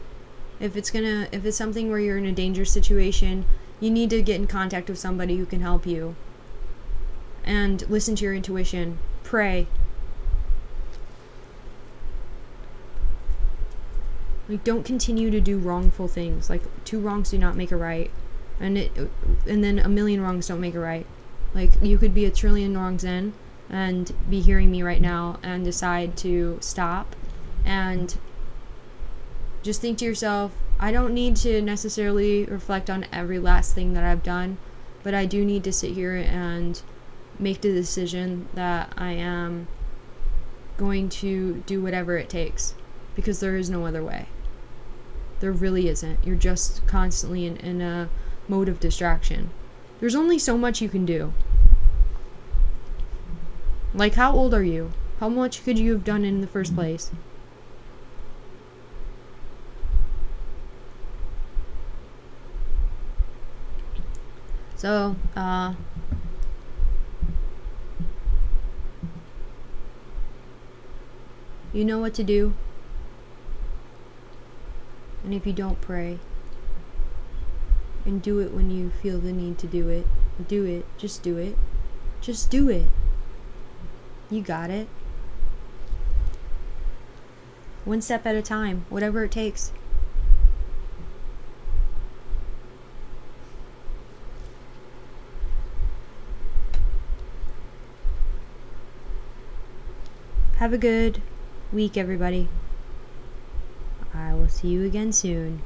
If 0.59 0.75
it's 0.75 0.91
gonna, 0.91 1.27
if 1.31 1.43
it's 1.43 1.57
something 1.57 1.89
where 1.89 1.99
you're 1.99 2.17
in 2.17 2.25
a 2.25 2.31
dangerous 2.31 2.71
situation, 2.71 3.45
you 3.79 3.89
need 3.89 4.11
to 4.11 4.21
get 4.21 4.39
in 4.39 4.47
contact 4.47 4.89
with 4.89 4.99
somebody 4.99 5.37
who 5.37 5.45
can 5.45 5.61
help 5.61 5.87
you. 5.87 6.15
And 7.43 7.89
listen 7.89 8.15
to 8.17 8.25
your 8.25 8.35
intuition. 8.35 8.99
Pray. 9.23 9.67
Like, 14.47 14.63
don't 14.63 14.83
continue 14.83 15.31
to 15.31 15.41
do 15.41 15.57
wrongful 15.57 16.07
things. 16.07 16.49
Like, 16.49 16.61
two 16.85 16.99
wrongs 16.99 17.31
do 17.31 17.37
not 17.37 17.55
make 17.55 17.71
a 17.71 17.77
right, 17.77 18.11
and 18.59 18.77
it, 18.77 18.91
and 19.47 19.63
then 19.63 19.79
a 19.79 19.87
million 19.87 20.21
wrongs 20.21 20.49
don't 20.49 20.59
make 20.59 20.75
a 20.75 20.79
right. 20.79 21.05
Like, 21.55 21.71
you 21.81 21.97
could 21.97 22.13
be 22.13 22.25
a 22.25 22.31
trillion 22.31 22.77
wrongs 22.77 23.03
in, 23.05 23.33
and 23.69 24.11
be 24.29 24.41
hearing 24.41 24.69
me 24.69 24.83
right 24.83 25.01
now, 25.01 25.39
and 25.41 25.63
decide 25.63 26.17
to 26.17 26.57
stop, 26.59 27.15
and 27.65 28.17
just 29.63 29.81
think 29.81 29.97
to 29.99 30.05
yourself, 30.05 30.53
I 30.79 30.91
don't 30.91 31.13
need 31.13 31.35
to 31.37 31.61
necessarily 31.61 32.45
reflect 32.45 32.89
on 32.89 33.05
every 33.11 33.39
last 33.39 33.75
thing 33.75 33.93
that 33.93 34.03
I've 34.03 34.23
done, 34.23 34.57
but 35.03 35.13
I 35.13 35.25
do 35.25 35.45
need 35.45 35.63
to 35.65 35.73
sit 35.73 35.91
here 35.91 36.15
and 36.15 36.81
make 37.37 37.61
the 37.61 37.71
decision 37.71 38.47
that 38.53 38.91
I 38.97 39.11
am 39.11 39.67
going 40.77 41.09
to 41.09 41.63
do 41.67 41.81
whatever 41.81 42.17
it 42.17 42.29
takes 42.29 42.73
because 43.15 43.39
there 43.39 43.55
is 43.55 43.69
no 43.69 43.85
other 43.85 44.03
way. 44.03 44.25
There 45.39 45.51
really 45.51 45.87
isn't. 45.87 46.25
You're 46.25 46.35
just 46.35 46.85
constantly 46.87 47.45
in, 47.45 47.57
in 47.57 47.81
a 47.81 48.09
mode 48.47 48.69
of 48.69 48.79
distraction. 48.79 49.51
There's 49.99 50.15
only 50.15 50.39
so 50.39 50.57
much 50.57 50.81
you 50.81 50.89
can 50.89 51.05
do. 51.05 51.33
Like, 53.93 54.15
how 54.15 54.33
old 54.33 54.53
are 54.53 54.63
you? 54.63 54.91
How 55.19 55.29
much 55.29 55.63
could 55.63 55.77
you 55.77 55.91
have 55.93 56.03
done 56.03 56.25
in 56.25 56.41
the 56.41 56.47
first 56.47 56.73
place? 56.73 57.11
So, 64.81 65.15
uh, 65.35 65.75
you 71.71 71.85
know 71.85 71.99
what 71.99 72.15
to 72.15 72.23
do. 72.23 72.55
And 75.23 75.35
if 75.35 75.45
you 75.45 75.53
don't 75.53 75.79
pray, 75.81 76.17
and 78.05 78.23
do 78.23 78.39
it 78.39 78.55
when 78.55 78.71
you 78.71 78.89
feel 78.89 79.19
the 79.19 79.31
need 79.31 79.59
to 79.59 79.67
do 79.67 79.87
it, 79.87 80.07
do 80.47 80.65
it. 80.65 80.83
Just 80.97 81.21
do 81.21 81.37
it. 81.37 81.55
Just 82.19 82.49
do 82.49 82.67
it. 82.67 82.87
You 84.31 84.41
got 84.41 84.71
it. 84.71 84.87
One 87.85 88.01
step 88.01 88.25
at 88.25 88.33
a 88.33 88.41
time, 88.41 88.87
whatever 88.89 89.25
it 89.25 89.31
takes. 89.31 89.71
Have 100.61 100.73
a 100.73 100.77
good 100.77 101.23
week, 101.73 101.97
everybody. 101.97 102.47
I 104.13 104.35
will 104.35 104.47
see 104.47 104.67
you 104.67 104.85
again 104.85 105.11
soon. 105.11 105.63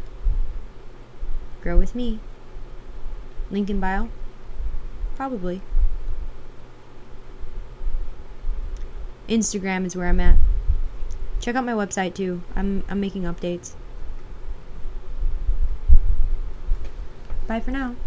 Grow 1.61 1.77
with 1.77 1.95
me. 1.95 2.21
Link 3.51 3.69
in 3.69 3.81
bio? 3.81 4.07
Probably. 5.17 5.61
Instagram 9.27 9.85
is 9.85 9.97
where 9.97 10.07
I'm 10.07 10.21
at. 10.21 10.37
Check 11.41 11.57
out 11.57 11.65
my 11.65 11.73
website 11.73 12.13
too. 12.13 12.41
I'm 12.55 12.85
I'm 12.87 13.01
making 13.01 13.23
updates. 13.23 13.73
Bye 17.47 17.59
for 17.59 17.71
now. 17.71 17.97